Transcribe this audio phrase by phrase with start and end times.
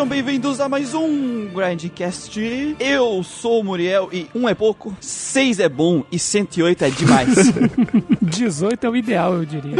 [0.00, 2.74] Sejam bem-vindos a mais um Grindcast.
[2.80, 7.28] Eu sou o Muriel e um é pouco, seis é bom e 108 é demais.
[8.22, 9.76] 18 é o ideal, eu diria.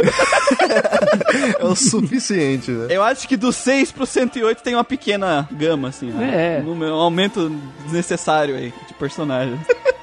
[1.59, 2.85] é o suficiente, né?
[2.91, 6.13] Eu acho que do 6 pro 108 tem uma pequena gama, assim.
[6.21, 6.61] É.
[6.63, 7.49] Um, um aumento
[7.85, 9.59] desnecessário aí de personagens.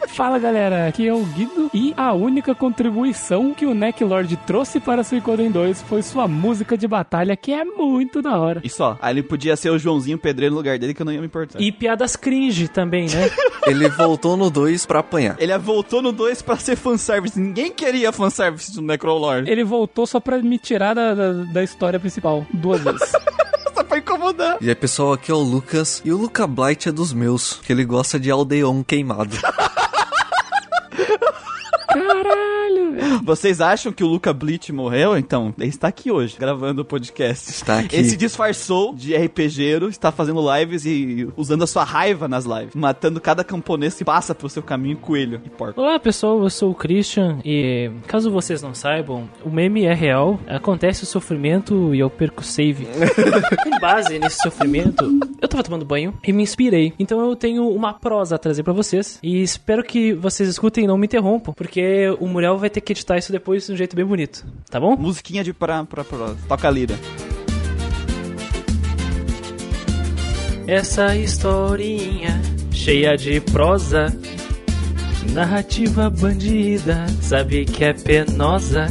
[0.08, 4.80] Fala galera, aqui é o Guido e a única contribuição que o Neck Lord trouxe
[4.80, 8.60] para Suicoden 2 foi sua música de batalha, que é muito da hora.
[8.64, 11.12] E só, aí ele podia ser o Joãozinho Pedreiro no lugar dele que eu não
[11.12, 11.60] ia me importar.
[11.60, 13.30] E piadas cringe também, né?
[13.66, 15.36] ele voltou no 2 pra apanhar.
[15.38, 17.38] Ele voltou no 2 pra ser fanservice.
[17.38, 19.48] Ninguém queria fanservice do Necrolord.
[19.48, 23.12] Ele voltou só pra me tirar da, da, da história principal, duas vezes.
[23.72, 24.58] só pra incomodar.
[24.60, 26.02] E aí, pessoal, aqui é o Lucas.
[26.04, 29.36] E o Luca Blight é dos meus, que ele gosta de aldeão queimado.
[31.88, 33.22] Caralho, velho.
[33.22, 35.16] Vocês acham que o Luca Bleach morreu?
[35.16, 37.50] Então, ele está aqui hoje, gravando o podcast.
[37.50, 37.96] Está aqui.
[37.96, 42.74] Ele se disfarçou de RPGero, está fazendo lives e usando a sua raiva nas lives.
[42.74, 45.80] Matando cada camponês que passa pelo seu caminho, coelho e porco.
[45.80, 50.38] Olá pessoal, eu sou o Christian e caso vocês não saibam, o meme é real,
[50.46, 52.86] acontece o sofrimento e eu perco o save.
[53.64, 55.04] Com base nesse sofrimento,
[55.40, 56.92] eu tava tomando banho e me inspirei.
[56.98, 60.86] Então eu tenho uma prosa a trazer pra vocês e espero que vocês escutem e
[60.86, 63.94] não me interrompam, porque o Muriel vai ter que editar isso depois de um jeito
[63.94, 64.96] bem bonito, tá bom?
[64.96, 66.98] Musiquinha de pra, pra, pra toca a lira.
[70.66, 74.14] Essa historinha cheia de prosa,
[75.32, 78.86] narrativa bandida, sabe que é penosa.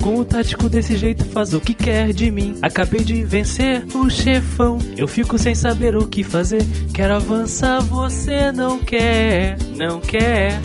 [0.00, 2.56] Com o tático desse jeito faz o que quer de mim.
[2.62, 4.78] Acabei de vencer o chefão.
[4.96, 6.62] Eu fico sem saber o que fazer.
[6.94, 10.58] Quero avançar, você não quer, não quer.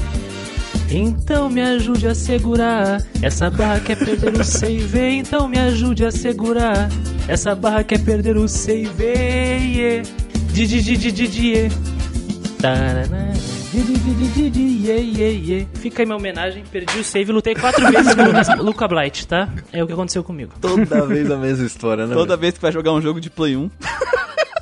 [0.89, 3.01] Então me ajude a segurar.
[3.21, 4.99] Essa barra quer perder o save.
[5.17, 6.89] Então me ajude a segurar.
[7.27, 9.03] Essa barra quer perder o save.
[9.03, 10.07] Yeah.
[10.51, 11.69] Didi, didi, didi,
[12.61, 13.33] Tarana.
[15.73, 19.27] Fica aí minha homenagem, perdi o save, lutei quatro vezes com o Lucas, Luca Blight,
[19.27, 19.49] tá?
[19.73, 20.53] É o que aconteceu comigo.
[20.61, 22.13] Toda vez a mesma história, né?
[22.15, 23.69] Toda vez que vai jogar um jogo de Play 1.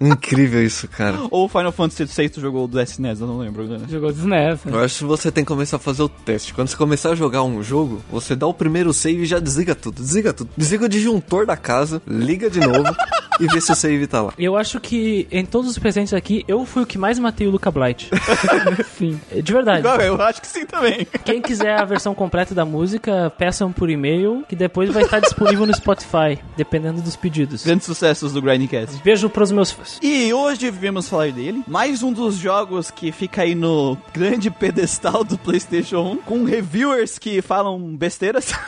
[0.00, 1.18] Incrível isso, cara.
[1.30, 3.64] Ou Final Fantasy VI tu jogou do SNES, eu não lembro.
[3.66, 3.80] Né?
[3.88, 4.60] Jogou do SNES.
[4.66, 6.54] Eu acho que você tem que começar a fazer o teste.
[6.54, 9.74] Quando você começar a jogar um jogo, você dá o primeiro save e já desliga
[9.74, 10.02] tudo.
[10.02, 10.50] Desliga tudo.
[10.56, 12.94] Desliga o disjuntor da casa, liga de novo
[13.40, 14.32] e vê se o save tá lá.
[14.38, 17.50] Eu acho que em todos os presentes aqui, eu fui o que mais matei o
[17.50, 18.10] Luca Blight.
[18.96, 19.20] sim.
[19.42, 19.86] De verdade.
[20.04, 21.06] Eu acho que sim também.
[21.24, 25.66] Quem quiser a versão completa da música, peçam por e-mail, que depois vai estar disponível
[25.66, 27.64] no Spotify, dependendo dos pedidos.
[27.64, 29.02] Grandes sucessos do Grindcast.
[29.02, 29.98] Beijo pros meus fãs.
[30.02, 31.64] E hoje viemos falar dele.
[31.66, 37.18] Mais um dos jogos que fica aí no grande pedestal do PlayStation 1, com reviewers
[37.18, 38.52] que falam besteiras.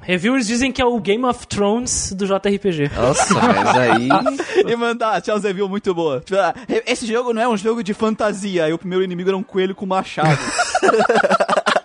[0.00, 2.92] Reviewers dizem que é o Game of Thrones do JRPG.
[2.94, 4.08] Nossa, mas aí.
[4.64, 6.20] e mandar, tinha uns reviews muito boa.
[6.20, 6.54] Tipo, ah,
[6.86, 8.68] esse jogo não é um jogo de fantasia.
[8.68, 10.38] E o primeiro inimigo era um coelho com machado.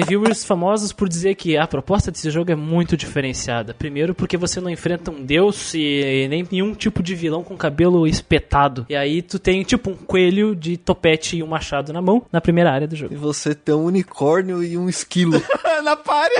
[0.00, 3.74] reviewers famosos por dizer que a proposta desse jogo é muito diferenciada.
[3.74, 8.06] Primeiro, porque você não enfrenta um deus e nem nenhum tipo de vilão com cabelo
[8.06, 8.86] espetado.
[8.88, 12.40] E aí tu tem tipo um coelho de topete e um machado na mão na
[12.40, 13.12] primeira área do jogo.
[13.12, 15.40] E você tem um unicórnio e um esquilo.
[15.82, 16.34] na pare.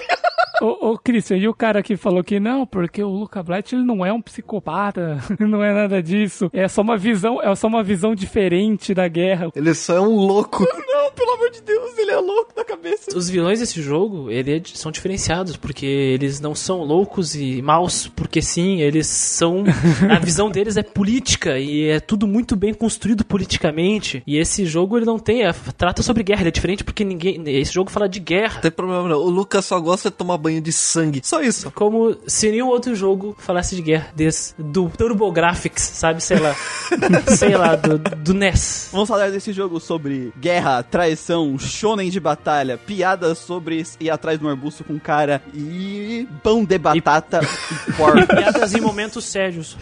[0.60, 3.82] Ô, ô Christian, e o cara que falou que não, porque o Luca Blight ele
[3.82, 6.50] não é um psicopata, não é nada disso.
[6.52, 9.50] É só uma visão, é só uma visão diferente da guerra.
[9.56, 10.66] Ele só é um louco.
[10.86, 13.16] Não, pelo amor de Deus, ele é louco da cabeça.
[13.16, 18.40] Os vilões desse jogo, eles são diferenciados, porque eles não são loucos e maus, porque
[18.40, 19.64] sim, eles são.
[20.08, 24.22] a visão deles é política e é tudo muito bem construído politicamente.
[24.26, 25.44] E esse jogo ele não tem.
[25.44, 27.42] É, trata sobre guerra, ele é diferente porque ninguém.
[27.46, 28.54] Esse jogo fala de guerra.
[28.54, 29.18] Não tem problema não.
[29.18, 31.20] O Lucas só gosta de tomar banho de sangue.
[31.24, 31.70] Só isso.
[31.72, 36.22] Como se nenhum outro jogo falasse de guerra desse, do TurboGrafx, sabe?
[36.22, 36.54] Sei lá.
[37.36, 38.90] sei lá, do, do NES.
[38.92, 44.48] Vamos falar desse jogo sobre guerra, traição, shonen de batalha, piadas sobre ir atrás do
[44.48, 48.26] arbusto com cara e pão de batata e, e porco.
[48.34, 49.76] Piadas em momentos sérios.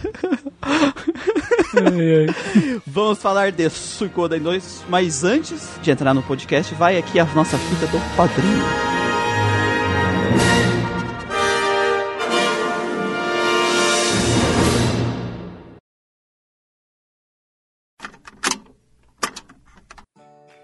[2.85, 7.57] Vamos falar de Suicoden 2, mas antes de entrar no podcast, vai aqui a nossa
[7.57, 8.89] fita do padrinho.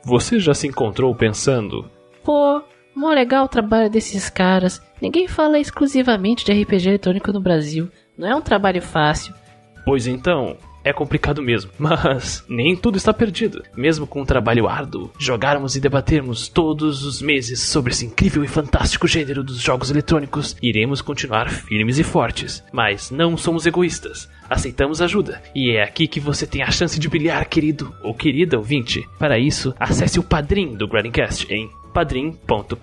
[0.05, 1.89] Você já se encontrou pensando?
[2.23, 2.61] Pô,
[2.95, 4.81] mó legal o trabalho desses caras.
[5.01, 7.89] Ninguém fala exclusivamente de RPG eletrônico no Brasil.
[8.17, 9.33] Não é um trabalho fácil.
[9.85, 13.63] Pois então, é complicado mesmo, mas nem tudo está perdido.
[13.75, 18.47] Mesmo com um trabalho árduo, jogarmos e debatermos todos os meses sobre esse incrível e
[18.47, 22.63] fantástico gênero dos jogos eletrônicos, iremos continuar firmes e fortes.
[22.71, 24.29] Mas não somos egoístas.
[24.47, 25.41] Aceitamos ajuda.
[25.55, 29.03] E é aqui que você tem a chance de brilhar, querido ou querida ouvinte.
[29.17, 32.75] Para isso, acesse o padrim do Grindcast em padrim.com.br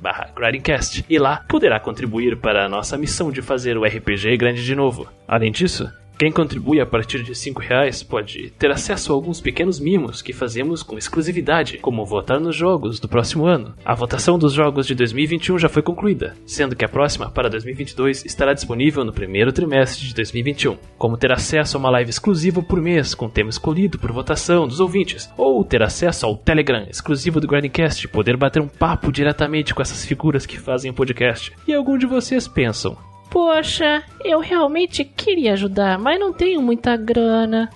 [0.00, 4.64] barra Grindcast e lá poderá contribuir para a nossa missão de fazer o RPG grande
[4.64, 5.06] de novo.
[5.28, 5.88] Além disso,
[6.22, 10.32] quem contribui a partir de R$ reais pode ter acesso a alguns pequenos mimos que
[10.32, 13.74] fazemos com exclusividade, como votar nos jogos do próximo ano.
[13.84, 18.24] A votação dos jogos de 2021 já foi concluída, sendo que a próxima, para 2022,
[18.24, 20.78] estará disponível no primeiro trimestre de 2021.
[20.96, 24.78] Como ter acesso a uma live exclusiva por mês, com tema escolhido por votação dos
[24.78, 29.82] ouvintes, ou ter acesso ao Telegram exclusivo do Grindcast poder bater um papo diretamente com
[29.82, 31.52] essas figuras que fazem o podcast.
[31.66, 32.96] E algum de vocês pensam,
[33.32, 37.70] Poxa, eu realmente queria ajudar, mas não tenho muita grana.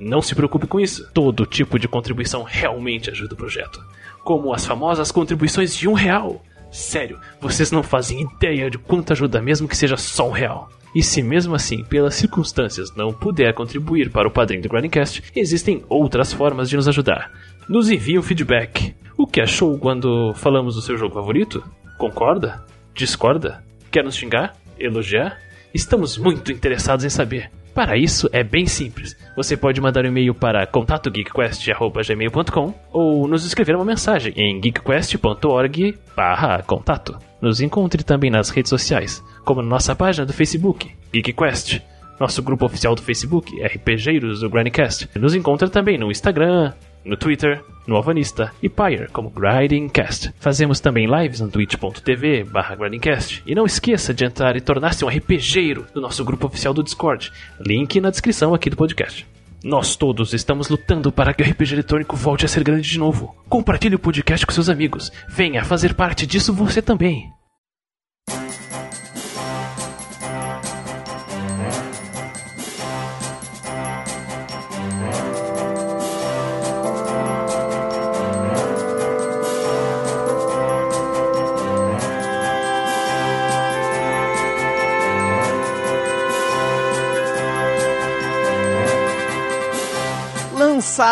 [0.00, 1.06] Não se preocupe com isso.
[1.12, 3.78] Todo tipo de contribuição realmente ajuda o projeto.
[4.24, 6.42] Como as famosas contribuições de um real.
[6.70, 10.70] Sério, vocês não fazem ideia de quanto ajuda mesmo que seja só um real.
[10.94, 15.84] E se mesmo assim, pelas circunstâncias, não puder contribuir para o padrinho do Grindcast, existem
[15.90, 17.30] outras formas de nos ajudar.
[17.68, 18.94] Nos envie um feedback.
[19.18, 21.62] O que achou quando falamos do seu jogo favorito?
[21.98, 22.64] Concorda?
[22.94, 23.62] Discorda?
[23.90, 24.61] Quer nos xingar?
[24.82, 25.38] Elogiar?
[25.72, 27.50] Estamos muito interessados em saber.
[27.74, 29.16] Para isso é bem simples.
[29.34, 37.18] Você pode mandar um e-mail para contatogeekquest@gmail.com ou nos escrever uma mensagem em geekquest.org/contato.
[37.40, 41.80] Nos encontre também nas redes sociais, como na nossa página do Facebook, GeekQuest,
[42.20, 45.08] nosso grupo oficial do Facebook, RPGeiros do Grindcast.
[45.18, 46.72] Nos encontra também no Instagram,
[47.04, 50.32] no Twitter, no Alvanista e Pyre como Grindcast.
[50.38, 53.42] Fazemos também lives no twitch.tv barra Grindcast.
[53.46, 57.32] E não esqueça de entrar e tornar-se um RPGeiro do nosso grupo oficial do Discord.
[57.60, 59.26] Link na descrição aqui do podcast.
[59.64, 63.34] Nós todos estamos lutando para que o RPG eletrônico volte a ser grande de novo.
[63.48, 65.12] Compartilhe o podcast com seus amigos.
[65.28, 67.30] Venha fazer parte disso você também.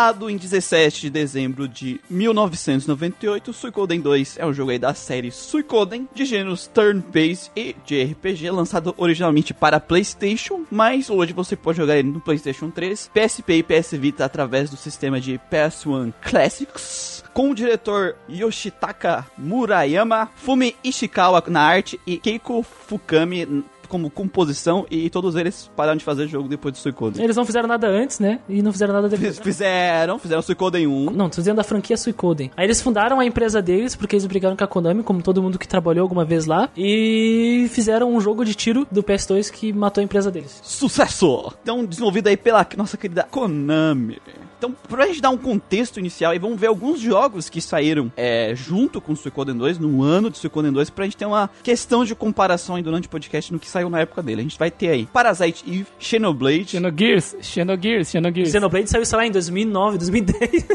[0.01, 5.29] Lançado em 17 de dezembro de 1998, Suicoden 2 é um jogo aí da série
[5.29, 11.77] Suicoden, de gêneros turn-based e de RPG, lançado originalmente para PlayStation, mas hoje você pode
[11.77, 17.23] jogar ele no PlayStation 3, PSP e PS Vita através do sistema de PS1 Classics,
[17.31, 25.09] com o diretor Yoshitaka Murayama, Fumi Ishikawa na arte e Keiko Fukami como composição e
[25.09, 27.21] todos eles pararam de fazer jogo depois do Suicoden.
[27.21, 28.39] Eles não fizeram nada antes, né?
[28.47, 29.37] E não fizeram nada depois.
[29.37, 31.09] Fizeram, fizeram Suicoden 1.
[31.11, 32.49] Não, tô dizendo da franquia Suicoden.
[32.55, 35.59] Aí eles fundaram a empresa deles, porque eles brigaram com a Konami, como todo mundo
[35.59, 40.01] que trabalhou alguma vez lá, e fizeram um jogo de tiro do PS2 que matou
[40.01, 40.61] a empresa deles.
[40.63, 41.51] Sucesso!
[41.61, 44.19] Então, desenvolvido aí pela nossa querida Konami.
[44.61, 48.53] Então, pra gente dar um contexto inicial, e vamos ver alguns jogos que saíram é,
[48.53, 52.05] junto com o Suicoden 2, no ano de Suicoden 2, pra gente ter uma questão
[52.05, 54.41] de comparação aí durante o podcast no que saiu na época dele.
[54.41, 58.51] A gente vai ter aí Parasite Eve, Xenoblade, Xenogears, Xenogears, Xenogears.
[58.51, 60.67] Xenoblade saiu, sei lá, em 2009, 2010.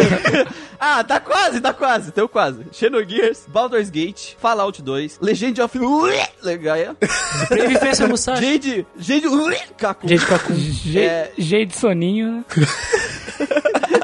[0.80, 2.64] ah, tá quase, tá quase, teu quase.
[2.72, 5.78] Xenogears, Baldur's Gate, Fallout 2, Legend of
[6.42, 6.96] Legaia.
[8.40, 9.28] Jade, Jade
[9.78, 10.08] Kaku.
[10.08, 10.54] Gente, Kaku.
[10.54, 12.44] G, G de soninho, né?
[12.80, 13.99] ハハハハ!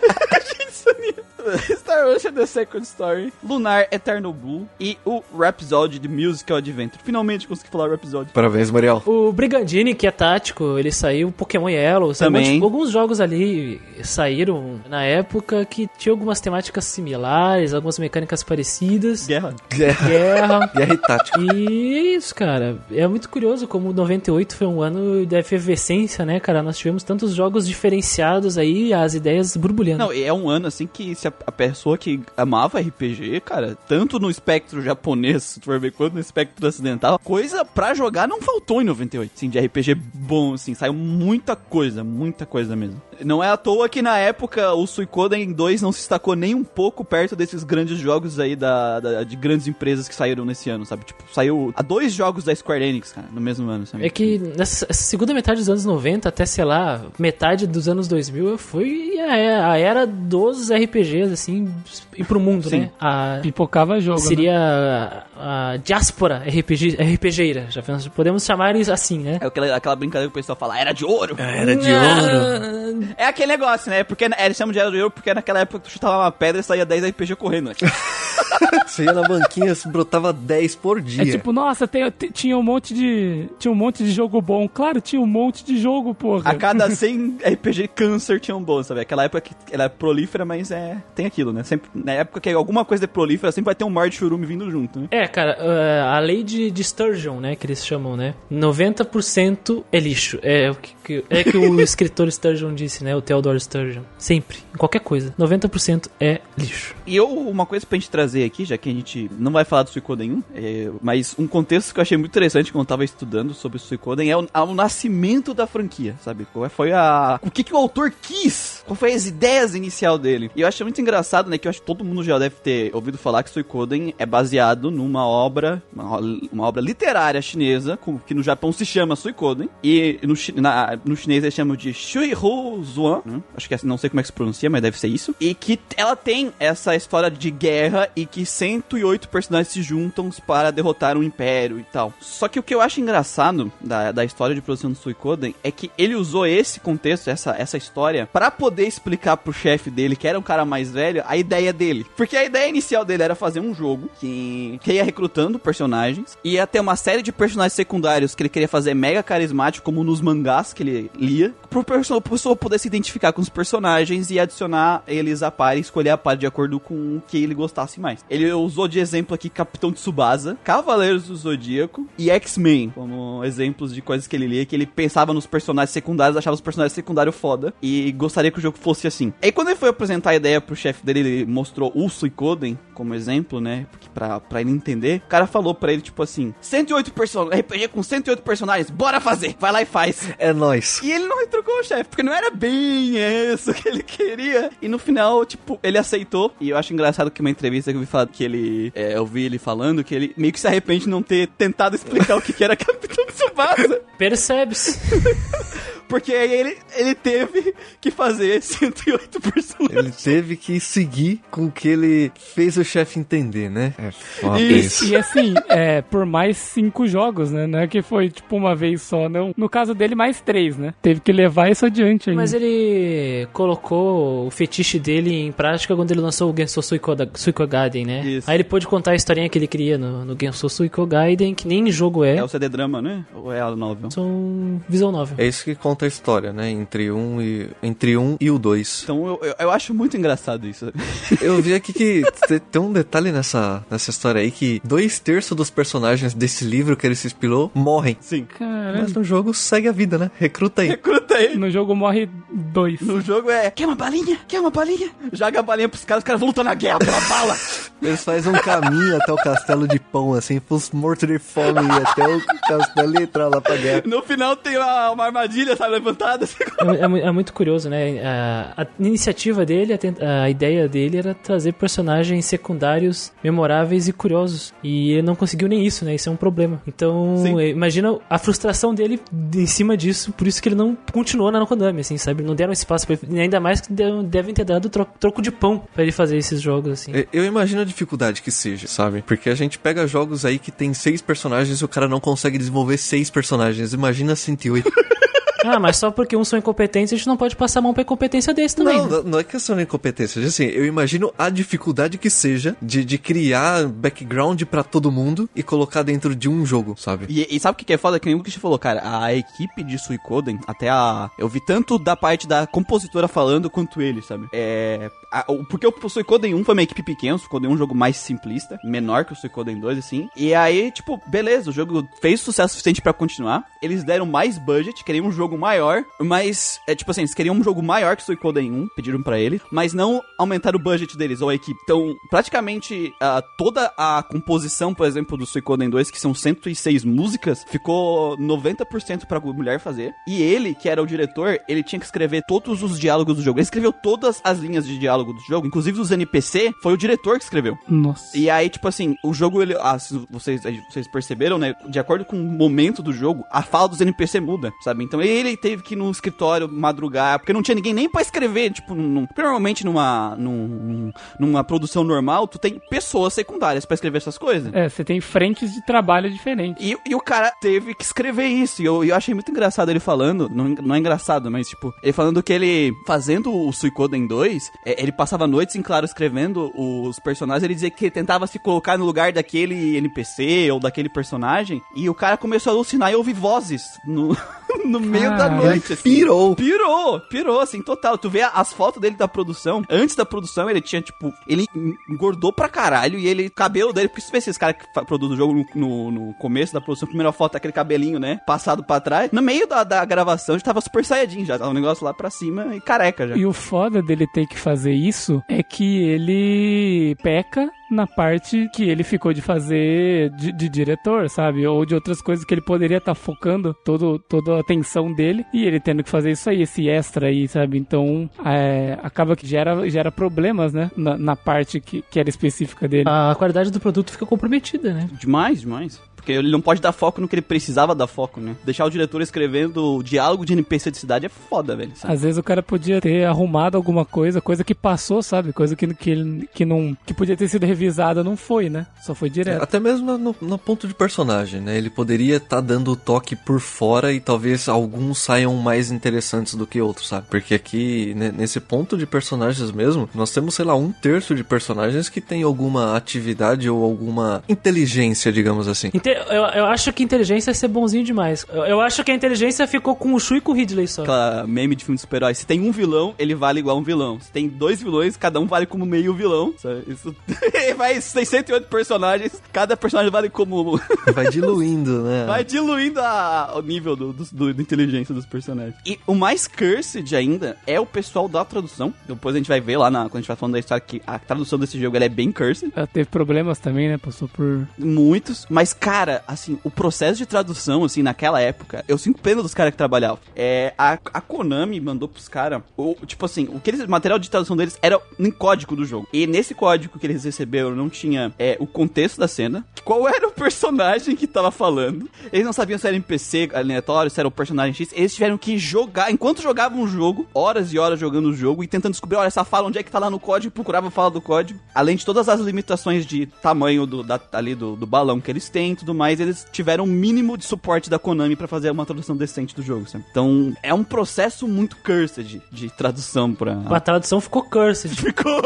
[1.77, 7.01] Star Ocean The Second Story, Lunar Eternal Blue e o Rhapsody The Musical Adventure.
[7.05, 8.31] Finalmente consegui falar Rhapsody.
[8.33, 9.03] Parabéns, Mariel.
[9.07, 12.53] O Brigandini, que é tático, ele saiu, Pokémon Yellow, saiu um Também.
[12.55, 19.27] monte- alguns jogos ali saíram na época que tinha algumas temáticas similares, algumas mecânicas parecidas.
[19.27, 19.55] Guerra.
[19.71, 20.09] Guerra.
[20.09, 20.67] Guerra.
[20.75, 21.41] Guerra e tática.
[21.41, 22.79] E é isso, cara.
[22.91, 26.63] É muito curioso como 98 foi um ano de efervescência, né, cara?
[26.63, 29.99] Nós tivemos tantos jogos diferenciados aí, as ideias borbulhando.
[30.05, 34.19] Não, é um ano assim que se a, a pessoa que amava RPG, cara, tanto
[34.19, 38.41] no espectro japonês, se tu for ver, quanto no espectro ocidental, coisa pra jogar não
[38.41, 43.01] faltou em 98, assim, de RPG bom, assim, saiu muita coisa, muita coisa mesmo.
[43.25, 46.63] Não é à toa que na época o Suicoden 2 não se destacou nem um
[46.65, 50.85] pouco perto desses grandes jogos aí da, da- de grandes empresas que saíram nesse ano,
[50.85, 51.05] sabe?
[51.07, 54.05] Tipo, saiu a dois jogos da Square Enix, cara, no mesmo ano, sabe?
[54.05, 58.07] É que nessa essa segunda metade dos anos 90 até, sei lá, metade dos anos
[58.07, 61.73] 2000 foi a, a era dos RPGs, assim,
[62.17, 62.81] ir pro mundo, Sim.
[62.81, 62.91] né?
[63.01, 64.21] A, Pipocava jogo.
[64.21, 64.27] né?
[64.27, 67.67] seria a, a diáspora RPG, RPGeira.
[67.71, 69.39] Já pensamos- podemos chamar isso assim, né?
[69.41, 71.37] É aquela, aquela brincadeira que o pessoal fala, era de ouro.
[71.39, 73.09] Era de ouro.
[73.17, 74.05] É aquele negócio, né?
[74.05, 76.61] Porque é, eles chamam de era de ouro porque naquela época tu chutava uma pedra
[76.61, 77.69] e saía 10 RPG correndo.
[77.69, 77.75] né?
[78.87, 81.23] Você ia na banquinha, brotava 10 por dia.
[81.23, 83.49] É tipo, nossa, tem- tinha um monte de.
[83.59, 84.69] Tinha um monte de jogo bom.
[84.69, 86.51] Claro, tinha um monte de jogo, porra.
[86.51, 89.01] A cada 100 RPG câncer tinha um bom, sabe?
[89.01, 91.65] Aquela época que ela é prolífera, mas é tem aquilo, né?
[91.65, 94.47] Sempre, na época que alguma coisa é prolífera, sempre vai ter um mar de churume
[94.47, 95.09] vindo junto, né?
[95.11, 98.35] É, cara, uh, a lei de, de Sturgeon, né, que eles chamam, né?
[98.53, 100.39] 90% é lixo.
[100.43, 103.17] É o que, é que o escritor Sturgeon disse, né?
[103.17, 104.03] O Theodore Sturgeon.
[104.19, 105.35] Sempre, em qualquer coisa.
[105.39, 106.95] 90% é lixo.
[107.07, 109.85] E eu, uma coisa pra gente trazer aqui, já que a gente não vai falar
[109.85, 113.05] do Suicoden 1, é, mas um contexto que eu achei muito interessante quando eu tava
[113.05, 116.47] estudando sobre o Suicoden é o, é o nascimento da franquia, sabe?
[116.53, 117.41] Qual foi a...
[117.43, 118.83] O que, que o autor quis?
[118.87, 120.51] Qual foi as ideias inicial dele?
[120.55, 122.95] E eu achei muito engraçado, né, que eu acho que todo mundo já deve ter
[122.95, 126.19] ouvido falar que Suicoden é baseado numa obra, uma,
[126.53, 131.45] uma obra literária chinesa, que no Japão se chama Suicoden, e no, na- no chinês
[131.45, 133.43] eles chamam de Shuihu Zuan, né?
[133.57, 135.35] acho que é assim, não sei como é que se pronuncia, mas deve ser isso,
[135.41, 140.71] e que ela tem essa história de guerra e que 108 personagens se juntam para
[140.71, 142.13] derrotar um império e tal.
[142.21, 145.71] Só que o que eu acho engraçado da, da história de produção do Suicoden é
[145.71, 150.27] que ele usou esse contexto, essa, essa história, para poder explicar pro chefe dele, que
[150.27, 152.07] era um cara mais velho, a ideia dele.
[152.17, 156.67] Porque a ideia inicial dele era fazer um jogo que, que ia recrutando personagens, ia
[156.67, 160.73] ter uma série de personagens secundários que ele queria fazer mega carismático, como nos mangás
[160.73, 165.43] que ele lia, pro pro pessoa poder se identificar com os personagens e adicionar eles
[165.43, 168.25] a par e escolher a par de acordo com o que ele gostasse mais.
[168.29, 174.01] Ele usou de exemplo aqui Capitão Tsubasa, Cavaleiros do Zodíaco e X-Men, como exemplos de
[174.01, 177.75] coisas que ele lia, que ele pensava nos personagens secundários, achava os personagens secundários foda
[177.83, 179.33] e gostaria que o jogo fosse assim.
[179.43, 183.15] Aí quando ele foi apresentar a ideia pro chefe dele, ele mostrou o Suicoden como
[183.15, 187.13] exemplo, né, porque pra, pra ele entender, o cara falou pra ele, tipo assim, 108
[187.13, 189.55] personagens, RPG com 108 personagens, bora fazer!
[189.59, 190.31] Vai lá e faz!
[190.39, 191.01] É nóis.
[191.03, 193.17] E ele não retrucou o chefe, porque não era bem
[193.53, 194.71] isso que ele queria.
[194.81, 196.53] E no final, tipo, ele aceitou.
[196.61, 198.93] E eu acho engraçado que uma entrevista que eu vi falar que ele.
[198.95, 201.97] é, eu vi ele falando que ele meio que se arrepende de não ter tentado
[201.97, 204.01] explicar o que, que era Capitão Tsubasa.
[204.19, 204.99] Percebe-se.
[206.09, 209.97] Porque aí ele, ele teve que fazer 108 personagens.
[209.99, 213.95] Ele teve que seguir com o que ele fez o chefe entender, né?
[213.99, 215.05] É foda Isso.
[215.05, 215.13] isso.
[215.13, 217.67] E assim, é, por mais cinco jogos, né?
[217.67, 219.53] Não é que foi tipo uma vez só, não.
[219.57, 220.95] No caso dele, mais três, né?
[221.03, 222.41] Teve que levar isso adiante ainda.
[222.43, 228.05] Mas ele colocou o fetiche dele em prática quando ele lançou o Gensou Suikoda- Suikogaiden,
[228.05, 228.25] né?
[228.27, 228.51] Isso.
[228.51, 231.91] Aí ele pôde contar a historinha que ele queria no, no Gensou Suikogaiden, que nem
[231.91, 232.37] jogo é.
[232.37, 233.25] É o CD drama, né?
[233.35, 234.11] Ou é a novel?
[234.11, 235.35] São visão nova.
[235.39, 236.69] É isso que conta a história, né?
[236.71, 239.01] Entre um e, entre um e o dois.
[239.05, 240.93] Então eu, eu, eu acho muito engraçado isso.
[241.41, 245.57] Eu vi aqui que te- tem um detalhe nessa, nessa história aí que dois terços
[245.57, 248.17] dos personagens desse livro que ele se inspirou morrem.
[248.21, 248.45] Sim.
[248.59, 248.99] Caramba.
[249.03, 250.31] Mas no jogo segue a vida, né?
[250.39, 250.89] Recruta aí.
[250.89, 251.57] Recruta aí.
[251.57, 253.01] No jogo morre dois.
[253.01, 253.71] No jogo é.
[253.71, 254.39] Quer uma balinha?
[254.49, 255.11] Quer uma balinha?
[255.33, 257.57] Joga a balinha pros caras, os caras vão lutar na guerra pela bala.
[258.03, 262.03] Eles fazem um caminho até o castelo de pão, assim, pros mortos de fome e
[262.03, 264.03] até o castelo e entrar lá pra guerra.
[264.05, 266.45] No final tem uma, uma armadilha, sabe, levantada.
[266.45, 266.57] assim.
[266.63, 268.21] É, é é muito curioso, né?
[268.25, 274.73] A, a iniciativa dele, a, a ideia dele era trazer personagens secundários memoráveis e curiosos.
[274.83, 276.15] E ele não conseguiu nem isso, né?
[276.15, 276.81] Isso é um problema.
[276.87, 277.61] Então, Sim.
[277.61, 279.21] imagina a frustração dele
[279.55, 282.43] em cima disso, por isso que ele não continuou na Konami, assim, sabe?
[282.43, 283.37] Não deram espaço pra ele.
[283.37, 286.37] E ainda mais que de- devem ter dado tro- troco de pão pra ele fazer
[286.37, 287.13] esses jogos, assim.
[287.15, 289.23] Eu- Eu imagino a dificuldade que seja, sabe?
[289.23, 292.59] Porque a gente pega jogos aí que tem seis personagens e o cara não consegue
[292.59, 293.93] desenvolver seis personagens.
[293.93, 294.91] Imagina 108.
[295.67, 298.03] Ah, mas só porque uns são incompetentes, a gente não pode passar a mão pra
[298.03, 298.99] incompetência desse também.
[298.99, 300.45] Não, não, não é questão de incompetência.
[300.45, 305.63] Assim, eu imagino a dificuldade que seja de, de criar background pra todo mundo e
[305.63, 307.27] colocar dentro de um jogo, sabe?
[307.29, 308.21] E, e sabe o que que é foda?
[308.21, 309.03] Que nem o que a gente falou, cara.
[309.25, 311.31] A equipe de Suicoden, até a.
[311.39, 314.47] Eu vi tanto da parte da compositora falando quanto ele, sabe?
[314.53, 315.11] É.
[315.33, 317.95] a- porque o Suicoden 1 foi uma equipe pequena, o Suicoden 1 é um jogo
[317.95, 320.29] mais simplista, menor que o Suicoden 2, assim.
[320.37, 323.65] E aí, tipo, beleza, o jogo fez sucesso suficiente pra continuar.
[323.83, 327.63] Eles deram mais budget, queriam um jogo maior, mas, é tipo assim, eles queriam um
[327.63, 331.41] jogo maior que o Suicoden 1, pediram pra ele, mas não aumentaram o budget deles,
[331.41, 331.79] ou a equipe.
[331.83, 337.65] Então, praticamente, ah, toda a composição, por exemplo, do Suicoden 2, que são 106 músicas,
[337.69, 340.13] ficou 90% pra mulher fazer.
[340.29, 343.59] E ele, que era o diretor, ele tinha que escrever todos os diálogos do jogo.
[343.59, 346.97] Ele escreveu todas as linhas de diálogo diálogo do jogo, inclusive dos NPC, foi o
[346.97, 347.77] diretor que escreveu.
[347.89, 348.37] Nossa.
[348.37, 349.75] E aí, tipo assim, o jogo, ele.
[349.81, 349.97] Ah,
[350.31, 351.75] vocês, vocês perceberam, né?
[351.89, 355.05] De acordo com o momento do jogo, a fala dos NPC muda, sabe?
[355.05, 358.73] Então ele teve que ir no escritório madrugar, porque não tinha ninguém nem pra escrever.
[358.73, 364.19] Tipo, num- normalmente numa, num- num- numa produção normal, tu tem pessoas secundárias pra escrever
[364.19, 364.73] essas coisas.
[364.75, 366.85] É, você tem frentes de trabalho diferentes.
[366.85, 368.83] E, e o cara teve que escrever isso.
[368.83, 370.49] E eu, eu achei muito engraçado ele falando.
[370.49, 375.03] Não, não é engraçado, mas tipo, ele falando que ele, fazendo o Suicoden 2, é,
[375.07, 377.63] ele passava noites em claro escrevendo os personagens.
[377.63, 381.81] Ele dizia que tentava se colocar no lugar daquele NPC ou daquele personagem.
[381.95, 384.37] E o cara começou a alucinar e ouvir vozes no,
[384.85, 385.65] no meio da Caralho.
[385.65, 385.93] noite.
[385.93, 386.03] assim.
[386.03, 386.57] Pirou.
[386.57, 388.19] Pirou, pirou, assim, total.
[388.19, 389.83] Tu vê as fotos dele da produção.
[389.89, 391.67] Antes da produção, ele tinha, tipo, ele
[392.09, 395.35] engordou pra caralho e ele, o cabelo dele, porque se vê esses caras que produzem
[395.35, 398.41] o jogo no, no, no começo da produção, a primeira foto é aquele cabelinho, né?
[398.47, 399.31] Passado pra trás.
[399.33, 402.31] No meio da, da gravação, já tava super saiyajin, já tava um negócio lá pra
[402.31, 403.37] cima e careca já.
[403.37, 408.85] E o foda dele ter que fazer isso é que ele peca na parte que
[408.85, 411.67] ele ficou de fazer de, de diretor, sabe?
[411.67, 415.65] Ou de outras coisas que ele poderia estar focando todo, toda a atenção dele e
[415.65, 417.79] ele tendo que fazer isso aí, esse extra aí, sabe?
[417.79, 420.91] Então é, acaba que gera, gera problemas, né?
[420.97, 423.05] Na, na parte que, que era específica dele.
[423.07, 425.09] A qualidade do produto fica comprometida, né?
[425.19, 426.01] Demais, demais.
[426.27, 428.57] Porque ele não pode dar foco no que ele precisava dar foco, né?
[428.65, 431.93] Deixar o diretor escrevendo diálogo de NPC de cidade é foda, velho.
[431.95, 432.13] sabe?
[432.15, 435.53] Às vezes o cara podia ter arrumado alguma coisa, coisa que passou, sabe?
[435.53, 436.97] Coisa que, que, ele- que não.
[437.07, 438.89] que podia ter sido revisada, não foi, né?
[439.05, 439.63] Só foi direto.
[439.63, 441.79] Até mesmo no, no ponto de personagem, né?
[441.79, 446.67] Ele poderia estar dando o toque por fora e talvez alguns saiam mais interessantes do
[446.67, 447.29] que outros, sabe?
[447.31, 451.45] Porque aqui, ne- nesse ponto de personagens mesmo, nós temos, sei lá, um terço de
[451.45, 455.91] personagens que tem alguma atividade ou alguma inteligência, digamos assim.
[455.95, 458.45] Inte- Eu, eu acho que inteligência é ser bonzinho demais.
[458.53, 461.03] Eu, eu acho que a inteligência ficou com o Shu e com o Ridley só.
[461.03, 462.35] Aquela meme de filme de super-herói.
[462.35, 464.19] Se tem um vilão, ele vale igual um vilão.
[464.21, 466.55] Se tem dois vilões, cada um vale como meio vilão.
[466.59, 466.83] Sabe?
[466.89, 467.15] Isso
[467.77, 470.81] vai, tem 108 personagens, cada personagem vale como.
[471.15, 472.25] Vai diluindo, né?
[472.27, 475.75] Vai diluindo a- o nível do, do, do- da inteligência dos personagens.
[475.87, 478.93] E o mais cursed ainda é o pessoal da tradução.
[479.07, 481.01] Depois a gente vai ver lá na, quando a gente vai falando da história que
[481.07, 482.73] a tradução desse jogo ela é bem cursed.
[482.75, 483.99] Ela teve problemas também, né?
[483.99, 484.67] Passou por.
[484.79, 489.55] Muitos, mas cara, assim, o processo de tradução, assim, naquela época, eu sinto pena dos
[489.55, 490.19] caras que trabalhavam.
[490.35, 492.63] É, a, a Konami mandou pros caras,
[493.07, 496.09] tipo assim, o que eles, o material de tradução deles era em código do jogo.
[496.13, 500.29] E nesse código que eles receberam não tinha é, o contexto da cena, qual era
[500.29, 502.09] o personagem que tava falando.
[502.33, 504.91] Eles não sabiam se era NPC aleatório, se era o personagem X.
[504.93, 508.67] Eles tiveram que jogar, enquanto jogavam o jogo, horas e horas jogando o jogo e
[508.67, 511.11] tentando descobrir, olha, essa fala, onde é que tá lá no código, procurava a fala
[511.11, 511.61] do código.
[511.75, 515.49] Além de todas as limitações de tamanho do, da, ali do, do balão que eles
[515.49, 518.87] têm e tudo mais, eles tiveram um mínimo de suporte da Konami pra fazer uma
[518.87, 520.05] tradução decente do jogo, sabe?
[520.11, 523.61] Então, é um processo muito cursed de, de tradução pra...
[523.69, 524.95] A tradução ficou cursed.
[524.97, 525.43] Ficou...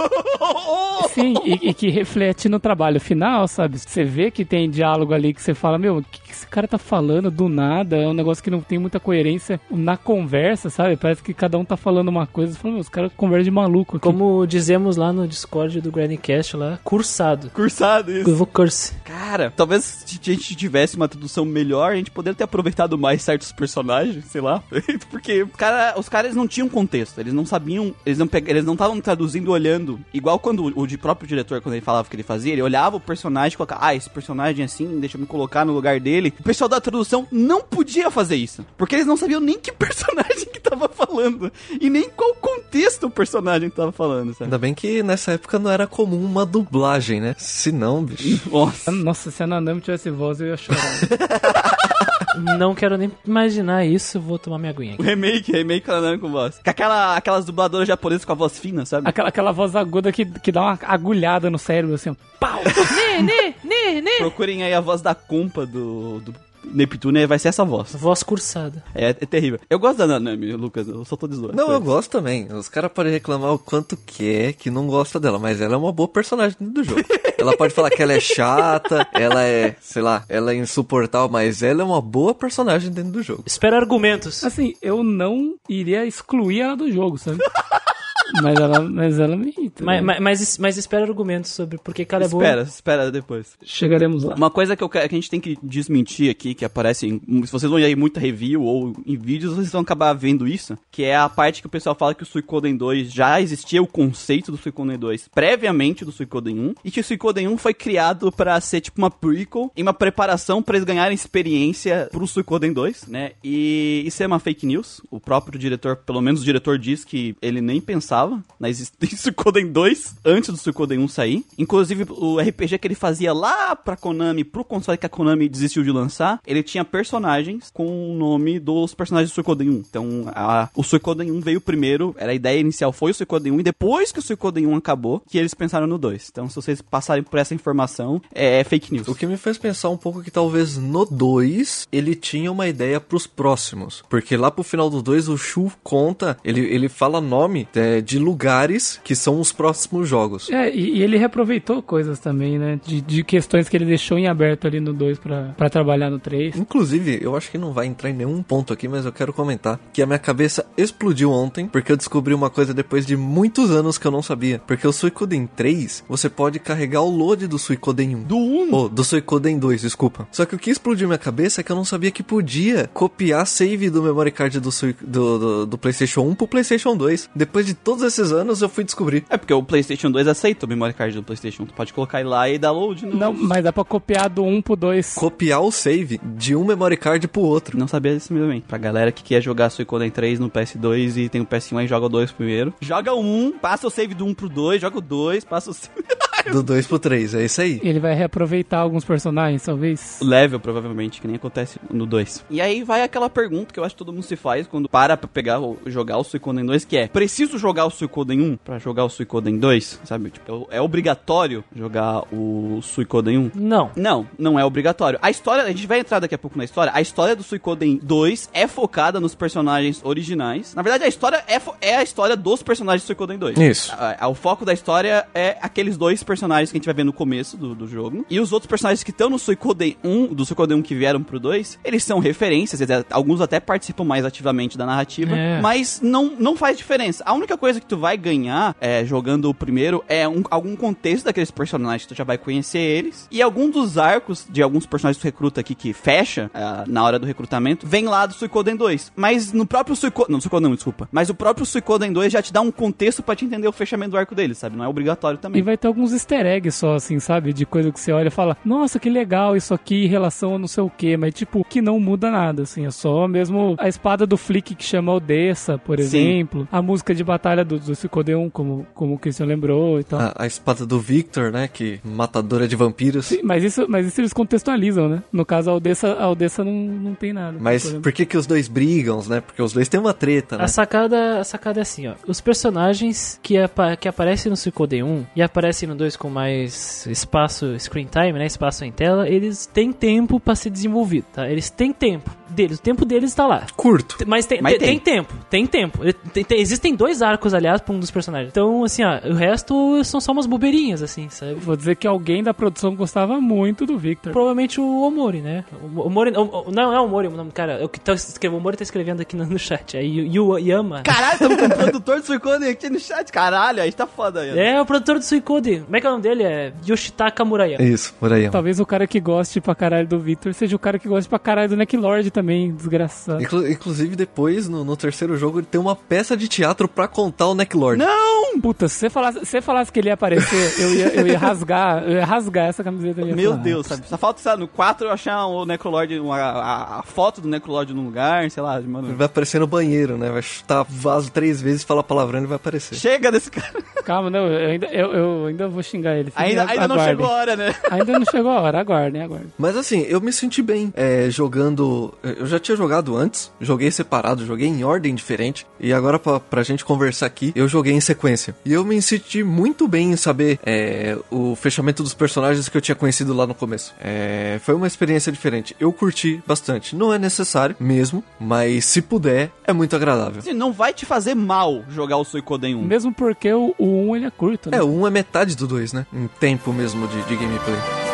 [1.15, 3.79] Sim, e, e que reflete no trabalho final, sabe?
[3.79, 6.03] Você vê que tem diálogo ali que você fala, meu, o
[6.41, 7.97] esse cara tá falando do nada?
[7.97, 10.97] É um negócio que não tem muita coerência na conversa, sabe?
[10.97, 12.57] Parece que cada um tá falando uma coisa.
[12.57, 14.05] Fala, os caras conversam de maluco aqui.
[14.05, 17.51] Como dizemos lá no Discord do Grandcast lá, cursado.
[17.51, 18.29] Cursado isso.
[18.31, 18.95] Eu vou curse.
[19.05, 23.23] Cara, talvez se a gente tivesse uma tradução melhor, a gente poderia ter aproveitado mais
[23.23, 24.63] certos personagens, sei lá.
[25.11, 28.73] Porque cara, os caras não tinham contexto, eles não sabiam, eles não peg- eles não
[28.75, 32.17] estavam traduzindo olhando, igual quando o, o de próprio diretor, quando ele falava o que
[32.17, 35.21] ele fazia, ele olhava o personagem e colocava, ah, esse personagem é assim, deixa eu
[35.21, 36.30] me colocar no lugar dele.
[36.39, 40.47] O pessoal da tradução não podia fazer isso, porque eles não sabiam nem que personagem
[40.47, 44.45] que tava falando, e nem qual contexto o personagem tava falando, sabe?
[44.45, 47.35] Ainda bem que nessa época não era comum uma dublagem, né?
[47.39, 48.49] Se não, bicho.
[48.51, 48.91] Nossa.
[48.93, 50.81] Nossa, se a Nanami tivesse voz, eu ia chorar.
[52.59, 55.03] Não quero nem imaginar isso, vou tomar minha aguinha O aqui.
[55.03, 56.61] remake, remake falando com voz.
[56.63, 59.09] Com aquela, aquelas dubladoras japonesas com a voz fina, sabe?
[59.09, 62.61] aquela, aquela voz aguda que, que dá uma agulhada no cérebro, assim, pau!
[62.65, 64.11] Né, né, né, né.
[64.19, 67.95] Procurem aí a voz da Compa do, do Neptune, vai ser essa voz.
[67.95, 68.83] Voz cursada.
[68.95, 69.59] É, é terrível.
[69.69, 71.57] Eu gosto da Nanami, Lucas, eu só tô desdoando.
[71.57, 72.53] Não, eu gosto também.
[72.53, 75.93] Os caras podem reclamar o quanto quer que não gosta dela, mas ela é uma
[75.93, 77.03] boa personagem dentro do jogo.
[77.39, 81.63] ela pode falar que ela é chata, ela é, sei lá, ela é insuportável, mas
[81.63, 83.45] ela é uma boa personagem dentro do jogo.
[83.47, 84.45] Espera argumentos.
[84.45, 87.39] Assim, eu não iria excluir ela do jogo, sabe?
[88.43, 89.85] mas, ela, mas ela me irrita.
[89.85, 90.03] Mas, né?
[90.07, 92.43] mas, mas, mas espera argumentos sobre por que cara é boa.
[92.43, 93.57] Espera, espera depois.
[93.65, 94.35] Chegaremos lá.
[94.35, 97.21] Uma coisa que, eu, quero- que a gente tem que desmentir aqui, que aparece em.
[97.47, 100.77] Se vocês vão ir muita review ou em vídeos, vocês vão acabar vendo isso.
[100.91, 103.87] Que é a parte que o pessoal fala que o Suicoden 2 já existia o
[103.87, 106.75] conceito do Suicoden 2 previamente do Suicoden 1.
[106.85, 110.63] E que o Suicoden 1 foi criado pra ser tipo uma prequel e uma preparação
[110.63, 113.33] pra eles ganharem experiência pro Suicoden 2, né?
[113.43, 115.01] E isso é uma fake news.
[115.11, 118.20] O próprio diretor, pelo menos o diretor diz que ele nem pensava
[118.59, 121.45] na existência do Suicoden 2 antes do Suicoden 1 sair.
[121.59, 125.83] Inclusive, o RPG que ele fazia lá pra Konami, pro console que a Konami desistiu
[125.83, 129.73] de lançar, ele tinha personagens com o nome dos personagens do Suicoden 1.
[129.91, 133.61] Então, a- o Suicoden 1 veio primeiro, era a ideia inicial foi o Suicoden 1,
[133.61, 136.29] e depois que o Suicoden 1 acabou, que eles pensaram no 2.
[136.31, 139.09] Então, se vocês passarem por essa informação, é fake news.
[139.09, 143.01] O que me fez pensar um pouco que talvez no 2 ele tinha uma ideia
[143.01, 144.03] pros próximos.
[144.09, 148.19] Porque lá pro final do 2 o Shu conta, ele, ele fala nome é, de
[148.19, 150.51] lugares que são os próximos jogos.
[150.51, 152.81] É, e, e ele reaproveitou coisas também, né?
[152.85, 156.19] De, de questões que ele deixou em aberto ali no 2 pra, pra trabalhar no
[156.19, 156.57] 3.
[156.57, 159.79] Inclusive, eu acho que não vai entrar em nenhum ponto aqui, mas eu quero comentar
[159.93, 163.99] que a minha cabeça explodiu ontem porque eu descobri uma coisa depois de muitos anos
[163.99, 164.61] que eu não sabia.
[164.67, 168.23] Porque o Suicoden 3, você pode carregar o load do Suicoden 1.
[168.25, 170.27] Do 1, Oh, do Suicoden 2, desculpa.
[170.33, 173.47] Só que o que explodiu minha cabeça é que eu não sabia que podia copiar
[173.47, 177.31] save do memory card do, Sui- do, do, do PlayStation 1 pro PlayStation 2.
[177.35, 179.25] Depois de todos esses anos eu fui descobrir.
[179.29, 181.65] É porque o PlayStation 2 aceita o memory card do PlayStation.
[181.65, 183.17] Tu pode colocar ele lá e download no.
[183.17, 185.15] Não, mas dá pra copiar do 1 pro 2.
[185.15, 187.77] Copiar o save de um memory card pro outro.
[187.77, 188.63] Não sabia disso mesmo, hein?
[188.67, 192.07] Pra galera que quer jogar Suicoden 3 no PS2 e tem o PS1 aí, joga
[192.07, 192.73] o 2 primeiro.
[192.81, 195.75] Joga o 1, passa o save do 1 pro 2, joga o 2, passa o
[195.75, 195.91] save...
[196.53, 197.81] Do 2 pro 3, é isso aí.
[197.83, 200.19] Ele vai reaproveitar alguns personagens, talvez.
[200.21, 202.45] o level, provavelmente, que nem acontece no 2.
[202.51, 205.17] E aí vai aquela pergunta que eu acho que todo mundo se faz quando para
[205.17, 208.79] pra pegar ou jogar o Suicoden 2, que é, preciso jogar o Suicoden 1 pra
[208.79, 210.01] jogar o Suicoden 2?
[210.05, 210.31] Sabe?
[210.31, 213.51] Tipo, é obrigatório jogar o Suicoden 1?
[213.55, 213.91] Não.
[213.95, 215.19] Não, não é obrigatório.
[215.23, 216.93] A história, a gente vai entrar daqui a pouco na história.
[216.95, 220.75] A história do Suicoden 2 é focada nos personagens originais.
[220.75, 223.59] Na verdade, a história é, é a história dos personagens do Suicoden 2.
[223.59, 223.93] Isso.
[223.93, 227.05] A- a- o foco da história é aqueles dois personagens que a gente vai ver
[227.05, 228.25] no começo do, do jogo.
[228.31, 231.39] E os outros personagens que estão no Suicoden 1, do Suicoden 1 que vieram pro
[231.41, 235.61] 2, eles são referências, alguns até participam mais ativamente da narrativa, É.
[235.61, 237.23] mas não, não faz diferença.
[237.27, 241.25] A única coisa que tu vai ganhar é, jogando o primeiro é um- algum contexto
[241.25, 243.27] daqueles personagens, tu já vai conhecer eles.
[243.31, 247.03] E algum dos arcos de alguns personagens que tu recruta aqui que fecha ah, na
[247.03, 249.13] hora do recrutamento, vem lá do Suicoden 2.
[249.17, 250.33] Mas no próprio Suicoden.
[250.33, 251.09] Não, Suicoden não, desculpa.
[251.13, 254.13] Mas o próprio Suicoden 2 já te dá um contexto pra te entender o fechamento
[254.13, 254.77] do arco deles, sabe?
[254.77, 255.63] Não é obrigatório E também.
[255.63, 257.53] vai ter alguns easter eggs só, assim, sabe?
[257.53, 260.59] De coisa que você olha e fala, nossa, que legal isso aqui em relação a
[260.59, 263.89] não sei o que, mas tipo, que não muda nada, assim, é só mesmo a
[263.89, 266.05] espada do Flick que chama Odessa, por Sim.
[266.05, 270.21] exemplo, a música de batalha do, do Suicoden, como, como o Christian lembrou e tal.
[270.21, 271.69] A, a espada do Victor, né?
[271.69, 273.27] Que matadora de vampiros.
[273.27, 275.23] Sim, mas isso, mas isso eles contextualizam, né?
[275.33, 277.59] No caso, a Odessa, a Odessa não, não tem nada.
[277.61, 279.41] Mas por que, que os dois brigam, né?
[279.41, 280.65] Porque os dois têm uma treta, né?
[280.65, 282.15] A sacada, a sacada é assim, ó.
[282.27, 287.07] Os personagens que, apa que aparecem no Suicoden 1 e aparecem no 2 com mais
[287.07, 288.47] espaço screen time, né?
[288.47, 291.49] Espaço em tela, eles têm tempo pra ser desenvolvido, tá?
[291.49, 293.65] Eles têm tempo deles, o tempo deles tá lá.
[293.77, 294.17] Curto.
[294.27, 294.81] Mas tem, Mas tem.
[294.81, 294.89] tem.
[294.99, 295.99] tem tempo, tem tempo.
[296.33, 298.51] Tem- tem- existem dois arcos, aliás, pra um dos personagens.
[298.51, 301.55] Então, assim, ó, o resto são só umas bobeirinhas, assim, sabe?
[301.55, 304.33] Vou dizer que alguém da produção gostava muito do Victor.
[304.33, 305.65] Provavelmente o Omori, né?
[305.95, 307.75] O Omori, o- o- não, não é o Omori o nome do cara.
[307.75, 309.97] É o que tá escrevendo, o Omori tá escrevendo aqui no, no chat.
[309.97, 311.03] É Yu, Yama.
[311.03, 313.31] Caralho, estamos com o produtor do Suicoden aqui no chat.
[313.31, 314.59] Caralho, aí tá foda aí.
[314.59, 315.85] É o produtor do Suicode.
[316.01, 316.43] É que é o nome dele?
[316.43, 317.83] É Yoshitaka Murayama.
[317.85, 318.51] Isso, ó.
[318.51, 321.39] Talvez o cara que goste pra caralho do Victor seja o cara que goste pra
[321.39, 323.43] caralho do Necklord também, desgraçado.
[323.43, 327.47] Inclu- inclusive, depois, no, no terceiro jogo, ele tem uma peça de teatro pra contar
[327.49, 327.99] o Necklord.
[327.99, 328.41] Não!
[328.61, 331.39] Puta, se você falasse, se você falasse que ele ia aparecer, eu ia, eu ia
[331.39, 333.25] rasgar, eu ia rasgar essa camiseta.
[333.25, 334.07] Meu falar, Deus, sabe?
[334.09, 337.95] Só falta, sabe, no 4 eu achar o Necrolord, uma- a, a foto do Necrolord
[337.95, 339.15] num lugar, sei lá, Ele mano.
[339.15, 340.31] vai aparecer no banheiro, né?
[340.31, 342.97] Vai chutar vaso três vezes, falar palavrão e vai aparecer.
[342.97, 343.81] Chega desse cara.
[344.05, 346.33] Calma, não, eu ainda, eu, eu ainda vou xingar ele.
[346.35, 347.75] Ainda, ainda não chegou a hora, né?
[347.91, 349.53] Ainda não chegou a hora, aguardem, aguardem.
[349.59, 352.15] Mas assim, eu me senti bem é, jogando.
[352.23, 355.67] Eu já tinha jogado antes, joguei separado, joguei em ordem diferente.
[355.79, 358.55] E agora, pra, pra gente conversar aqui, eu joguei em sequência.
[358.65, 362.81] E eu me senti muito bem em saber é, o fechamento dos personagens que eu
[362.81, 363.95] tinha conhecido lá no começo.
[364.01, 365.75] É, foi uma experiência diferente.
[365.81, 366.95] Eu curti bastante.
[366.95, 370.41] Não é necessário mesmo, mas se puder, é muito agradável.
[370.41, 372.83] Assim, não vai te fazer mal jogar o Suicoden 1.
[372.83, 374.79] Mesmo porque o, o 1 ele é curto, né?
[374.79, 376.07] É, o 1 é metade do 2, né?
[376.13, 378.10] Em tempo mesmo de, de gameplay.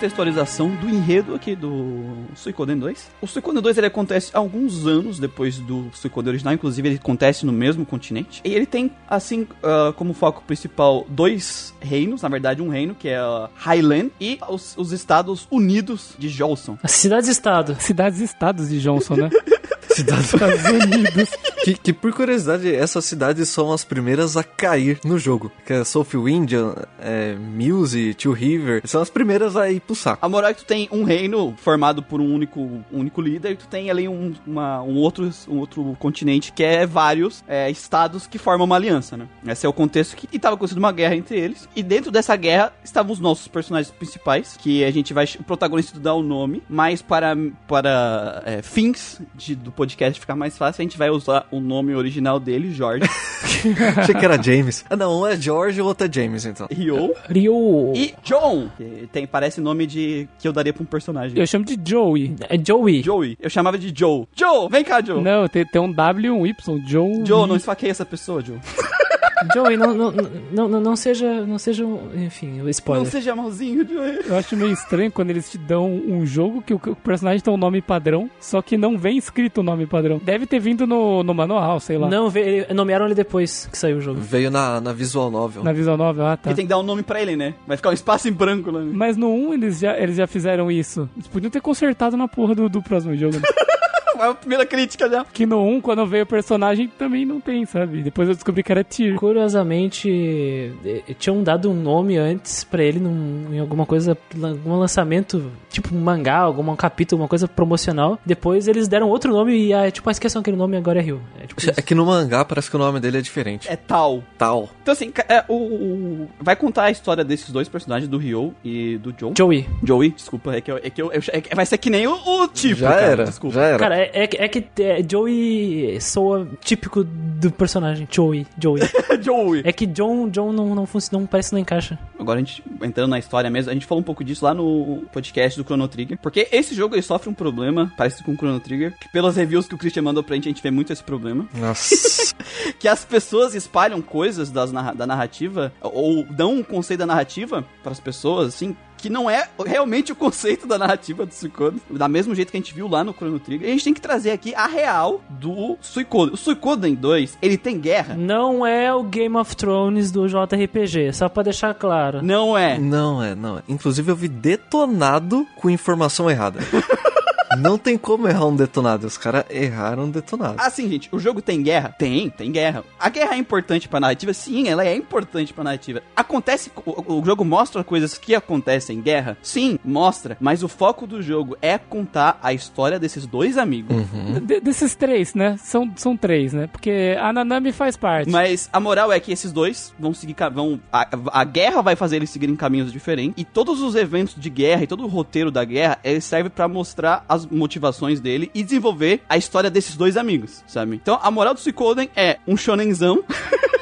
[0.00, 3.10] Contextualização do enredo aqui do Suicoden 2.
[3.20, 7.52] O Suicoden 2 ele acontece alguns anos depois do Suicoden original, inclusive ele acontece no
[7.52, 8.40] mesmo continente.
[8.42, 13.10] E ele tem, assim, uh, como foco principal, dois reinos, na verdade um reino, que
[13.10, 16.78] é uh, Highland, e os, os Estados Unidos de Jolson.
[16.82, 17.76] As cidades-estado.
[17.78, 19.30] Cidades e estados de Johnson, né?
[19.94, 21.28] Cidades Estados Unidos.
[21.62, 25.52] que, que, por curiosidade, essas cidades são as primeiras a cair no jogo.
[25.66, 30.24] Que é Soulfield Indian, é, Muse, Two River, são as primeiras a ir pro saco.
[30.24, 33.56] A moral é que tu tem um reino formado por um único, único líder, e
[33.56, 38.26] tu tem ali um, uma, um, outro, um outro continente que é vários é, estados
[38.26, 39.26] que formam uma aliança, né?
[39.46, 41.68] Esse é o contexto que e tava acontecendo uma guerra entre eles.
[41.74, 45.26] E dentro dessa guerra estavam os nossos personagens principais, que a gente vai.
[45.38, 50.58] O protagonista dá o nome, mas para, para é, fins de, do podcast ficar mais
[50.58, 53.04] fácil, a gente vai usar o nome original dele, Jorge.
[53.96, 54.84] Achei que era James.
[54.90, 56.68] Ah, não, um é George e o outro é James, então.
[56.70, 57.14] Ryo.
[57.30, 57.94] Ryo.
[57.96, 61.38] E John, que tem, parece nome de que eu daria pra um personagem.
[61.38, 62.36] Eu chamo de Joey.
[62.46, 63.02] É Joey.
[63.02, 63.38] Joey.
[63.40, 64.26] Eu chamava de Joe.
[64.36, 65.22] Joe, vem cá, Joe.
[65.22, 66.82] Não, tem, tem um W e um Y.
[66.86, 67.24] Joe.
[67.24, 68.58] Joe, não esfaqueia essa pessoa, Joe.
[69.54, 70.12] Joey, não, não,
[70.52, 73.04] não, não, não seja, não seja, um- enfim, o spoiler.
[73.04, 74.20] Não seja malzinho, Joe.
[74.26, 77.56] Eu acho meio estranho quando eles te dão um jogo que o, personagem tem um
[77.56, 80.20] nome padrão, só que não vem escrito o nome padrão.
[80.22, 82.08] Deve ter vindo no, no manual, sei lá.
[82.08, 84.20] Não, ve- nomearam ele depois que saiu o jogo.
[84.20, 85.64] Veio na, na Visual Novel.
[85.64, 86.42] Na visual novel, ah, tá.
[86.44, 87.54] Porque tem que dar um nome pra ele, né?
[87.66, 88.80] Vai ficar um espaço em branco lá.
[88.80, 88.90] né?
[88.94, 91.08] Mas no 1 eles já, eles já fizeram isso.
[91.16, 93.36] Eles podiam ter consertado na porra do, do próximo jogo.
[93.36, 93.42] Né?
[94.20, 95.24] A primeira crítica já.
[95.24, 98.02] que no 1, quando veio o personagem, também não tem, sabe?
[98.02, 99.16] Depois eu descobri que era Tyr.
[99.16, 105.50] Curiosamente, eh, tinham dado um nome antes pra ele num, em alguma coisa, algum lançamento,
[105.68, 108.18] tipo um mangá, algum capítulo, uma coisa promocional.
[108.24, 111.20] Depois eles deram outro nome e, ah, tipo, ah, esqueçam aquele nome agora é Rio.
[111.42, 111.60] É tipo.
[111.76, 113.68] É que no mangá parece que o nome dele é diferente.
[113.68, 114.22] É tal.
[114.38, 114.68] Tal.
[114.82, 118.96] Então, assim, é, o, o- vai contar a história desses dois personagens, do Ryo e
[118.98, 119.32] do John.
[119.36, 119.66] Joey.
[119.82, 122.06] Joey, desculpa, é que, eu, é que eu, eu- é que vai ser que nem
[122.06, 123.24] o, o tipo, já cara, era.
[123.24, 123.54] desculpa.
[123.54, 123.78] Já era.
[123.78, 128.06] Cara, é, é, que- é que é, Joey soa típico do personagem.
[128.10, 128.46] Joey.
[128.60, 128.82] Joey.
[129.22, 129.62] Joey.
[129.64, 131.98] É que John, John não, não funciona, não parece que não encaixa.
[132.18, 135.02] Agora a gente entrando na história mesmo, a gente falou um pouco disso lá no
[135.12, 138.60] podcast do Chrono Trigger, porque esse jogo ele sofre um problema, parecido com o Chrono
[138.60, 141.02] Trigger, que pelas reviews que o Christian mandou pra gente, a gente vê muito esse
[141.02, 142.34] problema, Nossa.
[142.78, 147.92] que as pessoas espalham coisas das da narrativa, ou dão um conceito da narrativa para
[147.92, 152.34] as pessoas, assim, que não é realmente o conceito da narrativa do Suicoden, da mesmo
[152.34, 153.66] jeito que a gente viu lá no Chrono Trigger.
[153.66, 156.34] E a gente tem que trazer aqui a real do Suicoden.
[156.34, 158.14] O Suicoden 2, ele tem guerra?
[158.14, 162.22] Não é o Game of Thrones do JRPG, só pra deixar claro.
[162.22, 162.78] Não é.
[162.78, 163.62] Não é, não é.
[163.68, 166.60] Inclusive eu vi detonado com informação errada.
[167.58, 169.06] Não tem como errar um detonado.
[169.06, 170.54] Os caras erraram um detonado.
[170.58, 171.94] Assim, gente, o jogo tem guerra?
[171.98, 172.84] Tem, tem guerra.
[172.98, 174.32] A guerra é importante pra narrativa?
[174.32, 176.00] Sim, ela é importante pra narrativa.
[176.14, 179.36] Acontece, o, o jogo mostra coisas que acontecem em guerra?
[179.42, 180.36] Sim, mostra.
[180.40, 183.96] Mas o foco do jogo é contar a história desses dois amigos.
[184.42, 185.56] De- desses três, né?
[185.58, 186.68] São, são três, né?
[186.68, 188.30] Porque a Nanami faz parte.
[188.30, 190.36] Mas a moral é que esses dois vão seguir.
[190.52, 193.34] Vão, a, a guerra vai fazer eles seguirem caminhos diferentes.
[193.36, 196.68] E todos os eventos de guerra e todo o roteiro da guerra, ele serve pra
[196.68, 200.96] mostrar as motivações dele e desenvolver a história desses dois amigos, sabe?
[200.96, 203.24] Então a moral do Suicoden é um shonenzão.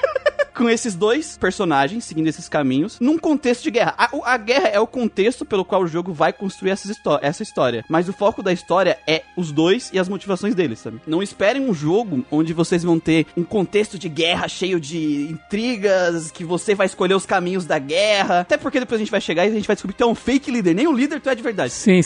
[0.59, 3.95] Com esses dois personagens seguindo esses caminhos, num contexto de guerra.
[3.97, 7.43] A, a guerra é o contexto pelo qual o jogo vai construir essas histó- essa
[7.43, 7.85] história.
[7.89, 11.01] Mas o foco da história é os dois e as motivações deles, sabe?
[11.07, 16.31] Não esperem um jogo onde vocês vão ter um contexto de guerra cheio de intrigas,
[16.31, 18.41] que você vai escolher os caminhos da guerra.
[18.41, 20.11] Até porque depois a gente vai chegar e a gente vai descobrir que tu é
[20.11, 20.75] um fake líder.
[20.75, 21.73] Nem o líder tu é de verdade.
[21.73, 22.01] Sim,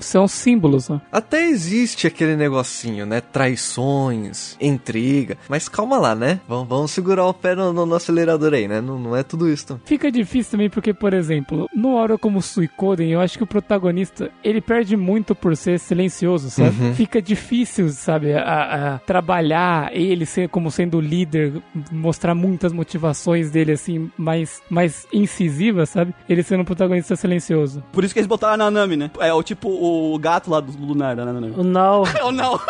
[0.00, 1.00] são símbolos, né?
[1.12, 3.20] Até existe aquele negocinho, né?
[3.20, 5.36] Traições, intriga.
[5.48, 6.40] Mas calma lá, né?
[6.48, 8.80] Vamos, vamos segurar o pé no, no acelerador aí, né?
[8.80, 9.80] Não, não é tudo isso.
[9.84, 14.30] Fica difícil também porque, por exemplo, no Hora como Suicoden, eu acho que o protagonista,
[14.42, 16.94] ele perde muito por ser silencioso, sabe?
[16.94, 21.54] Fica difícil, sabe, a, a trabalhar ele ser como sendo o líder,
[21.90, 26.14] mostrar muitas motivações dele, assim, mais, mais incisivas, sabe?
[26.28, 27.82] Ele sendo um protagonista silencioso.
[27.92, 29.10] Por isso que eles botaram a Nanami, né?
[29.20, 31.54] É o tipo o gato lá do Lunar da Nanami.
[31.56, 32.04] O Nao.
[32.20, 32.60] É o não.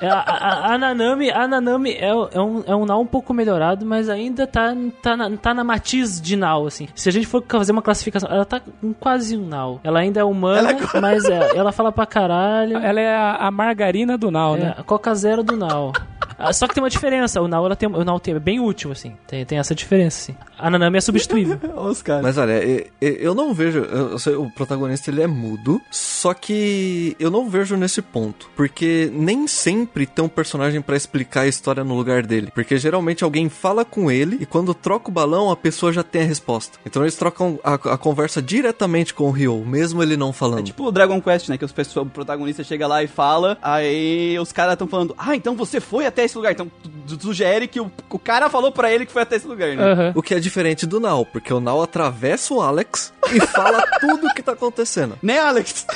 [0.00, 3.34] É, a, a, a Nanami, a Nanami é, é, um, é um Nao um pouco
[3.34, 6.88] melhorado, mas ainda tá, tá, na, tá na matiz de Nao, assim.
[6.94, 8.60] Se a gente for fazer uma classificação, ela tá
[9.00, 9.80] quase um Nao.
[9.84, 12.76] Ela ainda é humana, mas é, ela fala pra caralho.
[12.78, 14.74] Ela é a, a margarina do Nau, É né?
[14.78, 15.92] a Coca Zero do Nao.
[16.38, 17.40] Ah, Só que tem uma diferença.
[17.42, 19.16] O ela tem, o Now tem, é bem útil, assim.
[19.26, 20.38] Tem, tem essa diferença, assim.
[20.58, 21.58] A Nanami é substituível.
[21.76, 22.22] Olha os caras.
[22.22, 22.60] Mas olha,
[23.00, 23.78] eu não vejo.
[23.80, 28.50] eu- o protagonista ele é mudo, só que eu não vejo nesse ponto.
[28.56, 32.50] Porque nem sempre tem um personagem pra explicar a história no lugar dele.
[32.54, 36.22] Porque geralmente alguém fala com ele e quando troca o balão, a pessoa já tem
[36.22, 36.78] a resposta.
[36.86, 40.60] Então eles trocam a, a conversa diretamente com o Ryo, mesmo ele não falando.
[40.60, 41.58] É tipo o Dragon Quest, né?
[41.58, 45.34] Que os pessoas, o protagonista chega lá e fala, aí os caras estão falando, ah,
[45.34, 46.52] então você foi até esse lugar.
[46.52, 49.46] Então tu, tu sugere que o, o cara falou pra ele que foi até esse
[49.46, 49.82] lugar, né?
[49.82, 50.12] Aham.
[50.14, 54.26] O que é diferente do Nao, porque o Nao atravessa o Alex e fala tudo
[54.28, 55.18] o que tá acontecendo.
[55.22, 55.86] Né, Alex?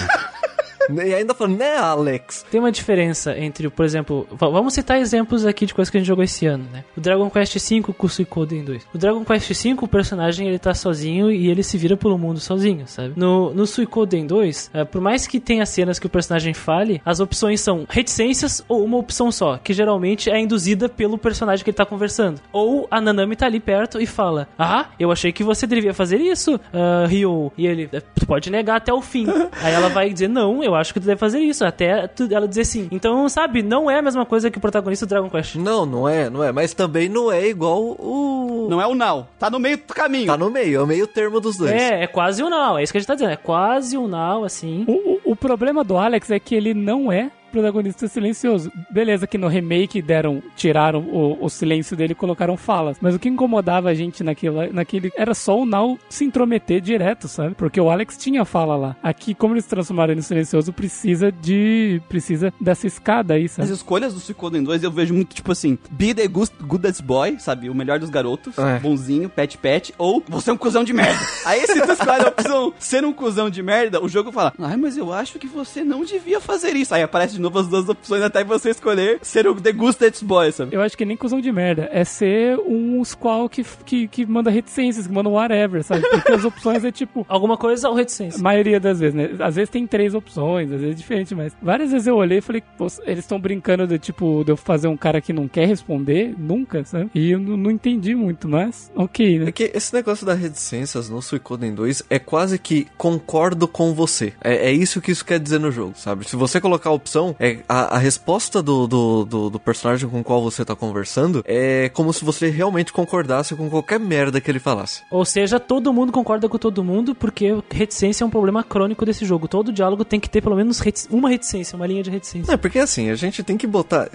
[0.90, 2.45] E ainda fala, né, Alex?
[2.51, 6.01] Tem uma diferença entre, por exemplo, va- vamos citar exemplos aqui de coisas que a
[6.01, 6.85] gente jogou esse ano, né?
[6.97, 8.87] O Dragon Quest V com o Suicoden 2.
[8.95, 12.40] O Dragon Quest V, o personagem ele tá sozinho e ele se vira pelo mundo
[12.40, 13.12] sozinho, sabe?
[13.16, 17.21] No, no Suicoden 2, eh, por mais que tenha cenas que o personagem fale, as
[17.21, 21.77] opções são reticências ou uma opção só, que geralmente é induzida pelo personagem que ele
[21.77, 22.40] tá conversando.
[22.53, 26.18] Ou a Nanami tá ali perto e fala: Ah, eu achei que você deveria fazer
[26.18, 27.53] isso, ah, Ryo.
[27.57, 29.27] E ele, "Eh, tu pode negar até o fim.
[29.62, 31.65] Aí ela vai dizer: Não, eu acho que tu deve fazer isso.
[31.65, 32.89] Até tu- ela dizer sim.
[32.91, 35.57] Então, sabe, não é a mesma coisa que o protagonista do Dragon Quest.
[35.57, 36.53] Não, não é, não é.
[36.53, 38.67] Mas também não é igual o.
[38.71, 39.27] Não é o Now.
[39.39, 40.27] Tá no meio do caminho.
[40.27, 41.73] Tá no meio, é o meio termo dos dois.
[41.73, 43.33] É, é quase um now, é isso que a gente tá dizendo.
[43.33, 44.85] É quase um now, assim.
[44.87, 48.73] O, o- o problema do Alex é que ele não é protagonista silencioso.
[48.91, 52.97] Beleza que no remake deram, tiraram o, o silêncio dele e colocaram falas.
[53.01, 57.29] Mas o que incomodava a gente naquele, naquele era só o Now se intrometer direto,
[57.29, 57.55] sabe?
[57.55, 58.97] Porque o Alex tinha fala lá.
[59.03, 62.01] Aqui, como eles transformaram ele em silencioso, precisa de.
[62.09, 63.73] precisa dessa escada aí, As sabe?
[63.73, 67.69] escolhas do Suicoden 2 eu vejo muito tipo assim: Be the good- goodest boy, sabe?
[67.69, 68.79] O melhor dos garotos, É.
[68.79, 71.19] bonzinho, pet pet, ou você é um cuzão de merda.
[71.45, 74.77] Aí se tu escolhe a opção ser um cuzão de merda, o jogo fala: Ai,
[74.77, 76.95] mas eu acho que você não devia fazer isso.
[76.95, 80.50] Aí aparece de novo as duas opções até você escolher ser o the goodest boy,
[80.52, 80.74] sabe?
[80.74, 81.88] Eu acho que nem cuzão de merda.
[81.92, 86.02] É ser um squall que, que, que manda reticências, que manda whatever, sabe?
[86.09, 87.26] Porque as opções é tipo.
[87.28, 88.42] Alguma coisa ou A reticência.
[88.42, 89.31] maioria das vezes, né?
[89.40, 92.40] Às vezes tem três opções, às vezes é diferente, mas várias vezes eu olhei e
[92.42, 95.66] falei, pô, eles estão brincando de tipo, de eu fazer um cara que não quer
[95.66, 97.11] responder nunca, sabe?
[97.14, 99.52] E eu não, entendi muito, mas ok, É né?
[99.52, 104.33] que esse negócio das reticências no Suicoden 2 é quase que concordo com você.
[104.42, 106.28] É, é isso que isso quer dizer no jogo, sabe?
[106.28, 110.21] Se você colocar a opção, é, a, a resposta do, do, do, do personagem com
[110.21, 114.51] o qual você tá conversando é como se você realmente concordasse com qualquer merda que
[114.51, 115.03] ele falasse.
[115.11, 119.25] Ou seja, todo mundo concorda com todo mundo, porque reticência é um problema crônico desse
[119.25, 119.49] jogo.
[119.49, 122.53] Todo diálogo tem que ter pelo menos reti- uma reticência, uma linha de reticência.
[122.53, 124.09] É, porque assim, a gente tem que botar.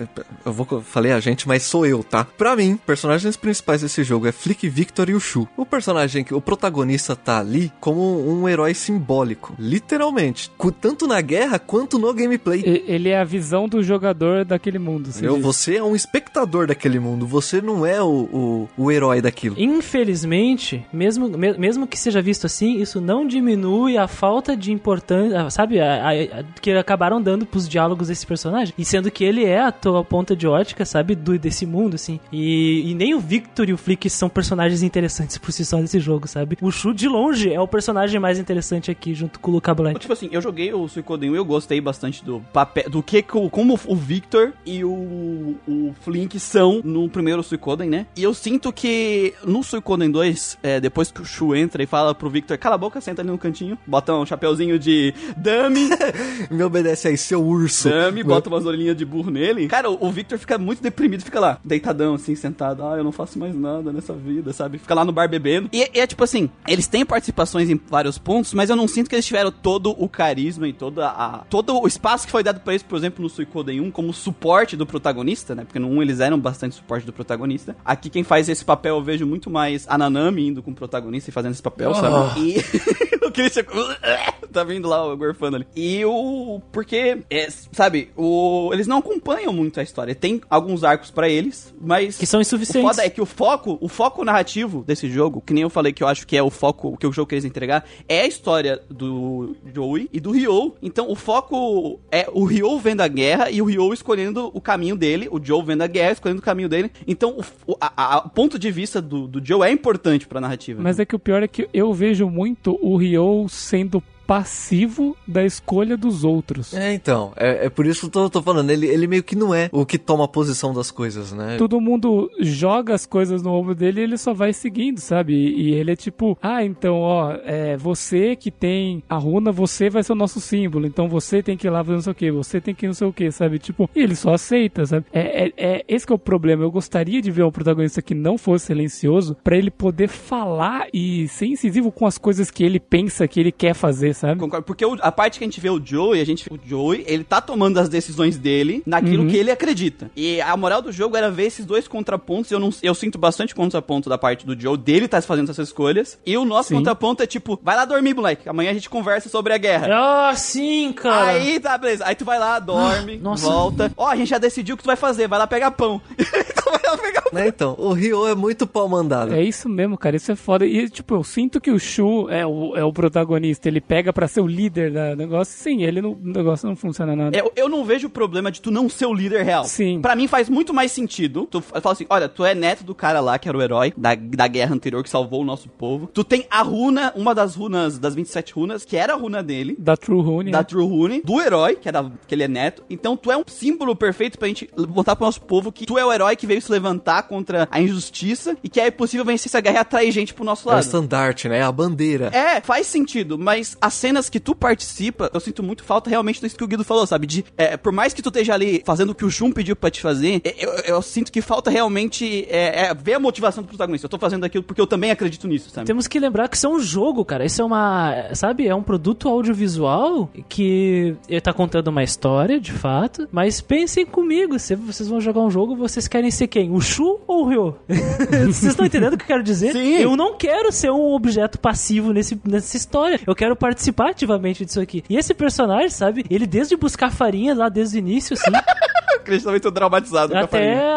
[0.46, 2.26] Eu vou eu falei a gente, mas sou eu, tá?
[2.38, 5.48] Pra mim, personagens principais desse jogo é Flick Victor e o Shu.
[5.56, 10.52] O personagem que o protagonista tá ali como um herói simbólico, literalmente,
[10.82, 12.62] tanto na guerra quanto no gameplay.
[12.66, 15.06] E- Ele é a visão do jogador daquele mundo.
[15.10, 15.22] diz.
[15.42, 19.56] Você é um espectador daquele mundo, você não é o, o, o herói daquilo.
[19.58, 25.50] Infelizmente, mesmo, me- mesmo que seja visto assim, isso não diminui a falta de importância,
[25.50, 28.74] sabe, a- a- a- que acabaram dando pros diálogos desse personagem.
[28.78, 32.20] E sendo que ele é a tua ponta de ótica, sabe, do, desse mundo, assim.
[32.32, 36.00] E, e nem o Victor e o Flick são personagens interessantes por si só desse
[36.00, 36.58] jogo, sabe?
[36.62, 39.98] O Shu, de longe, é o personagem mais interessante aqui, junto com o Luca Blind.
[39.98, 43.22] Tipo assim, eu joguei o Suicoden 1 e eu gostei bastante do papel, do que,
[43.22, 48.06] que o- como o Victor e o, o Flink são no primeiro Suicoden, né?
[48.16, 52.14] E eu sinto que no Suicoden 2, é, depois que o Shu entra e fala
[52.16, 55.90] pro Victor, cala a boca, senta ali no cantinho, bota um chapeuzinho de dummy,
[56.50, 57.90] Me obedece aí, seu urso.
[57.90, 59.68] dummy, bota umas orelhinhas de burro nele.
[59.68, 62.82] Cara, o o Victor fica muito deprimido, fica lá, deitadão, assim, sentado.
[62.86, 64.78] Ah, eu não faço mais nada nessa vida, sabe?
[64.78, 65.70] Fica lá no bar bebendo.
[65.74, 69.10] E, e é tipo assim, eles têm participações em vários pontos, mas eu não sinto
[69.10, 72.62] que eles tiveram todo o carisma e toda a, todo o espaço que foi dado
[72.62, 75.64] pra eles, por exemplo, no Suicoden 1, como suporte do protagonista, né?
[75.64, 77.76] Porque no 1 eles eram bastante suporte do protagonista.
[77.84, 81.30] Aqui quem faz esse papel eu vejo muito mais a Nanami indo com o protagonista
[81.30, 82.40] e fazendo esse papel, sabe?
[82.40, 82.58] E
[83.26, 83.64] o Christian
[84.52, 85.68] tá vindo lá o gorfando ali.
[85.76, 90.16] E o porque é, sabe, o eles não acompanham muito a história.
[90.16, 92.90] Tem alguns arcos pra eles, mas Que são o insuficientes.
[92.90, 96.04] foda é que o foco, o foco narrativo desse jogo, que nem eu falei que
[96.04, 98.82] eu acho que é o foco, o que o jogo quer entregar, é a história
[98.90, 100.76] do Joey e do Ryo.
[100.82, 104.96] Então o foco é o Ryo vendo a guerra e o Ryo escolhendo o caminho
[104.96, 106.92] dele, o Joe vendo a guerra escolhendo o caminho dele.
[107.08, 110.82] Então o, a- a- ponto de vista do, do Joe é importante pra narrativa.
[110.82, 115.46] Mas é que o pior é que eu vejo muito o Ryo sendo passivo da
[115.46, 116.74] escolha dos outros.
[116.74, 119.36] É, então, é, é por isso que eu tô, tô falando, ele, ele meio que
[119.36, 121.56] não é o que toma a posição das coisas, né?
[121.58, 125.34] Todo mundo joga as coisas no ombro dele e ele só vai seguindo, sabe?
[125.34, 129.90] E, e ele é tipo, ah, então, ó, é você que tem a runa, você
[129.90, 132.16] vai ser o nosso símbolo, então você tem que ir lá fazer não sei o
[132.16, 133.60] que, você tem que ir não sei o que, sabe?
[133.60, 135.06] Tipo, e ele só aceita, sabe?
[135.14, 136.64] É, é, é esse que é o problema.
[136.64, 141.28] Eu gostaria de ver um protagonista que não fosse silencioso pra ele poder falar e
[141.30, 144.40] ser incisivo com as coisas que ele pensa que ele quer fazer, sabe?
[144.40, 147.04] Concordo, porque o- a parte que a gente vê o Joey, a gente o Joey,
[147.08, 149.30] ele tá tomando as decisões dele naquilo Uhum.
[149.30, 150.10] que ele acredita.
[150.16, 152.52] E a moral do jogo era ver esses dois contrapontos.
[152.52, 156.18] Eu não, eu sinto bastante contraponto da parte do Joe, dele tá fazendo essas escolhas.
[156.26, 156.76] E o nosso Sim.
[156.76, 158.48] contraponto é tipo, vai lá dormir, moleque.
[158.50, 159.88] Amanhã a gente conversa sobre a guerra.
[160.30, 161.28] Ah, sim, cara.
[161.28, 162.04] Aí tá, beleza.
[162.06, 163.46] Aí tu vai lá, dorme, Nossa.
[163.48, 163.92] volta.
[163.96, 165.28] Ó, a gente já decidiu o que tu vai fazer.
[165.28, 166.02] Vai lá pegar pão.
[166.88, 167.32] então lá pegar pão.
[167.34, 169.34] Né, então, o Ryo é muito pau mandado.
[169.34, 170.16] É isso mesmo, cara.
[170.16, 170.66] Isso é foda.
[170.66, 173.68] E, tipo, eu sinto que o Shu é o, é o protagonista.
[173.68, 175.58] Ele pega pra ser o líder da negócio.
[175.58, 177.38] Sim, ele não, o negócio não funciona nada.
[177.38, 179.66] Eu, eu não vejo o problema de tu não ser o líder real.
[179.66, 180.02] Sim.
[180.02, 181.48] Pra mim faz muito mais sentido.
[181.50, 184.16] Tu fala assim: olha, tu é neto do cara lá que era o herói da,
[184.16, 186.08] da guerra anterior que salvou o nosso povo.
[186.14, 189.76] Tu tem a runa, uma das runas, das 27 runas, que era a runa dele.
[189.78, 190.52] Da True Rune.
[190.52, 190.64] Da né?
[190.64, 192.84] True Rune, do herói, que, era, que ele é neto.
[192.90, 196.06] Então tu é um símbolo perfeito pra gente botar pro nosso povo que tu é
[196.06, 199.60] o herói que veio se levantar contra a injustiça e que é possível vencer essa
[199.60, 200.84] guerra e atrair gente pro nosso É o lado.
[200.84, 201.60] estandarte, né?
[201.60, 202.28] É a bandeira.
[202.28, 206.56] É, faz sentido, mas as cenas que tu participa, eu sinto muito falta realmente disso
[206.56, 207.26] que o Guido falou, sabe?
[207.28, 209.90] De, é, por mais que tu esteja ali fazendo o que o Shun pediu pra
[209.90, 213.68] te fazer, é, eu, eu sinto que falta realmente é, é, ver a motivação do
[213.68, 214.06] protagonista.
[214.06, 215.88] Eu tô fazendo aquilo porque eu também acredito nisso, sabe?
[215.88, 217.46] Temos que lembrar que isso é um jogo, cara.
[217.46, 218.14] Isso é uma.
[218.34, 218.68] Sabe?
[218.68, 223.28] É um produto audiovisual que ele tá contando uma história, de fato.
[223.32, 226.67] Mas pensem comigo: se vocês vão jogar um jogo, vocês querem ser quem?
[226.72, 227.76] O Shu ou o Ryo?
[227.88, 229.72] vocês estão entendendo o que eu quero dizer?
[229.74, 229.96] Sim.
[229.98, 233.20] Eu não quero ser um objeto passivo nesse, nessa história.
[233.26, 235.04] Eu quero participar ativamente disso aqui.
[235.10, 236.26] E esse personagem, sabe?
[236.30, 238.52] Ele desde buscar farinha lá desde o início, assim.
[239.32, 240.92] Eles também estão traumatizados com a Até,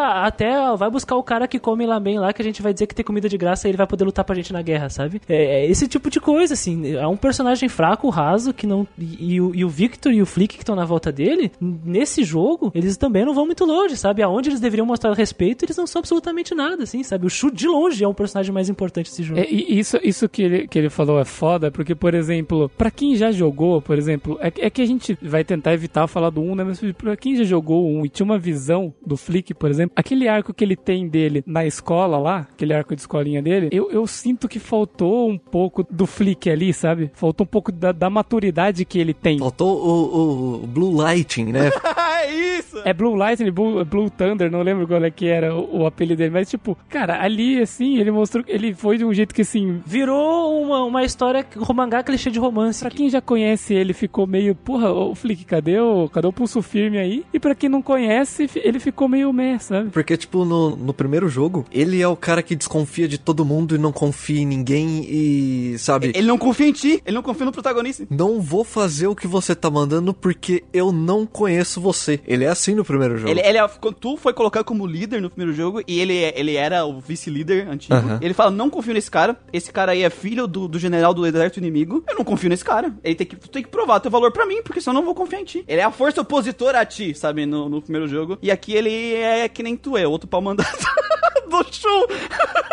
[0.58, 2.86] até vai buscar o cara que come lá bem lá, que a gente vai dizer
[2.86, 5.20] que tem comida de graça e ele vai poder lutar pra gente na guerra, sabe?
[5.28, 6.94] É, é esse tipo de coisa, assim.
[6.94, 8.86] É um personagem fraco, raso, que não.
[8.98, 12.24] E, e o, e o Victor e o Flick que estão na volta dele, nesse
[12.24, 14.22] jogo, eles também não vão muito longe, sabe?
[14.22, 17.26] Aonde eles deveriam mostrar respeito, eles não são absolutamente nada, assim, sabe?
[17.26, 19.40] O Shu de longe é um personagem mais importante desse jogo.
[19.40, 22.90] É, e isso, isso que, ele, que ele falou é foda, porque, por exemplo, pra
[22.90, 26.30] quem já jogou, por exemplo, é, que- é que a gente vai tentar evitar falar
[26.30, 26.64] do 1, né?
[26.64, 29.92] Mas pra quem já jogou o 1 e tinha uma visão do Flick, por exemplo,
[29.96, 33.90] aquele arco que ele tem dele na escola lá, aquele arco de escolinha dele, eu,
[33.90, 37.10] eu sinto que faltou um pouco do Flick ali, sabe?
[37.14, 39.38] Faltou um pouco da, da maturidade que ele tem.
[39.38, 40.16] Faltou o,
[40.60, 41.70] o- o Blue Lighting, né?
[42.24, 42.80] é isso!
[42.84, 46.18] É Blue Lightning, Blue, Blue Thunder, não lembro qual é que era o, o apelido
[46.18, 49.42] dele, mas tipo, cara, ali assim, ele mostrou que ele foi de um jeito que
[49.42, 52.80] assim, Virou uma, uma história, um mangá clichê de romance.
[52.80, 56.60] Pra quem já conhece ele, ficou meio, porra, ô Flick, cadê o, cadê o pulso
[56.62, 57.24] firme aí?
[57.32, 58.09] E pra quem não conhece,
[58.56, 59.90] ele ficou meio meh, sabe?
[59.90, 63.74] Porque, tipo, no, no primeiro jogo, ele é o cara que desconfia de todo mundo
[63.74, 66.12] e não confia em ninguém e, sabe...
[66.14, 68.06] Ele não confia em ti, ele não confia no protagonista.
[68.10, 72.20] Não vou fazer o que você tá mandando porque eu não conheço você.
[72.26, 73.30] Ele é assim no primeiro jogo.
[73.30, 76.38] Ele, ele é- quando tu foi colocado como líder no primeiro jogo e ele, é-
[76.38, 77.94] ele era o vice-líder antigo.
[77.94, 78.18] Aham.
[78.22, 79.36] Ele fala: Não confio nesse cara.
[79.52, 82.02] Esse cara aí é filho do, do general do exército inimigo.
[82.08, 82.92] Eu não confio nesse cara.
[83.04, 85.04] Ele tem que, tu tem que provar teu valor pra mim, porque senão eu não
[85.06, 85.64] vou confiar em ti.
[85.68, 87.46] Ele é a força opositora a ti, sabe?
[87.46, 88.38] No, no primeiro jogo.
[88.40, 90.68] E aqui ele é que nem tu é, outro pau mandado
[91.50, 92.06] do show.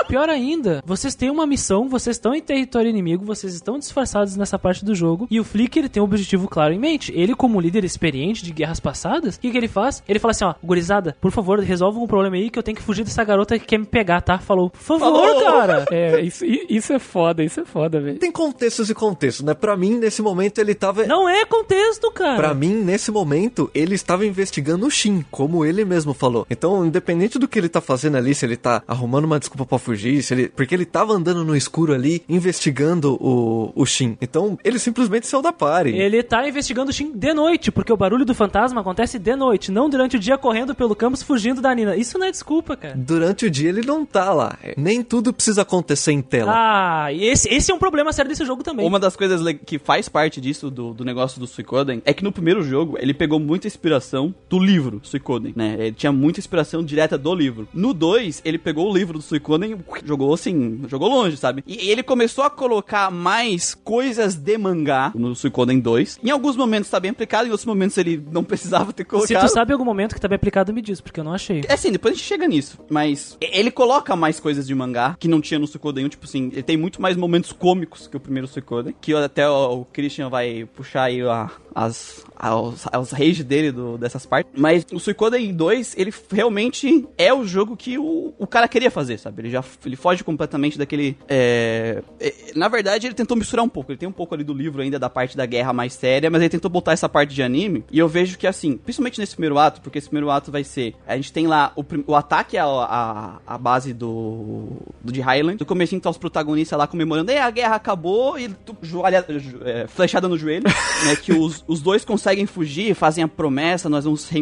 [0.07, 4.57] Pior ainda, vocês têm uma missão, vocês estão em território inimigo, vocês estão disfarçados nessa
[4.57, 7.11] parte do jogo, e o Flick ele tem um objetivo claro em mente.
[7.13, 10.01] Ele, como líder experiente de guerras passadas, o que, que ele faz?
[10.07, 12.83] Ele fala assim: ó, gurizada, por favor, resolva um problema aí que eu tenho que
[12.83, 14.37] fugir dessa garota que quer me pegar, tá?
[14.37, 15.43] Falou, por favor, Falou.
[15.43, 15.85] cara.
[15.97, 18.19] É, isso, isso é foda, isso é foda, velho.
[18.19, 19.53] Tem contextos e contextos, né?
[19.53, 21.05] Pra mim, nesse momento, ele tava...
[21.05, 22.35] Não é contexto, cara.
[22.35, 24.91] Pra mim, nesse momento, ele estava investigando o
[25.31, 26.45] Como ele mesmo falou.
[26.49, 29.79] Então, independente do que ele tá fazendo ali, se ele tá arrumando uma desculpa pra
[29.79, 30.49] fugir, se ele...
[30.49, 34.17] porque ele tava andando no escuro ali, investigando o, o Shin.
[34.21, 35.89] Então, ele simplesmente saiu da party.
[35.89, 39.71] Ele tá investigando o Shin de noite, porque o barulho do fantasma acontece de noite,
[39.71, 41.95] não durante o dia correndo pelo campus fugindo da Nina.
[41.95, 42.95] Isso não é desculpa, cara.
[42.95, 44.57] Durante o dia ele não tá lá.
[44.75, 46.51] Nem tudo precisa acontecer em tela.
[46.55, 48.87] Ah, e esse, esse é um problema sério desse jogo também.
[48.87, 52.31] Uma das coisas que faz parte disso, do, do negócio do Suicoden, é que no
[52.31, 55.75] primeiro jogo ele pegou muita inspiração do livro Suicoden, né?
[55.79, 57.67] Ele tinha muita inspiração direta do livro.
[57.73, 61.63] No 2, ele pegou o livro do Suicoden e jogou assim, jogou longe, sabe?
[61.67, 66.19] E ele começou a colocar mais coisas de mangá no Suicoden 2.
[66.23, 69.47] Em alguns momentos tá bem aplicado, em outros momentos ele não precisava ter Se colocado.
[69.47, 71.63] tu sabe algum momento que tá bem aplicado, me diz, porque eu não achei.
[71.67, 72.79] É assim, depois a gente chega nisso.
[72.89, 76.09] Mas ele coloca mais coisas de mangá que não tinha no Suikoden 1.
[76.09, 78.95] Tipo assim, ele tem muito mais momentos cômicos que o primeiro Suikoden.
[78.99, 83.97] Que até o, o Christian vai puxar aí a, as, aos, aos rage dele do,
[83.97, 84.51] dessas partes.
[84.55, 89.17] Mas o Suikoden 2, ele realmente é o jogo que o, o cara queria fazer,
[89.17, 89.41] sabe?
[89.41, 91.17] Ele já ele foge completamente daquele.
[91.27, 93.91] é, é, na verdade, ele tentou misturar um pouco.
[93.91, 96.41] Ele tem um pouco ali do livro ainda da parte da guerra mais séria, mas
[96.41, 97.83] ele tentou botar essa parte de anime.
[97.91, 100.95] E eu vejo que assim, principalmente nesse primeiro ato, porque esse primeiro ato vai ser.
[101.05, 104.67] A gente tem lá o, o ataque à, à, à base do,
[105.03, 105.57] do de Highland.
[105.59, 109.59] No começo tá os protagonistas lá comemorando, e a guerra acabou e tu, joelha, jo-
[109.63, 110.63] é, flechada no joelho,
[111.05, 111.15] né?
[111.15, 114.37] Que os, os dois conseguem fugir, fazem a promessa, nós vamos se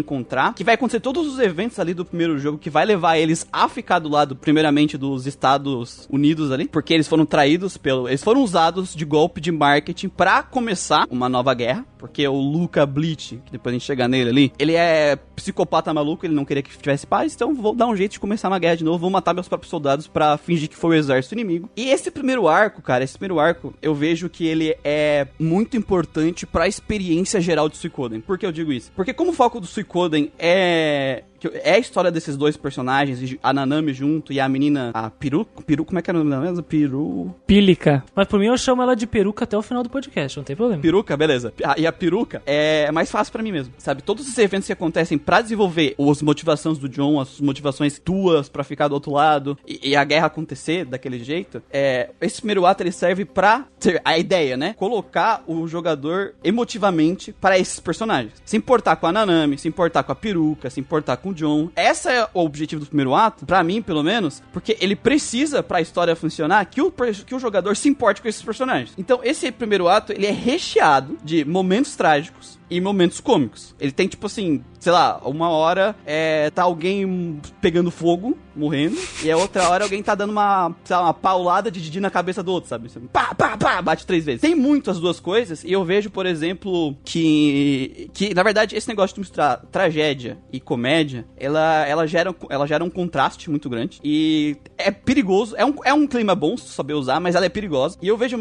[0.56, 3.68] Que vai acontecer todos os eventos ali do primeiro jogo que vai levar eles a
[3.70, 8.08] ficar do lado, primeiramente, dos Estados Unidos ali, porque eles foram traídos pelo.
[8.08, 11.86] Eles foram usados de golpe de marketing pra começar uma nova guerra.
[11.98, 16.24] Porque o Luca Bleach, que depois a gente chega nele ali, ele é psicopata maluco,
[16.24, 18.78] ele não queria que tivesse paz, então vou dar um jeito de começar uma guerra
[18.78, 21.68] de novo, vou matar meus próprios soldados pra fingir que foi o exército inimigo.
[21.76, 26.46] E esse primeiro arco, cara, esse primeiro arco, eu vejo que ele é muito importante
[26.46, 28.22] pra experiência geral de Suikoden.
[28.22, 28.92] Por que eu digo isso?
[28.96, 29.66] Porque como o foco do
[30.40, 35.10] É que é a história desses dois personagens, a Nanami junto e a menina, a
[35.10, 36.64] Piru, Piru, como é que era o nome dela mesmo?
[36.64, 37.36] Piru...
[37.46, 38.04] Pílica.
[38.16, 40.56] Mas por mim eu chamo ela de peruca até o final do podcast, não tem
[40.56, 40.82] problema.
[40.82, 41.54] Peruca, beleza.
[41.64, 44.02] Ah, E a peruca é mais fácil pra mim mesmo, sabe?
[44.02, 48.64] Todos os eventos que acontecem pra desenvolver as motivações do John, as motivações tuas pra
[48.64, 52.84] ficar do outro lado e, e a guerra acontecer daquele jeito, é, esse primeiro ato
[52.84, 54.74] ele serve pra ter a ideia, né?
[54.78, 58.34] Colocar o jogador emotivamente para esses personagens.
[58.46, 61.70] Se importar com a Nanami, se importar com a peruca, se importar com o John.
[61.76, 65.82] Essa é o objetivo do primeiro ato, pra mim pelo menos, porque ele precisa pra
[65.82, 68.94] história funcionar que o, que o jogador se importe com esses personagens.
[68.98, 73.76] Então esse primeiro ato ele é recheado de momentos trágicos e momentos cômicos.
[73.80, 79.32] Ele tem, tipo assim, sei lá, uma hora é, tá alguém pegando fogo, morrendo, e
[79.32, 82.42] a outra hora alguém tá dando uma, sei lá, uma paulada de Didi na cabeça
[82.42, 82.90] do outro, sabe?
[83.12, 84.42] Pá, pá, pá, bate três vezes.
[84.42, 88.88] Tem muito as duas coisas, e eu vejo, por exemplo, que, que na verdade, esse
[88.88, 94.00] negócio de misturar tragédia e comédia, ela, ela, gera, ela gera um contraste muito grande,
[94.04, 97.50] e é perigoso, é um, é um clima bom se saber usar, mas ela é
[97.50, 97.98] perigosa.
[98.02, 98.38] E eu vejo,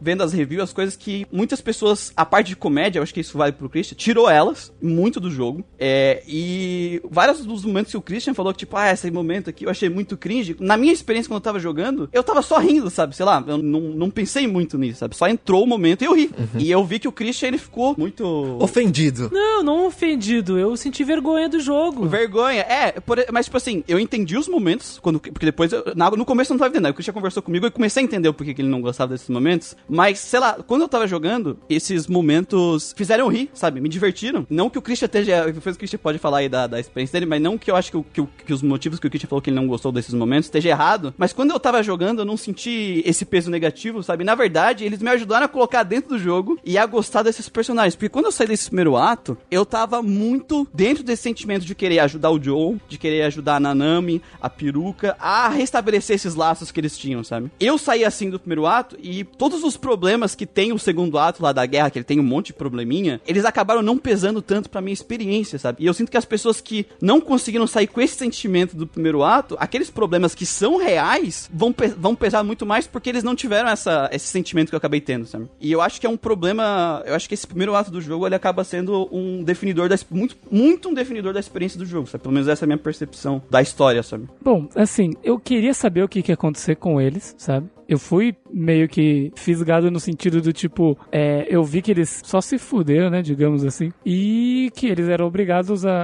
[0.00, 3.20] vendo as reviews, as coisas que muitas pessoas, a parte de comédia, eu acho que
[3.20, 5.64] isso vale pro Christian, tirou elas muito do jogo.
[5.78, 9.64] É, e vários dos momentos que o Christian falou que, tipo, ah, esse momento aqui
[9.64, 10.56] eu achei muito cringe.
[10.60, 13.14] Na minha experiência quando eu tava jogando, eu tava só rindo, sabe?
[13.16, 15.16] Sei lá, eu não, não pensei muito nisso, sabe?
[15.16, 16.30] Só entrou o momento e eu ri.
[16.58, 18.24] E eu vi que o Christian, ele ficou muito...
[18.60, 19.30] Ofendido.
[19.32, 20.58] Não, não ofendido.
[20.58, 22.06] Eu senti vergonha do jogo.
[22.06, 26.10] Vergonha, é, por- mas tipo assim, eu entendi os momentos, quando, porque depois, eu- na-
[26.10, 28.04] no começo eu não tava entendendo, aí o Christian conversou comigo e eu comecei a
[28.04, 31.06] entender o porquê que ele não gostava desses momentos, mas, sei lá, quando eu tava
[31.06, 35.76] jogando, esses momentos fizeram eu rir, sabe, me divertiram, não que o Christian esteja, depois
[35.76, 38.02] o Christian pode falar aí da, da experiência dele, mas não que eu acho que,
[38.14, 40.70] que, que os motivos que o Christian falou que ele não gostou desses momentos esteja
[40.70, 44.84] errado, mas quando eu tava jogando, eu não senti esse peso negativo, sabe, na verdade,
[44.84, 48.26] eles me ajudaram a colocar dentro do jogo e a gostar desses personagens, porque quando
[48.26, 52.42] eu saí desse primeiro ato, eu tava muito dentro desse sentimento de querer ajudar o
[52.42, 57.24] Joe, de querer ajudar a Nanami, a peruca, a restabelecer esses laços que eles tinham,
[57.24, 57.50] sabe?
[57.58, 61.42] Eu saí assim do primeiro ato e todos os problemas que tem o segundo ato
[61.42, 64.68] lá da guerra, que ele tem um monte de probleminha, eles acabaram não pesando tanto
[64.70, 65.82] pra minha experiência, sabe?
[65.82, 69.22] E eu sinto que as pessoas que não conseguiram sair com esse sentimento do primeiro
[69.22, 73.34] ato, aqueles problemas que são reais, vão, pe- vão pesar muito mais porque eles não
[73.34, 75.46] tiveram essa, esse sentimento que eu acabei tendo, sabe?
[75.60, 77.02] E eu acho que é um problema.
[77.06, 79.96] Eu acho que esse primeiro ato do jogo ele acaba sendo um definidor da.
[80.10, 82.22] Muito, muito um definidor da experiência do jogo, sabe?
[82.22, 84.28] Pelo menos essa é a minha percepção da história, sabe?
[84.42, 87.66] Bom, assim, eu queria saber o que, que ia acontecer com eles, sabe?
[87.88, 92.40] Eu fui meio que fisgado no sentido do tipo, é, eu vi que eles só
[92.40, 96.02] se fuderam, né, digamos assim, e que eles eram obrigados a,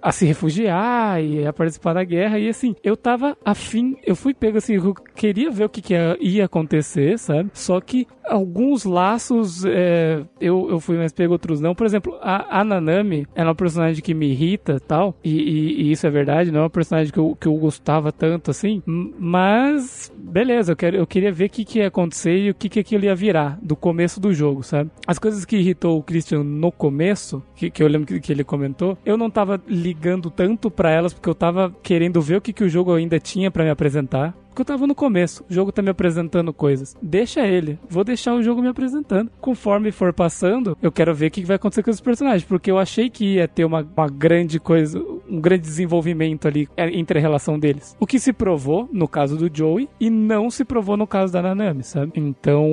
[0.00, 4.14] a, a se refugiar e a participar da guerra, e assim, eu tava afim, eu
[4.14, 7.50] fui pego assim, eu queria ver o que, que ia, acontecer, sabe?
[7.52, 11.74] Só que alguns laços é, eu, eu fui mais pego, outros não.
[11.74, 15.92] Por exemplo, a, a Nanami é uma personagem que me irrita tal, e, e- e
[15.92, 20.12] isso é verdade, não é uma personagem que eu, que eu gostava tanto assim, mas
[20.16, 22.80] beleza, eu, quero, eu queria ver o que, que ia acontecer e o que, que
[22.80, 24.90] aquilo ia virar do começo do jogo, sabe?
[25.06, 28.44] As coisas que irritou o Christian no começo, que, que eu lembro que, que ele
[28.44, 32.52] comentou, eu não tava ligando tanto pra elas porque eu tava querendo ver o que,
[32.52, 34.34] que o jogo ainda tinha pra me apresentar.
[34.52, 36.94] Porque eu tava no começo, o jogo tá me apresentando coisas.
[37.02, 39.30] Deixa ele, vou deixar o jogo me apresentando.
[39.40, 42.78] Conforme for passando, eu quero ver o que vai acontecer com os personagens, porque eu
[42.78, 47.22] achei que ia ter uma, uma grande coisa, um grande desenvolvimento ali é, entre a
[47.22, 47.96] relação deles.
[47.98, 51.40] O que se provou no caso do Joey e não se provou no caso da
[51.40, 52.12] Nanami, sabe?
[52.14, 52.66] Então,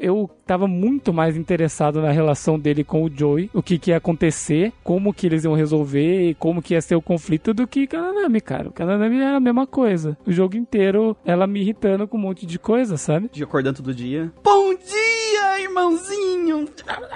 [0.00, 3.96] eu- tava muito mais interessado na relação dele com o Joey, o que, que ia
[3.96, 7.88] acontecer, como que eles iam resolver e como que ia ser o conflito do que
[7.94, 8.68] a Nanami, cara.
[8.68, 10.16] O Nanami era a mesma coisa.
[10.26, 13.28] O jogo inteiro, ela me irritando com um monte de coisa, sabe?
[13.32, 14.32] De acordando todo dia.
[14.42, 16.68] Bom dia, irmãozinho!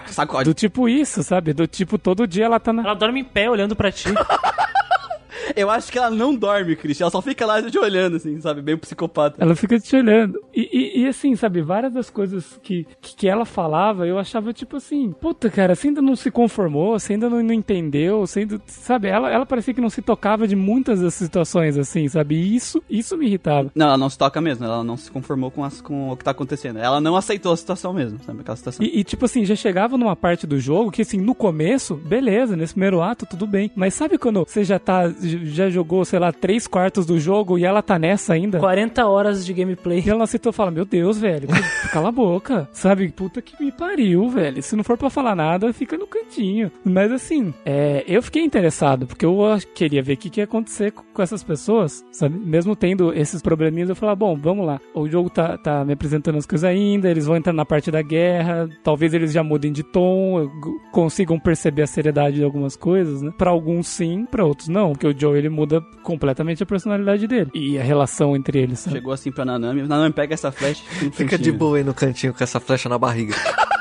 [0.07, 0.44] Sacode.
[0.44, 1.52] Do tipo isso, sabe?
[1.52, 2.82] Do tipo, todo dia ela tá na.
[2.82, 4.09] Ela dorme em pé olhando pra ti.
[5.55, 7.05] Eu acho que ela não dorme, Christian.
[7.05, 8.62] Ela só fica lá te olhando, assim, sabe?
[8.62, 9.37] Meio psicopata.
[9.39, 10.39] Ela fica te olhando.
[10.55, 14.53] E, e- e, assim, sabe, várias das coisas que, que, que ela falava, eu achava
[14.53, 18.41] tipo assim, puta, cara, você ainda não se conformou, você ainda não, não entendeu, você
[18.41, 22.37] ainda, sabe, ela, ela parecia que não se tocava de muitas das situações, assim, sabe?
[22.37, 23.70] E isso, isso me irritava.
[23.74, 24.64] Não, ela não se toca mesmo.
[24.64, 26.78] Ela não se conformou com, as, com o que tá acontecendo.
[26.78, 28.41] Ela não aceitou a situação mesmo, sabe?
[28.41, 28.84] Aquela situação.
[28.84, 32.57] E, e, tipo assim, já chegava numa parte do jogo que, assim, no começo, beleza,
[32.57, 33.70] nesse primeiro ato, tudo bem.
[33.74, 37.64] Mas sabe quando você já tá, já jogou, sei lá, três quartos do jogo e
[37.64, 38.59] ela tá nessa ainda?
[38.59, 40.03] 40 horas de gameplay.
[40.05, 41.49] E ela aceitou e fala, meu Deus, velho,
[41.93, 43.09] cala a boca, sabe?
[43.11, 44.62] Puta que me pariu, velho.
[44.62, 46.70] Se não for pra falar nada, fica no cantinho.
[46.85, 49.39] Mas assim, é, eu fiquei interessado, porque eu
[49.74, 52.39] queria ver o que, que ia acontecer com essas pessoas, sabe?
[52.39, 54.81] Mesmo tendo esses probleminhas, eu falava, bom, vamos lá.
[54.95, 58.03] O jogo tá, tá me apresentando as coisas ainda, eles vão entrar na parte da
[58.03, 60.49] guerra, talvez eles já mudem de tom,
[60.93, 63.33] consigam perceber a seriedade de algumas coisas, né?
[63.37, 67.50] Pra alguns sim, pra outros não, porque o Joe ele muda completamente a personalidade dele
[67.54, 68.96] e a relação entre eles, sabe?
[68.96, 69.82] Chegou assim pra Nanami.
[69.82, 70.82] Nanami pega essa flecha.
[71.02, 73.34] e fica de boa aí no cantinho com essa flecha na barriga.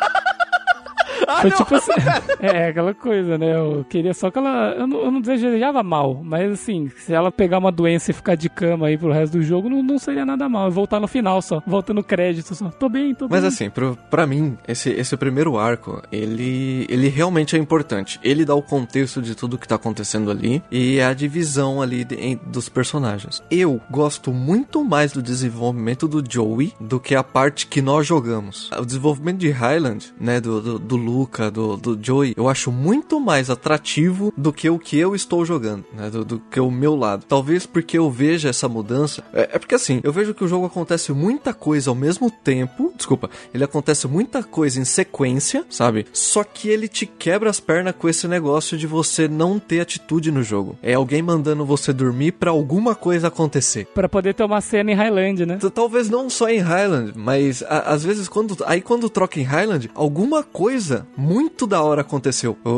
[1.28, 1.58] Ah, Foi não!
[1.58, 1.92] tipo assim,
[2.40, 3.56] é aquela coisa, né?
[3.56, 4.74] Eu queria só que ela.
[4.78, 8.36] Eu não, eu não desejava mal, mas assim, se ela pegar uma doença e ficar
[8.36, 10.70] de cama aí pro resto do jogo, não, não seria nada mal.
[10.72, 12.70] Voltar no final só, voltando crédito só.
[12.70, 13.48] Tô bem, tô Mas bem.
[13.48, 18.20] assim, pro, pra mim, esse, esse primeiro arco, ele, ele realmente é importante.
[18.24, 22.16] Ele dá o contexto de tudo que tá acontecendo ali e a divisão ali de-
[22.16, 23.42] em- dos personagens.
[23.50, 28.70] Eu gosto muito mais do desenvolvimento do Joey do que a parte que nós jogamos.
[28.80, 33.20] O desenvolvimento de Highland, né, do, do, do Luca, do, do Joey, eu acho muito
[33.20, 36.96] mais atrativo do que o que eu estou jogando, né, do, do que o meu
[36.96, 37.24] lado.
[37.28, 39.24] Talvez porque eu veja essa mudança.
[39.34, 42.94] É, é porque assim, eu vejo que o jogo acontece muita coisa ao mesmo tempo.
[42.96, 46.06] Desculpa, ele acontece muita coisa em sequência, sabe?
[46.12, 50.32] Só que ele te quebra as pernas com esse negócio de você não ter atitude
[50.32, 50.78] no jogo.
[50.84, 53.88] É alguém mandando você dormir pra alguma coisa acontecer.
[53.94, 55.60] Pra poder ter uma cena em Highland, né?
[55.74, 58.58] Talvez não só em Highland, mas a- às vezes quando.
[58.66, 62.58] Aí quando troca em Highland, alguma coisa muito da hora aconteceu.
[62.64, 62.70] O,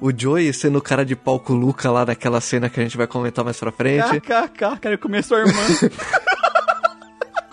[0.00, 2.96] o, o Joey sendo o cara de palco Luca lá naquela cena que a gente
[2.96, 4.20] vai comentar mais pra frente.
[4.20, 5.52] KKK, quero comer sua irmã.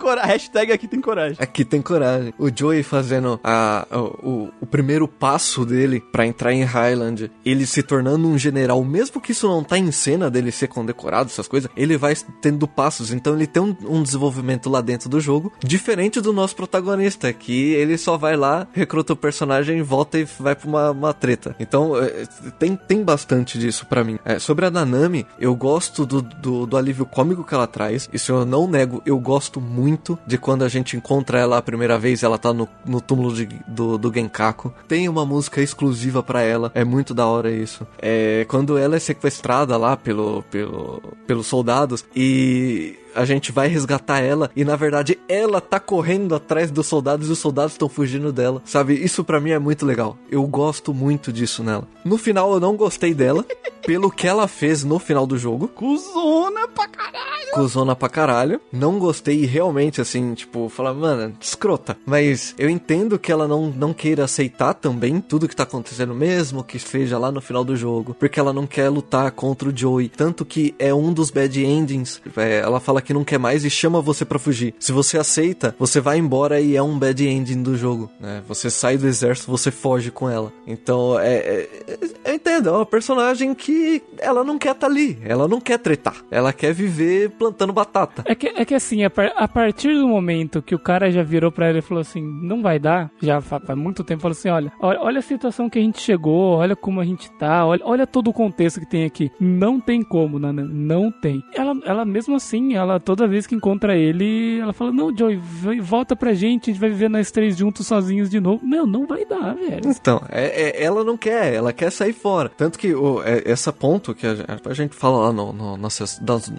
[0.06, 1.36] Cora- Hashtag aqui tem coragem.
[1.40, 2.32] Aqui tem coragem.
[2.38, 3.84] O Joey fazendo a,
[4.22, 9.20] o, o- primeiro passo dele pra entrar em Highland, ele se tornando um general, mesmo
[9.20, 13.10] que isso não tá em cena dele ser condecorado, essas coisas, ele vai tendo passos.
[13.12, 17.72] Então ele tem um, um desenvolvimento lá dentro do jogo, diferente do nosso protagonista, que
[17.74, 21.56] ele só vai lá, recruta o personagem, volta e vai pra uma, uma treta.
[21.58, 22.26] Então é,
[22.60, 24.18] tem, tem bastante disso pra mim.
[24.24, 28.30] É, sobre a Nanami, eu gosto do, do, do alívio cômico que ela traz, isso
[28.30, 29.95] eu não nego, eu gosto muito
[30.26, 33.48] de quando a gente encontra ela a primeira vez, ela tá no, no túmulo de-
[33.66, 34.72] do, do Genkaku.
[34.88, 37.86] Tem uma música exclusiva pra ela, é muito da hora isso.
[38.00, 44.20] É quando ela é sequestrada lá pelo, pelo, pelos soldados e a gente vai resgatar
[44.20, 48.32] ela e na verdade ela tá correndo atrás dos soldados e os soldados estão fugindo
[48.32, 48.62] dela.
[48.64, 48.94] Sabe?
[48.94, 50.16] Isso pra mim é muito legal.
[50.30, 51.88] Eu gosto muito disso nela.
[52.04, 53.44] No final eu não gostei dela
[53.86, 55.68] pelo que ela fez no final do jogo.
[55.68, 57.52] Cusona pra caralho.
[57.54, 58.60] Cusona pra caralho.
[58.72, 61.96] Não gostei realmente, assim, tipo, falar, mano, escrota.
[62.04, 66.64] Mas eu entendo que ela não, não queira aceitar também tudo que tá acontecendo, mesmo
[66.64, 68.14] que seja lá no final do jogo.
[68.18, 70.08] Porque ela não quer lutar contra o Joey.
[70.08, 72.20] Tanto que é um dos bad endings.
[72.36, 74.74] É, ela fala que não quer mais e chama você pra fugir.
[74.78, 78.10] Se você aceita, você vai embora e é um bad ending do jogo.
[78.20, 78.42] Né?
[78.48, 80.52] Você sai do exército, você foge com ela.
[80.66, 81.98] Então, é, é, é-
[82.30, 85.18] eu entendo, é uma personagem que ela não quer estar ali.
[85.24, 86.16] Ela não quer tretar.
[86.30, 88.22] Ela quer viver plantando batata.
[88.26, 91.22] É que, é que assim, a, par- a partir do momento que o cara já
[91.22, 94.32] virou pra ela e falou assim, não vai dar, já fa- faz muito tempo, falou
[94.36, 97.82] assim, olha, olha, a situação que a gente chegou, olha como a gente tá, olha,
[97.84, 99.30] olha todo o contexto que tem aqui.
[99.40, 101.42] Não tem como, Nana, não tem.
[101.54, 105.36] Ela, ela mesmo assim, ela toda vez que encontra ele, ela fala, não, Joey,
[105.80, 108.64] volta pra gente, a gente vai viver nós três juntos sozinhos de novo.
[108.66, 109.80] Meu, não vai dar, velho.
[109.84, 112.48] Então, é, é- ela não quer, ela quer sair fora.
[112.48, 114.34] Tanto que o, é, essa ponto que a,
[114.68, 115.88] a gente fala lá no, no- na,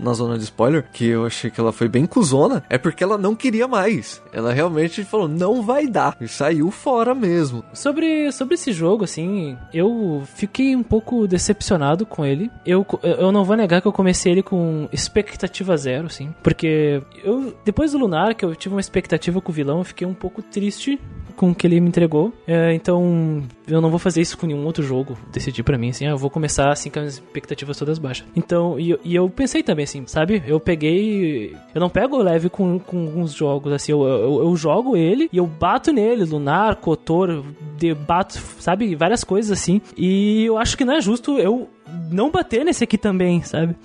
[0.02, 3.04] na zona de spoiler spoiler, que eu achei que ela foi bem cuzona, é porque
[3.04, 4.22] ela não queria mais.
[4.34, 6.18] Ela realmente falou, não vai dar.
[6.20, 7.64] E saiu fora mesmo.
[7.74, 12.50] Sobre, sobre esse jogo, assim, eu fiquei um pouco decepcionado com ele.
[12.66, 16.27] Eu, eu não vou negar que eu comecei ele com expectativa zero, assim.
[16.44, 20.06] Porque eu, depois do Lunar, que eu tive uma expectativa com o vilão, eu fiquei
[20.06, 21.00] um pouco triste
[21.36, 22.34] com o que ele me entregou.
[22.48, 25.18] É, então, eu não vou fazer isso com nenhum outro jogo.
[25.32, 28.26] Decidi pra mim, assim, ah, eu vou começar assim com as expectativas todas baixas.
[28.36, 30.44] Então, e, e eu pensei também, assim, sabe?
[30.46, 31.56] Eu peguei.
[31.74, 35.38] Eu não pego leve com, com alguns jogos, assim, eu, eu, eu jogo ele e
[35.38, 37.44] eu bato nele, Lunar, Kotor,
[37.78, 38.96] debato, sabe?
[38.96, 39.80] Várias coisas assim.
[39.96, 41.70] E eu acho que não é justo eu
[42.12, 43.76] não bater nesse aqui também, sabe?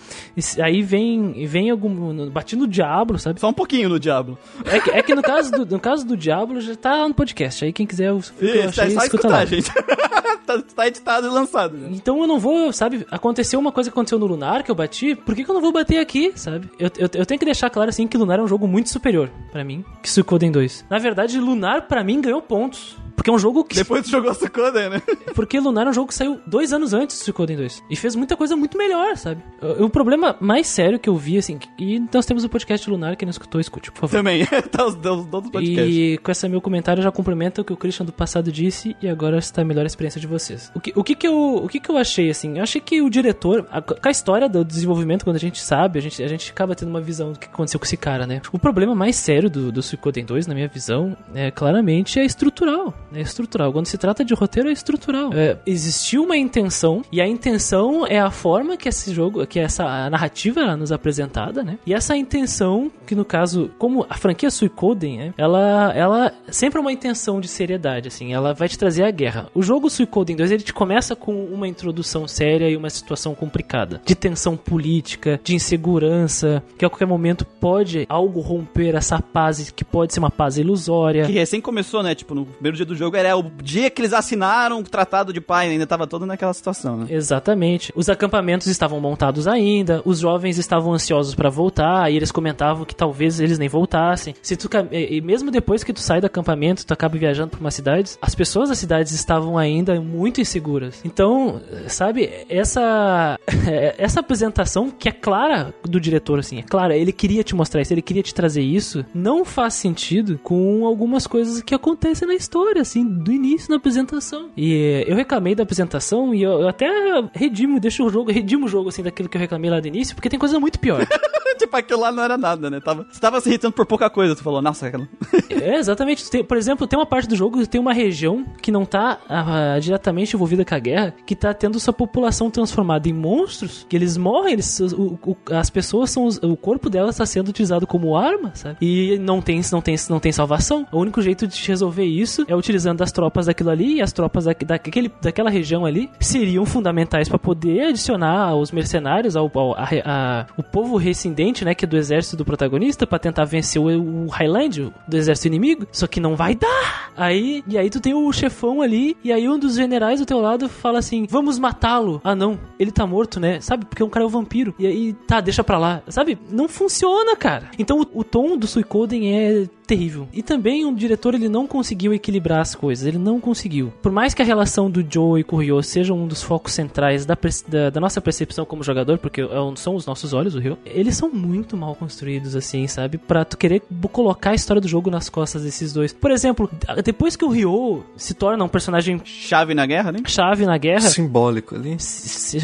[0.63, 3.41] Aí vem vem algum batendo no Diablo, sabe?
[3.41, 4.39] Só um pouquinho no Diablo.
[4.65, 7.65] É que, é que no caso do no caso do Diablo já tá no podcast.
[7.65, 9.45] Aí quem quiser eu Isso, é achei, só escuta escutar, lá.
[9.45, 9.71] gente.
[10.47, 11.77] tá, tá editado e lançado.
[11.77, 11.89] né?
[11.93, 13.07] Então eu não vou, sabe?
[13.11, 15.63] Aconteceu uma coisa que aconteceu no Lunar que eu bati, por que, que eu não
[15.63, 16.69] vou bater aqui, sabe?
[16.79, 19.31] Eu, eu, eu tenho que deixar claro assim que Lunar é um jogo muito superior
[19.51, 20.87] pra mim que Suikoden 2.
[20.91, 22.97] Na verdade, Lunar pra mim ganhou pontos.
[23.15, 23.77] Porque é um jogo que.
[23.77, 25.03] Depois tu jogou Suikoden, né?
[25.35, 27.85] Porque Lunar é um jogo que saiu dois anos antes do Suikoden 2.
[27.91, 29.43] E fez muita coisa muito melhor, sabe?
[29.79, 31.59] O, problema mais sério que eu vi, assim.
[31.79, 34.17] E nós temos o podcast Lunar, quem não escutou, escute, por favor.
[34.17, 34.45] Também.
[34.71, 35.63] tá os dois podcasts.
[35.95, 39.09] E com esse meu comentário já complemento o que o Christian do passado disse e
[39.09, 40.71] agora está a melhor experiência de vocês.
[40.75, 42.57] O que, o que, que, eu, o que, que eu achei, assim?
[42.59, 45.99] Eu achei que o diretor, a- com a história do desenvolvimento, quando a gente sabe,
[45.99, 48.41] a gente, a gente acaba tendo uma visão do que aconteceu com esse cara, né?
[48.53, 52.95] O problema mais sério do, do Suikoden 2, na minha visão, é claramente é estrutural.
[53.15, 53.73] É estrutural.
[53.73, 55.31] Quando se trata de roteiro, é estrutural.
[55.33, 60.09] É, existiu uma intenção, e a intenção é a forma que esse jogo, que essa
[60.11, 61.79] narrativa nos apresentada, né?
[61.87, 65.35] E essa intenção, que no caso, como a franquia Suikoden, né?
[65.37, 68.33] Ela, ela sempre é uma intenção de seriedade, assim.
[68.33, 69.49] Ela vai te trazer a guerra.
[69.55, 74.01] O jogo Suikoden 2, ele te começa com uma introdução séria e uma situação complicada.
[74.05, 79.85] De tensão política, de insegurança, que a qualquer momento pode algo romper essa paz, que
[79.85, 81.27] pode ser uma paz ilusória.
[81.27, 82.15] Que recém começou, né?
[82.15, 85.41] Tipo, no primeiro dia do jogo era o dia que eles assinaram o tratado de
[85.41, 87.07] pai, ainda tava todo naquela situação, né?
[87.09, 87.93] Exatamente.
[87.95, 92.95] Os acampamentos estavam montados ainda, os jovens estavam ansiosos pra voltar, e eles comentavam que
[92.95, 94.35] talvez eles nem voltassem.
[94.43, 97.71] Se tu e mesmo depois que tu sai do acampamento, tu acaba viajando pra uma
[97.71, 101.01] cidade, as pessoas das cidades estavam ainda muito inseguras.
[101.05, 103.39] Então, sabe, essa
[103.99, 107.93] essa apresentação que é clara do diretor assim, é clara, ele queria te mostrar isso,
[107.93, 112.83] ele queria te trazer isso, não faz sentido com algumas coisas que acontecem na história,
[112.93, 114.51] assim, do início na apresentação.
[114.57, 116.89] E eh, eu reclamei da apresentação e eu, eu até
[117.33, 120.15] redimo, deixo o jogo, redimo o jogo assim daquilo que eu reclamei lá do início,
[120.15, 121.07] porque tem coisa muito pior.
[121.73, 122.81] tipo, aquilo lá não era nada, né?
[122.81, 125.09] Tava, você tava se irritando por pouca coisa, tu falou, nossa, aquela...
[125.51, 126.29] É, exatamente.
[126.31, 129.19] Tem- por exemplo, tem uma parte do jogo que tem uma região que não tá
[129.29, 133.95] ah, diretamente envolvida com a guerra, que tá tendo sua população transformada em monstros, que
[133.95, 136.27] eles morrem, eles, o- o- as pessoas são.
[136.43, 138.77] O corpo delas está sendo utilizado como arma, sabe?
[138.81, 140.85] E não tem, não, tem, não tem salvação.
[140.91, 144.47] O único jeito de resolver isso é utilizando as tropas daquilo ali, e as tropas
[144.47, 149.89] da, daquele, daquela região ali seriam fundamentais para poder adicionar os mercenários ao, ao a,
[150.05, 154.25] a- o povo rescindente, né, que é do exército do protagonista, para tentar vencer o,
[154.25, 155.87] o Highland, do exército inimigo.
[155.93, 157.13] Só que não vai dar.
[157.17, 160.41] Aí, e aí tu tem o chefão ali, e aí um dos generais do teu
[160.41, 162.21] lado fala assim: "Vamos matá-lo".
[162.25, 163.61] Ah, não, ele tá morto, né?
[163.61, 163.85] Sabe?
[163.85, 164.75] Porque um cara é um vampiro.
[164.79, 166.03] E aí, tá, deixa pra lá.
[166.09, 166.39] Sabe?
[166.51, 167.71] Não funciona, cara.
[167.79, 170.29] Então o, o tom do Suikoden é terrível.
[170.33, 173.93] E também o diretor ele não conseguiu equilibrar as coisas, ele não conseguiu.
[174.03, 177.27] Por mais que a relação do Joe com o Ryo seja um dos focos centrais
[177.27, 177.37] da,
[177.69, 181.17] da, da nossa percepção como jogador, porque é são os nossos olhos, o Ryo, eles
[181.17, 183.19] são muito mal construídos, assim, sabe?
[183.19, 186.13] Pra tu querer colocar a história do jogo nas costas desses dois.
[186.13, 186.71] Por exemplo,
[187.05, 190.21] depois que o Ryo se torna um personagem Chave na guerra, né?
[190.27, 191.97] chave na guerra, Simbólico ali.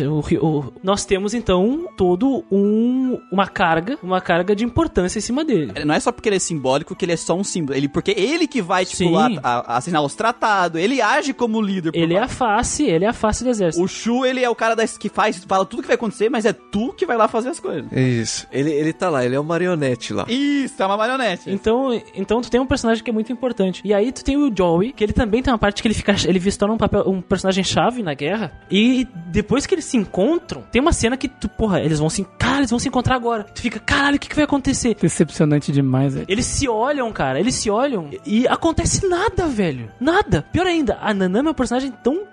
[0.06, 5.44] o- o- nós temos então todo um uma carga, uma carga de importância em cima
[5.44, 5.72] dele.
[5.84, 7.76] Não é só porque ele é simbólico que ele é só um símbolo.
[7.76, 11.60] Ele, porque ele que vai, tipo, lá, a- a assinar os tratados, ele age como
[11.60, 11.92] líder.
[11.94, 13.82] Ele é a face, ele é a face do exército.
[13.84, 16.44] O Shu, ele é o cara das, que faz, fala tudo que vai acontecer, mas
[16.44, 17.90] é tu que vai lá fazer as coisas.
[17.92, 18.46] Isso.
[18.52, 20.24] Ele, ele tá lá, ele é o marionete lá.
[20.28, 21.50] Isso, é uma marionete.
[21.50, 23.80] Então, então tu tem um personagem que é muito importante.
[23.84, 26.14] E aí tu tem o Joey, que ele também tem uma parte que ele fica
[26.26, 28.52] ele se torna um papel um personagem chave na guerra.
[28.70, 32.24] E depois que eles se encontram, tem uma cena que tu, porra, eles vão se,
[32.38, 33.44] cara, eles vão se encontrar agora.
[33.44, 34.96] Tu fica, caralho, o que que vai acontecer?
[35.00, 36.26] Decepcionante demais, velho.
[36.28, 37.38] Eles se olham, cara.
[37.38, 39.90] Eles se olham e acontece nada, velho.
[40.00, 40.44] Nada.
[40.52, 42.24] Pior ainda, a Nanami é um personagem tão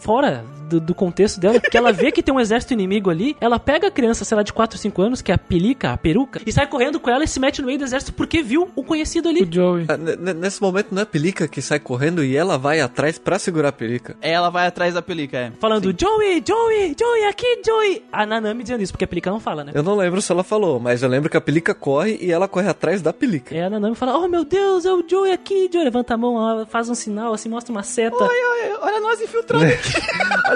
[0.00, 3.58] fora do, do contexto dela, que ela vê que tem um exército inimigo ali, ela
[3.58, 6.40] pega a criança, sei lá, de 4, 5 anos, que é a pelica, a peruca,
[6.46, 8.82] e sai correndo com ela e se mete no meio do exército porque viu o
[8.84, 9.42] conhecido ali.
[9.42, 9.86] O Joey.
[9.88, 9.96] Ah,
[10.34, 13.68] Nesse momento não é a Pelica que sai correndo e ela vai atrás pra segurar
[13.68, 14.16] a Pelica.
[14.20, 15.52] Ela vai atrás da pelica, é.
[15.58, 18.02] Falando, Joey, Joey, Joey, aqui, Joey.
[18.12, 19.72] A Nanami dizendo isso, porque a Pelica não fala, né?
[19.74, 22.46] Eu não lembro se ela falou, mas eu lembro que a Pelica corre e ela
[22.48, 23.54] corre atrás da Pelica.
[23.54, 25.84] É, a Nanami fala, oh meu Deus, é o Joey aqui, Joey.
[25.84, 28.16] Levanta a mão, ela faz um sinal, assim, mostra uma seta.
[28.16, 29.92] Olha, olha nós infiltrando aqui.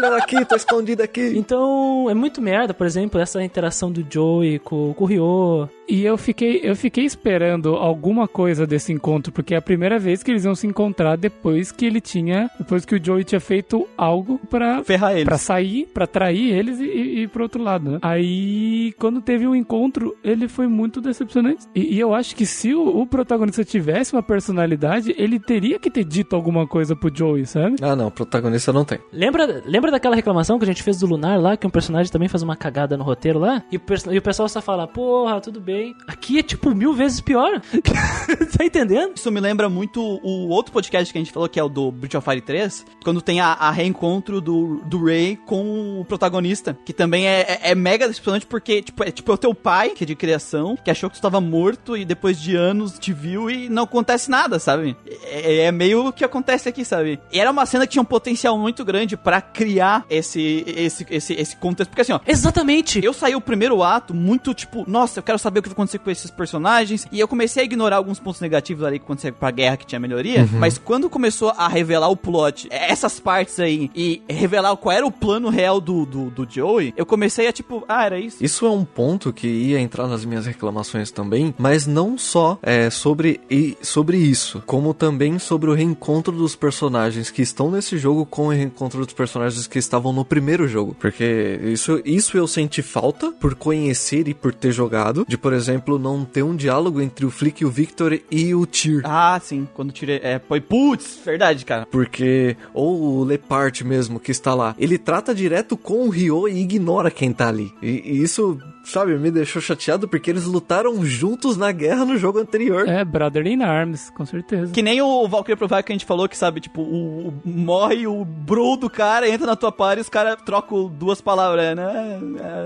[0.03, 1.32] Olha ela aqui, tô escondida aqui.
[1.36, 5.68] Então, é muito merda, por exemplo, essa interação do Joey com, com o Ryo.
[5.89, 10.22] E eu fiquei, eu fiquei esperando alguma coisa desse encontro, porque é a primeira vez
[10.22, 12.51] que eles iam se encontrar depois que ele tinha.
[12.59, 14.83] Depois que o Joey tinha feito algo pra.
[14.85, 15.24] Ferrar eles.
[15.24, 17.99] Pra sair, pra trair eles e, e ir pro outro lado, né?
[18.03, 21.66] Aí, quando teve o encontro, ele foi muito decepcionante.
[21.74, 25.91] E, e eu acho que se o, o protagonista tivesse uma personalidade, ele teria que
[25.91, 27.76] ter dito alguma coisa pro Joey, sabe?
[27.83, 28.99] Ah não, protagonista não tem.
[29.12, 32.28] Lembra, lembra daquela reclamação que a gente fez do Lunar lá, que um personagem também
[32.28, 33.62] faz uma cagada no roteiro lá?
[33.70, 35.72] E o, e o pessoal só fala, porra, tudo bem.
[36.07, 37.61] Aqui é tipo mil vezes pior.
[38.57, 39.16] tá entendendo?
[39.16, 41.91] Isso me lembra muito o outro podcast que a gente falou, que é o do
[41.91, 46.77] Breath of Fire 3, quando tem a, a reencontro do, do Ray com o protagonista,
[46.85, 49.91] que também é, é, é mega decepcionante porque, tipo, é tipo é o teu pai,
[49.91, 53.12] que é de criação, que achou que tu estava morto e depois de anos te
[53.12, 54.97] viu e não acontece nada, sabe?
[55.25, 57.18] É, é meio o que acontece aqui, sabe?
[57.33, 61.33] E era uma cena que tinha um potencial muito grande pra criar esse, esse, esse,
[61.35, 63.03] esse contexto, porque assim, ó, Exatamente.
[63.03, 65.99] eu saí o primeiro ato muito tipo, nossa, eu quero saber o que vai acontecer
[65.99, 67.07] com esses personagens.
[67.11, 70.01] E eu comecei a ignorar alguns pontos negativos ali quando você pra guerra que tinha
[70.01, 70.47] melhoria.
[70.53, 75.11] Mas quando começou a revelar o plot, essas partes aí, e revelar qual era o
[75.11, 78.45] plano real do, do, do Joey, eu comecei a tipo, ah, era isso.
[78.45, 82.91] Isso é um ponto que ia entrar nas minhas reclamações também, mas não só é,
[82.91, 88.27] sobre, e, sobre isso, como também sobre o reencontro dos personagens que estão nesse jogo
[88.27, 90.97] com o reencontro dos personagens que estavam no primeiro jogo.
[90.99, 95.98] Porque isso, isso eu senti falta por conhecer e por ter jogado, de por exemplo,
[95.98, 99.03] não ter um diálogo entre o Flick, o Victor e o Tyr.
[99.05, 100.20] Ah, sim, quando tirei.
[100.22, 101.86] É, foi, putz, verdade, cara.
[101.86, 106.61] Porque, ou o Lepart mesmo, que está lá, ele trata direto com o Ryo e
[106.61, 107.72] ignora quem tá ali.
[107.82, 112.39] E, e isso, sabe, me deixou chateado porque eles lutaram juntos na guerra no jogo
[112.39, 112.89] anterior.
[112.89, 114.72] É, Brother in Arms, com certeza.
[114.72, 118.07] Que nem o Valkyrie Provar que a gente falou, que sabe, tipo, o, o- morre
[118.07, 122.18] o bro do cara, entra na tua par e os caras trocam duas palavras, né?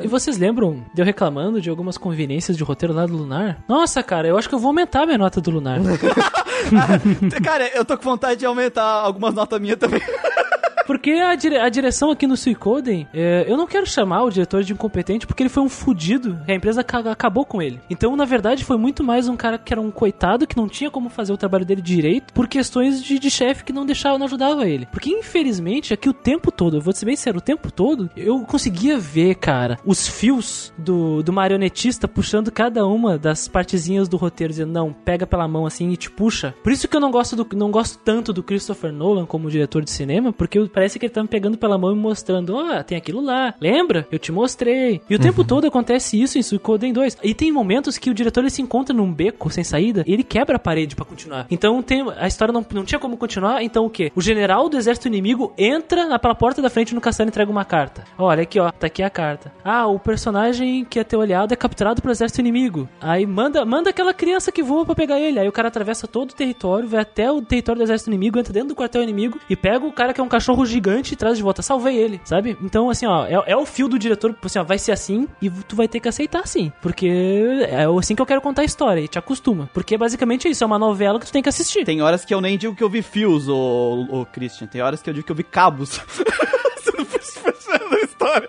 [0.03, 3.64] E vocês lembram de eu reclamando de algumas conveniências de roteiro lá do Lunar?
[3.69, 5.79] Nossa, cara, eu acho que eu vou aumentar minha nota do Lunar.
[5.81, 10.01] É, cara, eu tô com vontade de aumentar algumas notas minhas também.
[10.87, 14.62] Porque a, dire- a direção aqui no Suicoden, é, eu não quero chamar o diretor
[14.62, 16.39] de incompetente porque ele foi um fudido.
[16.49, 17.80] A empresa ca- acabou com ele.
[17.91, 20.91] Então, na verdade, foi muito mais um cara que era um coitado, que não tinha
[20.91, 24.26] como fazer o trabalho dele direito, por questões de, de chefe que não deixava, não
[24.26, 24.87] ajudava ele.
[24.87, 28.41] Porque, infelizmente, aqui o tempo todo, eu vou ser bem sério, o tempo todo, eu
[28.41, 34.53] conseguia ver, cara, os fios do, do marionetista puxando cada uma das partezinhas do roteiro,
[34.53, 36.55] dizendo, não, pega pela mão assim e te puxa.
[36.62, 39.82] Por isso que eu não gosto, do, não gosto tanto do Christopher Nolan como diretor
[39.82, 42.83] de cinema, porque eu- parece que ele tá me pegando pela mão e mostrando, ó,
[42.83, 44.07] tem aquilo lá, lembra?
[44.12, 45.01] Eu te mostrei.
[45.09, 47.16] E o tempo todo acontece isso em Suicoden 2.
[47.24, 50.22] E tem momentos que o diretor ele se encontra num beco sem saída e ele
[50.22, 51.47] quebra a parede pra continuar.
[51.51, 54.12] Então tem, a história não, não tinha como continuar, então o quê?
[54.14, 57.64] O general do exército inimigo entra pela porta da frente no castelo e entrega uma
[57.64, 58.05] carta.
[58.18, 59.51] Olha aqui, ó, tá aqui a carta.
[59.64, 62.87] Ah, o personagem que ia ter olhado é capturado pelo exército inimigo.
[63.01, 65.39] Aí manda, manda aquela criança que voa pra pegar ele.
[65.39, 68.53] Aí o cara atravessa todo o território, vai até o território do exército inimigo, entra
[68.53, 71.37] dentro do quartel inimigo e pega o cara que é um cachorro gigante e traz
[71.37, 71.62] de volta.
[71.62, 72.57] Salvei ele, sabe?
[72.62, 75.51] Então, assim, ó, é, é o fio do diretor, assim, ó, vai ser assim e
[75.51, 76.73] tu vai ter que aceitar assim.
[76.83, 77.09] Porque
[77.69, 79.69] é assim que eu quero contar a história e te acostuma.
[79.73, 81.85] Porque basicamente é isso, é uma novela que tu tem que assistir.
[81.85, 84.67] Tem horas que eu nem digo que eu vi fios, ô, ô Christian.
[84.67, 86.01] Tem horas que eu digo que eu vi cabos.
[86.77, 87.37] Você não fez
[88.05, 88.49] história.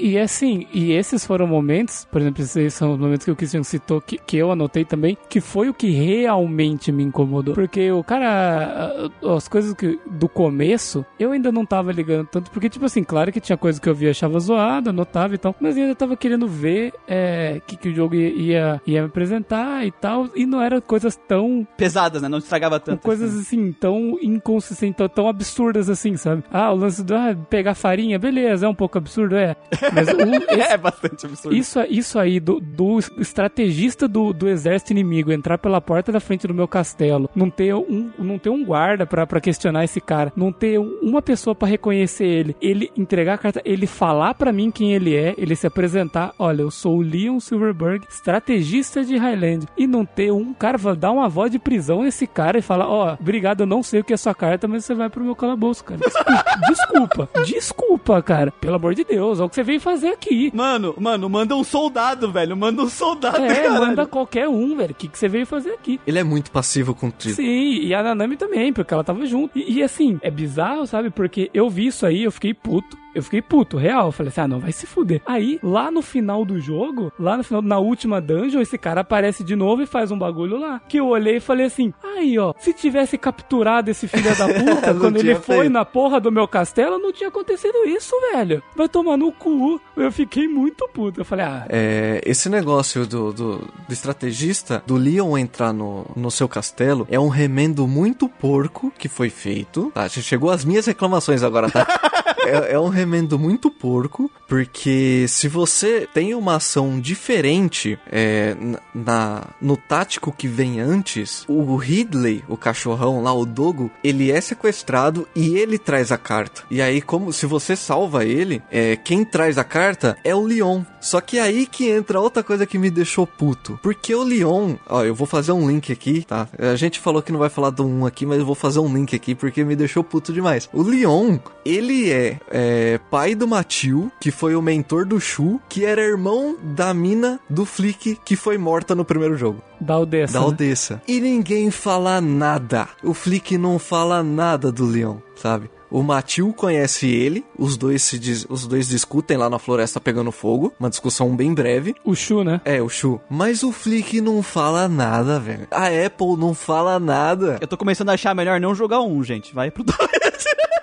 [0.00, 3.36] E, e assim, e esses foram momentos, por exemplo, esses são os momentos que o
[3.36, 7.54] Christian citou, que, que eu anotei também, que foi o que realmente me incomodou.
[7.54, 12.68] Porque o cara, as coisas que, do começo, eu ainda não tava ligando tanto, porque,
[12.68, 15.76] tipo assim, claro que tinha coisa que eu via achava zoada, anotava e tal, mas
[15.76, 19.90] eu ainda tava querendo ver é, que, que o jogo ia, ia, me apresentar e
[19.90, 22.28] tal, e não eram coisas tão Pesadas, né?
[22.28, 23.02] Não estragava tanto.
[23.02, 26.44] coisas assim, tão inconsistentes, tão, tão absurdas assim, sabe?
[26.50, 29.56] Ah, o lance do ah, pegar farinha, beleza, é um pouco absurdo, é.
[29.92, 30.20] Mas o-
[30.52, 31.56] esse- É bastante absurdo.
[31.56, 36.46] Isso, isso aí do, do estrategista do, do exército inimigo entrar pela porta da frente
[36.46, 40.32] do meu castelo, não ter um, não ter um guarda pra, pra questionar esse cara,
[40.36, 44.52] não ter um- uma pessoa pra reconhecer ele, ele entregar a carta, ele falar pra
[44.52, 49.16] mim quem ele é, ele se apresentar, olha, eu sou o Leon Silverberg, estrategista de
[49.16, 52.62] Highland, e não ter um cara, vai dar uma voz de prisão nesse cara e
[52.62, 55.24] falar, ó, obrigado, eu não sei o que é sua carta, mas você vai pro
[55.24, 56.00] meu calabouço, cara.
[56.00, 60.50] Desculpa, desculpa, desculpa, cara, pelo amor de Deus, é o que você veio fazer aqui.
[60.54, 62.56] Mano, mano, manda um soldado, velho.
[62.56, 63.86] Manda um soldado, É, caralho.
[63.86, 64.90] manda qualquer um, velho.
[64.90, 65.98] O que, que você veio fazer aqui?
[66.06, 67.34] Ele é muito passivo contigo.
[67.34, 69.58] Sim, e a Nanami também, porque ela tava junto.
[69.58, 71.10] E, e, assim, é bizarro, sabe?
[71.10, 72.96] Porque eu vi isso aí, eu fiquei puto.
[73.14, 74.06] Eu fiquei puto, real.
[74.06, 75.20] Eu falei assim, ah, não, vai se fuder.
[75.26, 79.44] Aí, lá no final do jogo, lá no final, na última dungeon, esse cara aparece
[79.44, 80.80] de novo e faz um bagulho lá.
[80.88, 84.94] Que eu olhei e falei assim, aí, ó, se tivesse capturado esse filho da puta
[84.94, 85.72] quando ele foi feito.
[85.72, 88.62] na porra do meu castelo, não tinha acontecido isso, velho.
[88.76, 89.80] Vai tomar no cu.
[89.96, 91.20] Eu fiquei muito puto.
[91.20, 96.30] Eu falei, ah, É, esse negócio do, do, do estrategista, do Leon entrar no, no
[96.30, 99.90] seu castelo, é um remendo muito porco que foi feito.
[99.94, 101.86] Tá, chegou as minhas reclamações agora, tá?
[102.44, 108.56] É, é um remendo muito porco, porque se você tem uma ação diferente é,
[108.94, 114.40] na, no tático que vem antes, o Ridley, o cachorrão lá, o Dogo, ele é
[114.40, 116.62] sequestrado e ele traz a carta.
[116.70, 120.82] E aí, como se você salva ele, é, quem traz a carta é o Leon.
[121.00, 123.78] Só que aí que entra outra coisa que me deixou puto.
[123.82, 126.48] Porque o Leon, ó, eu vou fazer um link aqui, tá?
[126.58, 128.92] A gente falou que não vai falar do 1 aqui, mas eu vou fazer um
[128.92, 130.68] link aqui porque me deixou puto demais.
[130.72, 135.84] O Leon, ele é, é, pai do Matil, que foi o mentor do Shu, que
[135.84, 140.32] era irmão da mina do Flick, que foi morta no primeiro jogo da Odessa.
[140.34, 140.46] da né?
[140.46, 141.02] Odessa.
[141.06, 142.88] E ninguém fala nada.
[143.02, 145.70] O Flick não fala nada do Leon, sabe?
[145.92, 150.32] O Matil conhece ele, os dois se dis- os dois discutem lá na floresta pegando
[150.32, 151.94] fogo, uma discussão bem breve.
[152.04, 152.60] O Shu, né?
[152.64, 153.20] É, o Shu.
[153.28, 155.68] Mas o Flick não fala nada, velho.
[155.70, 157.58] A Apple não fala nada.
[157.60, 159.54] Eu tô começando a achar melhor não jogar um, gente.
[159.54, 159.98] Vai pro dois.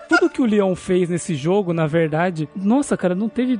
[0.09, 3.59] Tudo que o Leon fez nesse jogo, na verdade, nossa, cara, não teve.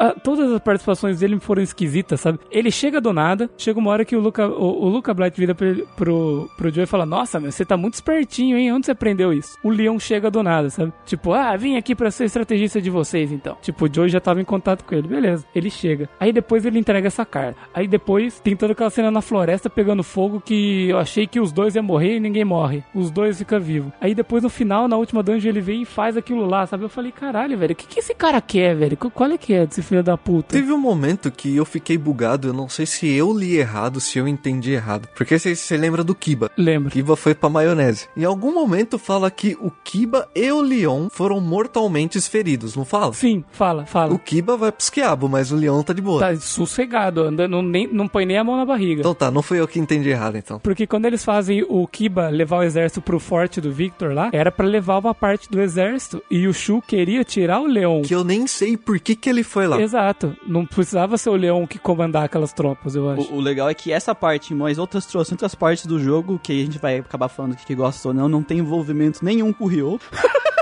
[0.00, 2.40] ah, Todas as participações dele foram esquisitas, sabe?
[2.50, 5.56] Ele chega do nada, chega uma hora que o Luca, o, o Luca Blight vira
[5.60, 8.72] ele- pro, pro Joe e fala: Nossa, meu, você tá muito espertinho, hein?
[8.72, 9.56] Onde você aprendeu isso?
[9.62, 10.92] O Leon chega do nada, sabe?
[11.04, 13.56] Tipo, ah, vim aqui pra ser estrategista de vocês, então.
[13.62, 15.44] Tipo, o Joe já tava em contato com ele, beleza.
[15.54, 16.08] Ele chega.
[16.20, 17.58] Aí depois ele entrega essa carta.
[17.74, 21.52] Aí depois tem toda aquela cena na floresta pegando fogo que eu achei que os
[21.52, 22.82] dois iam morrer e ninguém morre.
[22.94, 23.92] Os dois ficam vivos.
[24.00, 26.84] Aí depois no final, na última dungeon, ele vem e faz aquilo lá, sabe?
[26.84, 28.96] Eu falei, caralho, velho, o que, que esse cara quer, velho?
[28.96, 30.52] Qu- Qual é que é desse filho da puta?
[30.56, 34.18] Teve um momento que eu fiquei bugado, eu não sei se eu li errado, se
[34.18, 35.08] eu entendi errado.
[35.16, 36.50] Porque você lembra do Kiba.
[36.56, 36.90] Lembra?
[36.90, 38.08] Kiba foi pra maionese.
[38.16, 43.12] Em algum momento fala que o Kiba e o Leon foram mortalmente feridos, não fala?
[43.12, 44.12] Sim, fala, fala.
[44.12, 46.20] O Kiba vai pros quiabo, mas o Leon tá de boa.
[46.20, 49.00] Tá sossegado, anda, não, nem, não põe nem a mão na barriga.
[49.00, 50.58] Então tá, não foi eu que entendi errado então.
[50.58, 54.50] Porque quando eles fazem o Kiba levar o exército pro forte do Victor lá, era
[54.50, 56.22] pra levar uma parte do exército.
[56.30, 58.02] E o Shu queria tirar o Leon.
[58.02, 59.80] Que eu nem sei por que que ele foi lá.
[59.80, 60.36] Exato.
[60.46, 63.32] Não precisava ser o Leon que comandar aquelas tropas, eu acho.
[63.32, 66.52] O, o legal é que essa parte, mas outras trouxe outras partes do jogo, que
[66.52, 69.68] a gente vai acabar falando que gosta ou não, não tem envolvimento nenhum com o
[69.68, 70.00] Ryo.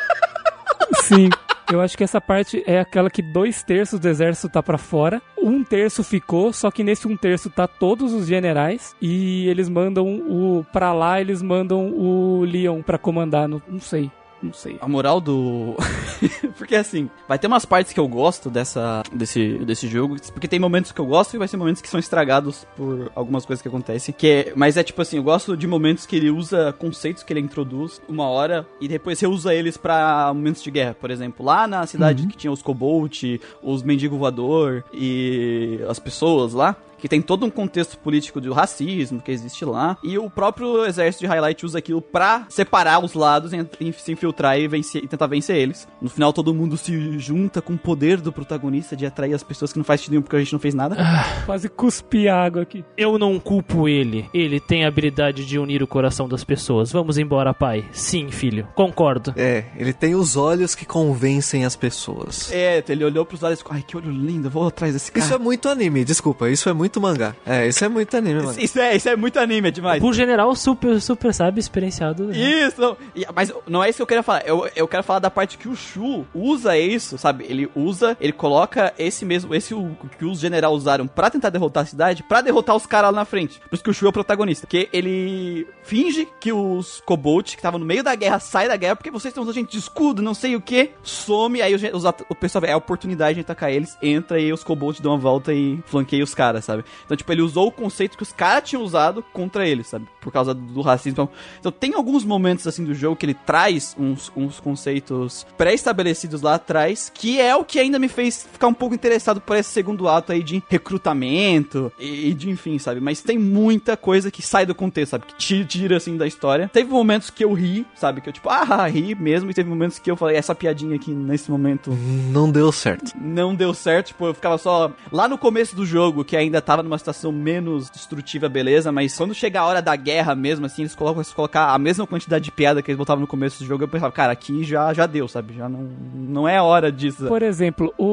[1.03, 1.28] Sim.
[1.72, 5.22] Eu acho que essa parte é aquela que dois terços do exército tá pra fora,
[5.39, 10.07] um terço ficou, só que nesse um terço tá todos os generais e eles mandam
[10.07, 14.11] o para lá, eles mandam o Leon pra comandar, não sei,
[14.45, 14.76] não sei.
[14.80, 15.76] A moral do.
[16.57, 20.16] porque assim, vai ter umas partes que eu gosto dessa, desse, desse jogo.
[20.32, 23.45] Porque tem momentos que eu gosto e vai ser momentos que são estragados por algumas
[23.45, 24.14] coisas que acontecem.
[24.16, 27.32] Que é, mas é tipo assim, eu gosto de momentos que ele usa conceitos que
[27.32, 30.95] ele introduz uma hora e depois reusa eles pra momentos de guerra.
[30.95, 33.22] Por exemplo, lá na cidade que tinha os Cobalt,
[33.62, 36.76] os mendigo voador e as pessoas lá.
[37.05, 39.98] Que tem todo um contexto político do racismo que existe lá.
[40.02, 44.11] E o próprio exército de Highlight usa aquilo pra separar os lados e, e se
[44.12, 45.86] infiltrar e, vencer- e tentar vencer eles.
[46.00, 49.70] No final, todo mundo se junta com o poder do protagonista de atrair as pessoas
[49.70, 50.96] que não faz sentido nenhum porque a gente não fez nada.
[51.44, 52.82] Quase cuspi água aqui.
[52.96, 54.26] Eu não culpo ele.
[54.32, 56.90] Ele tem a habilidade de unir o coração das pessoas.
[56.90, 57.84] Vamos embora, pai.
[57.92, 58.66] Sim, filho.
[58.74, 59.34] Concordo.
[59.36, 62.50] É, ele tem os olhos que convencem as pessoas.
[62.50, 65.12] É, ele olhou pros lados e ficou, ai, que olho lindo, eu vou atrás desse
[65.12, 65.22] cara.
[65.22, 67.34] Isso é muito anime, desculpa, isso é muito muito mangá.
[67.45, 68.61] É, isso é muito anime, mano.
[68.61, 70.01] Isso é, isso é muito anime, é demais.
[70.01, 72.26] Por general, super, super, sabe, experienciado.
[72.26, 72.36] né?
[72.36, 72.97] Isso, não.
[73.34, 74.42] Mas não é isso que eu queria falar.
[74.47, 77.45] Eu, eu quero falar da parte que o Shu usa isso, sabe?
[77.49, 81.82] Ele usa, ele coloca esse mesmo, esse o, que os generais usaram pra tentar derrotar
[81.82, 83.61] a cidade, pra derrotar os caras lá na frente.
[83.61, 84.66] Por isso que o Shu é o protagonista.
[84.66, 88.97] Porque ele finge que os Kobold, que estavam no meio da guerra, saem da guerra
[88.97, 92.05] porque vocês estão usando gente de escudo, não sei o que, some, aí os, os
[92.28, 95.18] o pessoal vê, é a oportunidade de atacar eles, entra e os Kobold dão uma
[95.18, 96.84] volta e flanqueia os caras, sabe?
[97.05, 100.07] Então, tipo, ele usou o conceito que os caras tinham usado contra eles, sabe?
[100.20, 101.28] Por causa do racismo.
[101.61, 106.55] Então, tem alguns momentos, assim, do jogo que ele traz uns, uns conceitos pré-estabelecidos lá
[106.55, 110.09] atrás, que é o que ainda me fez ficar um pouco interessado por esse segundo
[110.09, 110.62] ato aí de
[111.05, 113.01] recrutamento e, e de enfim, sabe?
[113.01, 115.26] Mas tem muita coisa que sai do contexto, sabe?
[115.26, 116.70] Que tira, tira, assim, da história.
[116.72, 118.20] Teve momentos que eu ri, sabe?
[118.20, 119.51] Que eu, tipo, ah, ri mesmo.
[119.51, 121.91] E teve momentos que eu falei, essa piadinha aqui, nesse momento,
[122.30, 123.12] Não deu certo.
[123.20, 126.83] não deu certo, tipo, eu ficava só lá no começo do jogo, que ainda tava
[126.83, 130.95] numa situação menos destrutiva, beleza, mas quando chega a hora da guerra mesmo, assim, eles
[130.95, 133.85] colocam se colocar a mesma quantidade de piada que eles botavam no começo do jogo,
[133.85, 135.55] eu pensava, cara, aqui já, já deu, sabe?
[135.55, 137.27] Já não, não é hora disso.
[137.27, 138.05] Por exemplo, o,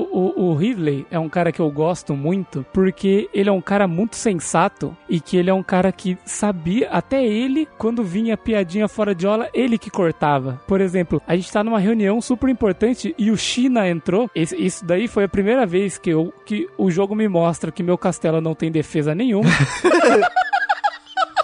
[0.41, 3.87] o, o Ridley é um cara que eu gosto muito porque ele é um cara
[3.87, 8.87] muito sensato e que ele é um cara que sabia, até ele, quando vinha piadinha
[8.87, 10.59] fora de aula, ele que cortava.
[10.67, 14.29] Por exemplo, a gente tá numa reunião super importante e o China entrou.
[14.35, 17.83] Esse- isso daí foi a primeira vez que, eu, que o jogo me mostra que
[17.83, 19.49] meu castelo não tem defesa nenhuma.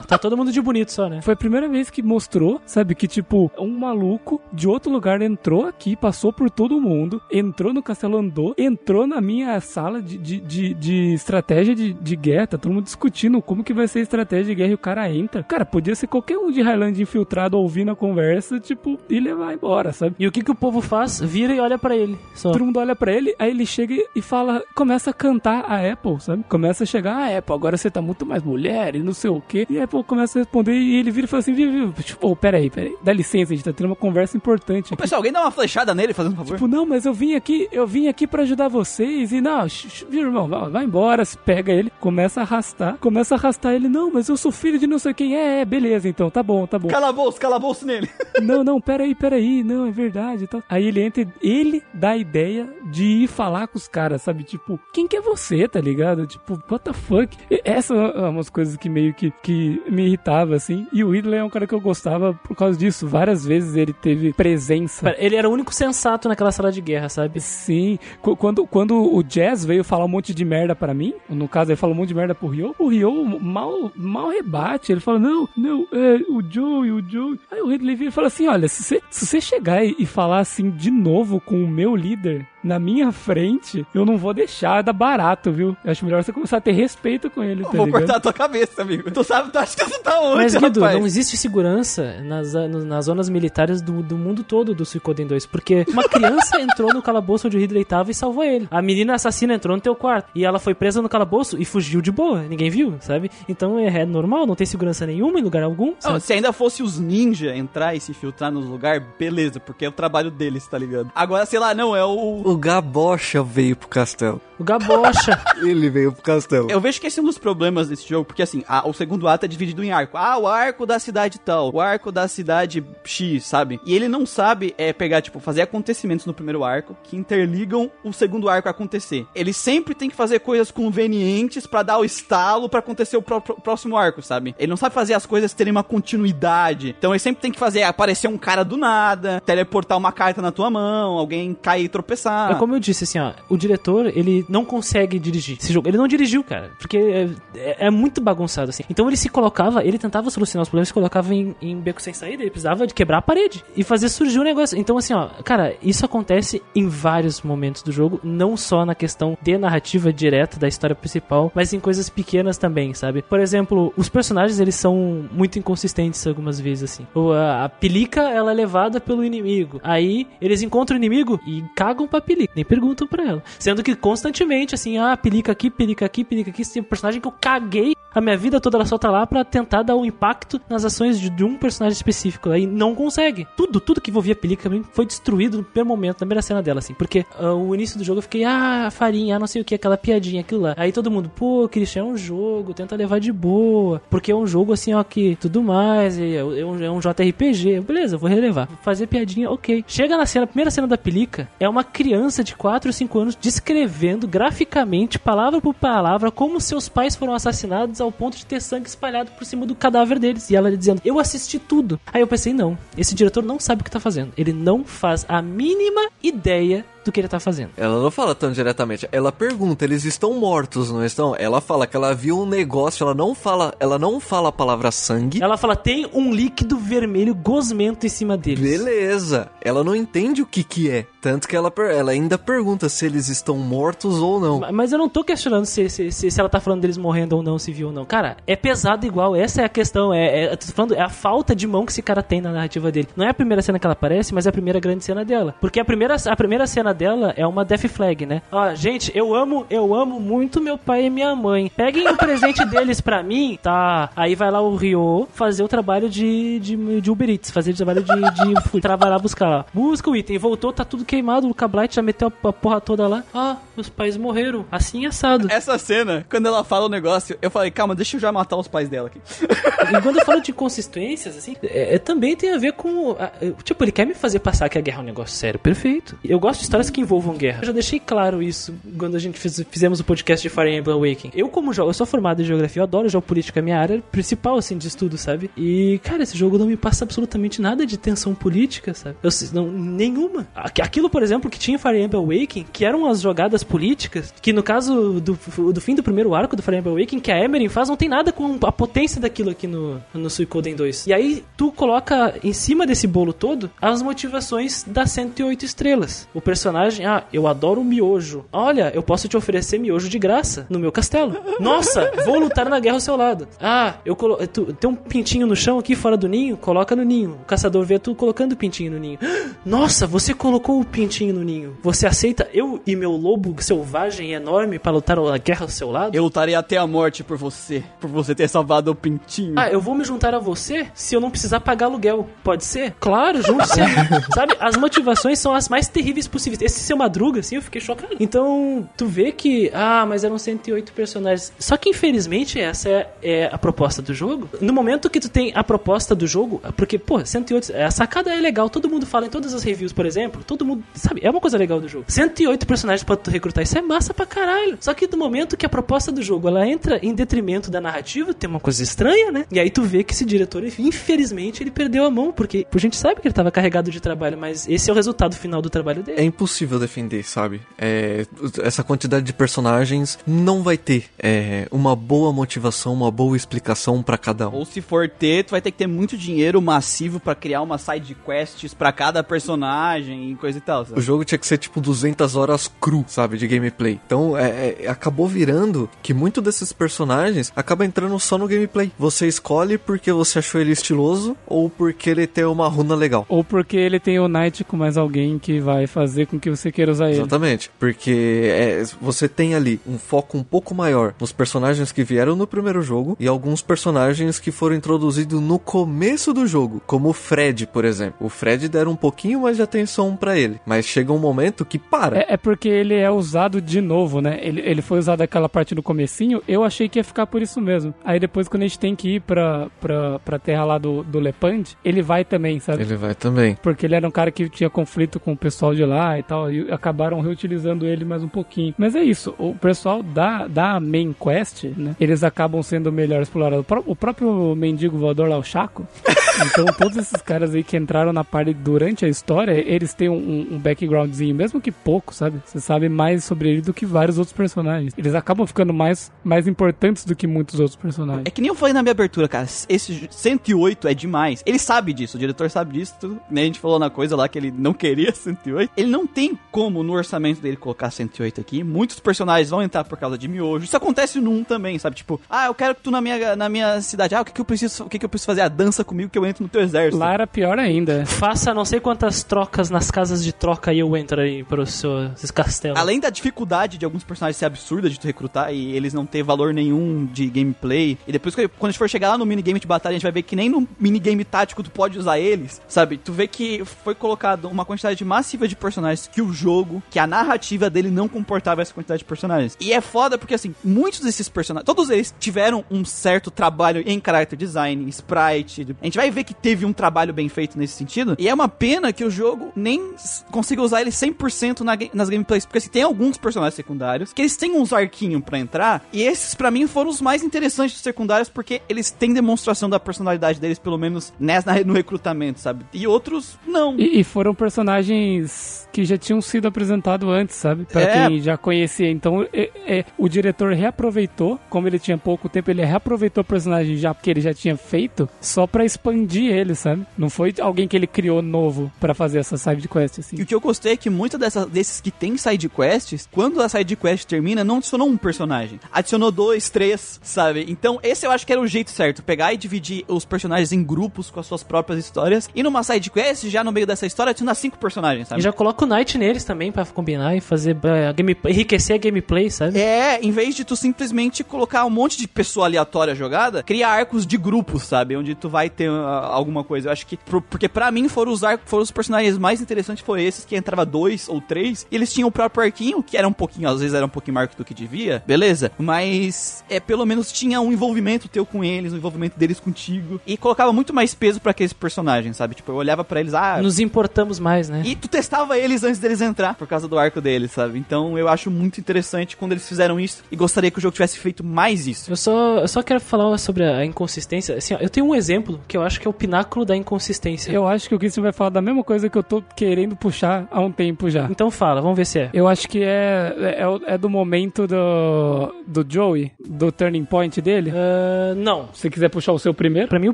[0.07, 1.21] Tá todo mundo de bonito só, né?
[1.21, 5.65] Foi a primeira vez que mostrou, sabe, que tipo, um maluco de outro lugar entrou
[5.65, 10.39] aqui, passou por todo mundo, entrou no castelo, andou, entrou na minha sala de, de,
[10.39, 14.03] de, de estratégia de, de guerra, tá todo mundo discutindo como que vai ser a
[14.03, 15.43] estratégia de guerra e o cara entra.
[15.43, 19.91] Cara, podia ser qualquer um de Highland infiltrado ouvindo a conversa, tipo, e levar embora,
[19.91, 20.15] sabe?
[20.17, 21.19] E o que, que o povo faz?
[21.19, 22.17] Vira e olha pra ele.
[22.33, 22.51] Só.
[22.51, 26.21] Todo mundo olha pra ele, aí ele chega e fala, começa a cantar a Apple,
[26.21, 26.43] sabe?
[26.47, 29.41] Começa a chegar, ah, Apple, agora você tá muito mais mulher e não sei o
[29.41, 29.67] quê.
[29.69, 31.53] E a Apple começa a responder e ele vira e fala assim,
[32.01, 35.03] tipo, oh, peraí, peraí, dá licença, a gente tá tendo uma conversa importante Ô, aqui.
[35.03, 36.53] pessoal, alguém dá uma flechada nele, fazendo um favor?
[36.55, 39.67] Tipo, não, mas eu vim aqui, eu vim aqui pra ajudar vocês e não,
[40.11, 44.11] irmão, vai, vai embora, se pega ele, começa a arrastar, começa a arrastar ele, não,
[44.11, 46.79] mas eu sou filho de não sei quem, é, é, beleza, então, tá bom, tá
[46.79, 46.87] bom.
[46.87, 48.09] Calabouço, calabouço nele.
[48.41, 50.63] não, não, peraí, peraí, não, é verdade tal.
[50.69, 54.43] Aí ele entra, ele dá a ideia de ir falar com os caras, sabe?
[54.43, 56.25] Tipo, quem que é você, tá ligado?
[56.25, 57.37] Tipo, what the fuck?
[57.51, 60.87] E Essa é umas coisas que meio que, que me irritava, assim.
[60.93, 63.07] E o Ridley é um cara que eu gostava por causa disso.
[63.07, 65.15] Várias vezes ele teve presença.
[65.17, 67.39] Ele era o único sensato naquela sala de guerra, sabe?
[67.39, 71.47] Sim, Qu- quando, quando o Jazz veio falar um monte de merda pra mim, no
[71.47, 75.01] caso ele falou um monte de merda pro Ryo, o Ryo mal, mal rebate, ele
[75.01, 77.39] fala, não, não, é, o Joe, o Joe.
[77.51, 80.39] Aí o Ridley vira e fala assim, olha, se você, se você chegar e falar
[80.39, 84.93] assim de novo com o meu líder na minha frente, eu não vou deixar, dá
[84.93, 85.75] barato, viu?
[85.83, 88.01] Eu acho melhor você começar a ter respeito com ele, Eu tá vou ligado?
[88.01, 89.09] cortar a tua cabeça, amigo.
[89.11, 90.99] Tu sabe, tu acha que tu tá onde, Mas, Guido, rapaz?
[90.99, 95.85] não existe segurança nas, nas zonas militares do, do mundo todo do Suicoden 2, porque
[95.89, 98.67] uma criança entrou no calabouço onde o Ridley tava e salvou ele.
[98.69, 102.01] A menina assassina entrou no teu quarto e ela foi presa no calabouço e fugiu
[102.01, 103.31] de boa, ninguém viu, sabe?
[103.47, 106.83] Então é, é normal, não tem segurança nenhuma em lugar algum, Não, se ainda fosse
[106.83, 110.77] os ninja entrar e se filtrar nos lugares, beleza, porque é o trabalho deles, tá
[110.77, 111.11] ligado?
[111.15, 112.41] Agora, sei lá, não, é o.
[112.43, 114.41] O Gabocha veio pro castelo.
[114.59, 115.39] O Gabocha.
[115.61, 116.69] Ele veio pro castelo.
[116.71, 119.27] Eu vejo que esse é um dos problemas desse jogo, porque assim, a- o segundo
[119.27, 120.17] ato é dividido em arco.
[120.17, 123.79] Ah, o arco da cidade tal, o arco da cidade X, sabe?
[123.85, 128.11] E ele não sabe é pegar, tipo, fazer acontecimentos no primeiro arco que interligam o
[128.11, 129.27] segundo arco a acontecer.
[129.35, 133.39] Ele sempre tem que fazer coisas convenientes pra dar o estalo pra acontecer o pró-
[133.39, 134.55] pró- próximo arco, sabe?
[134.57, 136.95] Ele não sabe fazer as coisas terem uma continuidade.
[136.97, 140.51] Então ele sempre tem que fazer aparecer um cara do nada, teleportar uma carta na
[140.51, 142.36] tua mão, alguém cair e tropeçar.
[142.51, 145.87] É como eu disse, assim, ó, o diretor, ele não consegue dirigir esse jogo.
[145.87, 148.83] Ele não dirigiu, cara, porque é, é- é muito bagunçado, assim.
[148.89, 152.13] Então ele se colocava, ele tentava solucionar os problemas, se colocava em, em beco sem
[152.13, 154.77] saída, ele precisava de quebrar a parede e fazer surgir um negócio.
[154.77, 159.37] Então, assim, ó, cara, isso acontece em vários momentos do jogo, não só na questão
[159.41, 163.21] de narrativa direta da história principal, mas em coisas pequenas também, sabe?
[163.21, 167.07] Por exemplo, os personagens, eles são muito inconsistentes algumas vezes, assim.
[167.13, 169.79] O- a, a Pelica, ela é levada pelo inimigo.
[169.83, 173.43] Aí, eles encontram o inimigo e cagam pra Pelica, nem perguntam pra ela.
[173.57, 177.31] Sendo que constantemente, assim, ah, Pelica aqui, Pelica aqui, Pelica aqui, um personagem que eu
[177.31, 180.83] caguei A minha vida toda ela só tá lá pra tentar dar um impacto nas
[180.83, 182.49] ações de, de um personagem específico.
[182.49, 183.47] Aí não consegue.
[183.55, 186.79] Tudo, tudo que envolvia a Pelica foi destruído no primeiro momento, na primeira cena dela,
[186.79, 186.93] assim.
[186.93, 189.75] Porque ah, o início do jogo eu fiquei, ah, farinha, ah, não sei o que,
[189.75, 190.73] aquela piadinha, aquilo lá.
[190.77, 194.01] Aí todo mundo, pô, Christian, é um jogo, tenta levar de boa.
[194.09, 197.81] Porque é um jogo assim, ó, que tudo mais, é, é um, é um JRPG.
[197.81, 198.67] Beleza, vou relevar.
[198.81, 199.83] Fazer piadinha, ok.
[199.87, 203.37] Chega na cena, primeira cena da Pelica, é uma criança de 4 ou 5 anos
[203.39, 208.87] descrevendo graficamente, palavra por palavra, como seus pais foram assassinados ao ponto de ter sangue
[208.87, 210.49] espalhado por cima do cadáver deles.
[210.49, 211.99] E ela dizendo, eu assisti tudo.
[212.11, 214.33] Aí eu pensei, não, esse diretor não sabe o que tá fazendo.
[214.37, 217.71] Ele não faz a mínima ideia do que ele tá fazendo.
[217.77, 219.07] Ela não fala tão diretamente.
[219.11, 221.35] Ela pergunta, eles estão mortos, não estão?
[221.37, 224.91] Ela fala que ela viu um negócio, ela não fala, ela não fala a palavra
[224.91, 225.41] sangue.
[225.41, 228.59] Ela fala, tem um líquido vermelho gosmento em cima deles.
[228.77, 229.49] Beleza.
[229.61, 231.05] Ela não entende o que que é.
[231.21, 234.59] Tanto que ela, ela ainda pergunta se eles estão mortos ou não.
[234.59, 237.35] Ma- Mas eu não tô questionando se, se, se, se ela tá falando deles morrendo
[237.35, 238.05] ou não, se viu ou não.
[238.05, 239.35] Cara, é pesado igual.
[239.35, 240.13] Essa é a questão.
[240.13, 243.07] É, é, falando, é a falta de mão que esse cara tem na narrativa dele.
[243.15, 245.55] Não é a primeira cena que ela aparece, mas é a primeira grande cena dela.
[245.59, 248.41] Porque a primeira, a primeira cena dela é uma death flag, né?
[248.51, 251.71] Ó, gente, eu amo, eu amo muito meu pai e minha mãe.
[251.75, 254.09] Peguem o presente deles pra mim, tá?
[254.15, 257.75] Aí vai lá o Rio fazer o trabalho de, de, de Uber Eats, fazer o
[257.75, 259.65] trabalho de, de fui trabalhar buscar lá.
[259.73, 263.23] Busca o item, voltou, tá tudo queimado, o Cablight já meteu a, porra toda lá.
[263.33, 265.47] Ah, meus pais morreram, assim assado.
[265.51, 268.67] Essa cena, quando ela fala o negócio, eu falei, calma, deixa eu já matar os
[268.67, 269.21] pais dela aqui.
[269.41, 273.11] E quando eu falo de inconsistências, assim, é, é, também tem a ver com.
[273.11, 273.31] a-
[273.63, 276.17] tipo, ele quer me fazer passar que a guerra é um negócio sério, perfeito.
[276.23, 277.59] Eu gosto de histórias que envolvam guerra.
[277.61, 281.31] Eu já deixei claro isso quando a gente fizemos o podcast de Fire Emblem Awakening.
[281.35, 284.77] Eu, como jogo, eu sou formado em geografia, eu adoro geopolítica, minha área principal, assim,
[284.77, 285.49] de estudo, sabe?
[285.57, 289.15] E, cara, esse jogo não me passa absolutamente nada de tensão política, sabe?
[289.23, 290.47] Eu, não, nenhuma.
[290.55, 294.33] Aqu- Aquilo, por exemplo, que tinha em Fire Emblem Awakening, que eram as jogadas políticas,
[294.41, 295.37] que no caso do,
[295.73, 298.07] do fim do primeiro arco do Fire Emblem Awakening, que a Emery faz, não tem
[298.09, 301.07] nada com a potência daquilo aqui no, no Suicoden 2.
[301.07, 306.27] E aí, tu coloca em cima desse bolo todo as motivações das 108 estrelas.
[306.33, 306.66] O personagem,
[307.05, 308.45] ah, eu adoro miojo.
[308.51, 311.37] Olha, eu posso te oferecer miojo de graça no meu castelo.
[311.59, 313.47] Nossa, vou lutar na guerra ao seu lado.
[313.61, 314.37] Ah, eu colo...
[314.47, 317.37] tu, tem um pintinho no chão aqui fora do ninho, coloca no ninho.
[317.41, 319.19] O caçador vê tu colocando o pintinho no ninho.
[319.65, 321.77] Nossa, você colocou o pintinho no ninho.
[321.81, 326.15] Você aceita eu e meu lobo selvagem enorme para lutar a guerra ao seu lado?
[326.15, 329.53] Eu lutarei até a morte por você, por você ter salvado o pintinho.
[329.57, 332.27] Ah, eu vou me juntar a você se eu não precisar pagar aluguel.
[332.43, 332.93] Pode ser?
[332.99, 333.79] Claro, junte-se.
[334.33, 334.55] Sabe?
[334.59, 336.56] As motivações são as mais terríveis possíveis.
[336.61, 338.15] Esse seu Madruga, assim, eu fiquei chocado.
[338.19, 341.53] Então, tu vê que, ah, mas eram 108 personagens.
[341.59, 344.49] Só que, infelizmente, essa é, é a proposta do jogo.
[344.61, 348.39] No momento que tu tem a proposta do jogo, porque, pô, 108, a sacada é
[348.39, 348.69] legal.
[348.69, 350.43] Todo mundo fala em todas as reviews, por exemplo.
[350.45, 351.21] Todo mundo, sabe?
[351.23, 352.05] É uma coisa legal do jogo.
[352.07, 354.77] 108 personagens pra tu recrutar, isso é massa pra caralho.
[354.79, 358.33] Só que no momento que a proposta do jogo, ela entra em detrimento da narrativa,
[358.33, 359.45] tem uma coisa estranha, né?
[359.51, 362.97] E aí tu vê que esse diretor, infelizmente, ele perdeu a mão, porque a gente
[362.97, 366.03] sabe que ele tava carregado de trabalho, mas esse é o resultado final do trabalho
[366.03, 366.19] dele.
[366.19, 366.46] É impossível
[366.79, 367.61] defender, sabe?
[367.77, 368.25] É,
[368.61, 374.17] essa quantidade de personagens não vai ter é, uma boa motivação, uma boa explicação pra
[374.17, 374.53] cada um.
[374.55, 377.77] Ou se for ter, tu vai ter que ter muito dinheiro massivo pra criar uma
[377.77, 380.85] side quests pra cada personagem e coisa e tal.
[380.85, 380.99] sabe?
[380.99, 383.99] O jogo tinha que ser tipo 200 horas cru, sabe, de gameplay.
[384.05, 388.91] Então, é, é, acabou virando que muito desses personagens acaba entrando só no gameplay.
[388.97, 393.25] Você escolhe porque você achou ele estiloso ou porque ele tem uma runa legal.
[393.29, 396.71] Ou porque ele tem o Knight com mais alguém que vai fazer com que você
[396.71, 397.19] queira usar ele.
[397.19, 402.35] Exatamente, porque é, você tem ali um foco um pouco maior nos personagens que vieram
[402.35, 407.13] no primeiro jogo e alguns personagens que foram introduzidos no começo do jogo, como o
[407.13, 408.15] Fred, por exemplo.
[408.19, 411.77] O Fred deram um pouquinho mais de atenção pra ele, mas chega um momento que
[411.77, 412.19] para.
[412.19, 414.39] É, é porque ele é usado de novo, né?
[414.41, 417.59] Ele, ele foi usado aquela parte do comecinho, eu achei que ia ficar por isso
[417.61, 417.93] mesmo.
[418.03, 421.19] Aí depois, quando a gente tem que ir pra, pra, pra terra lá do, do
[421.19, 422.83] Lepand, ele vai também, sabe?
[422.83, 423.57] Ele vai também.
[423.61, 426.51] Porque ele era um cara que tinha conflito com o pessoal de lá e tal,
[426.51, 428.73] e acabaram reutilizando ele mais um pouquinho.
[428.77, 431.95] Mas é isso, o pessoal da, da main quest, né?
[431.99, 433.59] Eles acabam sendo melhor explorados.
[433.59, 435.87] O pró- O próprio mendigo voador lá, o Chaco.
[436.39, 440.47] Então, todos esses caras aí que entraram na party durante a história, eles têm um,
[440.51, 442.39] um backgroundzinho, mesmo que pouco, sabe?
[442.45, 444.93] Você sabe mais sobre ele do que vários outros personagens.
[444.95, 448.21] Eles acabam ficando mais, mais importantes do que muitos outros personagens.
[448.27, 449.47] É que nem eu falei na minha abertura, cara.
[449.67, 451.41] Esse 108 é demais.
[451.43, 452.93] Ele sabe disso, o diretor sabe disso.
[453.31, 453.41] né?
[453.41, 455.71] A gente falou na coisa lá que ele não queria 108.
[455.75, 458.63] Ele não tem como no orçamento dele colocar 108 aqui.
[458.63, 460.65] Muitos personagens vão entrar por causa de miojo.
[460.65, 461.95] Isso acontece 1 também, sabe?
[461.95, 464.15] Tipo, ah, eu quero que tu na minha, na minha cidade.
[464.15, 465.41] Ah, o que, que eu preciso, o que, que eu preciso fazer?
[465.41, 466.97] A dança comigo que eu entro no teu exército.
[466.97, 468.03] Lá era pior ainda.
[468.07, 471.71] Faça não sei quantas trocas nas casas de troca e eu entro aí para os
[471.71, 472.79] seus castelos.
[472.79, 476.23] Além da dificuldade de alguns personagens ser absurda de tu recrutar e eles não ter
[476.23, 477.95] valor nenhum de gameplay.
[478.07, 480.11] E depois, quando a gente for chegar lá no minigame de batalha, a gente vai
[480.11, 482.97] ver que nem no minigame tático tu pode usar eles, sabe?
[482.97, 487.07] Tu vê que foi colocado uma quantidade massiva de personagens que o jogo, que a
[487.07, 489.57] narrativa dele não comportava essa quantidade de personagens.
[489.59, 494.01] E é foda porque, assim, muitos desses personagens, todos eles tiveram um certo trabalho em
[494.03, 495.75] character design, sprite.
[495.81, 498.15] A gente vai ver que teve um trabalho bem feito nesse sentido.
[498.17, 499.93] E é uma pena que o jogo nem
[500.31, 502.45] consiga usar ele 100% na, nas gameplays.
[502.45, 505.85] Porque, assim, tem alguns personagens secundários que eles têm uns arquinhos pra entrar.
[505.91, 509.79] E esses, pra mim, foram os mais interessantes dos secundários porque eles têm demonstração da
[509.79, 512.65] personalidade deles, pelo menos nessa, no recrutamento, sabe?
[512.73, 513.75] E outros, não.
[513.77, 517.65] E, e foram personagens que já tinham sido apresentados antes, sabe?
[517.65, 518.07] Pra É.
[518.07, 518.89] quem já conhecia.
[518.89, 523.75] Então, é- é, o diretor reaproveitou, como ele tinha pouco tempo, ele reaproveitou o personagem
[523.77, 526.85] já que ele já tinha feito, só pra expandir ele, sabe?
[526.97, 530.17] Não foi alguém que ele criou novo pra fazer essa side quest, assim.
[530.19, 531.19] E o que eu gostei é que muitos
[531.49, 535.59] desses que tem side quests, quando a side quest termina, não adicionou um personagem.
[535.71, 537.45] Adicionou dois, três, sabe?
[537.49, 539.03] Então, esse eu acho que era o jeito certo.
[539.03, 542.29] Pegar e dividir os personagens em grupos com as suas próprias histórias.
[542.35, 545.21] E numa side quest, já no meio dessa história, adicionar cinco personagens, sabe?
[545.21, 548.79] E já coloca o Knight neles também pra combinar e fazer eh, game, enriquecer a
[548.79, 549.59] gameplay, sabe?
[549.59, 554.05] É, em vez de tu simplesmente colocar um monte de pessoa aleatória jogada, cria arcos
[554.05, 554.95] de grupos, sabe?
[554.97, 556.67] Onde tu vai ter ah, alguma coisa.
[556.69, 556.97] Eu acho que.
[556.97, 560.35] pro- porque pra mim foram os arcos, foram os personagens mais interessantes, foram esses que
[560.35, 561.65] entrava dois ou três.
[561.71, 564.15] E eles tinham o próprio arquinho, que era um pouquinho, às vezes era um pouquinho
[564.15, 565.51] maior do que devia, beleza?
[565.59, 569.99] Mas é pelo menos tinha um envolvimento teu com eles, um envolvimento deles contigo.
[570.07, 572.35] E colocava muito mais peso pra aqueles personagens, sabe?
[572.35, 573.39] Tipo, eu olhava pra eles, ah.
[573.41, 574.61] Nos importamos mais, né?
[574.65, 577.59] E tu testava eles antes deles entrar, por causa do arco deles, sabe?
[577.59, 580.97] Então eu acho muito interessante quando eles fizeram isso e gostaria que o jogo tivesse
[580.97, 581.91] feito mais isso.
[581.91, 584.35] Eu só, eu só quero falar sobre a inconsistência.
[584.37, 587.31] Assim, ó, eu tenho um exemplo que eu acho que é o pináculo da inconsistência.
[587.31, 590.27] Eu acho que o Christian vai falar da mesma coisa que eu tô querendo puxar
[590.31, 591.07] há um tempo já.
[591.09, 592.09] Então fala, vamos ver se é.
[592.13, 597.21] Eu acho que é, é, o- é do momento do, do Joey, do turning point
[597.21, 597.51] dele.
[597.53, 598.49] Ah, não.
[598.53, 599.67] Se você quiser puxar o seu primeiro.
[599.67, 599.93] Pra mim, o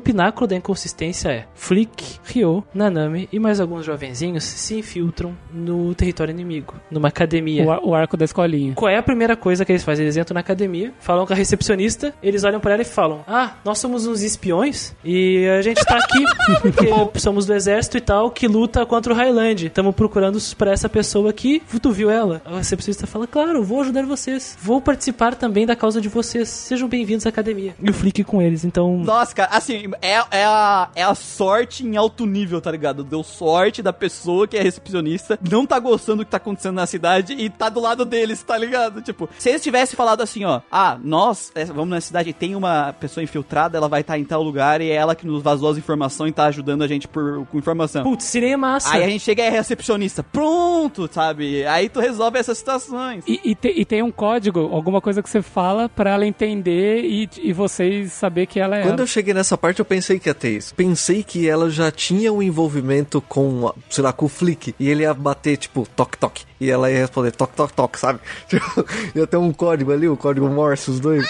[0.00, 5.34] pináculo da inconsistência é Flick, Ryo, Nanami e mais alguns jovenzinhos se infiltram
[5.64, 7.64] no território inimigo, numa academia.
[7.64, 8.74] O, ar- o arco da escolinha.
[8.74, 10.04] Qual é a primeira coisa que eles fazem?
[10.04, 13.54] Eles entram na academia, falam com a recepcionista, eles olham pra ela e falam: Ah,
[13.64, 16.24] nós somos uns espiões e a gente tá aqui
[16.60, 19.66] porque somos do exército e tal que luta contra o Highland.
[19.66, 21.62] Estamos procurando pra essa pessoa aqui.
[21.82, 22.40] Tu viu ela?
[22.44, 24.56] A recepcionista fala: Claro, vou ajudar vocês.
[24.60, 26.48] Vou participar também da causa de vocês.
[26.48, 27.74] Sejam bem-vindos à academia.
[27.82, 28.98] E o Flick com eles, então.
[28.98, 33.02] Nossa, cara, assim, é, é, a, é a sorte em alto nível, tá ligado?
[33.04, 36.86] Deu sorte da pessoa que é recepcionista, não tá gostando do que tá acontecendo na
[36.86, 39.00] cidade e tá do lado deles, tá ligado?
[39.02, 42.92] Tipo, se eles tivessem falado assim, ó, ah, nós, é, vamos na cidade, tem uma
[42.98, 45.78] pessoa infiltrada, ela vai estar em tal lugar e é ela que nos vazou as
[45.78, 48.02] informações e tá ajudando a gente por, com informação.
[48.02, 48.92] Putz, seria massa.
[48.92, 51.64] Aí a gente chega e é recepcionista, pronto, sabe?
[51.66, 53.22] Aí tu resolve essas situações.
[53.26, 57.04] E, e, te- e tem um código, alguma coisa que você fala pra ela entender
[57.04, 58.82] e, e vocês saber que ela é.
[58.82, 59.02] Quando ela.
[59.02, 60.74] eu cheguei nessa parte, eu pensei que ia ter isso.
[60.74, 64.74] Pensei que ela já tinha um envolvimento com, sei lá, com o Flick.
[64.78, 66.44] E ele ia bater, tipo, toque, toque.
[66.60, 68.18] E ela ia responder toque, toque, toque, sabe?
[68.48, 68.84] Tipo,
[69.14, 71.26] ia ter um código ali, o código Morse, os dois.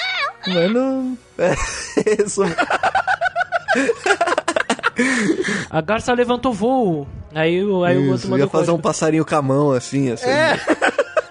[0.46, 1.16] Mas não.
[1.38, 1.54] É
[2.24, 2.42] isso.
[5.70, 7.06] A garça levantou voo.
[7.34, 8.28] Aí, o- aí o outro isso.
[8.30, 8.82] mandou Ia fazer um código.
[8.82, 10.30] passarinho com a mão, assim, assim.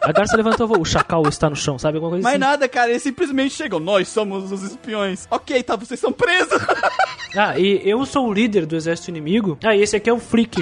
[0.02, 0.82] A garça levantou voo.
[0.82, 1.96] O chacal está no chão, sabe?
[1.98, 2.40] Alguma coisa Mas assim.
[2.40, 5.26] nada, cara, eles simplesmente chegam, nós somos os espiões.
[5.32, 6.60] Ok, tá, vocês são presos.
[7.36, 9.58] Ah, e eu sou o líder do exército inimigo.
[9.64, 10.62] Ah, e esse aqui é o Flick.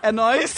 [0.00, 0.54] é nós.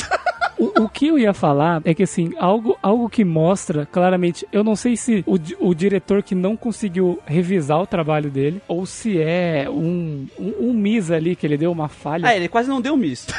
[0.60, 4.46] O, o que eu ia falar é que, assim, algo, algo que mostra claramente.
[4.52, 8.84] Eu não sei se o, o diretor que não conseguiu revisar o trabalho dele, ou
[8.84, 12.26] se é um, um, um mis ali que ele deu uma falha.
[12.26, 13.32] É, ele quase não deu um misto.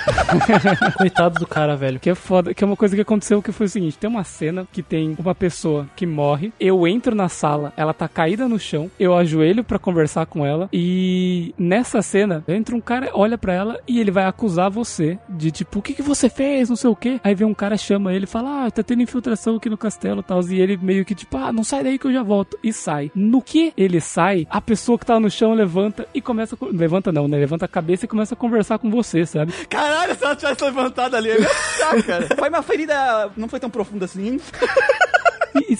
[0.98, 2.00] Coitado do cara, velho.
[2.00, 4.24] Que é foda, que é uma coisa que aconteceu que foi o seguinte: tem uma
[4.24, 8.58] cena que tem uma pessoa que morre, eu entro na sala, ela tá caída no
[8.58, 13.54] chão, eu ajoelho pra conversar com ela, e nessa cena entra um cara, olha pra
[13.54, 16.90] ela e ele vai acusar você de tipo, o que, que você fez, não sei
[16.90, 17.11] o que.
[17.24, 20.22] Aí vem um cara, chama ele e fala, ah, tá tendo infiltração aqui no castelo
[20.22, 20.42] e tal.
[20.42, 22.58] E ele meio que tipo, ah, não sai daí que eu já volto.
[22.64, 23.12] E sai.
[23.16, 26.58] No que ele sai, a pessoa que tá no chão levanta e começa.
[26.60, 27.38] a Levanta não, né?
[27.38, 29.52] Levanta a cabeça e começa a conversar com você, sabe?
[29.70, 32.28] Caralho, se ela tivesse levantado ali, eu ia ficar, cara.
[32.36, 34.40] Foi uma ferida, não foi tão profunda assim.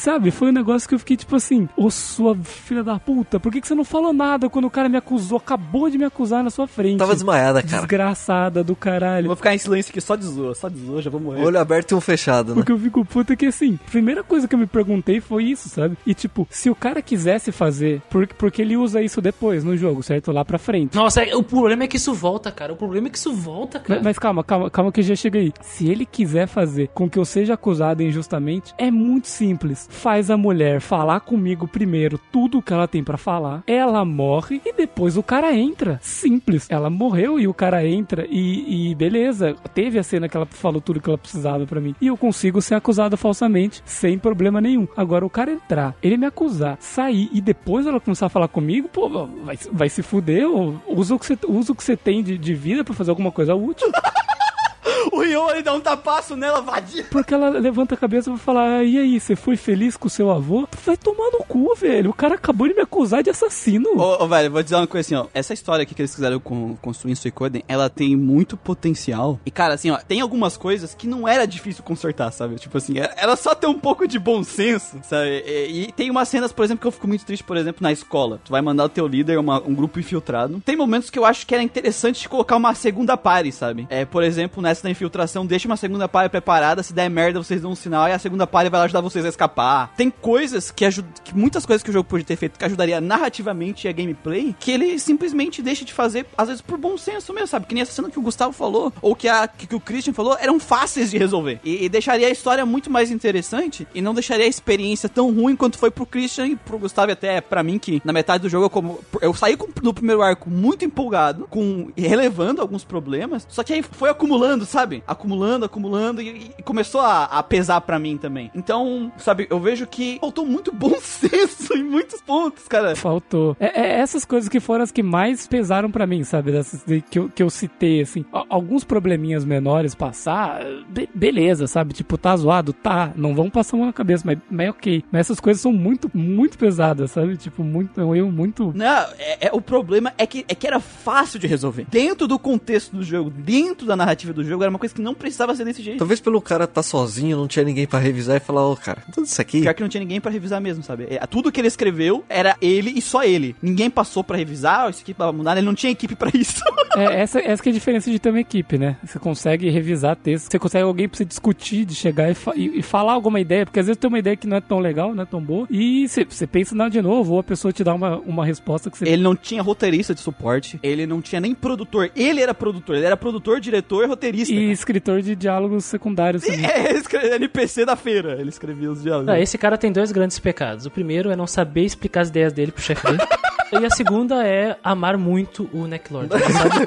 [0.02, 3.52] Sabe, foi um negócio que eu fiquei tipo assim, ô sua filha da puta, por
[3.52, 6.44] que, que você não falou nada quando o cara me acusou, acabou de me acusar
[6.44, 6.98] na sua frente?
[6.98, 7.84] Tava desmaiada, cara.
[7.84, 9.28] Desgraçada do Eu caralho.
[9.28, 11.44] vou ficar em silêncio aqui só de zoa, só de zoa, já vou morrer.
[11.44, 12.56] Olho aberto e um fechado, né?
[12.56, 15.70] Porque eu fico puta que assim, a primeira coisa que eu me perguntei foi isso,
[15.70, 15.96] sabe?
[16.04, 20.02] E tipo, se o cara quisesse fazer, por, porque ele usa isso depois no jogo,
[20.02, 20.32] certo?
[20.32, 20.96] Lá pra frente.
[20.96, 22.74] Nossa, é- o problema é que isso volta, cara.
[22.74, 24.00] O problema é que isso volta, cara.
[24.00, 25.54] Mas, mas calma, calma, calma que já chega aí.
[25.62, 29.91] Se ele quiser fazer com que eu seja acusado injustamente, é muito simples.
[29.92, 34.60] Faz a mulher falar comigo primeiro tudo o que ela tem pra falar, ela morre
[34.66, 36.00] e depois o cara entra.
[36.02, 36.68] Simples.
[36.70, 39.56] Ela morreu e o cara entra e, e beleza.
[39.76, 41.94] Teve a cena que ela falou tudo que ela precisava pra mim.
[42.02, 44.88] E eu consigo ser acusado falsamente sem problema nenhum.
[44.96, 48.88] Agora, o cara entrar, ele me acusar, sair e depois ela começar a falar comigo,
[48.88, 49.10] pô,
[49.44, 50.48] vai, vai se fuder.
[50.88, 53.32] Usa o que você, usa o que você tem de, de vida pra fazer alguma
[53.32, 53.92] coisa útil.
[55.12, 57.06] O ele dá um tapaço nela, vadia.
[57.12, 60.08] Porque ela levanta a cabeça e vai falar: "Ah, E aí, você foi feliz com
[60.10, 60.68] seu avô?
[60.86, 62.10] Vai tomar no cu, velho.
[62.10, 63.90] O cara acabou de me acusar de assassino.
[63.96, 65.28] Ô, ô, velho, vou dizer uma coisa assim, ó.
[65.34, 69.40] Essa história aqui que eles quiseram con- construir em Suicoden, ela tem muito potencial.
[69.46, 72.56] E, cara, assim, ó, tem algumas coisas que não era difícil consertar, sabe?
[72.56, 75.44] Tipo assim, era era só ter um pouco de bom senso, sabe?
[75.46, 77.92] E, e tem umas cenas, por exemplo, que eu fico muito triste, por exemplo, na
[77.92, 78.40] escola.
[78.44, 80.62] Tu vai mandar o teu líder, uma- um grupo infiltrado.
[80.66, 83.86] Tem momentos que eu acho que era interessante colocar uma segunda pare, sabe?
[83.90, 87.62] É, por exemplo, nessa da infiltração, deixa uma segunda pare preparada, se der merda, vocês
[87.62, 89.94] dão um sinal e a segunda pare vai lá ajudar vocês a escapar.
[89.96, 93.88] Tem coisas que ajudam, muitas coisas que o jogo pode ter feito que ajudaria narrativamente
[93.88, 97.66] a gameplay, que ele simplesmente deixa de fazer, às vezes por bom senso mesmo, sabe?
[97.66, 100.14] Que nem essa cena que o Gustavo falou, ou que, a, que, que o Christian
[100.14, 101.60] falou, eram fáceis de resolver.
[101.64, 105.56] E, e deixaria a história muito mais interessante e não deixaria a experiência tão ruim
[105.56, 108.50] quanto foi pro Christian e pro Gustavo e até pra mim, que na metade do
[108.50, 113.64] jogo eu, como, eu saí com, primeiro arco muito empolgado, com relevando alguns problemas, só
[113.64, 115.04] que aí foi acumulando, sabe?
[115.08, 118.52] Acumulando, acumulando e, e começou a, a pesar pra mim também.
[118.56, 122.96] Então, sabe, eu vejo que faltou muito bom senso em muitos pontos, cara.
[122.96, 123.56] Faltou.
[123.60, 126.52] É, é essas coisas que foram as que mais pesaram pra mim, sabe?
[126.52, 128.26] Dessas de- que eu, que eu citei, assim.
[128.50, 131.94] Alguns probleminhas menores passar, be- beleza, sabe?
[131.94, 132.74] Tipo, tá zoado?
[132.74, 133.12] Tá.
[133.16, 135.04] Não vão passar a mão na cabeça, mas, mas ok.
[135.12, 137.38] Mas essas coisas são muito, muito pesadas, sabe?
[137.38, 138.72] Tipo, muito, é um erro muito.
[138.76, 138.86] Não,
[139.20, 141.86] é, é- o problema é que, é que era fácil de resolver.
[141.90, 145.14] Dentro do contexto do jogo, dentro da narrativa do jogo, era uma coisa que não
[145.14, 146.00] precisava ser desse jeito.
[146.00, 149.26] Talvez pelo cara tá sozinho, não tinha ninguém pra revisar e falar, ô cara, tudo
[149.26, 149.62] isso aqui.
[149.62, 151.08] Pior que não tinha ninguém pra revisar mesmo, sabe?
[151.10, 153.56] É, tudo que ele escreveu era ele e só ele.
[153.62, 156.62] Ninguém passou pra revisar, isso aqui pra mudar, ele não tinha equipe pra isso.
[156.94, 158.98] É, essa, essa que é a diferença de ter uma equipe, né?
[159.06, 162.80] Você consegue revisar texto, você consegue alguém pra você discutir, de chegar e, fa- e-
[162.80, 165.16] e falar alguma ideia, porque às vezes tem uma ideia que não é tão legal,
[165.16, 167.82] não é tão boa, e você, você pensa não de novo, ou a pessoa te
[167.82, 169.08] dá uma, uma resposta que você.
[169.08, 172.12] Ele não tinha roteirista de suporte, ele não tinha nem produtor.
[172.14, 174.41] Ele era produtor, ele era produtor, diretor e roteirista.
[174.50, 176.66] E escritor de diálogos secundários também.
[176.66, 179.30] É, ele escrevia NPC da feira, ele escrevia os diálogos.
[179.30, 180.86] Ah, esse cara tem dois grandes pecados.
[180.86, 183.20] O primeiro é não saber explicar as ideias dele pro chefe dele.
[183.72, 186.86] E a segunda é amar muito o Necklord, sabe?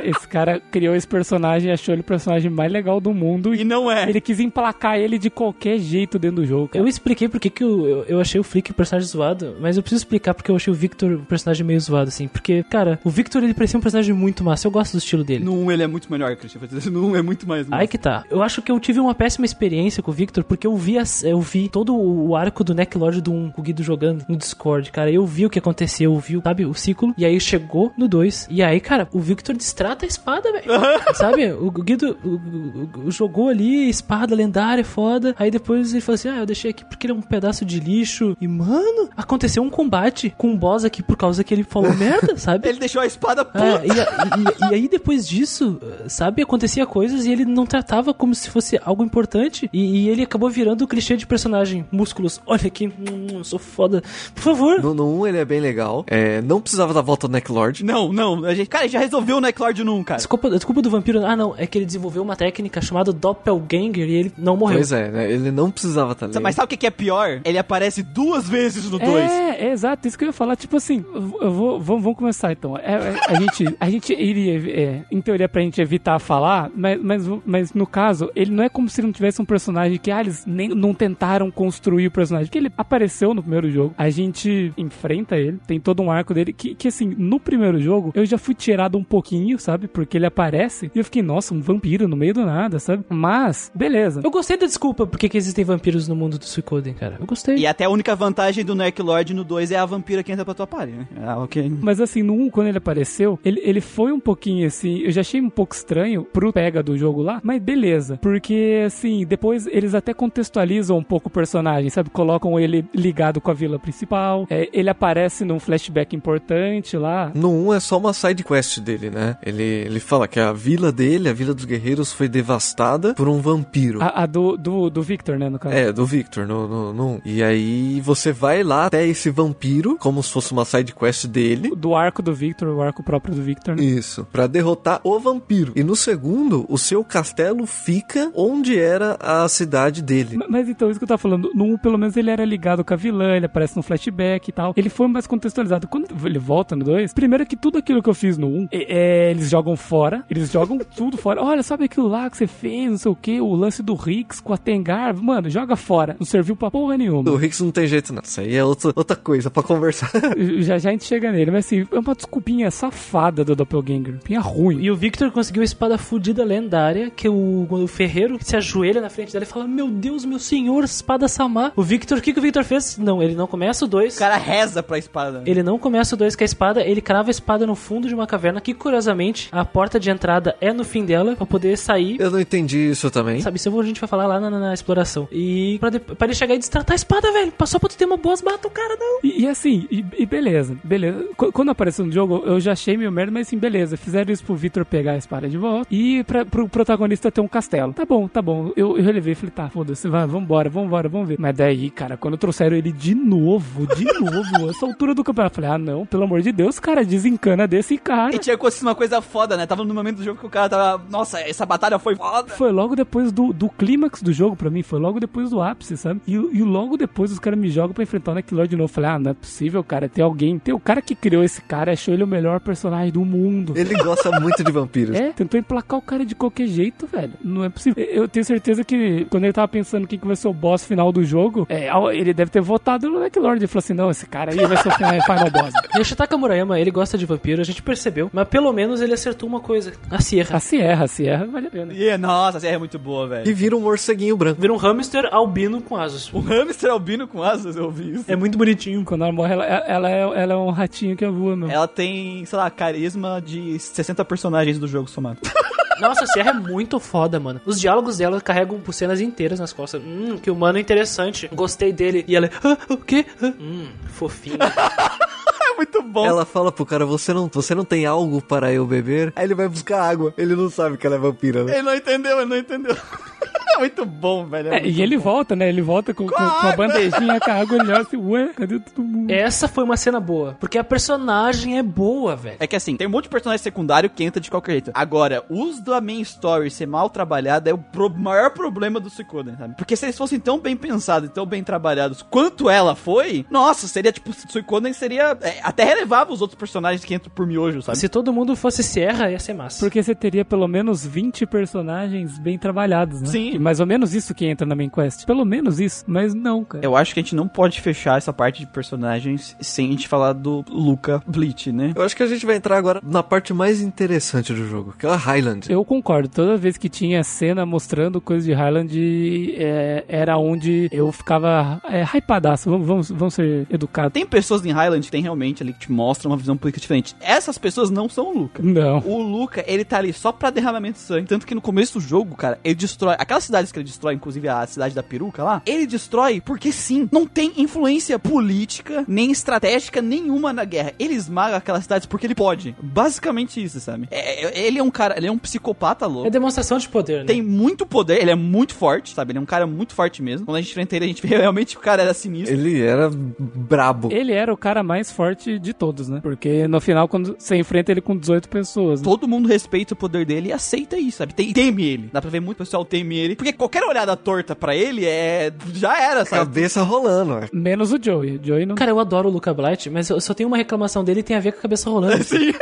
[0.02, 3.54] Esse cara criou esse personagem e achou ele o personagem mais legal do mundo.
[3.54, 4.08] E não é.
[4.08, 6.68] ele quis emplacar ele de qualquer jeito dentro do jogo.
[6.68, 6.82] cara.
[6.84, 9.82] Eu expliquei porque que eu, eu, eu achei o Flick o personagem zoado, mas eu
[9.82, 12.26] preciso explicar porque eu achei o Victor um personagem meio zoado, assim.
[12.28, 14.66] Porque, cara, o Victor ele parecia um personagem muito massa.
[14.66, 15.44] Eu gosto do estilo dele.
[15.44, 16.60] No 1 ele é muito melhor, Christian.
[16.90, 17.66] No 1 é muito mais.
[17.70, 18.24] Aí que tá.
[18.30, 21.22] Eu acho que eu tive uma péssima experiência com o Victor, porque eu vi, as-
[21.22, 25.10] eu vi todo o arco do Necklord do 1, o Guido jogando no Discord, cara.
[25.10, 27.14] Eu vi o que aconteceu, eu vi, sabe, o ciclo.
[27.16, 28.48] E aí chegou no 2.
[28.50, 30.64] E aí, cara, o Victor destrata a espada, velho.
[31.14, 31.52] sabe?
[31.52, 35.34] O Guido o- o- jogou ali, espada lendária, foda.
[35.38, 37.80] Aí depois ele falou assim: Ah, eu deixei aqui porque ele é um pedaço de
[37.80, 38.36] lixo.
[38.40, 42.36] E, mano, aconteceu um combate com um boss aqui por causa que ele falou merda,
[42.38, 42.68] sabe?
[42.68, 43.64] Ele deixou a espada puta.
[43.64, 45.78] É, e, e- e aí depois disso,
[46.08, 49.68] sabe, acontecia coisas e ele não tratava como se fosse algo importante.
[49.72, 51.84] E, e ele acabou virando o clichê de personagem.
[51.90, 54.02] Músculos, olha aqui, hum, eu sou foda.
[54.34, 54.82] Por favor.
[54.82, 56.04] No, no 1 ele é bem legal.
[56.06, 57.84] É, não precisava dar volta no Necklord.
[57.84, 58.44] Não, não.
[58.44, 60.18] A gente, cara, já resolveu o Necklord 1, cara.
[60.18, 61.24] Desculpa, desculpa do vampiro.
[61.24, 61.54] Ah, não.
[61.56, 64.78] É que ele desenvolveu uma técnica chamada Doppelganger e ele não morreu.
[64.78, 65.30] Pois é, né?
[65.30, 66.38] Ele não precisava estar ali.
[66.40, 67.40] Mas sabe o que é pior?
[67.44, 69.12] Ele aparece duas vezes no 2.
[69.12, 70.56] É, é exato, isso que eu ia falar.
[70.56, 72.76] Tipo assim, eu eu vou, vamos, vamos começar então.
[72.76, 77.00] É, é, a, gente, a gente iria, é, em teoria, pra gente evitar falar, mas,
[77.00, 80.20] mas, mas no caso, ele não é como se não tivesse um personagem que, ah,
[80.20, 83.94] eles nem, não tentaram construir o personagem, porque ele apareceu no primeiro jogo.
[83.98, 87.80] A gente enfrenta enfrenta ele, tem todo um arco dele que, que assim, no primeiro
[87.80, 89.88] jogo eu já fui tirado um pouquinho, sabe?
[89.88, 93.04] Porque ele aparece e eu fiquei, nossa, um vampiro no meio do nada, sabe?
[93.08, 94.20] Mas, beleza.
[94.22, 97.16] Eu gostei da desculpa porque que existem vampiros no mundo do Suicoden, cara.
[97.20, 97.56] Eu gostei.
[97.56, 100.44] E até a única vantagem do Nerk Lord no 2 é a vampira que entra
[100.44, 101.06] pra tua party, né?
[101.22, 101.72] Ah, ok.
[101.80, 104.98] Mas assim, no 1, quando ele apareceu, ele, ele foi um pouquinho assim.
[104.98, 108.18] Eu já achei um pouco estranho pro pega do jogo lá, mas beleza.
[108.20, 112.10] Porque assim, depois eles até contextualizam um pouco o personagem, sabe?
[112.10, 114.46] Colocam ele ligado com a vila principal.
[114.50, 115.01] é, ele aparece
[115.44, 117.32] num flashback importante lá.
[117.34, 119.36] No 1 é só uma side quest dele, né?
[119.44, 123.40] Ele, ele fala que a vila dele, a vila dos guerreiros, foi devastada por um
[123.40, 124.00] vampiro.
[124.02, 125.48] A, a do, do, do Victor, né?
[125.48, 125.74] No caso.
[125.74, 127.20] É, do Victor, no, no, no 1.
[127.24, 131.74] E aí você vai lá até esse vampiro, como se fosse uma side quest dele.
[131.76, 133.82] Do arco do Victor, o arco próprio do Victor, né?
[133.82, 135.72] Isso, pra derrotar o vampiro.
[135.74, 140.36] E no segundo, o seu castelo fica onde era a cidade dele.
[140.36, 142.84] Ma- Mas então, isso que eu tava falando, no 1, pelo menos ele era ligado
[142.84, 144.72] com a vilã, ele aparece no flashback e tal.
[144.76, 145.88] Ele foi mais contextualizado.
[145.88, 149.28] Quando ele volta no 2, primeiro que tudo aquilo que eu fiz no 1, é,
[149.28, 151.42] é, eles jogam fora, eles jogam tudo fora.
[151.42, 154.40] Olha, sabe aquilo lá que você fez, não sei o que, o lance do Rix
[154.40, 156.16] com a Tengar, mano, joga fora.
[156.18, 157.30] Não serviu pra porra nenhuma.
[157.30, 158.22] O Hicks não tem jeito, não.
[158.22, 160.10] Isso aí é outra, outra coisa pra conversar.
[160.60, 164.14] já já a gente chega nele, mas assim, é uma desculpinha safada do Doppelganger.
[164.14, 164.82] Desculpinha ruim.
[164.82, 169.10] E o Victor conseguiu a espada fudida lendária, que o, o ferreiro se ajoelha na
[169.10, 171.72] frente dela e fala: Meu Deus, meu senhor, espada Samar.
[171.76, 172.98] O Victor, o que, que o Victor fez?
[172.98, 174.16] Não, ele não começa o 2.
[174.16, 175.38] O cara reza pra espada.
[175.38, 175.44] né?
[175.46, 178.14] Ele não começa o 2 com a espada, ele crava a espada no fundo de
[178.14, 182.16] uma caverna, que curiosamente a porta de entrada é no fim dela, pra poder sair.
[182.20, 183.40] Eu não entendi isso também.
[183.40, 185.26] Sabe, isso a gente vai falar lá na, na- na exploração.
[185.32, 187.52] E pra, de- pra ele chegar e destratar a espada, velho.
[187.52, 189.20] Passou pra tu ter uma boss, mata o cara, não.
[189.24, 191.24] E, e assim, e, e beleza, beleza.
[191.36, 193.96] Qu- Quando apareceu no jogo, eu já achei meio merda, mas assim, beleza.
[193.96, 197.48] Fizeram isso pro Victor pegar a espada de volta e pra, pro protagonista ter um
[197.48, 197.92] castelo.
[197.92, 198.72] Tá bom, tá bom.
[198.76, 201.36] Eu, eu relevei, falei, tá, foda-se, vai, vambora, vambora, vamos ver.
[201.38, 205.62] Mas daí, cara, quando trouxeram ele de novo, de novo, essa altura do campeonato, eu
[205.62, 208.34] falei, ah, não, pelo amor de Deus, cara, desencana desse cara.
[208.34, 209.66] E tinha acontecido uma coisa foda, né?
[209.66, 211.04] Tava no momento do jogo que o cara tava.
[211.08, 212.48] Nossa, essa batalha foi foda.
[212.54, 215.96] Foi logo depois do, do clímax do jogo pra mim, foi logo depois do ápice,
[215.96, 216.20] sabe?
[216.26, 218.82] E, e logo depois os caras me jogam pra enfrentar o Necklord de novo.
[218.82, 220.08] Eu Falei, ah, não é possível, cara.
[220.08, 223.24] Tem alguém, tem o cara que criou esse cara, achou ele o melhor personagem do
[223.24, 223.72] mundo.
[223.76, 225.16] Ele gosta muito de vampiros.
[225.16, 227.32] É, tentou emplacar o cara de qualquer jeito, velho.
[227.42, 228.02] Não é possível.
[228.04, 231.10] Eu tenho certeza que quando ele tava pensando quem que vai ser o boss final
[231.12, 233.58] do jogo, é, ele deve ter votado no Necklord.
[233.58, 235.72] Ele falou assim: não, esse cara aí vai ser o final, final boss.
[235.96, 238.30] E o Shitaka Murayama, ele gosta de vampiro, a gente percebeu.
[238.32, 240.56] Mas pelo menos ele acertou uma coisa: a Sierra.
[240.56, 241.92] A Sierra, a Sierra vale a pena.
[241.92, 243.56] E, nossa, essa é muito boa, E velho.
[243.56, 244.60] vira um morceguinho branco.
[244.60, 246.32] Vira um hamster albino com asas.
[246.32, 248.24] O hamster albino com asas, eu vi isso.
[248.28, 249.04] É muito bonitinho.
[249.04, 251.70] Quando ela morre, ela, ela, é, ela é um ratinho que voa, meu.
[251.70, 255.38] Ela tem, sei lá, carisma de 60 personagens do jogo somado.
[256.02, 257.60] Nossa, a Sierra é muito foda, mano.
[257.64, 260.02] Os diálogos dela carregam por cenas inteiras nas costas.
[260.04, 261.48] Hum, que humano interessante.
[261.52, 262.24] Gostei dele.
[262.26, 263.24] E ela, ah, o quê?
[263.40, 264.58] Ah, hum, fofinho.
[265.64, 266.26] É muito bom.
[266.26, 269.32] Ela fala pro cara, você não, você não tem algo para eu beber?
[269.34, 270.34] Aí ele vai buscar água.
[270.36, 271.72] Ele não sabe que ela é vampira, né?
[271.72, 272.94] Ele não entendeu, ele não entendeu.
[273.74, 274.72] é muito bom, velho.
[274.72, 275.68] É, e ele volta, né?
[275.68, 278.78] Ele volta com, com, com a bandejinha com a água e olha assim, ué, cadê
[278.78, 279.30] todo mundo?
[279.30, 280.56] Essa foi uma cena boa.
[280.60, 282.56] Porque a personagem é boa, velho.
[282.60, 284.90] É que assim, tem um monte de personagem secundário que entra de qualquer jeito.
[284.94, 289.56] Agora, os da main story ser mal trabalhado é o pro- maior problema do Suikoden,
[289.56, 289.74] sabe?
[289.76, 293.86] Porque se eles fossem tão bem pensados e tão bem trabalhados quanto ela foi, nossa,
[293.88, 297.98] seria tipo, Suikoden seria é, até relevava os outros personagens que entram por miojo, sabe?
[297.98, 299.80] Se todo mundo fosse Sierra, ia ser massa.
[299.80, 303.26] Porque você teria pelo menos 20 personagens bem trabalhados, né?
[303.28, 303.58] Sim.
[303.62, 305.24] Mais ou menos isso que entra na main quest.
[305.24, 306.04] Pelo menos isso.
[306.06, 306.84] Mas não, cara.
[306.84, 310.08] Eu acho que a gente não pode fechar essa parte de personagens sem a gente
[310.08, 311.92] falar do Luca Bleach, né?
[311.94, 315.06] Eu acho que a gente vai entrar agora na parte mais interessante do jogo, que
[315.06, 315.70] é a Highland.
[315.70, 316.28] Eu concordo.
[316.28, 322.02] Toda vez que tinha cena mostrando coisa de Highland, é, era onde eu ficava é,
[322.02, 322.68] hypadaço.
[322.70, 324.12] Vamos, vamos, vamos ser educados.
[324.12, 327.14] Tem pessoas em Highland que tem realmente ali que te mostram uma visão política diferente.
[327.20, 328.62] Essas pessoas não são o Luca.
[328.62, 328.98] Não.
[328.98, 331.28] O Luca, ele tá ali só pra derramamento de sangue.
[331.28, 333.14] Tanto que no começo do jogo, cara, ele destrói.
[333.18, 337.08] Aquelas cidades que ele destrói, inclusive a cidade da peruca lá, ele destrói porque sim.
[337.12, 340.92] Não tem influência política, nem estratégica nenhuma na guerra.
[340.98, 342.74] Ele esmaga aquelas cidades porque ele pode.
[342.82, 344.08] Basicamente isso, sabe?
[344.10, 346.26] É- é- ele é um cara, ele é um psicopata louco.
[346.26, 347.24] É demonstração de poder, né?
[347.26, 349.32] Tem muito poder, ele é muito forte, sabe?
[349.32, 350.46] Ele é um cara muito forte mesmo.
[350.46, 352.54] Quando a gente enfrenta ele, a gente vê realmente que o cara era sinistro.
[352.54, 354.08] Ele era brabo.
[354.12, 356.20] Ele era o cara mais forte de todos, né?
[356.22, 359.00] Porque no final, quando você enfrenta ele com 18 pessoas.
[359.00, 359.04] né?
[359.04, 361.34] Todo mundo respeita o poder dele e aceita isso, sabe?
[361.34, 362.10] Tem, teme ele.
[362.12, 363.36] Dá pra ver muito pessoal teme ele.
[363.42, 365.52] Porque qualquer olhada torta pra ele é.
[365.74, 366.44] Já era, sabe?
[366.44, 367.48] Cabeça rolando, ué.
[367.52, 368.40] Menos o Joey.
[368.40, 368.76] Joey não.
[368.76, 371.36] Cara, eu adoro o Luca Blight, mas eu só tenho uma reclamação dele e tem
[371.36, 372.22] a ver com a cabeça rolando.
[372.22, 372.52] Sim.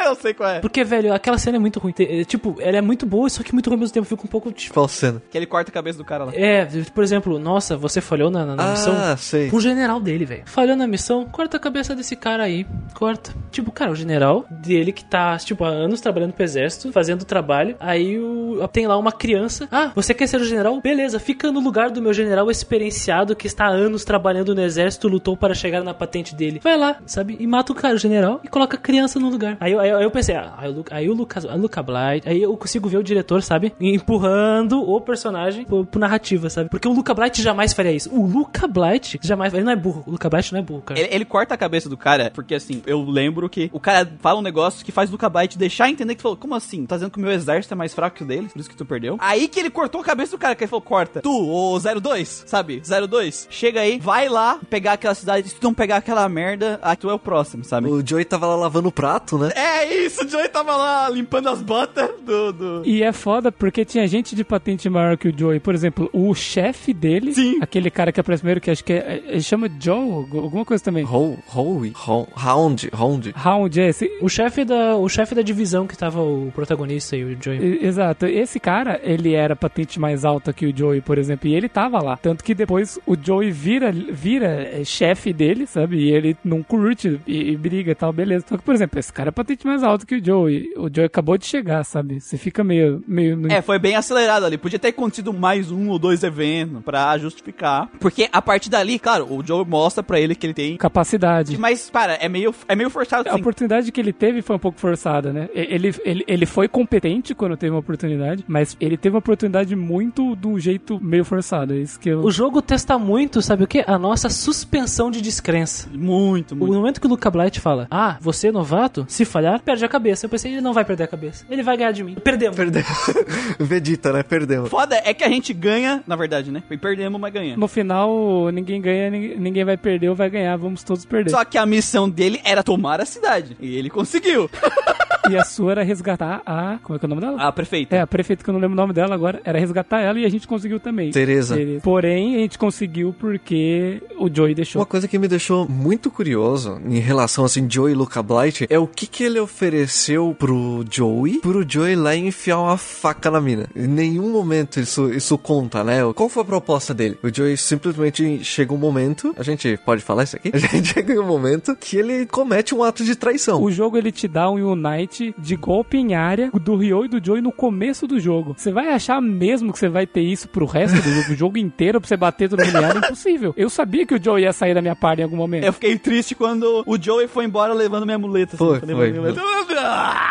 [0.10, 0.60] Eu sei qual é.
[0.60, 1.94] Porque, velho, aquela cena é muito ruim.
[1.98, 4.06] É, Tipo, ela é muito boa, só que muito ruim ao mesmo tempo.
[4.06, 4.74] Fica um pouco, tipo...
[4.74, 5.22] Qual cena?
[5.30, 6.32] Que ele corta a cabeça do cara lá.
[6.34, 8.94] É, por exemplo, nossa, você falhou na, na- na missão.
[8.96, 9.48] Ah, sei.
[9.52, 10.42] O general dele, velho.
[10.46, 12.66] Falhou na missão, corta a cabeça desse cara aí.
[12.94, 13.32] Corta.
[13.50, 17.76] Tipo, cara, o general dele que tá, tipo, há anos trabalhando pro exército, fazendo trabalho.
[17.80, 19.68] Aí o, tem lá uma criança.
[19.70, 20.80] Ah, você quer ser o general?
[20.80, 25.08] Beleza, fica no lugar do meu general experienciado que está há anos trabalhando no exército,
[25.08, 26.60] lutou para chegar na patente dele.
[26.62, 27.36] Vai lá, sabe?
[27.38, 29.56] E mata o cara, o general, e coloca a criança no lugar.
[29.60, 32.28] Aí, eu- aí, eu- pensei, ah, aí o, Lu- aí o Lucas, a Luca Blight,
[32.28, 33.72] aí eu consigo ver o diretor, sabe?
[33.80, 36.68] Empurrando o personagem pro, pro narrativa, sabe?
[36.68, 38.10] Porque o Luca Blight jamais faria isso.
[38.12, 40.02] O Luca Blight jamais, ele não é burro.
[40.06, 40.98] O Luca Blight não é burro, cara.
[41.00, 44.38] Ele, ele corta a cabeça do cara, porque assim, eu lembro que o cara fala
[44.38, 46.84] um negócio que faz o Luca Byte deixar entender que falou, como assim?
[46.86, 48.76] Tá dizendo que o meu exército é mais fraco que o deles, por isso que
[48.76, 49.16] tu perdeu?
[49.20, 51.20] Aí que ele cortou a cabeça do cara, que ele falou, corta.
[51.20, 52.82] Tu, o 02, sabe?
[53.08, 56.96] 02, chega aí, vai lá pegar aquela cidade, se tu não pegar aquela merda, aí
[56.96, 57.88] tu é o próximo, sabe?
[57.88, 59.50] O Joey tava lá lavando o prato, né?
[59.54, 62.52] É isso, o Joey tava lá limpando as botas do...
[62.52, 62.82] do...
[62.84, 65.60] E é foda porque tinha gente de patente maior que o Joey.
[65.60, 67.58] Por exemplo, o chefe dele, Sim.
[67.60, 71.04] aquele cara que aparece primeiro, que acho que é, ele chama Joe, alguma coisa também.
[71.04, 71.92] Ho- Howie?
[72.06, 72.90] Ho- Hound?
[72.92, 73.32] Hound?
[73.36, 74.10] Round, é esse.
[74.20, 77.58] O chefe da, o chefe da divisão que tava o protagonista e o Joey.
[77.82, 78.26] E- Exato.
[78.26, 82.02] Esse cara, ele era patente mais alta que o Joey, por exemplo, e ele tava
[82.02, 82.16] lá.
[82.16, 85.96] Tanto que depois o Joey vira, vira é, chefe dele, sabe?
[85.98, 88.44] E ele não curte e, e briga e tal, beleza.
[88.48, 90.72] Só que, por exemplo, esse cara é patente mais alto que o Joey.
[90.76, 92.20] O Joey acabou de chegar, sabe?
[92.20, 93.02] Você fica meio...
[93.06, 94.58] meio no- É, foi bem acelerado ali.
[94.58, 97.88] Podia ter acontecido mais um ou dois eventos pra justificar.
[98.00, 100.76] Porque a partir dali, claro, o Joe mostra pra ele que ele tem.
[100.76, 101.56] Capacidade.
[101.58, 103.40] Mas, cara, é meio, é meio forçado A assim.
[103.40, 105.48] oportunidade que ele teve foi um pouco forçada, né?
[105.54, 110.34] Ele, ele, ele foi competente quando teve uma oportunidade, mas ele teve uma oportunidade muito
[110.36, 111.74] de um jeito meio forçado.
[111.74, 112.20] É isso que eu.
[112.20, 113.82] O jogo testa muito, sabe o que?
[113.86, 115.88] A nossa suspensão de descrença.
[115.92, 116.72] Muito, O muito.
[116.74, 119.04] momento que o Luca Blight fala, ah, você é novato?
[119.08, 120.26] Se falhar, perde a cabeça.
[120.26, 121.44] Eu pensei, ele não vai perder a cabeça.
[121.50, 122.14] Ele vai ganhar de mim.
[122.22, 122.56] Perdemos.
[122.56, 122.82] Perdeu.
[123.58, 124.22] Vegeta, né?
[124.22, 124.70] Perdemos.
[124.70, 126.62] Foda é que a gente ganha, na verdade, né?
[126.70, 127.58] E perdemos, mas ganhamos.
[127.58, 131.30] No final, ninguém ganha, ninguém, ninguém vai perder ou vai ganhar, vamos todos perder.
[131.30, 133.56] Só que a missão dele era tomar a cidade.
[133.60, 134.50] E ele conseguiu.
[135.28, 136.78] E a sua era resgatar a.
[136.82, 137.42] Como é que é o nome dela?
[137.42, 137.96] A prefeita.
[137.96, 140.24] É, a prefeita que eu não lembro o nome dela agora, era resgatar ela e
[140.24, 141.10] a gente conseguiu também.
[141.10, 141.56] Tereza.
[141.56, 141.80] Tereza.
[141.82, 144.80] Porém, a gente conseguiu porque o Joey deixou.
[144.80, 148.78] Uma coisa que me deixou muito curioso em relação assim Joey e Luca Blight é
[148.78, 153.68] o que que ele ofereceu pro Joey, pro Joey lá enfiar uma faca na mina.
[153.74, 156.00] Em nenhum momento isso isso conta, né?
[156.14, 157.18] Qual foi a proposta dele?
[157.22, 160.50] O Joey simplesmente chega um momento, a gente pode falar isso aqui?
[160.54, 163.62] A gente chega em um momento que ele comete um ato de traição.
[163.62, 167.24] O jogo ele te dá um Unite de golpe em área do Ryo e do
[167.24, 168.54] Joey no começo do jogo.
[168.56, 171.58] Você vai achar mesmo que você vai ter isso pro resto do jogo, o jogo
[171.58, 172.98] inteiro pra você bater todo mundo em área?
[173.00, 173.52] É impossível.
[173.56, 175.64] Eu sabia que o Joey ia sair da minha parte em algum momento.
[175.64, 178.56] Eu fiquei triste quando o Joey foi embora levando minha muleta.
[178.56, 179.10] assim, Foi, foi.
[179.10, 179.40] minha muleta.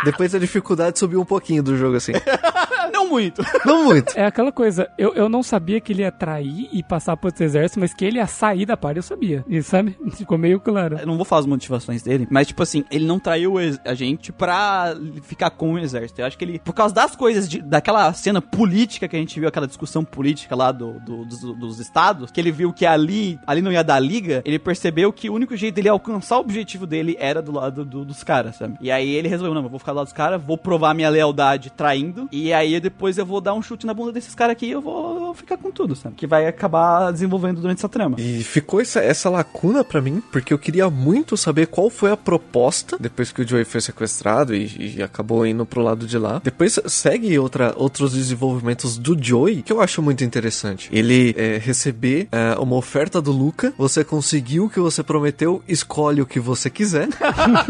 [0.06, 2.14] Depois a dificuldade subiu um pouquinho do jogo assim.
[3.00, 3.42] Não muito.
[3.66, 4.18] Não muito.
[4.18, 7.44] É aquela coisa, eu, eu não sabia que ele ia trair e passar pro outro
[7.44, 9.44] exército, mas que ele ia sair da parte eu sabia.
[9.48, 9.98] E sabe?
[10.16, 10.98] Ficou meio claro.
[11.00, 13.56] Eu não vou falar as motivações dele, mas tipo assim, ele não traiu
[13.86, 16.22] a gente pra ficar com o exército.
[16.22, 19.40] Eu acho que ele, por causa das coisas, de- daquela cena política que a gente
[19.40, 23.40] viu, aquela discussão política lá do, do- dos, dos estados, que ele viu que ali,
[23.48, 26.86] ali não ia dar liga, ele percebeu que o único jeito dele alcançar o objetivo
[26.86, 28.76] dele era do lado do- dos caras, sabe?
[28.82, 31.10] E aí ele resolveu, não, eu vou ficar do lado dos caras, vou provar minha
[31.10, 34.66] lealdade traindo, e aí depois eu vou dar um chute na bunda desses caras aqui
[34.66, 36.16] e eu vou ficar com tudo, sabe?
[36.16, 38.18] Que vai acabar desenvolvendo durante essa trama.
[38.20, 42.18] E ficou essa, essa lacuna pra mim, porque eu queria muito saber qual foi a
[42.18, 46.42] proposta depois que o Joey foi sequestrado e, e acabou indo pro lado de lá.
[46.44, 50.90] Depois segue outra, outros desenvolvimentos do Joey que eu acho muito interessante.
[50.92, 56.22] Ele é, receber é, uma oferta do Luca, você conseguiu o que você prometeu, escolhe
[56.22, 57.08] o que você quiser.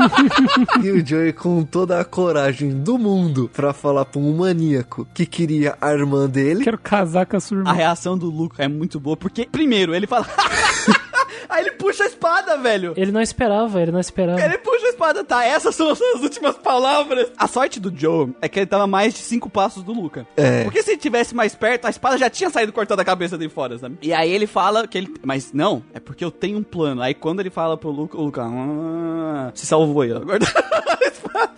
[0.82, 5.26] e o Joey com toda a coragem do mundo pra falar pra um maníaco que
[5.26, 6.64] queria a irmã dele.
[6.64, 7.72] Quero casar com a sua A irmã.
[7.74, 10.26] reação do Luca é muito boa, porque, primeiro, ele fala.
[11.48, 12.94] Aí ele puxa a espada, velho.
[12.98, 14.42] Ele não esperava, ele não esperava.
[14.42, 15.44] Ele puxa a espada, tá?
[15.46, 17.32] Essas são as suas últimas palavras.
[17.38, 20.26] A sorte do Joe é que ele tava a mais de cinco passos do Luca.
[20.36, 20.64] É.
[20.64, 23.50] Porque se ele tivesse mais perto, a espada já tinha saído cortando a cabeça dele
[23.50, 23.98] fora, sabe?
[24.02, 25.14] E aí ele fala que ele.
[25.24, 27.02] Mas não, é porque eu tenho um plano.
[27.02, 28.44] Aí quando ele fala pro Luca, o Luca.
[28.44, 30.18] Ah, se salvou aí, ó.
[30.18, 30.40] Agora-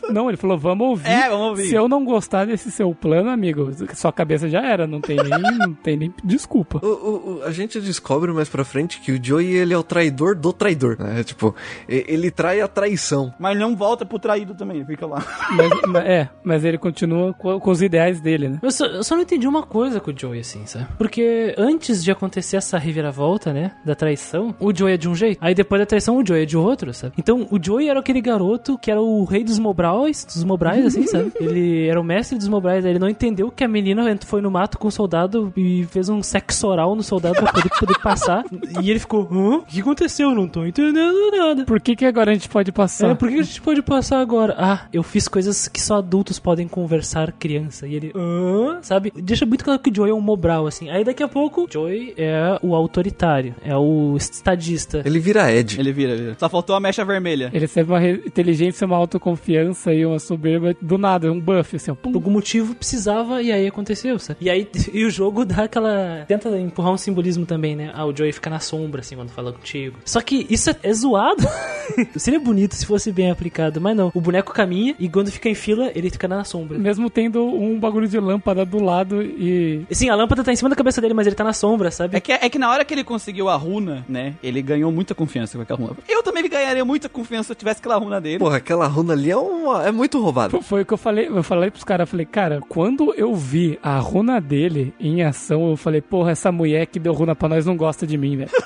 [0.10, 1.08] Não, ele falou, vamos ouvir.
[1.10, 1.70] É, vamos ouvir.
[1.70, 5.30] Se eu não gostar desse seu plano, amigo, sua cabeça já era, não tem nem,
[5.58, 6.82] não tem nem desculpa.
[6.86, 9.84] O, o- o- a gente descobre mais pra frente que o Joey ele é o
[9.84, 11.24] traidor do traidor, né?
[11.24, 11.56] Tipo,
[11.88, 13.34] ele trai a traição.
[13.40, 15.24] Mas não volta pro traído também, fica lá.
[15.52, 18.60] Mas, mas- é, mas ele continua com, com os ideais dele, né?
[18.62, 20.88] Eu só, eu só não entendi uma coisa com o Joey, assim, sabe?
[20.98, 23.72] Porque antes de acontecer essa reviravolta, né?
[23.86, 25.38] Da traição, o Joey é de um jeito.
[25.42, 27.14] Aí depois da traição, o Joey é de outro, sabe?
[27.18, 31.06] Então, o Joey era aquele garoto que era o rei dos Mobrais, dos Mobrais, assim,
[31.08, 31.32] sabe?
[31.40, 34.78] Ele era o mestre dos Mobrais, ele não entendeu que a menina foi no mato
[34.78, 38.44] com o soldado e fez um sexo oral no soldado pra poder, poder passar.
[38.82, 39.61] E ele ficou, hã?
[39.62, 40.34] O que aconteceu?
[40.36, 41.66] Não tô entendendo nada.
[41.66, 43.12] Por que, que agora a gente pode passar?
[43.12, 44.56] É, por que a gente pode passar agora?
[44.58, 47.88] Ah, eu fiz coisas que só adultos podem conversar criança.
[47.88, 48.80] E ele, hã?
[48.82, 49.12] Sabe?
[49.16, 50.90] Deixa muito claro que o Joey é um Mobral, assim.
[50.90, 55.02] Aí daqui a pouco, Joey é o autoritário, é o estadista.
[55.06, 55.80] Ele vira Ed.
[55.80, 56.36] Ele vira, vira.
[56.40, 57.50] Só faltou a mecha vermelha.
[57.54, 61.96] Ele teve uma inteligência, uma autoconfiança e uma soberba do nada, um buff, assim, ó.
[61.96, 64.40] Por algum motivo precisava e aí aconteceu, sabe?
[64.42, 66.26] E aí e o jogo dá aquela.
[66.28, 67.92] Tenta empurrar um simbolismo também, né?
[67.94, 69.98] Ah, o Joey fica na sombra, assim, quando fala contigo.
[70.06, 71.44] Só que isso é, é zoado.
[72.16, 74.12] Seria bonito se fosse bem aplicado, mas não.
[74.14, 76.78] O boneco caminha e quando fica em fila, ele fica na sombra.
[76.78, 79.86] Mesmo tendo um bagulho de lâmpada do lado e.
[79.92, 82.16] Sim, a lâmpada tá em cima da cabeça dele, mas ele tá na sombra, sabe?
[82.16, 84.36] É que, é que na hora que ele conseguiu a runa, né?
[84.42, 85.96] Ele ganhou muita confiança com aquela runa.
[86.08, 88.40] Eu também ganharia muita confiança se eu tivesse aquela runa dele.
[88.40, 90.52] Porra, aquela runa ali é, uma, é muito roubada.
[90.52, 91.28] Foi- Foi o que eu falei.
[91.28, 95.70] Eu falei pros caras, eu falei, cara, quando eu vi a runa dele em ação,
[95.72, 98.50] eu falei, porra, essa mulher que deu runa pra nós não gosta de mim, velho.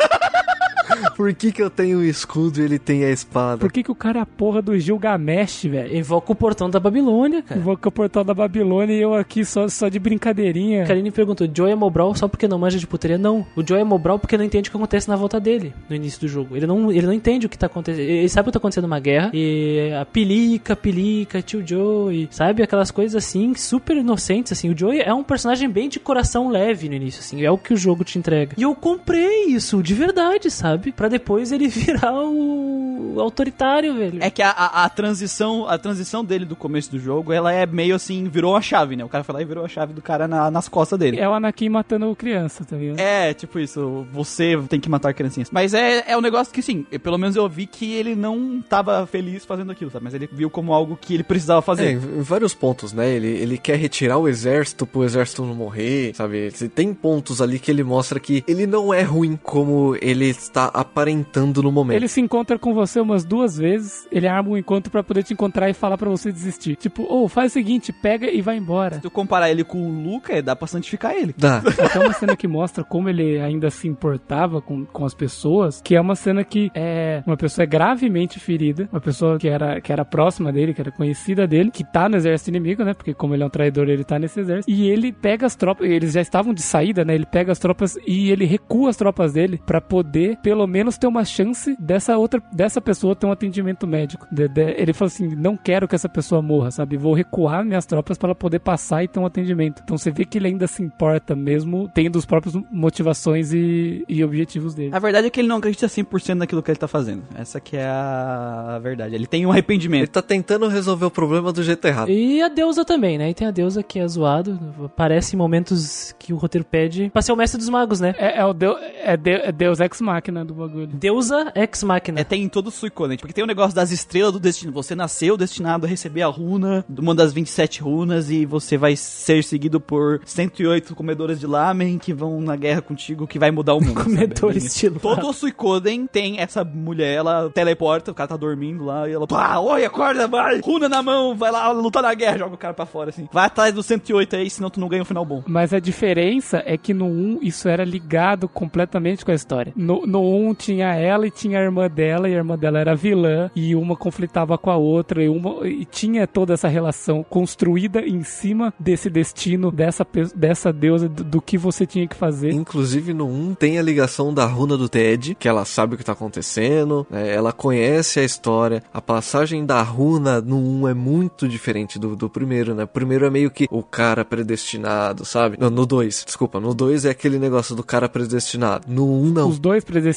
[1.16, 3.58] Por que, que eu tenho o escudo e ele tem a espada?
[3.58, 5.98] Por que, que o cara é a porra do Gilgamesh, velho?
[5.98, 7.60] Invoca o portão da Babilônia, cara.
[7.60, 10.86] Invoca o portal da Babilônia e eu aqui só, só de brincadeirinha.
[10.86, 13.18] Karine perguntou, Joey é Mobral só porque não manja de putaria?
[13.18, 15.96] Não, o Joey é Mobral porque não entende o que acontece na volta dele, no
[15.96, 16.56] início do jogo.
[16.56, 18.02] Ele não, ele não entende o que tá acontecendo.
[18.04, 22.64] Ele sabe que tá acontecendo uma guerra, e a pilica, pilica, tio Joey, sabe?
[22.64, 24.70] Aquelas coisas assim, super inocentes, assim.
[24.70, 27.44] O Joey é um personagem bem de coração leve no início, assim.
[27.44, 28.56] É o que o jogo te entrega.
[28.58, 30.75] E eu comprei isso, de verdade, sabe?
[30.96, 34.20] Pra depois ele virar o autoritário, velho.
[34.22, 37.66] É que a, a, a transição a transição dele do começo do jogo, ela é
[37.66, 39.04] meio assim, virou a chave, né?
[39.04, 41.20] O cara foi lá e virou a chave do cara na- nas costas dele.
[41.20, 43.00] É o Anakin matando criança, tá ligado?
[43.00, 45.50] É, tipo isso, você tem que matar criancinhas.
[45.52, 48.62] Mas é, é um negócio que, sim, eu- pelo menos eu vi que ele não
[48.68, 50.04] tava feliz fazendo aquilo, sabe?
[50.06, 51.92] Mas ele viu como algo que ele precisava É, fazer.
[51.92, 53.10] em em vários pontos, né?
[53.10, 56.52] Ele, ele quer retirar o exército pro exército não morrer, sabe?
[56.74, 61.62] Tem pontos ali que ele mostra que ele não é ruim como ele está aparentando
[61.62, 61.96] no momento.
[61.96, 65.34] Ele se encontra com você umas duas vezes, ele arma um encontro pra poder te
[65.34, 66.76] encontrar e falar pra você desistir.
[66.76, 68.96] Tipo, ô, faz o seguinte, pega e vai embora.
[68.96, 71.34] Se tu comparar ele com o Luca, é, dá pra santificar ele.
[71.38, 71.58] Dá.
[71.80, 75.96] Até uma cena que mostra como ele ainda se importava com, com as pessoas, que
[75.96, 79.92] é uma cena que é uma pessoa é gravemente ferida, uma pessoa que era, que
[79.92, 82.94] era próxima dele, que era conhecida dele, que tá no exército inimigo, né?
[82.94, 84.70] Porque como ele é um traidor, ele tá nesse exército.
[84.70, 87.16] E ele pega as tropas, eles já estavam de saída, né?
[87.16, 91.08] Ele pega as tropas e ele recua as tropas dele pra poder, pelo menos, ter
[91.08, 94.26] uma chance dessa outra, dessa pessoa ter um atendimento médico.
[94.32, 96.96] De- de- ele falou assim: não quero que essa pessoa morra, sabe?
[96.98, 99.82] Vou recuar minhas tropas para ela poder passar e ter um atendimento.
[99.84, 104.24] Então você vê que ele ainda se importa, mesmo tendo os próprios motivações e, e
[104.24, 104.96] objetivos dele.
[104.96, 107.24] A verdade é que ele não acredita 100% naquilo que ele tá fazendo.
[107.36, 109.16] Essa que é a verdade.
[109.16, 110.02] Ele tem um arrependimento.
[110.02, 112.10] Ele tá tentando resolver o problema do jeito errado.
[112.10, 113.30] E a deusa também, né?
[113.30, 114.60] E tem a deusa que é zoado.
[114.86, 118.14] Aparece em momentos que o roteiro pede pra ser o mestre dos magos, né?
[118.18, 120.88] É, é o Deus, é, de- é Deus Ex Machina do bagulho.
[120.88, 122.20] Deusa ex machina.
[122.20, 124.72] É, tem em todo o Suicoden, porque tem o negócio das estrelas do destino.
[124.72, 129.44] Você nasceu destinado a receber a runa, uma das 27 runas, e você vai ser
[129.44, 133.82] seguido por 108 comedores de lamen que vão na guerra contigo, que vai mudar o
[133.82, 133.96] mundo.
[134.04, 135.02] Comedores de lamen.
[135.02, 139.28] Todo o Suicoden tem essa mulher, ela teleporta, o cara tá dormindo lá, e ela,
[139.28, 142.74] pá, oi, acorda, vai, runa na mão, vai lá lutar na guerra, joga o cara
[142.74, 143.28] pra fora, assim.
[143.32, 145.44] Vai atrás do 108 aí, senão tu não ganha um final bom.
[145.48, 149.74] Mas a diferença é que no 1 isso era ligado completamente com a história.
[149.76, 152.96] No, no 1 tinha ela e tinha a irmã dela, e a irmã dela era
[152.96, 158.02] vilã, e uma conflitava com a outra, e, uma, e tinha toda essa relação construída
[158.02, 160.06] em cima desse destino, dessa,
[160.36, 162.52] dessa deusa, do, do que você tinha que fazer.
[162.52, 166.04] Inclusive no 1 tem a ligação da runa do Ted, que ela sabe o que
[166.04, 167.34] tá acontecendo, né?
[167.34, 168.84] ela conhece a história.
[168.94, 172.84] A passagem da runa no 1 é muito diferente do, do primeiro, né?
[172.84, 175.58] O primeiro é meio que o cara predestinado, sabe?
[175.60, 178.86] No, no 2, desculpa, no 2 é aquele negócio do cara predestinado.
[178.88, 179.50] No 1 não.
[179.50, 180.15] Os dois predestinados,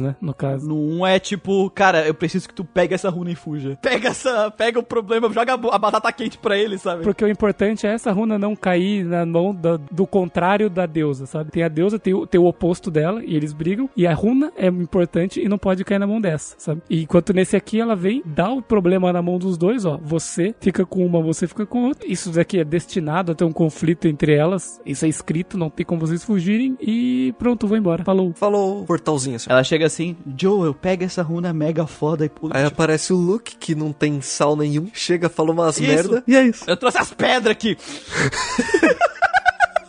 [0.00, 0.16] né?
[0.20, 0.68] No caso.
[0.68, 3.78] No 1 é tipo, cara, eu preciso que tu pegue essa runa e fuja.
[3.82, 7.02] Pega essa, pega o problema, joga a batata quente pra ele, sabe?
[7.02, 11.26] Porque o importante é essa runa não cair na mão da- do contrário da deusa,
[11.26, 11.50] sabe?
[11.50, 14.52] Tem a deusa, tem o, tem o oposto dela, e eles brigam, e a runa
[14.56, 16.82] é importante e não pode cair na mão dessa, sabe?
[16.90, 19.98] E enquanto nesse aqui ela vem, dá o problema na mão dos dois, ó.
[20.02, 22.06] Você fica com uma, você fica com outra.
[22.06, 24.80] Isso daqui é destinado a ter um conflito entre elas.
[24.84, 26.76] Isso é escrito, não tem como vocês fugirem.
[26.80, 28.04] E pronto, vou embora.
[28.04, 28.32] Falou.
[28.34, 29.50] Falou portalzinho assim.
[29.50, 32.56] Ela chega assim, Joel, pega essa runa mega foda e pula.
[32.56, 35.86] Aí aparece o Luke, que não tem sal nenhum, chega, fala umas Isso.
[35.86, 36.64] merda, e é isso.
[36.66, 37.76] Eu trouxe as pedras aqui.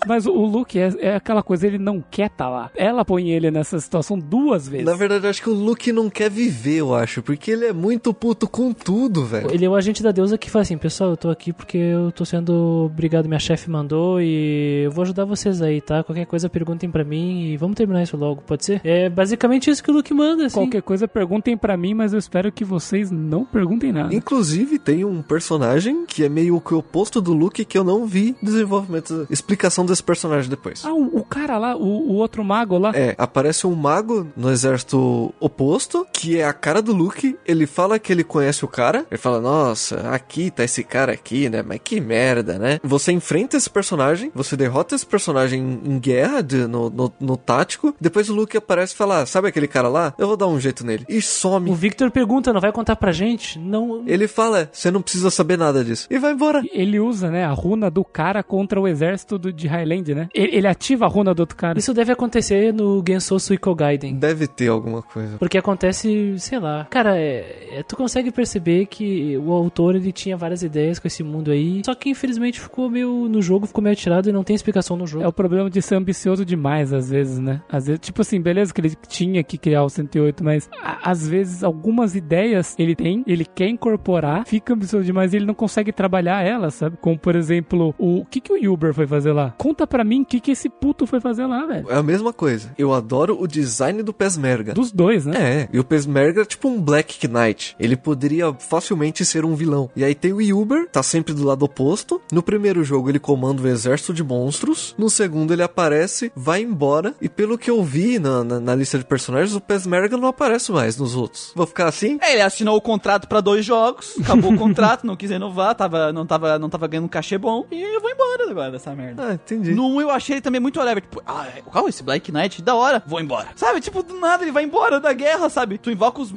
[0.07, 2.71] Mas o Luke é, é aquela coisa, ele não quer tá lá.
[2.75, 4.85] Ela põe ele nessa situação duas vezes.
[4.85, 7.73] Na verdade, eu acho que o Luke não quer viver, eu acho, porque ele é
[7.73, 9.51] muito puto com tudo, velho.
[9.51, 12.11] Ele é o agente da deusa que fala assim, pessoal, eu tô aqui porque eu
[12.11, 16.03] tô sendo obrigado, minha chefe mandou e eu vou ajudar vocês aí, tá?
[16.03, 18.81] Qualquer coisa perguntem pra mim e vamos terminar isso logo, pode ser?
[18.83, 20.55] É basicamente isso que o Luke manda, assim.
[20.55, 24.13] Qualquer coisa perguntem pra mim, mas eu espero que vocês não perguntem nada.
[24.13, 28.05] Inclusive, tem um personagem que é meio que o oposto do Luke que eu não
[28.05, 30.83] vi desenvolvimento, explicação desse personagem depois.
[30.85, 32.91] Ah, o, o cara lá, o, o outro mago lá.
[32.95, 37.37] É, aparece um mago no exército oposto, que é a cara do Luke.
[37.45, 39.05] Ele fala que ele conhece o cara.
[39.09, 41.63] Ele fala, nossa, aqui tá esse cara aqui, né?
[41.65, 42.79] Mas que merda, né?
[42.83, 47.93] Você enfrenta esse personagem, você derrota esse personagem em guerra, de- no, no, no tático.
[47.99, 50.13] Depois o Luke aparece e fala, "Ah, sabe aquele cara lá?
[50.17, 51.05] Eu vou dar um jeito nele.
[51.09, 51.69] E some.
[51.69, 53.57] O Victor pergunta, não vai contar pra gente?
[53.59, 54.03] Não.
[54.05, 56.07] Ele fala, você não precisa saber nada disso.
[56.09, 56.61] E vai embora.
[56.71, 60.29] Ele usa, né, a runa do cara contra o exército do, de Highland, né?
[60.33, 61.77] Ele, ele ativa a runa do outro cara.
[61.79, 64.15] Isso deve acontecer no Gensou Suikogaiden.
[64.15, 65.37] Deve ter alguma coisa.
[65.37, 66.85] Porque acontece, sei lá.
[66.89, 71.23] Cara, é, é- tu consegue perceber que o autor ele tinha várias ideias com esse
[71.23, 71.81] mundo aí.
[71.85, 73.27] Só que infelizmente ficou meio.
[73.29, 75.23] No jogo ficou meio atirado e não tem explicação no jogo.
[75.23, 77.61] É o problema de ser ambicioso demais, às vezes, né?
[77.69, 81.27] Às vezes, tipo assim, beleza que ele tinha que criar o 108, mas a- às
[81.27, 85.91] vezes algumas ideias ele tem, ele quer incorporar, fica ambicioso demais e ele não consegue
[85.91, 86.97] trabalhar elas, sabe?
[87.01, 89.53] Como, por exemplo, o, o que que o Uber foi fazer lá?
[89.69, 91.91] Conta pra mim o que que esse puto foi fazer lá, velho.
[91.91, 92.73] É a mesma coisa.
[92.75, 94.73] Eu adoro o design do Pesmerga.
[94.73, 95.37] Dos dois, né?
[95.39, 97.75] É, e o Pesmerga é tipo um Black Knight.
[97.79, 99.87] Ele poderia facilmente ser um vilão.
[99.95, 102.19] E aí tem o Uber, tá sempre do lado oposto.
[102.31, 104.95] No primeiro jogo ele comanda o exército de monstros.
[104.97, 107.13] No segundo ele aparece, vai embora.
[107.21, 110.71] E pelo que eu vi na, na, na lista de personagens, o Pesmerga não aparece
[110.71, 111.51] mais nos outros.
[111.55, 112.17] Vou ficar assim?
[112.23, 116.11] É, ele assinou o contrato pra dois jogos, acabou o contrato, não quis renovar, tava,
[116.11, 119.27] não, tava, não tava ganhando um cachê bom, e eu vou embora agora dessa merda.
[119.27, 119.58] Ah, entendi.
[119.59, 122.61] No 1 eu achei ele também muito whatever, tipo, ah, é, qual esse Black Knight?
[122.61, 123.47] Da hora, vou embora.
[123.55, 125.77] Sabe, tipo, do nada ele vai embora da guerra, sabe?
[125.77, 126.33] Tu invoca os.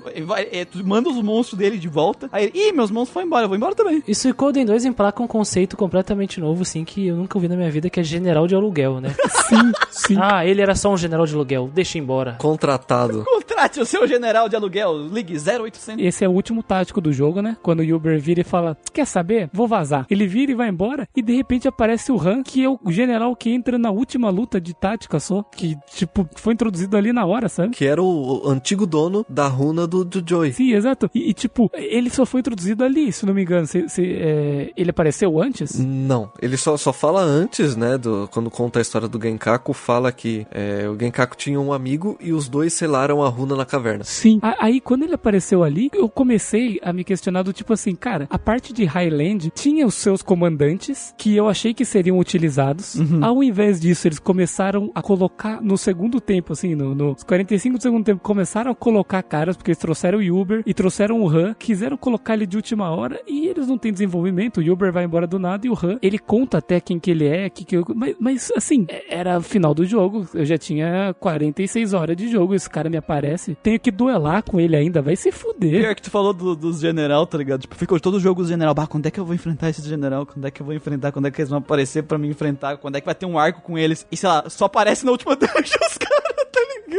[0.51, 3.45] é, tu manda os monstros dele de volta, aí ele, ih, meus monstros foram embora,
[3.45, 4.03] eu vou embora também.
[4.07, 7.71] E Suicoden 2 emplaca um conceito completamente novo, assim, que eu nunca ouvi na minha
[7.71, 9.15] vida, que é general de aluguel, né?
[9.53, 10.17] Sim, sim.
[10.19, 12.37] ah, ele era só um general de aluguel, deixa embora.
[12.39, 13.25] Contratado.
[13.63, 16.05] Contrate o seu general de aluguel, ligue 0800.
[16.05, 17.57] Esse é o último tático do jogo, né?
[17.63, 19.49] Quando o Uber vira e fala: Quer saber?
[19.53, 20.05] Vou vazar.
[20.11, 21.09] Ele vira e vai embora.
[21.15, 24.61] E de repente aparece o Han, que é o general que entra na última luta
[24.61, 25.45] de tática só.
[25.45, 27.71] Que, tipo, foi introduzido ali na hora, sabe?
[27.71, 30.53] Que era o, antigo dono da runa do, do Joy.
[30.53, 31.09] Sim, exato.
[31.15, 33.69] E, e, tipo, ele só foi introduzido ali, se não me engano.
[33.69, 35.79] Se, se, é, ele apareceu antes?
[35.79, 37.97] Não, ele só, só fala antes, né?
[37.97, 42.19] Do, quando conta a história do Genkaku, fala que é, o Genkaku tinha um amigo
[42.21, 44.05] e os dois selaram a runa na caverna.
[44.05, 44.39] Sim.
[44.43, 48.27] A- Aí, quando ele apareceu ali, eu comecei a me questionar do tipo assim, cara,
[48.31, 52.97] a parte de Highland tinha os seus comandantes que eu achei que seriam utilizados.
[53.23, 57.83] Ao invés disso, eles começaram a colocar no segundo tempo, assim, no, nos 45 do
[57.83, 61.55] segundo tempo, começaram a colocar caras, porque eles trouxeram o Uber e trouxeram o Han,
[61.59, 64.61] quiseram colocar ele de última hora e eles não têm desenvolvimento.
[64.61, 67.27] O Uber vai embora do nada e o Han, ele conta até quem que ele
[67.27, 71.95] é, que que eu, mas, mas assim, era final do jogo, eu já tinha 46
[71.95, 75.31] horas de jogo, esse cara me aparece, tenho que duelar com ele ainda, vai se
[75.33, 75.81] fuder.
[75.83, 77.61] Pior que tu falou do- dos general, tá ligado?
[77.63, 78.75] Tipo, ficou todo jogo os general.
[78.75, 80.25] Bah, quando é que eu vou enfrentar esses general?
[80.27, 81.13] Quando é que eu vou enfrentar?
[81.13, 82.77] Quando é que eles vão aparecer pra me enfrentar?
[82.79, 84.07] Quando é que vai ter um arco com eles?
[84.11, 86.32] E sei lá, só aparece na última dungeon os caras?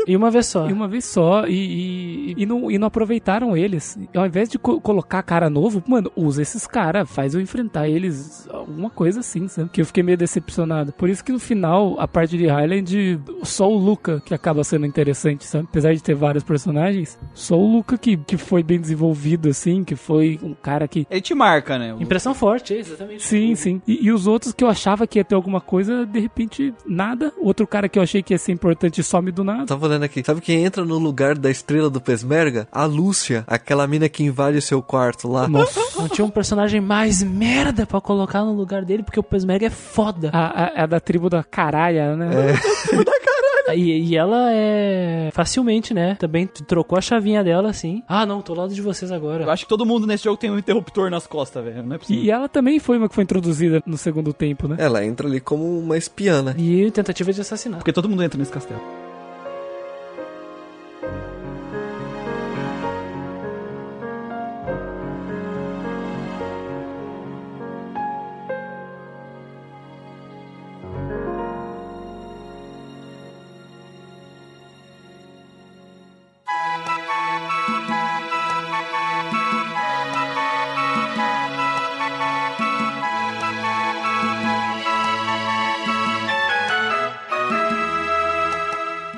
[0.08, 0.70] E uma vez só.
[0.70, 3.98] E uma vez só, e, e, e não, e não aproveitaram eles.
[4.16, 8.48] Ao invés de co- colocar cara novo, mano, usa esses caras, faz eu enfrentar eles,
[8.52, 9.70] alguma coisa assim, sabe?
[9.70, 10.92] Que eu fiquei meio decepcionado.
[10.94, 14.86] Por isso que no final, a parte de Highland, só o Luca que acaba sendo
[14.86, 15.66] interessante, sabe?
[15.70, 19.96] Apesar de ter vários personagens, só o Luca que, que foi bem desenvolvido, assim, que
[19.96, 21.96] foi um cara que Ele te marca, né?
[22.00, 23.24] Impressão forte, é exatamente.
[23.24, 23.82] Sim, sim.
[23.88, 27.32] E, e os outros que eu achava que ia ter alguma coisa, de repente, nada.
[27.40, 29.66] Outro cara que eu achei que ia ser importante some do nada.
[29.66, 30.24] Tava olhando aqui.
[30.26, 32.68] Sabe quem entra no lugar da estrela do Pesmerga?
[32.72, 35.48] A Lúcia, aquela mina que invade o seu quarto lá.
[35.48, 35.80] Nossa.
[36.00, 39.70] Não tinha um personagem mais merda pra colocar no lugar dele, porque o Pesmerga é
[39.70, 40.30] foda.
[40.34, 42.30] A, a, a da tribo da caralha, né?
[43.72, 46.16] E, e ela é facilmente, né?
[46.16, 48.04] Também trocou a chavinha dela assim.
[48.08, 49.50] Ah, não, tô ao lado de vocês Eu agora.
[49.52, 51.84] acho que todo mundo nesse jogo tem um interruptor nas costas, velho.
[51.84, 52.24] Não é possível.
[52.24, 54.76] E, e ela também foi uma que foi introduzida no segundo tempo, né?
[54.80, 56.56] Ela entra ali como uma espiana.
[56.58, 57.80] E tentativa de assassinato.
[57.80, 58.82] Porque todo mundo entra nesse castelo.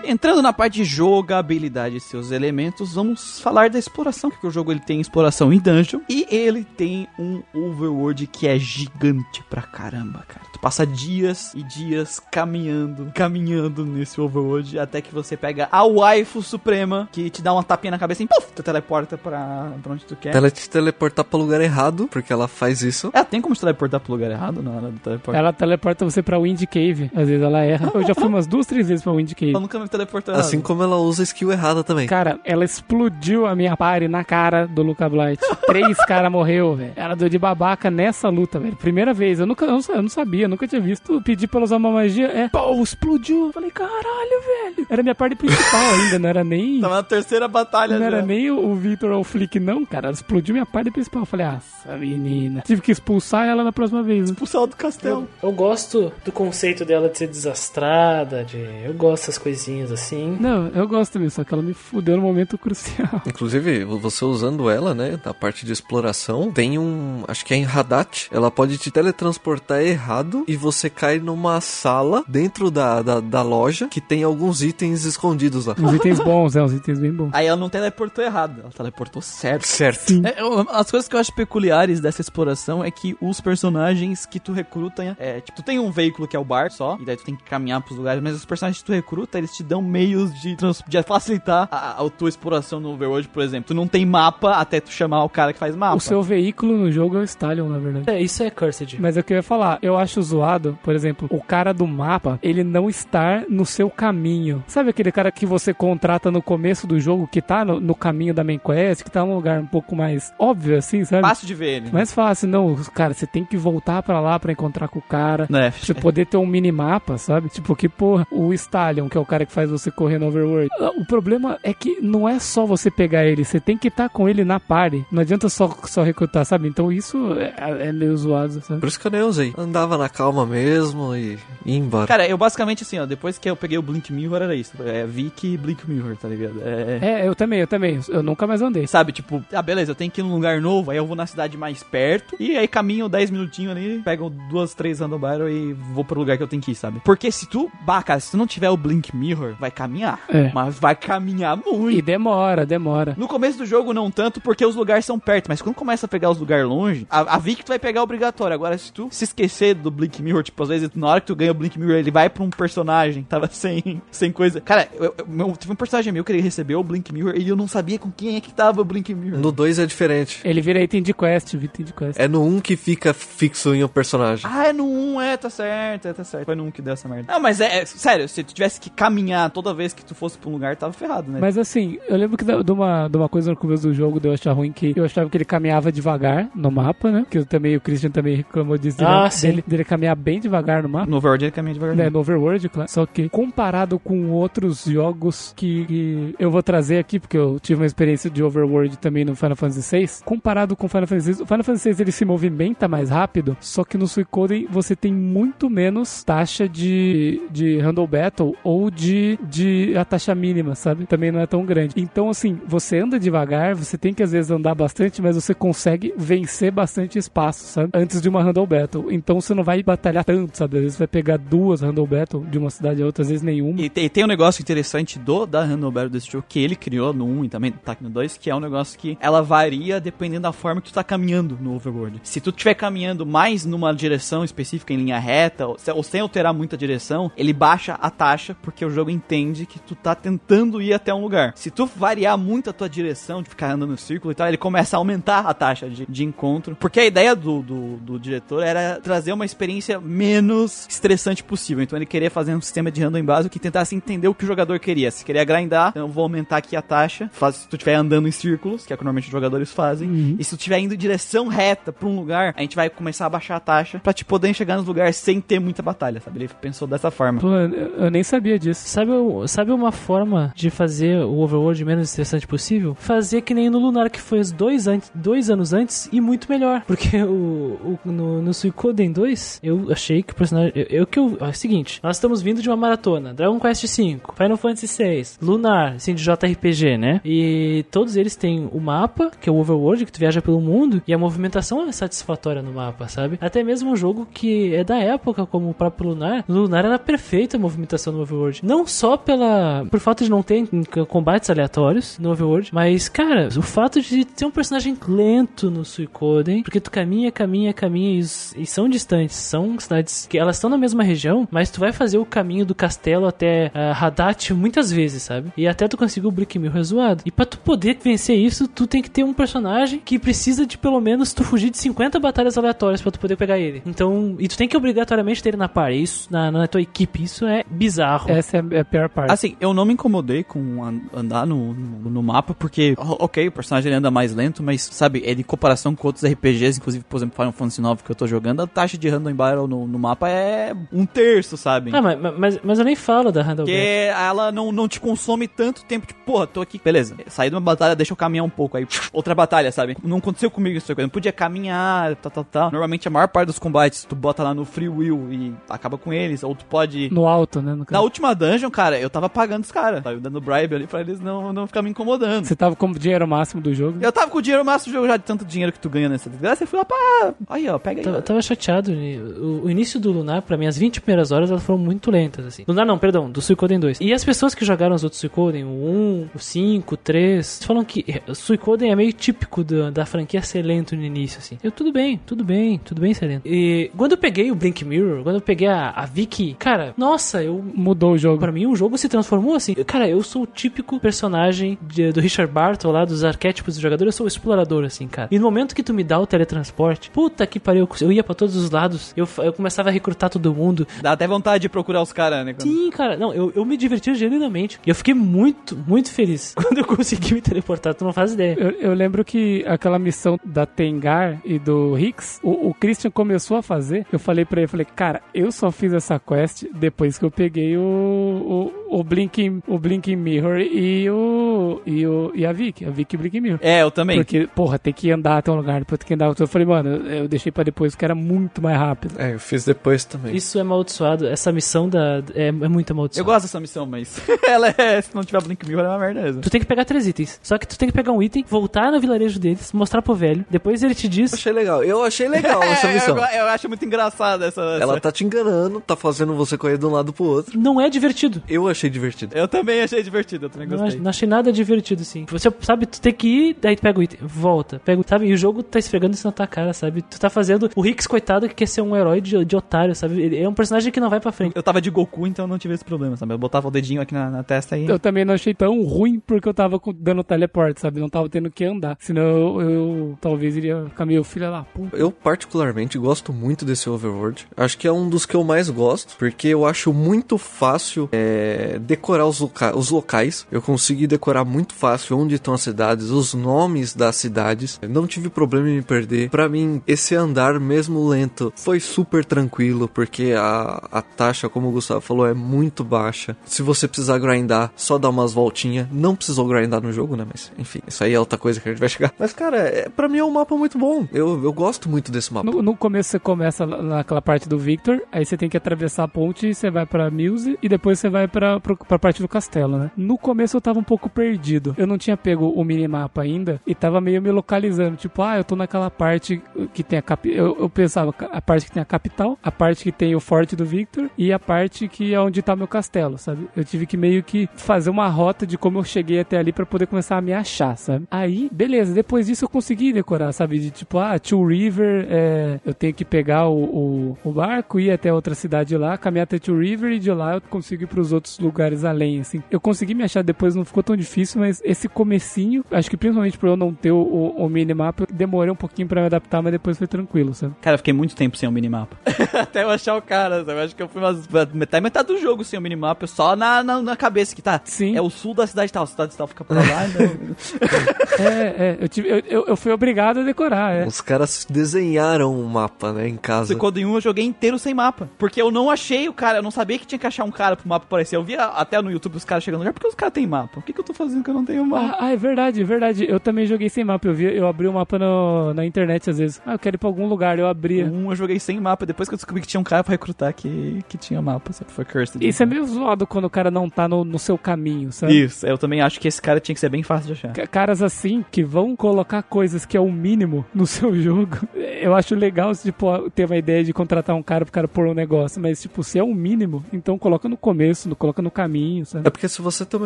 [0.08, 4.72] Entrando na parte de jogabilidade e seus elementos, vamos falar da exploração, que o jogo
[4.72, 10.24] ele tem exploração em dungeon e ele tem um overworld que é gigante pra caramba,
[10.28, 10.46] cara.
[10.54, 16.42] Tu passa dias e dias caminhando, caminhando nesse overworld até que você pega a waifu
[16.42, 20.06] suprema que te dá uma tapinha na cabeça e puf, tu teleporta pra, pra onde
[20.06, 20.36] tu quer.
[20.36, 23.10] Ela te teleportar pro lugar errado, porque ela faz isso.
[23.14, 25.38] Ela tem como te teleportar pro lugar errado na hora do teleporte?
[25.38, 27.12] Ela teleporta você pra Wind Cave.
[27.16, 27.92] Às vezes ela erra.
[27.94, 29.52] Eu já fui umas duas, três vezes pra Wind Cave.
[29.52, 32.08] Ela nunca me teleportou Assim como ela usa a skill errada também.
[32.08, 35.42] Cara, ela explodiu a minha party na cara do Luca Blight.
[35.66, 36.94] Três caras morreu, velho.
[36.96, 38.76] Ela deu de babaca nessa luta, velho.
[38.76, 39.40] Primeira vez.
[39.40, 41.22] Eu nunca eu não, sa- eu não sabia, nunca tinha visto.
[41.22, 42.28] Pedi pra ela usar uma magia.
[42.28, 43.48] É, pô, explodiu.
[43.48, 44.42] Eu falei, caralho,
[44.76, 44.88] velho.
[44.90, 46.80] Era minha parte principal ainda, não era nem.
[46.82, 48.06] Tava na terceira batalha Não já.
[48.18, 50.08] era nem o o Victor ou o Flick, não, cara.
[50.08, 51.22] Ela explodiu minha parte principal.
[51.22, 52.62] Eu falei, ah, essa menina.
[52.66, 54.22] Tive que expulsar ela na próxima vez.
[54.22, 54.32] né?
[54.32, 55.28] Expulsar ela do castelo.
[55.42, 58.58] Eu gosto do conceito dela de ser desastrada, de.
[58.86, 60.38] Eu gosto dessas coisinhas assim.
[60.40, 63.22] Não, eu gosto mesmo, só que ela me fudeu no momento crucial.
[63.28, 67.66] Inclusive, você usando ela, né, na parte de exploração, tem um, acho que é em
[67.66, 73.42] Haddad, ela pode te teletransportar errado e você cai numa sala dentro da, da, da
[73.42, 75.76] loja que tem alguns itens escondidos lá.
[75.80, 77.30] Uns itens bons, é, uns itens bem bons.
[77.34, 79.66] Aí ela não teleportou errado, ela teleportou certo.
[79.68, 80.14] Certo.
[80.26, 84.40] É, eu- as coisas que eu acho peculiares dessa exploração é que os personagens que
[84.40, 87.16] tu recruta, é, tipo, tu tem um veículo que é o bar só, e daí
[87.18, 89.75] tu tem que caminhar pros lugares, mas os personagens que tu recruta, eles te dão
[89.82, 93.68] meios de, trans- de facilitar a, a tua exploração no Overworld, por exemplo.
[93.68, 95.96] Tu não tem mapa até tu chamar o cara que faz mapa.
[95.96, 98.10] O seu veículo no jogo é o Stallion, na verdade.
[98.10, 98.98] É, isso é Cursed.
[99.00, 101.86] Mas é o que eu ia falar, eu acho zoado, por exemplo, o cara do
[101.88, 104.64] mapa, ele não estar no seu caminho.
[104.68, 108.34] Sabe aquele cara que você contrata no começo do jogo, que tá no, no caminho
[108.34, 111.22] da main quest, que tá num lugar um pouco mais óbvio, assim, sabe?
[111.28, 111.92] Fácil de ver ele.
[111.92, 115.48] Mais fácil, não, cara, você tem que voltar pra lá pra encontrar com o cara.
[115.50, 115.72] Né?
[115.72, 117.50] Pra você poder ter um minimapa, sabe?
[117.50, 120.70] Tipo, que, porra, o Stallion, que é o cara que faz você correr no Overworld.
[120.98, 124.28] O problema é que não é só você pegar ele, você tem que estar com
[124.28, 125.06] ele na party.
[125.12, 126.68] Não adianta só, só recrutar, sabe?
[126.68, 128.80] Então isso é, é meio zoado, sabe?
[128.80, 129.54] Por isso que eu nem usei.
[129.58, 132.08] Andava na calma mesmo e ia embora.
[132.08, 134.74] Cara, eu basicamente assim, ó, depois que eu peguei o Blink Mirror era isso.
[134.84, 136.62] É Vic e Blink Mirror, tá ligado?
[136.64, 137.00] É.
[137.02, 138.00] É, eu também, eu também.
[138.10, 138.88] Eu nunca mais andei.
[138.88, 141.26] Sabe, tipo, ah, beleza, eu tenho que ir num lugar novo, aí eu vou na
[141.26, 146.04] cidade mais perto, e aí caminho 10 minutinhos ali, pego duas, três Randobyro e vou
[146.04, 147.02] pro lugar que eu tenho que ir, sabe?
[147.04, 150.20] Porque se tu, bah, cara, se tu não tiver o Blink Mirror, vai caminhar.
[150.30, 150.52] É.
[150.54, 152.02] Mas vai caminhar E muito.
[152.06, 153.14] demora, demora.
[153.18, 156.10] No começo do jogo, não tanto, porque os lugares são perto, mas quando começa a
[156.10, 158.54] pegar os lugares longe, a, a Vic tu vai pegar obrigatório.
[158.54, 161.36] Agora, se tu se esquecer do Blink Mirror, tipo, às vezes, na hora que tu
[161.36, 164.62] ganha o Blink Mirror, ele vai pra um personagem, tava sem, sem coisa.
[164.62, 167.48] Cara, eu, eu, meu, teve um personagem meu que ele recebeu o Blink Mirror e
[167.48, 169.40] eu não sabia com quem é que tava o Blink Mirror.
[169.40, 170.42] No 2 é diferente.
[170.44, 172.20] Ele vira item de quest, item de quest.
[172.20, 174.46] É no 1 um que fica fixo em um personagem.
[174.50, 176.46] Ah, é no 1, é, tá certo, é, tá certo.
[176.46, 177.32] Foi no 1 que deu essa merda.
[177.32, 180.38] Não, mas é, é, sério, se tu tivesse que caminhar toda vez que tu fosse
[180.38, 181.40] pra um lugar, tava ferrado, né?
[181.40, 184.28] Mas assim, eu lembro que de uma, de uma coisa no começo do jogo de
[184.28, 187.26] eu achar ruim que eu achava que ele caminhava devagar no mapa, né?
[187.30, 188.98] Que eu também, o Christian também reclamou disso.
[189.02, 189.48] Ah, dele, sim.
[189.48, 191.06] dele, dele caminhar bem devagar no mapa.
[191.10, 191.96] No Overworld ele caminha devagar.
[191.96, 192.90] né, no Overworld, claro.
[192.90, 197.82] Só que comparado com outros jogos que, que eu vou trazer aqui, porque eu tive
[197.82, 201.44] uma experiência de Overworld também no Final Fantasy VI, comparado com o Final Fantasy VI,
[201.44, 205.14] o Final Fantasy VI ele se movimenta mais rápido, só que no Suicoden você tem
[205.14, 211.06] muito menos taxa de, de Handle Battle ou de, de a taxa mínima, sabe?
[211.06, 211.94] Também não é tão grande.
[211.98, 216.14] Então, assim, você anda devagar, você tem que às vezes andar bastante, mas você consegue
[216.18, 217.90] vencer bastante espaço, sabe?
[217.94, 219.12] Antes de uma Handle Battle.
[219.12, 220.78] Então você não vai batalhar tanto, sabe?
[220.78, 223.82] Às vezes vai pegar duas Handle Battle de uma cidade a outra, às vezes nenhuma.
[223.82, 227.26] E tem, tem um negócio interessante do da Handlebar desse jogo que ele criou no
[227.26, 230.42] 1 e também tá aqui no 2, que é um negócio que ela varia dependendo
[230.42, 232.20] da forma que tu tá caminhando no Overworld.
[232.24, 236.54] Se tu estiver caminhando mais numa direção específica, em linha reta, ou, ou sem alterar
[236.54, 240.94] muita direção, ele baixa a taxa, porque o jogo entende que tu tá tentando ir
[240.94, 241.54] até um lugar.
[241.56, 244.58] Se tu variar muito a tua direção, de ficar andando no círculo e tal, ele
[244.58, 246.76] começa a aumentar a taxa de, de encontro.
[246.76, 251.84] Porque a ideia do, do, do diretor era trazer uma experiência menos estressante possível.
[251.84, 254.48] Então ele queria fazer um sistema de random básico que tentasse entender o que o
[254.48, 255.10] jogador queria.
[255.10, 257.30] Se queria grindar, então eu vou aumentar aqui a taxa.
[257.34, 260.36] Faz, se tu estiver andando em círculos, que é o que normalmente os jogadores fazem.
[260.38, 263.26] E se tu estiver indo em direção reta pra um lugar, a gente vai começar
[263.26, 266.40] a baixar a taxa pra te poder chegar nos lugares sem ter muita batalha, sabe?
[266.40, 267.40] Ele pensou dessa forma.
[267.40, 268.88] Pô, eu eu nem sabia disso.
[268.88, 272.96] Sabe, o- sabe uma forma de fazer o Overworld menos estressante possível?
[272.96, 276.84] Fazer que nem no Lunar, que foi dois, antes, dois anos antes e muito melhor.
[276.88, 280.72] Porque o, o- no, no Suicoden 2, eu achei que o personagem.
[280.76, 281.38] Eu, eu que eu.
[281.40, 285.24] É o seguinte: nós estamos vindo de uma maratona: Dragon Quest V, Final Fantasy VI,
[285.42, 287.22] Lunar, assim, de JRPG, né?
[287.24, 291.02] E todos eles têm o mapa, que é o Overworld, que tu viaja pelo mundo,
[291.08, 293.38] e a movimentação é satisfatória no mapa, sabe?
[293.42, 296.44] Até mesmo um jogo que é da época, como o próprio Lunar.
[296.48, 298.62] Lunar era perfeita a movimentação no Overworld.
[298.64, 299.86] Não só pela.
[299.90, 300.68] Por fato de não ter
[301.08, 302.70] combates aleatórios no Overworld.
[302.74, 307.74] Mas, cara, o fato de ter um personagem lento no Suicoden, porque tu caminha, caminha,
[307.74, 309.36] caminha e, e são distantes.
[309.36, 312.76] São cidades que elas estão na mesma região, mas tu vai fazer o caminho do
[312.76, 315.52] castelo até uh, Haddad muitas vezes, sabe?
[315.58, 317.24] E até tu conseguir o Brick Mill zoado.
[317.26, 320.78] E pra tu poder vencer isso, tu tem que ter um personagem que precisa de
[320.78, 323.82] pelo menos tu fugir de 50 batalhas aleatórias pra tu poder pegar ele.
[323.86, 327.24] Então, e tu tem que obrigatoriamente ter ele na par, isso na, na tua equipe.
[327.24, 328.30] Isso é bizarro.
[328.30, 329.32] Essa é é pior parte.
[329.32, 333.52] Assim, eu não me incomodei com an- andar no, no, no mapa, porque, ok, o
[333.52, 337.36] personagem anda mais lento, mas, sabe, ele em comparação com outros RPGs, inclusive, por exemplo,
[337.36, 340.30] Final Fantasy IX que eu tô jogando, a taxa de random battle no, no mapa
[340.30, 341.92] é um terço, sabe?
[341.94, 345.48] Ah, mas, mas, mas eu nem falo da Handle Porque ela não, não te consome
[345.48, 348.50] tanto tempo, tipo, porra, tô aqui, beleza, saí de uma batalha, deixa eu caminhar um
[348.50, 349.98] pouco, aí outra batalha, sabe?
[350.04, 352.72] Não aconteceu comigo isso, eu não podia caminhar, tal, tal, tal.
[352.72, 356.12] Normalmente a maior parte dos combates tu bota lá no free will e acaba com
[356.14, 357.10] eles, ou tu pode...
[357.12, 357.78] No alto, né?
[357.90, 361.20] Na última dungeon, cara, eu tava pagando os caras, tava dando bribe ali pra eles
[361.20, 362.46] não, não ficar me incomodando.
[362.46, 363.98] Você tava com o dinheiro máximo do jogo.
[364.02, 366.10] Eu tava com o dinheiro máximo do jogo já de tanto dinheiro que tu ganha
[366.10, 367.34] nessa desgraça, eu fui lá pra...
[367.50, 368.04] Aí, ó, pega aí.
[368.04, 368.92] Tava, tava chateado.
[368.92, 369.18] né?
[369.18, 372.46] O, o início do Lunar, pra mim, as 20 primeiras horas elas foram muito lentas,
[372.46, 372.64] assim.
[372.68, 374.00] Lunar não, perdão, do Suicoden 2.
[374.02, 377.84] E as pessoas que jogaram os outros Suicoden, o 1, o 5, o 3, falam
[377.84, 381.58] que eh, o Suicoden é meio típico da, da franquia ser lento no início, assim.
[381.64, 383.48] Eu, tudo bem, tudo bem, tudo bem ser lento.
[383.48, 387.42] E quando eu peguei o Blink Mirror, quando eu peguei a, a Vicky, cara, nossa,
[387.44, 388.40] eu Mudou o jogo.
[388.40, 389.74] Pra mim, o jogo se transformou assim.
[389.86, 394.06] Cara, eu sou o típico personagem de- do Richard Barton lá, dos arquétipos do jogador.
[394.06, 395.28] Eu sou o explorador, assim, cara.
[395.32, 398.36] E no momento que tu me dá o teletransporte, puta que pariu, eu ia pra
[398.36, 399.14] todos os lados.
[399.16, 400.88] Eu, eu começava a recrutar todo mundo.
[401.02, 402.54] Dá até vontade de procurar os caras, né?
[402.54, 403.18] quando- Sim, cara.
[403.18, 404.80] Não, eu, eu me diverti genuinamente.
[404.86, 407.94] E eu fiquei muito, muito feliz quando eu consegui me teleportar.
[407.94, 408.56] Tu não faz ideia.
[408.60, 413.58] Eu, eu lembro que aquela missão da Tengar e do Hicks, o, o Christian começou
[413.58, 414.06] a fazer.
[414.12, 417.78] Eu falei pra ele, falei, cara, eu só fiz essa quest depois que eu peguei
[417.78, 418.72] o, o, o
[419.04, 423.60] Blinking, o Blinking Mirror e o e o e a Vicky, a Vicky Blinking Mirror.
[423.62, 424.18] É, eu também.
[424.18, 426.34] Porque, porra, tem que andar até um lugar, depois tem que andar.
[426.38, 429.16] Eu falei, mano, eu deixei pra depois porque era muito mais rápido.
[429.20, 430.36] É, eu fiz depois também.
[430.36, 431.28] Isso é amaldiçoado.
[431.28, 433.22] Essa missão da, é, é muito amaldiçoada.
[433.22, 436.22] Eu gosto dessa missão, mas ela é, se não tiver Blink Mirror, é uma merda
[436.22, 436.42] mesmo.
[436.42, 437.40] Tu tem que pegar três itens.
[437.42, 440.46] Só que tu tem que pegar um item, voltar no vilarejo deles, mostrar pro velho.
[440.50, 441.34] Depois ele te diz.
[441.34, 441.84] Achei legal.
[441.84, 443.18] Eu achei legal essa missão.
[443.18, 446.78] Eu, eu acho muito engraçada essa, Ela essa- tá te enganando, tá fazendo você correr
[446.78, 447.60] de um lado pro outro.
[447.60, 448.42] Não é divertido.
[448.48, 449.36] Eu achei divertido.
[449.38, 450.98] Eu também achei divertido, eu também Não, gostei.
[451.00, 452.26] ach- não achei nada divertido, assim.
[452.30, 455.26] Você, sabe, tu tem que ir, daí tu pega o item, volta, pega, o- sabe?
[455.28, 457.02] E o jogo tá esfregando isso na tua cara, sabe?
[457.02, 460.22] Tu tá fazendo o Rix, coitado, que quer ser um herói de, de otário, sabe?
[460.22, 461.54] Ele é um personagem que não vai pra frente.
[461.56, 463.34] Eu tava de Goku, então não tive esse problema, sabe?
[463.34, 464.86] Eu botava o dedinho aqui na, na testa e...
[464.88, 468.00] Eu também não achei tão ruim porque eu tava dando teleporte, sabe?
[468.00, 468.98] Não tava tendo que andar.
[469.00, 469.24] Senão
[469.62, 471.64] eu, eu talvez iria ficar meio filha lá.
[471.74, 471.96] Puta.
[471.98, 474.46] Eu particularmente gosto muito desse Overworld.
[474.56, 478.65] Acho que é um dos que eu mais gosto, porque eu acho muito fácil é,
[478.80, 480.46] decorar os, loca os locais.
[480.52, 484.80] Eu consegui decorar muito fácil onde estão as cidades, os nomes das cidades.
[484.82, 486.30] Eu não tive problema em me perder.
[486.30, 491.72] Pra mim, esse andar mesmo lento foi super tranquilo, porque a, a taxa, como o
[491.72, 493.36] Gustavo falou, é muito baixa.
[493.46, 495.88] Se você precisar grindar, só dá umas voltinhas.
[495.92, 497.26] Não precisou grindar no jogo, né?
[497.28, 499.14] Mas enfim, isso aí é outra coisa que a gente vai chegar.
[499.20, 501.08] Mas cara, é, pra mim é um mapa muito bom.
[501.14, 502.50] Eu, eu gosto muito desse mapa.
[502.50, 506.08] No, no começo você começa naquela parte do Victor, aí você tem que atravessar a
[506.08, 509.92] ponte você vai pra Muse e depois você vai pra, pra parte do castelo, né?
[509.96, 511.76] No começo eu tava um pouco perdido.
[511.78, 514.98] Eu não tinha pego o minimapa ainda e tava meio me localizando.
[514.98, 516.42] Tipo, ah, eu tô naquela parte
[516.74, 517.38] que tem a capital.
[517.38, 520.56] Eu, eu pensava, a parte que tem a capital, a parte que tem o forte
[520.56, 523.48] do Victor e a parte que é onde tá meu castelo, sabe?
[523.56, 526.66] Eu tive que meio que fazer uma rota de como eu cheguei até ali pra
[526.66, 528.06] poder começar a me achar, sabe?
[528.10, 530.60] Aí, beleza, depois disso eu consegui decorar, sabe?
[530.60, 534.92] De tipo, ah, Two River, é, eu tenho que pegar o, o, o barco, ir
[534.92, 538.12] até outra cidade lá, caminhar até Two River e de lá eu consigo ir pros
[538.12, 539.42] outros lugares além, assim.
[539.50, 543.38] Eu consegui me achar depois, não ficou tão difícil, mas esse comecinho, acho que principalmente
[543.38, 546.42] por eu não ter o, o, o minimapa, eu demorei um pouquinho pra me adaptar,
[546.42, 547.56] mas depois foi tranquilo, sabe?
[547.62, 548.98] Cara, eu fiquei muito tempo sem o minimapa.
[549.34, 550.52] Até eu achar o cara, sabe?
[550.52, 553.64] Eu acho que eu fui umas, metade, metade do jogo sem o minimapa, só na,
[553.64, 554.62] na, na cabeça que tá.
[554.64, 554.96] Sim.
[554.96, 557.06] É o sul da cidade tal, a cidade tal fica pra lá, então...
[558.18, 560.88] É, é, eu, tive, eu, eu, eu fui obrigado a decorar, é.
[560.88, 563.48] Os caras desenharam um mapa, né, em casa.
[563.48, 565.10] Suicoden 1 eu joguei inteiro sem mapa.
[565.18, 567.56] Porque eu não achei o cara, eu não sabia que tinha que achar um cara
[567.56, 568.16] pro mapa aparecer.
[568.16, 570.60] Eu via até no YouTube os caras chegando no lugar, porque os caras têm mapa.
[570.60, 571.96] O que, que eu tô fazendo que eu não tenho mapa?
[572.00, 573.06] Ah, ah, é verdade, é verdade.
[573.08, 574.08] Eu também joguei sem mapa.
[574.08, 576.42] Eu, vi, eu abri o mapa no- na internet às vezes.
[576.46, 577.40] Ah, eu quero ir pra algum lugar.
[577.40, 577.86] Eu abria.
[577.86, 580.34] Um eu joguei sem mapa, depois que eu descobri que tinha um cara pra recrutar
[580.34, 581.72] que, que tinha mapa, sabe?
[581.72, 582.26] Foi cursed.
[582.26, 585.24] Isso é meio zoado quando o cara não tá no, no seu caminho, sabe?
[585.24, 587.34] Isso, eu também acho que esse cara tinha que ser bem fácil de achar.
[587.34, 591.38] Ca- Caras assim que vão colocar coisas que é o mínimo no seu jogo.
[591.56, 594.94] Eu acho legal, tipo, ter uma ideia de contratar um cara pro cara pôr um
[594.94, 595.42] negócio.
[595.42, 599.08] Mas, tipo, se é o mínimo, então coloca no começo, não coloca no caminho, sabe?
[599.08, 599.86] É porque se você tem um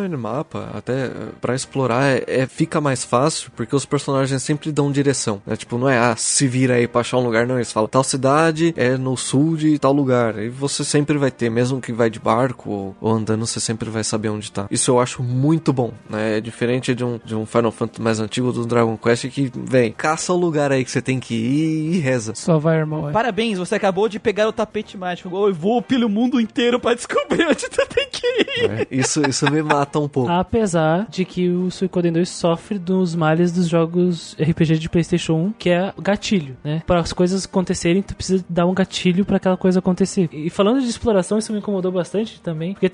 [0.00, 1.10] minimapa, até
[1.40, 5.40] pra explorar, é, é- fica mais fácil, porque os personagens sempre dão direção.
[5.46, 7.56] É tipo, não é, ah, se vira aí pra achar um lugar, não.
[7.56, 10.38] Eles falam, tal cidade é no sul de tal lugar.
[10.38, 13.88] E você sempre vai ter, mesmo que vai de barco ou, ou andando, você sempre
[13.90, 14.66] vai saber onde tá.
[14.70, 16.38] Isso eu acho muito bom, né?
[16.38, 19.92] É diferente de um, de um Final Fantasy mais antigo do Dragon Quest que, vem,
[19.92, 22.34] caça o lugar aí que você tem que ir e reza.
[22.34, 23.08] Só vai, irmão.
[23.08, 23.12] é.
[23.12, 25.28] Parabéns, você acabou de pegar o tapete mágico.
[25.46, 28.26] Eu vou pelo mundo inteiro pra descobrir onde tu tem que
[28.68, 28.86] né?
[28.90, 30.30] Isso, isso me mata um pouco.
[30.30, 35.52] Apesar de que o Suicoden 2 sofre dos males dos jogos RPG de PlayStation 1,
[35.58, 36.82] que é gatilho, né?
[36.86, 40.28] Para as coisas acontecerem, tu precisa dar um gatilho para aquela coisa acontecer.
[40.32, 42.90] E falando de exploração, isso me incomodou bastante também, porque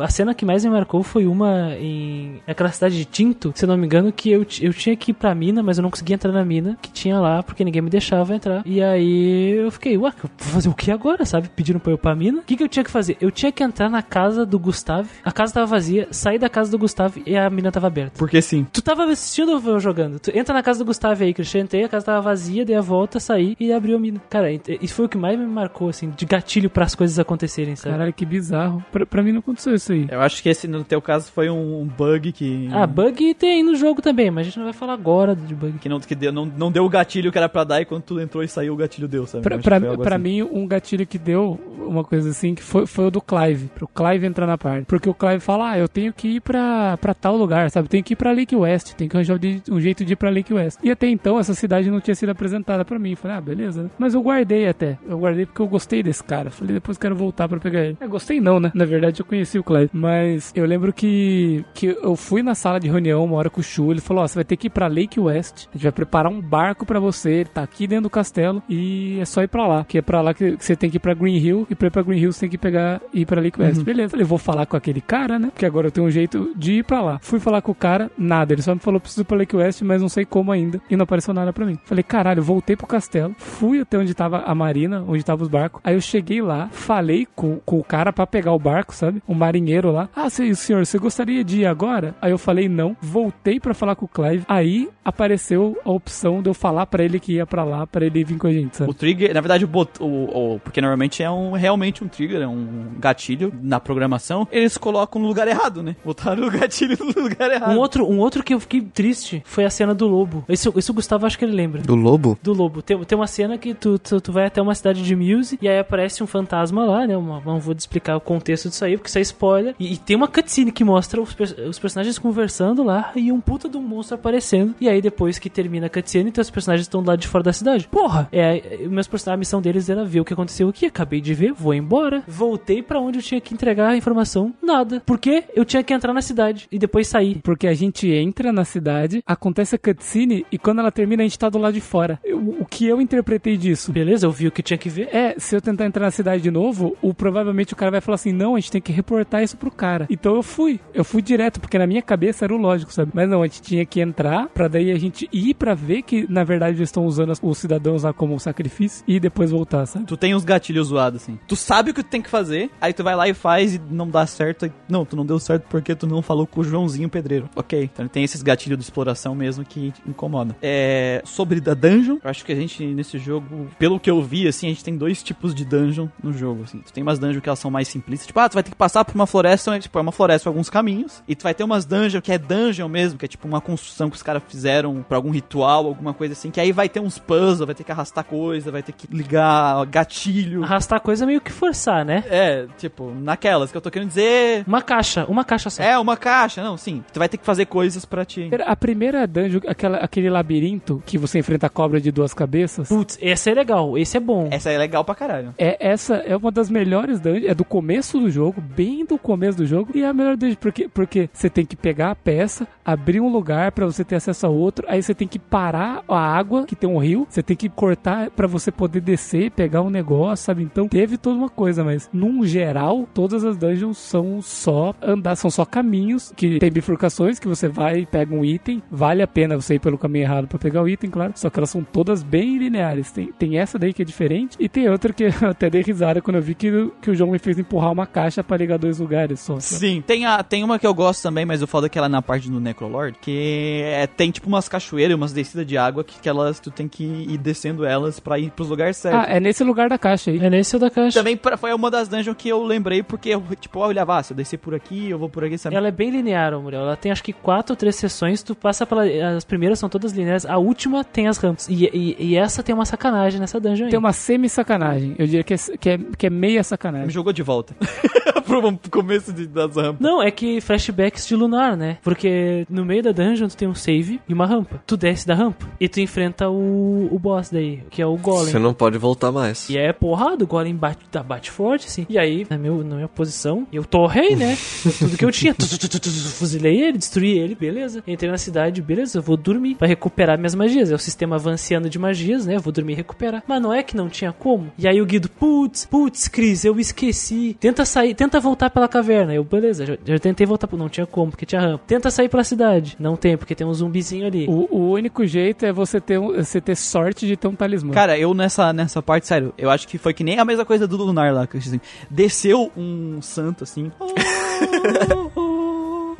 [0.00, 3.76] a cena que mais me marcou foi uma em aquela cidade de Tinto, se não
[3.76, 6.32] me engano, que eu, eu tinha que ir pra mina, mas eu não conseguia entrar
[6.32, 8.62] na mina que tinha lá, porque ninguém me deixava entrar.
[8.64, 11.48] E aí eu fiquei, ué, vou fazer o que agora, sabe?
[11.48, 12.40] Pediram pra eu ir pra mina.
[12.40, 13.16] O que, que eu tinha que fazer?
[13.20, 16.70] Eu tinha que entrar na casa do Gustavo, a casa tava vazia, sair da casa
[16.70, 18.12] do Gustavo e a mina tava aberta.
[18.16, 18.64] Porque sim.
[18.72, 20.20] Tu tava assistindo ou eu jogando?
[20.20, 21.62] Tu entra na casa do Gustavo aí, Christian.
[21.62, 24.22] Entrei, a casa tava vazia, dei a volta, saí e abriu a mina.
[24.30, 27.74] Cara, isso foi o que mais me marcou, assim, de gatilho para as coisas acontecerem,
[27.74, 27.94] sabe?
[27.94, 28.84] Caralho, que bizarro.
[28.92, 30.06] Pra, pra mim não aconteceu isso aí.
[30.08, 32.68] Eu acho que esse, no teu caso, foi um bug que.
[32.72, 35.78] Ah, bug tem no jogo também, mas a gente não vai falar agora de bug.
[35.78, 38.02] Que, não, que deu, não, não deu o gatilho que era pra dar e quando
[38.02, 39.42] tu entrou e saiu o gatilho deu, sabe?
[39.42, 40.22] Pra, pra, pra assim.
[40.22, 43.68] mim, um gatilho que deu uma coisa assim, que foi, foi o do Clive.
[43.74, 44.84] Pro Clive entrar na parte.
[44.84, 47.88] Porque o Clive fala, ah, eu tenho que ir pra, pra tal lugar, sabe?
[47.88, 48.94] Tenho que ir pra Lake West.
[48.94, 49.38] Tenho que arranjar
[49.70, 50.78] um jeito de ir pra Lake West.
[50.82, 53.16] E até então, essa cidade não tinha sido apresentada pra mim.
[53.16, 53.90] Falei, ah, beleza.
[53.98, 54.98] Mas eu guardei até.
[55.08, 56.50] Eu guardei porque eu gostei desse cara.
[56.50, 57.96] Falei, depois quero voltar pra pegar ele.
[58.00, 58.70] É, gostei não, né?
[58.74, 59.90] Na verdade, eu conheci o Clive.
[59.92, 63.64] Mas eu lembro que, que eu fui na sala de reunião uma hora com o
[63.64, 63.90] Shu.
[63.90, 65.66] Ele falou, ó, você vai ter que ir pra Lake West.
[65.68, 67.30] A gente vai preparar um barco pra você.
[67.30, 68.62] Ele tá aqui dentro do castelo.
[68.68, 69.84] E é só ir pra lá.
[69.84, 71.66] Que é pra lá que que você tem que ir pra Green Hill.
[71.70, 73.82] E pra ir pra Green Hill você tem que pegar e ir pra Lake West.
[73.82, 74.10] Beleza.
[74.10, 75.48] Falei, vou falar com aquele cara, né?
[75.52, 77.18] Porque agora eu tenho um jeito de ir pra lá.
[77.22, 78.52] Fui falar com o cara, nada.
[78.52, 80.80] Ele só me falou, preciso pra Lake West, mas não sei como ainda.
[80.90, 81.78] E não apareceu nada pra mim.
[81.84, 83.34] Falei, caralho, voltei pro castelo.
[83.38, 85.80] Fui até onde tava a marina, onde tava os barcos.
[85.84, 89.22] Aí eu cheguei lá, falei com, com o cara pra pegar o barco, sabe?
[89.26, 90.08] O marinheiro lá.
[90.14, 92.14] Ah, se- senhor, você gostaria de ir agora?
[92.20, 92.96] Aí eu falei não.
[93.00, 94.44] Voltei pra falar com o Clive.
[94.48, 98.24] Aí apareceu a opção de eu falar pra ele que ia pra lá, pra ele
[98.24, 98.90] vir com a gente, sabe?
[98.90, 99.68] O trigger, na verdade, o,
[100.00, 104.29] o, o- porque normalmente é um realmente um trigger, é um gatilho na programação.
[104.50, 105.96] Eles colocam no lugar errado, né?
[106.04, 107.72] Botaram o gatilho no lugar errado.
[107.72, 110.44] Um outro, um outro que eu fiquei triste foi a cena do lobo.
[110.48, 111.82] Isso, isso o Gustavo acho que ele lembra.
[111.82, 112.38] Do lobo?
[112.42, 112.82] Do lobo.
[112.82, 115.68] Tem, tem uma cena que tu, tu, tu vai até uma cidade de Muse e
[115.68, 117.16] aí aparece um fantasma lá, né?
[117.16, 119.74] Uma, não vou explicar o contexto disso aí, porque isso é spoiler.
[119.78, 121.34] E, e tem uma cutscene que mostra os,
[121.68, 124.74] os personagens conversando lá e um puta de um monstro aparecendo.
[124.80, 127.44] E aí depois que termina a cutscene, então os personagens estão do lado de fora
[127.44, 127.88] da cidade.
[127.88, 128.28] Porra!
[128.32, 130.86] É, é, meus personagens, a missão deles era ver o que aconteceu aqui.
[130.86, 132.22] Acabei de ver, vou embora.
[132.26, 134.19] Voltei pra onde eu tinha que entregar a informação.
[134.62, 135.02] Nada.
[135.06, 137.40] Porque eu tinha que entrar na cidade e depois sair.
[137.42, 141.38] Porque a gente entra na cidade, acontece a cutscene e quando ela termina a gente
[141.38, 142.18] tá do lado de fora.
[142.24, 143.92] Eu- o que eu interpretei disso?
[143.92, 145.08] Beleza, eu vi o que tinha que ver.
[145.14, 148.14] É, se eu tentar entrar na cidade de novo, o, provavelmente o cara vai falar
[148.16, 150.06] assim: não, a gente tem que reportar isso pro cara.
[150.10, 150.80] Então eu fui.
[150.94, 153.10] Eu fui direto, porque na minha cabeça era o lógico, sabe?
[153.14, 156.26] Mas não, a gente tinha que entrar pra daí a gente ir pra ver que
[156.30, 160.06] na verdade eles estão usando os cidadãos lá como um sacrifício e depois voltar, sabe?
[160.06, 161.38] Tu tem uns gatilhos zoados, assim.
[161.46, 163.80] Tu sabe o que tu tem que fazer, aí tu vai lá e faz e
[163.90, 164.70] não dá certo.
[164.88, 167.48] Não, tu não deu certo porque tu não falou com o Joãozinho Pedreiro.
[167.54, 167.90] Ok.
[167.92, 170.54] Então tem esses gatilhos de exploração mesmo que incomodam.
[170.60, 171.22] É.
[171.24, 174.66] Sobre da dungeon, eu acho que a gente nesse jogo, pelo que eu vi, assim,
[174.66, 176.78] a gente tem dois tipos de dungeon no jogo, assim.
[176.80, 178.76] Tu tem umas dungeons que elas são mais simplistas, tipo, ah, tu vai ter que
[178.76, 181.22] passar por uma floresta, tipo, é uma floresta por alguns caminhos.
[181.28, 184.10] E tu vai ter umas dungeons que é dungeon mesmo, que é tipo uma construção
[184.10, 187.18] que os caras fizeram pra algum ritual, alguma coisa assim, que aí vai ter uns
[187.18, 190.64] puzzles, vai ter que arrastar coisa, vai ter que ligar gatilho.
[190.64, 192.24] Arrastar coisa meio que forçar, né?
[192.28, 194.64] É, tipo, naquelas que eu tô querendo dizer.
[194.66, 195.82] Uma caixa, uma caixa só.
[195.82, 197.02] É, uma caixa, não, sim.
[197.12, 198.50] Tu vai ter que fazer coisas pra ti.
[198.64, 202.88] A primeira dungeon, aquela, aquele labirinto que você enfrenta a cobra de duas cabeças.
[202.88, 204.48] Putz, esse é legal, esse é bom.
[204.50, 205.54] Essa é legal pra caralho.
[205.58, 209.58] É, essa é uma das melhores dungeons, é do começo do jogo, bem do começo
[209.58, 212.66] do jogo, e é a melhor dungeon, porque, porque você tem que pegar a peça,
[212.84, 216.18] abrir um lugar pra você ter acesso a outro, aí você tem que parar a
[216.18, 219.90] água, que tem um rio, você tem que cortar pra você poder descer, pegar um
[219.90, 220.62] negócio, sabe?
[220.62, 225.50] Então teve toda uma coisa, mas num geral, todas as dungeons são só andar, são
[225.50, 229.56] só caminhos, que tem bifurcações, que você vai e pega um item, vale a pena
[229.56, 232.22] você ir pelo caminho errado pra pegar o item, claro, só que elas são todas
[232.22, 233.10] bem lineares.
[233.10, 236.20] Tem, tem essa daí que é diferente, e tem outra que eu até dei risada
[236.20, 238.78] quando eu vi que, o- que o João me fez empurrar uma caixa pra ligar
[238.78, 239.58] dois lugares só.
[239.60, 242.10] Sim, tem, a, tem uma que eu gosto também, mas eu falo que ela é
[242.10, 246.18] na parte do Necrolord, que é, tem tipo umas cachoeiras, umas descidas de água que,
[246.20, 249.20] que elas, tu tem que ir descendo elas pra ir pros lugares certos.
[249.20, 250.38] Ah, é nesse lugar da caixa aí.
[250.38, 251.18] É nesse da caixa.
[251.18, 254.32] Também pra- foi uma das dungeons que eu lembrei, porque eu, tipo, olhava, ah, se
[254.32, 255.76] eu descer por aqui, eu vou por aqui, sabe?
[255.76, 256.82] Ela é bem linear, Muriel.
[256.82, 258.42] Ela tem acho que quatro ou três sessões.
[258.42, 259.04] Tu passa pela.
[259.36, 260.46] As primeiras são todas lineares.
[260.46, 261.68] A última tem as rampas.
[261.68, 263.90] E, e, e essa tem uma sacanagem nessa dungeon aí.
[263.90, 265.14] Tem uma semi-sacanagem.
[265.18, 267.10] Eu diria que é, que é, que é meia Me sacanagem.
[267.10, 267.74] jogou de volta.
[268.50, 270.00] pro começo de, das rampas.
[270.00, 271.98] Não, é que flashbacks de Lunar, né?
[272.02, 274.82] Porque no meio da dungeon tu tem um save e uma rampa.
[274.86, 278.50] Tu desce da rampa e tu enfrenta o, o boss daí, que é o Golem.
[278.50, 279.68] Você não pode voltar mais.
[279.70, 282.06] E é porrada, o Golem bate, bate forte, assim.
[282.08, 284.56] E aí, na, meu, na minha posição, eu torrei, né?
[284.98, 285.54] Tudo que eu tinha.
[285.54, 288.02] Tu, tu, tu, tu, tu, Fuzilei ele, destruí ele, beleza.
[288.06, 290.90] Entrei na cidade, beleza, eu vou dormir pra recuperar minhas magias.
[290.90, 292.56] É o sistema avançando de magias, né?
[292.56, 293.42] Eu vou dormir e recuperar.
[293.46, 294.72] Mas não é que não tinha como.
[294.78, 297.56] E aí o Guido, putz, putz, Cris, eu esqueci.
[297.60, 299.34] Tenta sair, tenta voltar pela caverna.
[299.34, 301.84] Eu, beleza, já, já tentei voltar, não tinha como, porque tinha rampa.
[301.86, 302.96] Tenta sair pela cidade.
[302.98, 304.46] Não tem, porque tem um zumbizinho ali.
[304.48, 307.92] O, o único jeito é você ter, um- você ter sorte de ter um talismã.
[307.92, 310.86] Cara, eu nessa, nessa parte, sério, eu acho que foi que nem a mesma coisa
[310.86, 311.80] do Lunar lá, que assim,
[312.10, 313.90] desceu um santo assim.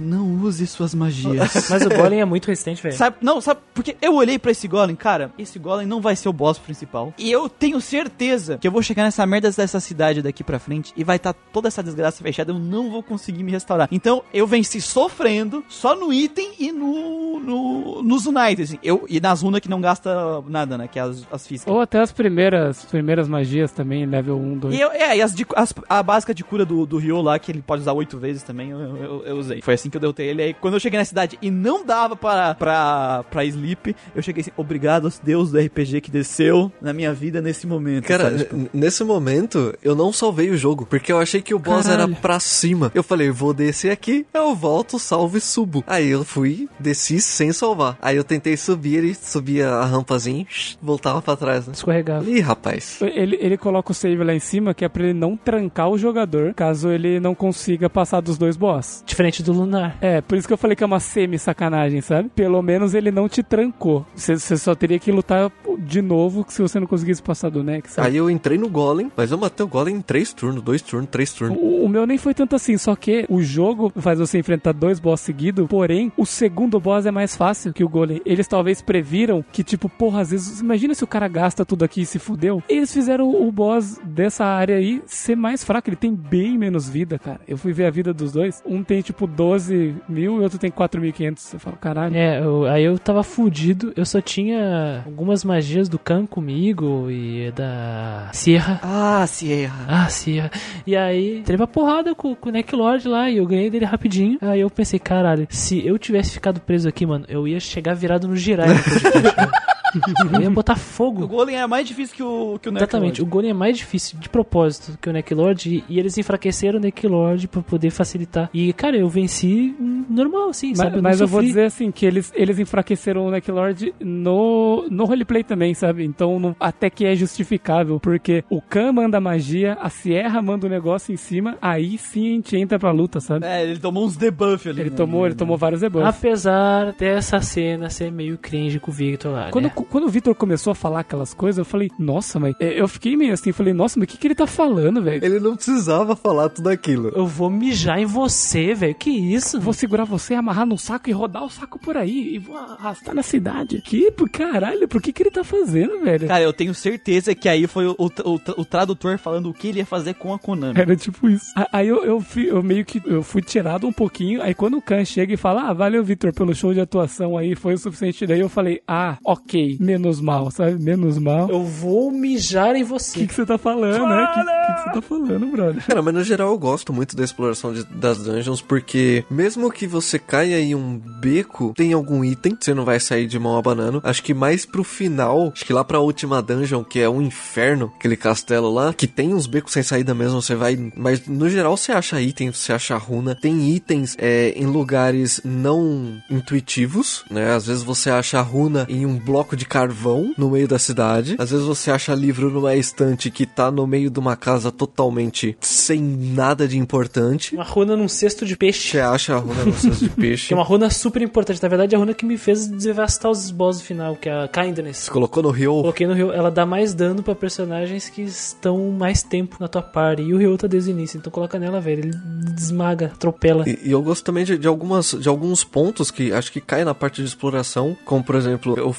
[0.01, 1.53] Não use suas magias.
[1.71, 2.95] Mas o Golem é muito resistente, velho.
[2.97, 6.29] Sabe, não, sabe, porque eu olhei pra esse golem, cara, esse golem não vai ser
[6.29, 7.13] o boss principal.
[7.19, 10.93] E eu tenho certeza que eu vou chegar nessa merda dessa cidade daqui pra frente
[10.97, 13.89] e vai estar toda essa desgraça fechada, eu não vou conseguir me restaurar.
[13.91, 18.79] Então, eu venci sofrendo, só no item e no, no nos United, assim.
[18.83, 21.73] Eu, e nas runas que não gasta nada, né, que é as, as físicas.
[21.73, 24.75] Ou até as primeiras, primeiras magias também, level 1, 2.
[24.75, 27.39] E eu, é, e as, de- as- a básica de cura do, do Ryo lá,
[27.39, 29.61] que ele pode usar oito vezes também, eu, eu- eu usei.
[29.63, 30.43] Foi assim que eu derrotei ele.
[30.43, 34.43] Aí quando eu cheguei na cidade e não dava para, pra, pra sleep, eu cheguei
[34.43, 38.07] assim, obrigado aos deus do RPG que desceu na minha vida nesse momento.
[38.07, 38.39] Cara, sabe?
[38.39, 42.13] Tipo, nesse momento, eu não salvei o jogo, porque eu achei que o boss Caralho.
[42.13, 42.91] era pra cima.
[42.95, 45.83] Eu falei, vou descer aqui, eu volto, salvo e subo.
[45.87, 47.99] Aí eu fui, desci sem salvar.
[48.01, 50.47] Aí eu tentei subir, ele subia a rampazinha,
[50.81, 51.73] voltava pra trás, né?
[51.75, 52.29] Escorregava.
[52.29, 52.99] Ih, rapaz.
[53.03, 55.99] Ele, ele coloca o save lá em cima, que é pra ele não trancar o
[55.99, 59.03] jogador, caso ele não consiga passar dos dois boss.
[59.07, 59.80] Diferente do Lunar.
[60.01, 62.29] É, por isso que eu falei que é uma semi-sacanagem, sabe?
[62.29, 64.07] Pelo menos ele não te trancou.
[64.15, 68.09] Você só teria que lutar de novo se você não conseguisse passar do Nex, sabe?
[68.09, 71.09] Aí eu entrei no Golem, mas eu matei o Golem em três turnos, dois turnos,
[71.11, 71.59] três turnos.
[71.61, 75.01] O, o meu nem foi tanto assim, só que o jogo faz você enfrentar dois
[75.01, 78.21] boss seguidos, porém, o segundo boss é mais fácil que o Golem.
[78.25, 82.03] Eles talvez previram que, tipo, porra, às vezes, imagina se o cara gasta tudo aqui
[82.03, 82.63] e se fudeu.
[82.69, 87.19] Eles fizeram o boss dessa área aí ser mais fraco, ele tem bem menos vida,
[87.19, 87.41] cara.
[87.47, 90.71] Eu fui ver a vida dos dois, um tem, tipo, 12 mil e outro tem
[90.71, 91.55] 4.500.
[91.55, 92.17] Eu falo, caralho.
[92.17, 93.93] É, eu- aí eu tava fudido.
[93.97, 98.81] Eu só tinha algumas magias do Khan comigo e da Sierra.
[98.83, 99.85] Ah, Sierra.
[99.89, 100.51] Ah, Sierra.
[100.87, 103.85] E aí, teve uma porrada com, com o Neck Lord lá e eu ganhei dele
[103.85, 104.39] rapidinho.
[104.41, 108.29] Aí eu pensei, caralho, se eu tivesse ficado preso aqui, mano, eu ia chegar virado
[108.29, 109.51] no cara.
[110.33, 111.27] Eu ia botar O fogo.
[111.27, 113.27] Golem é mais difícil que o, que o Exatamente, o.
[113.27, 116.83] Golem é mais difícil de propósito que o Neck Lord e, e eles enfraqueceram o
[116.83, 118.51] Neck Lord pra poder facilitar.
[118.53, 119.75] E, cara, eu venci
[120.09, 120.97] normal, assim, Mas, sabe?
[120.97, 125.43] não mas eu vou dizer assim, que eles, eles enfraqueceram o Necklord no, no roleplay
[125.45, 126.05] também, sabe?
[126.05, 130.71] Então não- até que é justificável, porque o Khan manda magia, a Sierra manda o
[130.71, 133.47] negócio em cima, aí sim a gente entra pra luta, sabe?
[133.47, 134.81] É, ele tomou uns debuff ali.
[134.81, 134.97] Ele né?
[134.97, 136.09] tomou, ele tomou vários debuffs.
[136.09, 139.73] Apesar dessa cena ser meio cringe com o Victor lá, Quando, né?
[139.83, 143.17] Quando o Vitor começou a falar aquelas coisas, eu falei, nossa, mas é, eu fiquei
[143.17, 145.25] meio assim, falei, nossa, mas o que, que ele tá falando, velho?
[145.25, 147.09] Ele não precisava falar tudo aquilo.
[147.15, 148.95] Eu vou mijar em você, velho.
[148.95, 149.61] Que isso?
[149.61, 152.35] Vou segurar você, amarrar no saco e rodar o saco por aí.
[152.35, 153.81] E vou arrastar na cidade.
[153.83, 156.27] Que, por caralho, por que que ele tá fazendo, velho?
[156.29, 159.69] Cara, eu tenho certeza que aí foi o, o, o- o tradutor falando o que
[159.69, 160.79] ele ia fazer com a Konami.
[160.81, 161.47] Era tipo isso.
[161.73, 164.43] Aí eu, eu, fui, eu meio que eu fui tirado um pouquinho.
[164.43, 167.55] Aí quando o Khan chega e fala, ah, valeu, Vitor, pelo show de atuação aí,
[167.55, 168.27] foi o suficiente.
[168.27, 170.83] Daí eu falei, ah, ok, menos mal, sabe?
[170.83, 171.47] Menos mal.
[171.47, 173.27] O Eu vou mijar em que, você.
[173.27, 174.23] que você tá falando, né?
[174.25, 175.87] O que, que, que você tá falando, brother?
[175.87, 179.87] Cara, mas no geral eu gosto muito da exploração de- das dungeons, porque mesmo que
[179.87, 184.01] você caia em um beco, tem algum item, você não vai sair de mão abanando.
[184.05, 187.93] Acho que mais pro final, acho que lá pra última dungeon, que é um inferno,
[187.97, 190.79] aquele castelo lá, que tem uns becos sem saída mesmo, você vai.
[190.97, 193.35] Mas no geral você acha itens, você acha runa.
[193.35, 197.53] Tem itens é, em lugares não intuitivos, né?
[197.53, 201.37] Às vezes você acha a runa em um bloco de carvão no meio da cidade.
[201.39, 205.57] Às vezes você acha livro numa estante que tá no meio de uma casa totalmente
[205.61, 207.55] sem nada de importante.
[207.55, 208.91] Uma runa num cesto de peixe.
[208.91, 210.53] Você acha a runa no cesto de Que peixe.
[210.53, 211.63] é uma runa super importante.
[211.63, 214.45] Na verdade, é a runa que me fez devastar os boss do final, que é
[214.45, 214.97] a Kindness.
[214.99, 215.73] Você colocou no rio.
[215.81, 219.83] Coloquei no Ryo, ela dá mais dano pra personagens que estão mais tempo na tua
[219.83, 220.23] party.
[220.23, 222.01] E o Ryo tá desde o início, então coloca nela, velho.
[222.01, 222.13] Ele
[222.55, 223.69] desmaga, atropela.
[223.69, 226.85] E, e eu gosto também de, de algumas, de alguns pontos que acho que caem
[226.85, 228.93] na parte de exploração, como por exemplo, o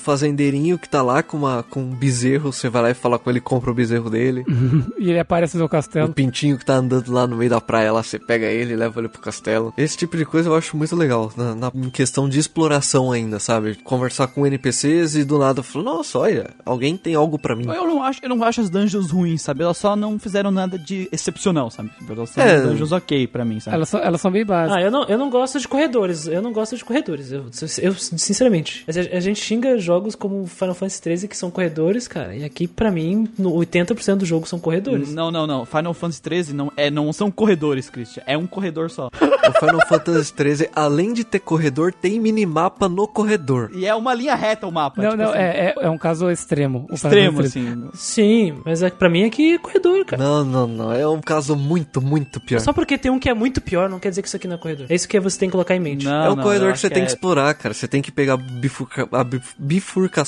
[0.79, 3.39] que tá lá com, uma, com um bezerro, você vai lá e fala com ele,
[3.39, 4.43] compra o bezerro dele.
[5.01, 6.13] E ele aparece no seu O castelo.
[6.13, 8.99] pintinho que tá andando lá no meio da praia, lá você pega ele e leva
[8.99, 9.73] ele pro castelo.
[9.77, 13.39] Esse tipo de coisa eu acho muito legal, na, na- em questão de exploração ainda,
[13.39, 13.75] sabe?
[13.83, 17.65] Conversar com NPCs e do nada falar, nossa, olha, alguém tem algo pra mim.
[17.67, 19.63] Eu não acho, eu não acho as dungeons ruins, sabe?
[19.63, 21.89] Elas só não fizeram nada de excepcional, sabe?
[22.07, 22.61] Elas são É.
[22.61, 23.75] dungeons ok pra mim, sabe?
[23.77, 24.77] Elas são, elas são bem básicas.
[24.77, 26.27] Ah, eu não, eu não gosto de corredores.
[26.27, 27.31] Eu não gosto de corredores.
[27.31, 27.45] Eu,
[27.81, 28.85] eu sinceramente.
[28.87, 32.35] A, a gente xinga jogos como Final Fantasy XIII que são corredores, cara.
[32.35, 35.13] E aqui, pra mim, no 80% do jogo são corredores.
[35.13, 35.65] Não, não, não.
[35.65, 38.23] Final Fantasy XIII não, é, não são corredores, Christian.
[38.25, 39.09] É um corredor só.
[39.41, 43.71] O Final Fantasy XIII, além de ter corredor, tem minimapa no corredor.
[43.73, 45.01] E é uma linha reta o mapa.
[45.01, 46.85] Não, tipo não, assim, é, é, é um caso extremo.
[46.89, 47.89] o extremo, assim.
[47.95, 50.23] Sim, mas é, pra mim aqui é corredor, cara.
[50.23, 50.93] Não, não, não.
[50.93, 52.59] É um caso muito, muito pior.
[52.59, 54.55] Só porque tem um que é muito pior, não quer dizer que isso aqui não
[54.55, 54.85] é corredor.
[54.89, 56.05] É isso que você tem que colocar em mente.
[56.05, 57.73] Não, é o não, corredor que você acho tem que é- explorar, cara.
[57.73, 59.55] Você tem que pegar a, bifurca- a bif-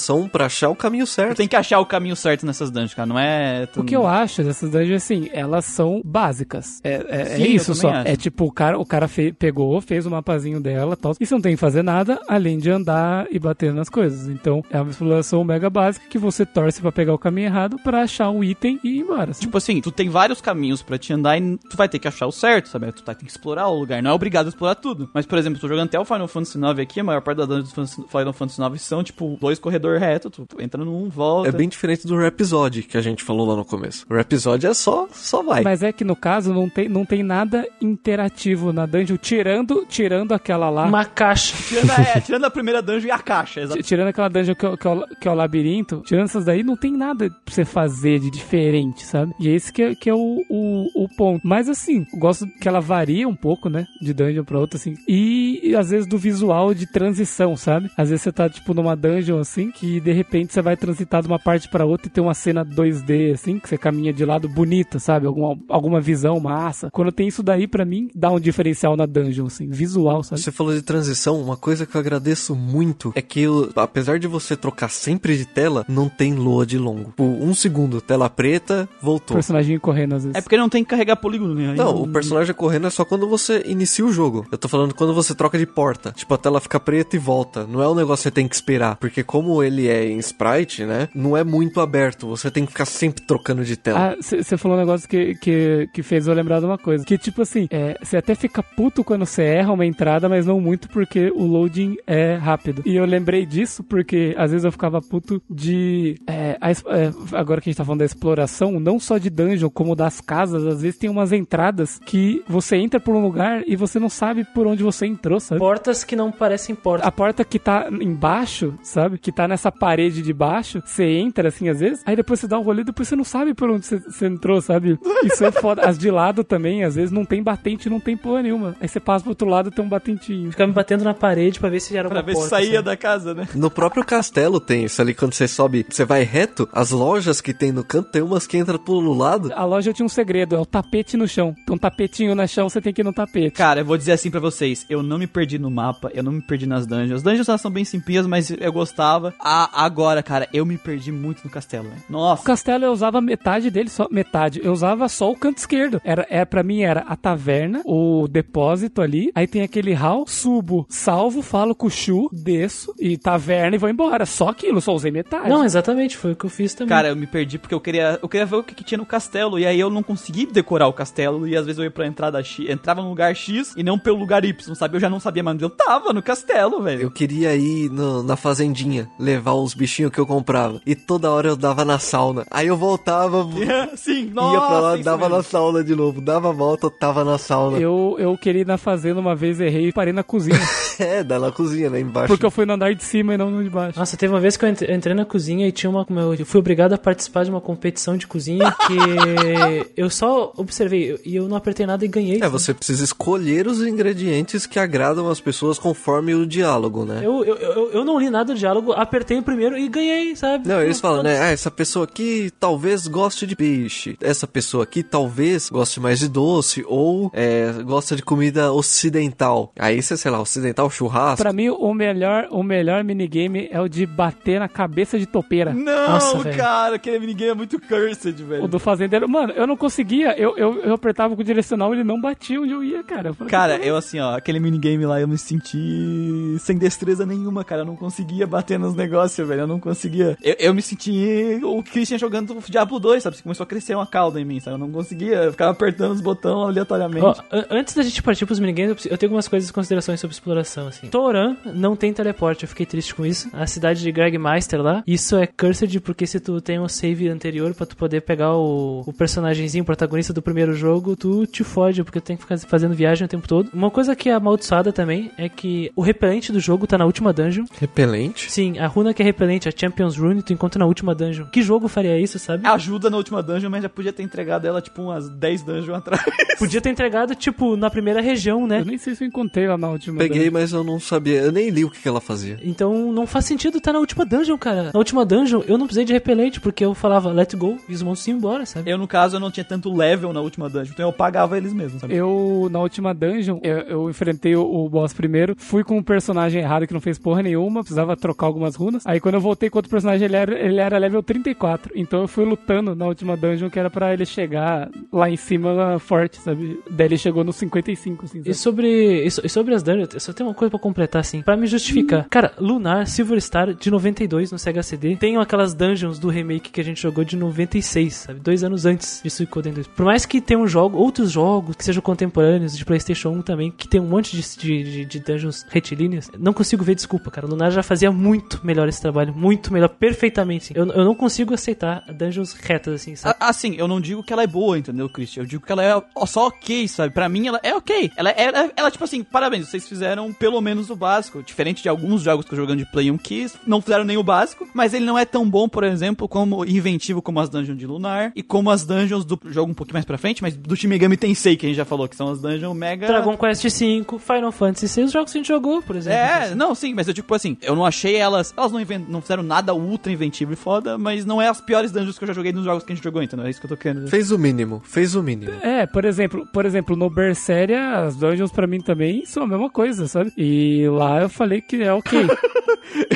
[0.03, 1.37] bifurcação pra achar o caminho certo.
[1.37, 3.05] Tem que achar o caminho certo nessas dungeons, cara.
[3.05, 3.67] Não é.
[3.77, 6.79] O que eu acho dessas dungeons, assim, elas são básicas.
[6.83, 7.89] É, é- é Sim, eu isso só.
[7.89, 8.07] acho.
[8.07, 11.13] É tipo, o cara, o cara fe- pegou, fez o mapazinho dela e tal.
[11.19, 14.27] E você não tem que fazer nada além de andar e bater nas coisas.
[14.27, 18.01] Então, é uma exploração mega básica que você torce pra pegar o caminho errado pra
[18.03, 19.31] achar um item e ir embora.
[19.31, 19.41] assim.
[19.41, 22.27] Tipo assim, tu tem vários caminhos pra te andar e tu vai ter que achar
[22.27, 22.91] o certo, sabe?
[22.91, 24.01] Tu vai ter que explorar o lugar.
[24.01, 25.09] Não é obrigado a explorar tudo.
[25.13, 27.47] Mas, por exemplo, tô jogando até o Final Fantasy IX aqui, a maior parte das
[27.47, 30.31] dungeons do Final Fantasy IX são, tipo, dois corredores retos.
[30.31, 31.49] Tu, tu entra num, volta.
[31.49, 34.05] É bem diferente do Rhapsody que a gente falou lá no começo.
[34.09, 35.61] O Rhapsody é só, só vai.
[35.63, 40.33] Mas é que no caso não tem, não tem nada interativo na dungeon, tirando, tirando
[40.33, 40.85] aquela lá.
[40.85, 41.55] Uma caixa.
[41.67, 43.77] Tirando a, é, tirando a primeira dungeon e a caixa, exato.
[43.81, 46.25] T- Tirando aquela dungeon que é, o- que, é o, que é o labirinto, tirando
[46.25, 49.33] essas daí, não tem nada pra você fazer de diferente, sabe?
[49.39, 51.41] E esse que é, que é o, o, o ponto.
[51.45, 53.85] Mas assim, gosto que ela varia um pouco, né?
[54.01, 54.95] De dungeon pra outra, assim.
[55.07, 57.89] E, e às vezes do visual de transição, sabe?
[57.97, 61.27] Às vezes você tá, tipo, numa dungeon, assim, que de repente você vai transitar de
[61.27, 64.47] uma parte pra outra e tem uma cena 2D, assim, que você caminha de lado
[64.47, 65.25] bonita, sabe?
[65.27, 66.89] Alguma, alguma visão massa.
[66.91, 70.41] Quando tem isso daí, pra mim, dá um diferencial na dungeon, assim, visual, sabe?
[70.41, 74.27] Você falou de transição, uma coisa que eu agradeço muito é que, eu- apesar de
[74.27, 77.11] você trocar sempre de tela, não tem load longo.
[77.15, 79.35] Por um segundo, tela preta, O voltou.
[79.35, 80.37] personagem correndo, às vezes.
[80.37, 81.71] É porque não tem que carregar polígono, né?
[81.71, 84.45] Aí Não, o personagem correndo é só quando você inicia o jogo.
[84.51, 86.11] Eu tô falando quando você troca de porta.
[86.15, 87.65] Tipo, a tela fica preta e volta.
[87.65, 88.95] Não é um negócio que você tem que esperar.
[88.97, 91.09] Porque como ele é em sprite, né?
[91.13, 92.27] Não é muito aberto.
[92.27, 94.11] Você tem que ficar sempre trocando de tela.
[94.11, 97.05] Ah, você falou um negócio que, que, que fez eu lembrar de uma coisa.
[97.05, 97.67] Que, tipo assim,
[98.01, 101.95] você até fica puto quando você erra uma entrada, mas não muito porque o loading
[102.05, 102.81] é rápido.
[102.85, 106.15] E eu lembrei disso porque às vezes eu ficava puto de.
[106.27, 109.69] é, a é, agora que a gente tá falando da exploração, não só de dungeon,
[109.69, 113.75] como das casas, às vezes tem umas entradas que você entra por um lugar e
[113.75, 115.59] você não sabe por onde você entrou, sabe?
[115.59, 117.07] Portas que não parecem portas.
[117.07, 119.17] A porta que tá embaixo, sabe?
[119.17, 122.57] Que tá nessa parede de baixo, você entra assim às vezes, aí depois você dá
[122.59, 124.97] um rolê, depois você não sabe por onde você, você entrou, sabe?
[125.23, 125.83] Isso é foda.
[125.83, 128.75] As de lado também, às vezes não tem batente, não tem porra nenhuma.
[128.81, 130.49] Aí você passa pro outro lado tem um batentinho.
[130.51, 132.45] Ficava me batendo na parede pra ver se era Pra uma ver porta.
[132.45, 132.85] se saía sabe?
[132.85, 133.47] da casa, né?
[133.53, 137.53] No próprio castelo tem isso ali, quando você sobe, você vai reto, as lojas que
[137.53, 139.51] tem no canto, tem umas que entram pelo lado.
[139.53, 141.53] A loja tinha um segredo, é o tapete no chão.
[141.65, 143.51] Tem um tapetinho no chão, você tem que ir no tapete.
[143.55, 146.31] Cara, eu vou dizer assim pra vocês, eu não me perdi no mapa, eu não
[146.31, 147.17] me perdi nas dungeons.
[147.17, 149.33] As dungeons elas são bem simples, mas eu gostava.
[149.45, 151.89] A, agora, cara, eu me perdi muito no castelo.
[152.09, 152.43] O Nossa.
[152.43, 154.61] castelo eu usava metade dele, só metade.
[154.63, 155.99] Eu usava só o canto esquerdo.
[156.03, 159.31] Era, é, pra mim era a taverna, o depósito ali.
[159.35, 163.89] Aí tem aquele hall, subo, salvo, falo com o Shu, desço e taverna e vou
[163.89, 164.25] embora.
[164.25, 165.49] Só aquilo, só usei metade.
[165.49, 166.89] Não, exatamente, foi o que eu fiz também.
[166.89, 169.05] Cara, eu me perdi porque eu queria, eu queria ver o que, que tinha no
[169.05, 169.59] castelo.
[169.59, 171.45] E aí eu não consegui decorar o castelo.
[171.47, 174.17] E às vezes eu ia pra entrada X, entrava no lugar X e não pelo
[174.19, 174.95] lugar Y, sabe?
[174.95, 177.01] Eu já não sabia mais onde eu tava no castelo, velho.
[177.01, 180.81] Eu queria ir no- na fazendinha, levar os bichinhos que eu comprava.
[180.85, 182.45] E toda hora eu dava na sauna.
[182.51, 183.47] Aí eu voltava,
[183.95, 184.53] Sim, nossa.
[184.53, 185.35] ia pra lá, dava mesmo.
[185.37, 186.21] na sauna de novo.
[186.21, 187.77] Dava a volta, tava na sauna.
[187.79, 190.59] Eu, eu queria ir na fazenda uma vez, errei e parei na cozinha.
[190.99, 192.27] É, da na cozinha, lá embaixo.
[192.27, 193.97] porque eu fui no andar de cima e não no de baixo.
[193.97, 196.05] Nossa, teve uma vez que eu entre- entrei na cozinha e tinha uma.
[196.37, 198.93] Eu fui obrigado a participar de uma competição de cozinha que
[199.97, 202.35] eu só observei e eu não apertei nada e ganhei.
[202.35, 202.51] É, sabe?
[202.51, 207.21] você precisa escolher os ingredientes que agradam as pessoas conforme o diálogo, né?
[207.23, 210.67] Eu, eu, eu, eu não li nada do diálogo, apertei o primeiro e ganhei, sabe?
[210.67, 211.39] Não, eles falam, né?
[211.41, 214.17] Ah, essa pessoa aqui talvez goste de peixe.
[214.21, 219.71] Essa pessoa aqui talvez goste mais de doce ou é, gosta de comida ocidental.
[219.77, 221.41] Aí você, sei lá, ocidental, churrasco.
[221.43, 225.73] Pra mim, o melhor, o melhor minigame é o de bater na cabeça de topeira.
[225.73, 226.57] Não, Nossa, velho.
[226.57, 228.63] cara, aquele minigame é muito cursed, velho.
[228.63, 229.27] O do fazendeiro.
[229.29, 230.37] Mano, eu não conseguia.
[230.39, 233.29] Eu, eu, eu apertava com o direcional e ele não batia onde eu ia, cara.
[233.29, 237.25] Eu falei, Cara, "Que eu assim, ó, aquele minigame lá, eu me senti sem destreza
[237.25, 237.81] nenhuma, cara.
[237.81, 239.12] Eu não conseguia bater nos negócios.
[239.13, 239.61] Negócio, velho.
[239.61, 240.37] Eu não conseguia.
[240.41, 243.41] Eu, eu me senti o Christian jogando Diablo 2, sabe?
[243.41, 244.75] Começou a crescer uma cauda em mim, sabe?
[244.75, 245.35] Eu não conseguia.
[245.35, 247.23] Eu ficava apertando os botões aleatoriamente.
[247.25, 250.87] Ó, an- antes da gente partir pros minigames, eu tenho algumas coisas considerações sobre exploração,
[250.87, 251.07] assim.
[251.07, 253.49] Toran não tem teleporte, eu fiquei triste com isso.
[253.53, 257.73] A cidade de Gregmeister lá, isso é cursed porque se tu tem um save anterior
[257.73, 262.03] pra tu poder pegar o, o personagemzinho, o protagonista do primeiro jogo, tu te fode,
[262.03, 263.69] porque tu tem que ficar fazendo viagem o tempo todo.
[263.73, 267.31] Uma coisa que é amaldiçoada também é que o repelente do jogo tá na última
[267.33, 267.65] dungeon.
[267.79, 268.51] Repelente?
[268.51, 271.45] Sim, a runa que é repelente, a Champions Rune, tu encontra na última dungeon.
[271.45, 272.67] Que jogo faria isso, sabe?
[272.67, 276.23] Ajuda na última dungeon, mas já podia ter entregado ela, tipo, umas 10 dungeons atrás.
[276.59, 278.81] Podia ter entregado, tipo, na primeira região, né?
[278.81, 280.19] Eu nem sei se eu encontrei lá na última.
[280.19, 280.53] Peguei, dungeon.
[280.53, 281.41] mas eu não sabia.
[281.41, 282.59] Eu nem li o que, ela fazia.
[282.61, 284.91] Então não faz sentido estar na última dungeon, cara.
[284.93, 288.01] Na última dungeon eu não precisei de repelente, porque eu falava let go e os
[288.01, 288.89] monstros iam embora, sabe?
[288.89, 291.73] Eu, no caso, eu não tinha tanto level na última dungeon, então eu pagava eles
[291.73, 292.15] mesmo, sabe?
[292.15, 296.61] Eu, na última dungeon, eu, eu enfrentei o, o boss primeiro, fui com um personagem
[296.61, 299.03] errado que não fez porra nenhuma, precisava trocar algumas runas.
[299.05, 301.91] Aí quando eu voltei com outro personagem, ele era, ele era level 34.
[301.95, 305.97] Então eu fui lutando na última dungeon, que era pra ele chegar lá em cima
[305.99, 306.79] forte, sabe?
[306.89, 308.49] Daí ele chegou no 55, assim, sabe?
[308.49, 311.41] E sobre, e so- sobre as dungeons, eu só tenho uma coisa pra completar, assim,
[311.41, 312.27] pra me justificar.
[312.29, 315.15] Cara, Lunar, Silver Star de 92 no Sega CD.
[315.15, 318.39] Tem aquelas dungeons do remake que a gente jogou de 96, sabe?
[318.39, 319.87] Dois anos antes de Suicoden 2.
[319.87, 323.71] Por mais que tenha um jogo, outros jogos que sejam contemporâneos, de PlayStation 1 também,
[323.75, 327.47] que tem um monte de, de, de- de dungeons retilíneas, não consigo ver desculpa, cara.
[327.47, 330.65] Lunar já fazia muito melhor esse trabalho, muito melhor, perfeitamente.
[330.73, 330.73] assim.
[330.75, 333.35] Eu, eu não consigo aceitar dungeons retas, assim, sabe?
[333.39, 335.43] Assim, eu não digo que ela é boa, entendeu, Christian?
[335.43, 337.13] Eu digo que ela é só ok, sabe?
[337.13, 338.11] Pra mim, ela é ok.
[338.15, 341.41] Ela, é- ela, ela, tipo assim, parabéns, vocês fizeram pelo menos o básico.
[341.43, 344.23] Diferente de alguns jogos que eu jogando de Play 1 que não fizeram nem o
[344.23, 347.85] básico, mas ele não é tão bom, por exemplo, como inventivo como as dungeons de
[347.85, 350.87] Lunar e como as dungeons do jogo um pouquinho mais pra frente, mas do Shin
[350.87, 353.07] Megami Tensei, que a gente já falou, que são as dungeons mega...
[353.07, 356.17] Dragon Quest V, Final Fantasy VI, os jogos que a gente jogou, por exemplo.
[356.19, 358.53] É, não, sim, mas eu tipo assim, eu não achei elas.
[358.63, 362.17] Elas não, não fizeram nada ultra inventivo e foda, mas não é as piores dungeons
[362.17, 363.45] que eu já joguei nos jogos que a gente jogou, entendeu?
[363.45, 364.11] É isso que eu tô querendo dizer.
[364.11, 365.51] Fez o mínimo, fez o mínimo.
[365.61, 369.69] É, por exemplo, por exemplo, no Berseria, as dungeons pra mim também são a mesma
[369.69, 370.31] coisa, sabe?
[370.37, 372.27] E lá eu falei que é ok.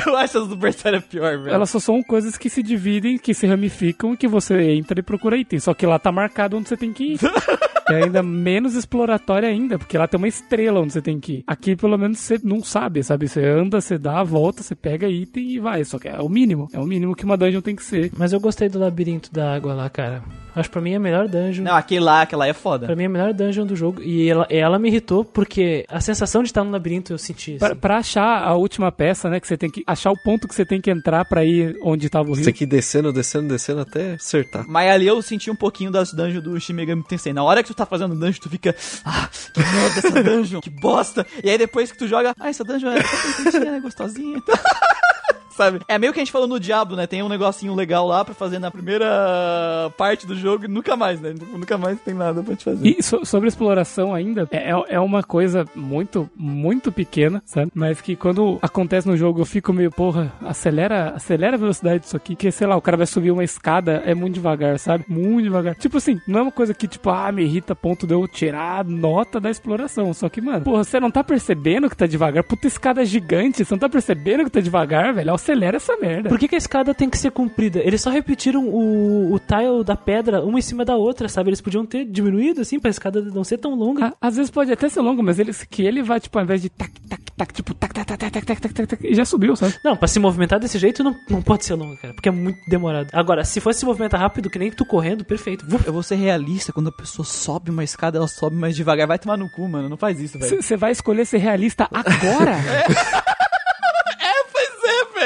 [0.06, 1.54] Eu acho as do Berserker pior, velho.
[1.54, 5.02] Elas só são coisas que se dividem, que se ramificam e que você entra e
[5.02, 5.60] procura item.
[5.60, 7.18] Só que lá tá marcado onde você tem que ir.
[7.90, 11.44] É ainda menos exploratória ainda, porque lá tem uma estrela onde você tem que ir.
[11.46, 13.28] Aqui, pelo menos, você não sabe, sabe?
[13.28, 15.84] Você anda, você dá a volta, você pega item e vai.
[15.84, 16.68] Só que é o mínimo.
[16.72, 18.10] É o mínimo que uma dungeon tem que ser.
[18.16, 20.22] Mas eu gostei do labirinto da água lá, cara.
[20.58, 21.64] Acho pra mim é a melhor dungeon.
[21.64, 22.86] Não, aquele lá, aquela lá é foda.
[22.86, 24.02] Pra mim é a melhor dungeon do jogo.
[24.02, 27.52] E ela, ela me irritou porque a sensação de estar no labirinto eu senti.
[27.58, 27.76] Pra, assim.
[27.76, 29.40] pra achar a última peça, né?
[29.40, 32.08] Que você tem que achar o ponto que você tem que entrar pra ir onde
[32.08, 32.44] tava o Você rio.
[32.46, 34.64] tem que ir descendo, descendo, descendo até acertar.
[34.68, 37.32] Mas ali eu senti um pouquinho das dungeons do Shin Megami Tensei.
[37.32, 38.74] Na hora que tu tá fazendo dungeon, tu fica...
[39.04, 41.26] Ah, que merda essa dungeon, que bosta.
[41.42, 42.34] E aí depois que tu joga...
[42.38, 44.42] Ah, essa dungeon é bonitinha, né, gostosinha.
[45.58, 45.80] Sabe?
[45.88, 47.04] É meio que a gente falou no Diablo, né?
[47.08, 51.20] Tem um negocinho legal lá pra fazer na primeira parte do jogo e nunca mais,
[51.20, 51.34] né?
[51.52, 52.86] Nunca mais tem nada pra te fazer.
[52.88, 57.72] E so- sobre exploração ainda, é, é- é uma coisa muito, muito pequena, sabe?
[57.74, 62.16] Mas que quando acontece no jogo eu fico meio, porra, acelera, acelera a velocidade disso
[62.16, 65.04] aqui, que sei lá, o cara vai subir uma escada, é muito devagar, sabe?
[65.08, 65.74] Muito devagar.
[65.74, 68.80] Tipo assim, não é uma coisa que, tipo, ah, me irrita ponto de eu tirar
[68.80, 70.14] a nota da exploração.
[70.14, 72.44] Só que, mano, porra, você não tá percebendo que tá devagar?
[72.44, 75.30] Puta escada gigante, você não tá percebendo que tá devagar, velho?
[75.48, 76.28] Acelera essa merda.
[76.28, 77.80] Por que, que a escada tem que ser comprida?
[77.80, 81.48] Eles só repetiram o, o tile da pedra uma em cima da outra, sabe?
[81.48, 84.08] Eles podiam ter diminuído assim pra escada não ser tão longa.
[84.08, 86.60] À- Às vezes pode até ser longo, mas ele, que ele vai, tipo, ao invés
[86.60, 89.24] de tac, tac, tac, tipo, tac, tac, tac, tac, tac, tac, tac, tac, e já
[89.24, 89.74] subiu, sabe?
[89.82, 92.58] Não, pra se movimentar desse jeito não, não pode ser longa, cara, porque é muito
[92.68, 93.08] demorado.
[93.14, 95.64] Agora, se fosse se movimentar rápido, que nem tu correndo, perfeito.
[95.86, 99.06] Eu vou ser realista, quando a pessoa sobe uma escada, ela sobe mais devagar.
[99.06, 99.88] Vai tomar no cu, mano.
[99.88, 100.60] Não faz isso, velho.
[100.62, 102.50] Você vai escolher ser realista agora?
[102.52, 103.37] É,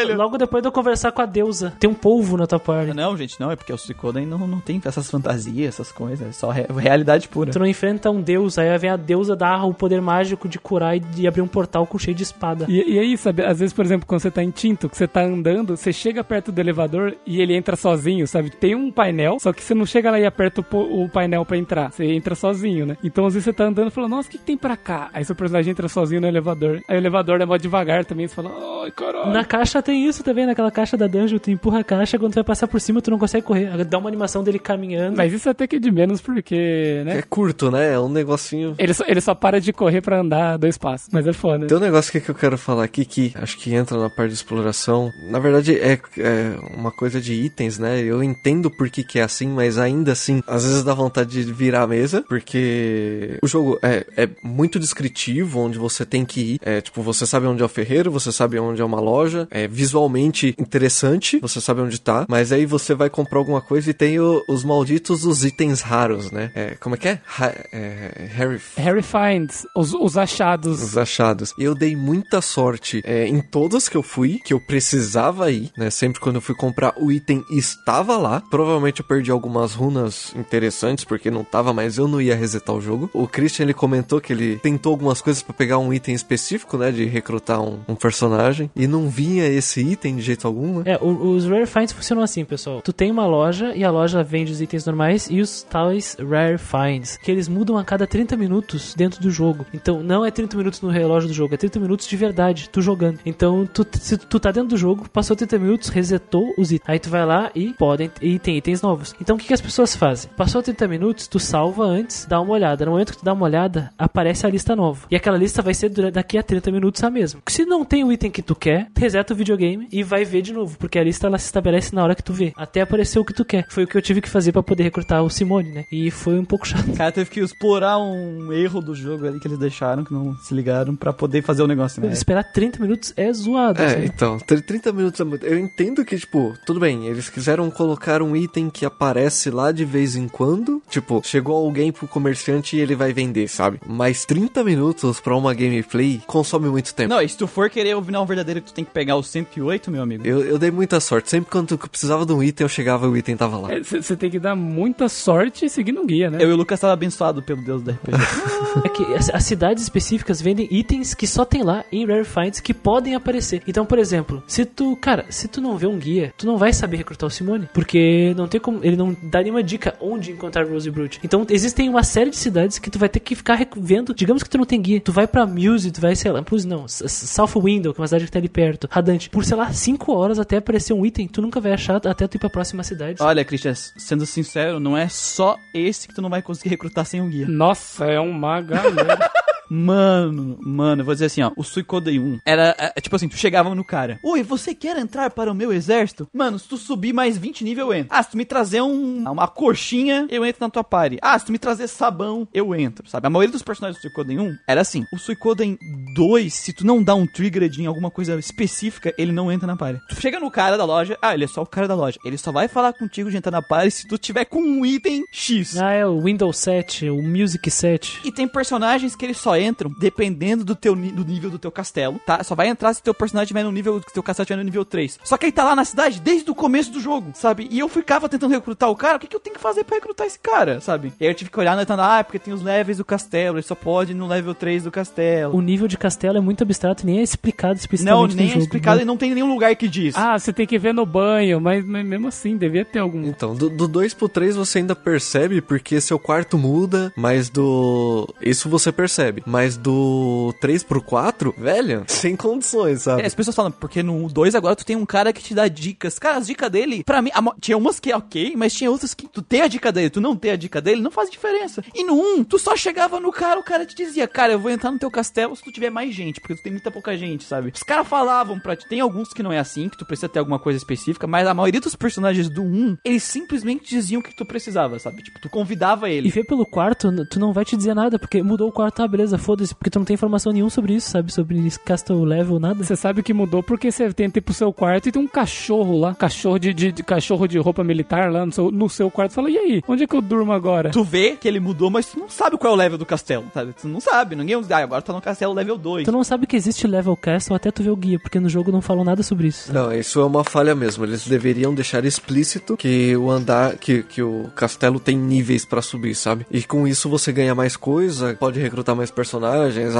[0.07, 0.19] velho.
[0.19, 2.95] Logo depois de eu conversar com a deusa, tem um polvo na tua party.
[2.95, 3.51] Não, gente, não.
[3.51, 6.29] É porque o Suicoden não, não tem essas fantasias, essas coisas.
[6.29, 7.51] É só re- realidade pura.
[7.51, 10.97] Tu não enfrenta um deus, aí vem a deusa dar o poder mágico de curar
[10.97, 12.67] e de abrir um portal com cheio de espada.
[12.69, 15.07] E, e aí, sabe, às vezes, por exemplo, quando você tá em tinto, que você
[15.07, 18.51] tá andando, você chega perto do elevador e ele entra sozinho, sabe?
[18.51, 21.57] Tem um painel, só que você não chega lá e aperta o, o painel pra
[21.57, 21.91] entrar.
[21.93, 22.97] Você entra sozinho, né?
[23.03, 25.11] Então, às vezes, você tá andando e fala, nossa, o que, que tem pra cá?
[25.13, 26.81] Aí seu personagem entra sozinho no elevador.
[26.89, 28.51] Aí o elevador é mó devagar também, você fala,
[28.85, 29.31] ai, caralho.
[29.33, 32.37] Na caixa tem isso também, naquela caixa da dungeon, tu empurra a caixa, quando tu
[32.37, 33.85] vai passar por cima, tu não consegue correr.
[33.85, 35.17] Dá uma animação dele caminhando.
[35.17, 37.19] Mas isso até que é de menos, porque, né?
[37.19, 37.95] É curto, né?
[37.95, 38.75] É um negocinho.
[38.79, 41.09] Ele só, ele só para de correr pra andar dois passos.
[41.13, 41.67] Mas é foda.
[41.67, 44.35] Tem um negócio que eu quero falar aqui que acho que entra na parte de
[44.35, 45.11] exploração.
[45.29, 48.01] Na verdade, é, é uma coisa de itens, né?
[48.01, 51.53] Eu entendo por que, que é assim, mas ainda assim, às vezes dá vontade de
[51.53, 56.61] virar a mesa, porque o jogo é, é muito descritivo, onde você tem que ir.
[56.63, 59.49] É, tipo, você sabe onde é o ferreiro, você sabe onde é uma loja.
[59.51, 63.95] É, visualmente interessante, você sabe onde tá, mas aí você vai comprar alguma coisa e
[63.95, 66.53] tem o- os malditos os itens raros, né?
[66.55, 67.21] É, como é que é?
[67.39, 70.81] Ha- é Harry Harry finds os, os achados.
[70.83, 71.53] os achados.
[71.59, 75.91] Eu dei muita sorte é, em todas que eu fui, que eu precisava ir, né?
[75.91, 78.41] Sempre quando eu fui comprar, o item estava lá.
[78.51, 82.81] Provavelmente eu perdi algumas runas interessantes, porque não tava, mas eu não ia resetar o
[82.81, 83.11] jogo.
[83.13, 86.93] O Christian, ele comentou que ele tentou algumas coisas pra pegar um item específico, né?
[86.93, 90.93] De recrutar um, um personagem, e não vinha esse item de jeito algum, né?
[90.93, 92.81] É, o- os Rare Finds funcionam assim, pessoal.
[92.83, 96.59] Tu tem uma loja e a loja vende os itens normais e os tais Rare
[96.59, 99.65] Finds, que eles mudam a cada 30 minutos dentro do jogo.
[99.73, 102.81] Então, não é 30 minutos no relógio do jogo, é 30 minutos de verdade, tu
[102.83, 103.19] jogando.
[103.25, 106.89] Então, tu, se tu tá dentro do jogo, passou 30 minutos, resetou os itens.
[106.89, 109.15] Aí tu vai lá e podem e tem itens novos.
[109.21, 110.31] Então, o que, que as pessoas fazem?
[110.37, 112.85] Passou 30 minutos, tu salva antes, dá uma olhada.
[112.85, 115.07] No momento que tu dá uma olhada, aparece a lista nova.
[115.11, 117.41] E aquela lista vai ser daqui a 30 minutos a mesma.
[117.49, 120.53] Se não tem o item que tu quer, reseta o videogame e vai ver de
[120.53, 123.25] novo, porque a lista ela se estabelece na hora que tu vê, até aparecer o
[123.25, 123.67] que tu quer.
[123.69, 125.85] Foi o que eu tive que fazer pra poder recrutar o Simone, né?
[125.91, 126.89] E foi um pouco chato.
[126.91, 130.35] O cara teve que explorar um erro do jogo ali que eles deixaram, que não
[130.39, 132.13] se ligaram, pra poder fazer o negócio, né?
[132.13, 133.81] Esperar 30 minutos é zoado.
[133.83, 134.05] É, assim.
[134.05, 135.47] então, tr- 30 minutos é muito.
[135.47, 139.85] Eu entendo que, tipo, tudo bem, eles quiseram colocar um item que aparece lá de
[139.85, 140.83] vez em quando.
[140.91, 143.81] Tipo, chegou alguém pro comerciante e ele vai vender, sabe?
[143.87, 147.09] Mas 30 minutos pra uma gameplay consome muito tempo.
[147.11, 149.91] Não, e se tu for querer o final verdadeiro, tu tem que pegar o 108,
[149.91, 150.27] meu amigo.
[150.27, 151.31] Eu, eu dei muita sorte.
[151.31, 153.69] Sempre quando eu precisava de um item, eu chegava e o item tava lá.
[153.83, 156.39] Você tem que dar muita sorte seguindo um guia, né?
[156.41, 158.13] Eu e o Lucas tava abençoado pelo Deus da RPG.
[158.85, 162.59] É que as, as cidades específicas vendem itens que só tem lá em Rare Finds
[162.59, 163.63] que podem aparecer.
[163.69, 166.73] Então, por exemplo, se tu, cara, se tu não vê um guia, tu não vai
[166.73, 170.67] saber recrutar o Simone, porque não tem como, ele não dá nenhuma dica onde encontrar
[170.67, 171.21] Rose Brute.
[171.23, 174.15] Então, existem uma série de cidades que tu vai ter que ficar vendo.
[174.15, 176.67] Digamos que tu não tem guia, tu vai pra Muse, tu vai, sei lá, Muse
[176.67, 179.73] não, South Window, que é uma cidade que tá ali perto, Radante, por sei lá,
[179.73, 182.83] 5 horas até aparecer um item, tu nunca vai achar até tu ir pra próxima
[182.83, 183.23] cidade.
[183.23, 187.23] Olha, Christian, sendo sincero, não é só esse que tu não vai conseguir recrutar sem
[187.23, 187.49] um guia.
[187.49, 189.31] Nossa, é uma galera.
[189.75, 193.75] Mano, mano, vou dizer assim, ó, o Suicoden 1 era, é, tipo assim, tu chegava
[193.75, 196.29] no cara, Oi, você quer entrar para o meu exército?
[196.31, 198.09] Mano, se tu subir mais 20 níveis, eu entro.
[198.11, 201.17] Ah, se tu me trazer um, uma coxinha, eu entro na tua party.
[201.23, 203.27] Ah, se tu me trazer sabão, eu entro, sabe?
[203.27, 205.07] A maioria dos personagens do Suicoden 1 era assim.
[205.11, 205.79] O Suicoden
[206.15, 209.75] 2, se tu não dá um triggered em alguma coisa específica, ele não entra na
[209.75, 210.01] party.
[210.11, 212.19] Tu chega no cara da loja, ah, ele é só o cara da loja.
[212.27, 215.25] Ele só vai falar contigo de entrar na party se tu tiver com um item
[215.33, 215.79] X.
[215.79, 218.21] Ah, é o Windows 7, o Music 7.
[218.23, 222.21] E tem personagens que eles só entram dependendo do teu do nível do teu castelo,
[222.27, 222.43] tá?
[222.43, 224.85] Só vai entrar se teu personagem estiver no nível, se teu castelo estiver no nível
[224.85, 225.21] 3.
[225.25, 227.69] Só que ele tá lá na cidade desde o começo do jogo, sabe?
[227.71, 229.97] E eu ficava tentando recrutar o cara, o que, que eu tenho que fazer pra
[229.97, 231.13] recrutar esse cara, sabe?
[231.21, 233.57] E aí eu tive que olhar no ah, é porque tem os levels do castelo,
[233.57, 235.55] ele só pode ir no level 3 do castelo.
[235.57, 238.55] O nível de castelo é muito abstrato, nem é explicado Não, explicitamente nem no é
[238.55, 238.65] jogo.
[238.65, 239.03] explicado né?
[239.03, 240.17] e não tem nenhum lugar que diz.
[240.17, 243.27] ah, você tem que ver no banho, mas, mas mesmo assim, devia ter algum.
[243.27, 248.29] Então, do, do 2 pro 3 você ainda percebe, porque seu quarto muda, mas do.
[248.41, 249.43] Isso você percebe.
[249.53, 253.23] Mas do 3 pro 4, velho, sem condições, sabe?
[253.23, 255.69] É, as pessoas falam, porque no 2 agora tu tem um cara que te dá
[255.69, 256.19] dicas.
[256.19, 259.13] Cara, as dicas dele, pra mim, a tinha umas que é ok, mas tinha outras
[259.13, 261.85] que tu tem a dica dele, tu não tem a dica dele, não faz diferença.
[261.95, 264.71] E no 1, tu só chegava no cara, o cara te dizia, cara, eu vou
[264.71, 267.45] entrar no teu castelo se tu tiver mais gente, porque tu tem muita pouca gente,
[267.45, 267.71] sabe?
[267.75, 270.39] Os caras falavam pra ti, tem alguns que não é assim, que tu precisa ter
[270.39, 274.35] alguma coisa específica, mas a maioria dos personagens do 1, eles simplesmente diziam o que
[274.35, 275.23] tu precisava, sabe?
[275.23, 276.31] Tipo, tu convidava E ele.
[276.31, 279.32] ver pelo quarto, tu não vai te dizer nada, porque mudou o quarto, tá, beleza,
[279.39, 281.33] foda-se, porque tu não tem informação nenhuma sobre isso, sabe?
[281.33, 282.83] Sobre esse castle level, nada.
[282.83, 285.99] Você sabe que mudou porque você tenta ir pro seu quarto e tem um cachorro
[285.99, 289.31] lá, cachorro de, de- de- cachorro de roupa militar lá no seu, no seu quarto.
[289.33, 290.91] Você fala, e aí, onde é que eu durmo agora?
[290.91, 293.45] Tu vê que ele mudou, mas tu não sabe qual é o level do castelo,
[293.53, 293.73] sabe?
[293.81, 294.61] Tu não sabe, ninguém...
[294.71, 296.05] Ah, agora tá no castelo level 2.
[296.05, 298.71] Tu não sabe que existe level castle até tu ver o guia, porque no jogo
[298.73, 299.73] não falam nada sobre isso.
[299.73, 301.05] Não, isso é uma falha mesmo.
[301.05, 306.15] Eles deveriam deixar explícito que o andar, que, que o castelo tem níveis pra subir,
[306.15, 306.47] sabe?
[306.51, 309.22] E com isso você ganha mais coisa, pode recrutar mais personagens,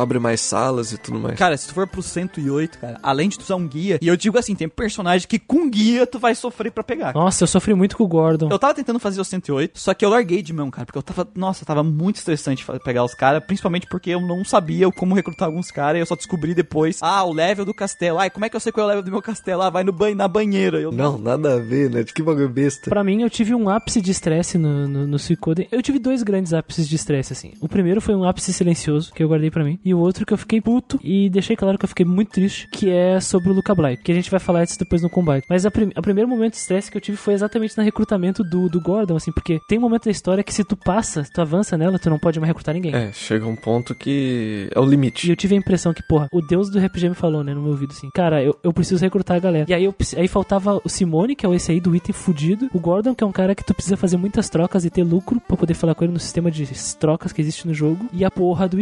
[0.01, 1.39] abre mais salas e tudo mais.
[1.39, 4.17] Cara, se tu for pro 108, cara, além de tu usar um guia, e eu
[4.17, 7.15] digo assim, tem personagem que com guia tu vai sofrer pra pegar.
[7.15, 8.49] Nossa, eu sofri muito com o Gordon.
[8.51, 11.03] Eu tava tentando fazer o 108, só que eu larguei de mão, cara, porque eu
[11.03, 15.47] tava, nossa, tava muito estressante pegar os caras, principalmente porque eu não sabia como recrutar
[15.49, 18.49] alguns caras, e eu só descobri depois, ah, o level do castelo, ai, como é
[18.49, 19.63] que eu sei qual é o level do meu castelo?
[19.63, 20.81] Ah, vai no banho, na banheira.
[20.81, 22.03] Eu, Não, nada a ver, né?
[22.03, 22.91] De que bagulho besta.
[22.91, 25.69] Pra mim, eu tive um ápice de estresse no, no, no Suicoden.
[25.71, 27.53] Eu tive dois grandes ápices de estresse, assim.
[27.61, 29.79] O primeiro foi um ápice silencioso, que eu guardei pra mim.
[29.85, 32.69] E o outro que eu fiquei puto e deixei claro que eu fiquei muito triste,
[32.71, 35.47] que é sobre o Luca Blight, que a gente vai falar disso depois no combate.
[35.49, 38.69] Mas a, prim primeiro momento de estresse que eu tive foi exatamente no recrutamento do,
[38.69, 41.77] do Gordon, assim, porque tem um momento da história que se tu passa, tu avança
[41.79, 42.95] nela, tu não pode mais recrutar ninguém.
[42.95, 45.31] É, chega um ponto que é o E limite.
[45.31, 47.71] eu tive a impressão que, porra, o deus do RPG me falou, né, no meu
[47.71, 49.67] ouvido, assim, cara, eu, eu preciso recrutar a galera.
[49.69, 52.69] E aí, eu, aí faltava o Simone, que é o esse aí do item fudido,
[52.75, 55.41] o Gordon, que é um cara que tu precisa fazer muitas trocas e ter lucro
[55.41, 56.67] pra poder falar com ele no sistema de
[56.99, 58.81] trocas que existe no jogo, e a porra do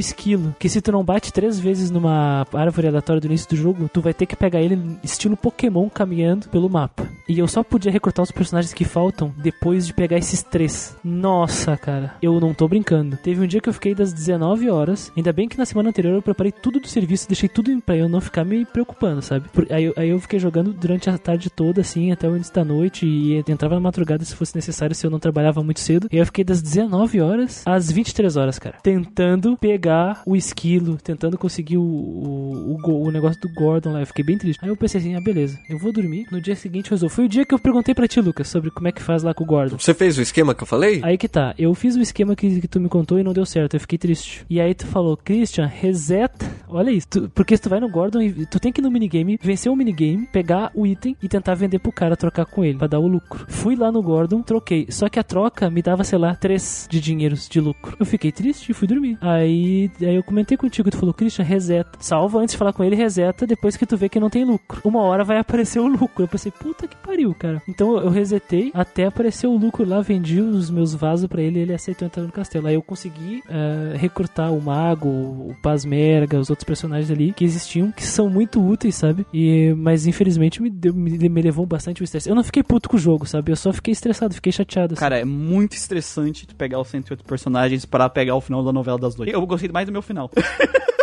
[0.59, 4.01] que se tu não bate três vezes numa árvore aleatória do início do jogo, tu
[4.01, 7.09] vai ter que pegar ele estilo Pokémon caminhando pelo mapa.
[7.29, 10.97] E eu só podia recrutar os personagens que faltam depois de pegar esses três.
[11.03, 13.17] Nossa, cara, eu não tô brincando.
[13.17, 16.15] Teve um dia que eu fiquei das 19 horas, ainda bem que na semana anterior
[16.15, 19.49] eu preparei tudo do serviço, deixei tudo pra eu não ficar me preocupando, sabe?
[19.71, 23.07] Aí, aí eu fiquei jogando durante a tarde toda, assim, até o início da noite,
[23.07, 26.09] e entrava na madrugada se fosse necessário, se eu não trabalhava muito cedo.
[26.11, 31.39] E eu fiquei das 19 horas às 23 horas, cara, tentando pegar o esquilo, tentando
[31.39, 34.01] conseguir o, o, o, o negócio do Gordon lá.
[34.01, 34.59] Eu fiquei bem triste.
[34.63, 36.27] Aí eu pensei assim, ah, beleza, eu vou dormir.
[36.31, 37.15] No dia seguinte eu resolvo.
[37.15, 39.35] Foi o dia que eu perguntei pra ti, Lucas, sobre como é que faz lá
[39.35, 39.79] com o Gordon.
[39.79, 41.01] Você fez o esquema que eu falei?
[41.03, 43.47] Aí que tá, eu fiz o esquema que, que tu me contou e não deu
[43.47, 44.45] certo, eu fiquei triste.
[44.49, 46.47] E aí tu falou, Christian, reseta.
[46.73, 48.91] Olha isso, tu- porque se tu vai no Gordon e tu tem que ir no
[48.91, 52.79] minigame, vencer o minigame, pegar o item e tentar vender pro cara, trocar com ele,
[52.79, 53.45] pra dar o lucro.
[53.49, 54.87] Fui lá no Gordon, troquei.
[54.91, 57.97] Só que a troca me dava, sei lá, 3 de dinheiros de lucro.
[57.99, 59.19] Eu fiquei triste e fui dormir.
[59.21, 61.99] Aí, aí eu comentei contigo, tu falou, Christian, reseta.
[62.01, 64.81] Salva antes de falar com ele, reseta depois que tu vê que não tem lucro.
[64.85, 66.25] Uma hora vai aparecer o lucro.
[66.25, 67.63] Eu pensei, puta que pariu, cara.
[67.69, 71.63] Então eu resetei até aparecer o lucro lá, vendi os meus vasos pra ele e
[71.63, 72.67] ele aceitou entrar no castelo.
[72.67, 77.91] Aí eu consegui eh, recrutar o mago, o Pasmerga, os outros personagens ali que existiam,
[77.93, 79.27] que são muito úteis, sabe?
[79.33, 82.29] E, mas infelizmente me, deu- me, me levou bastante o estresse.
[82.29, 83.53] Eu não fiquei puto com o jogo, sabe?
[83.53, 84.95] Eu só fiquei estressado, fiquei chateado.
[84.95, 85.01] assim.
[85.01, 88.99] Cara, é muito estressante tu pegar os 108 personagens para pegar o final da novela
[88.99, 89.29] das duas.
[89.29, 90.31] Eu gostei mais do meu final.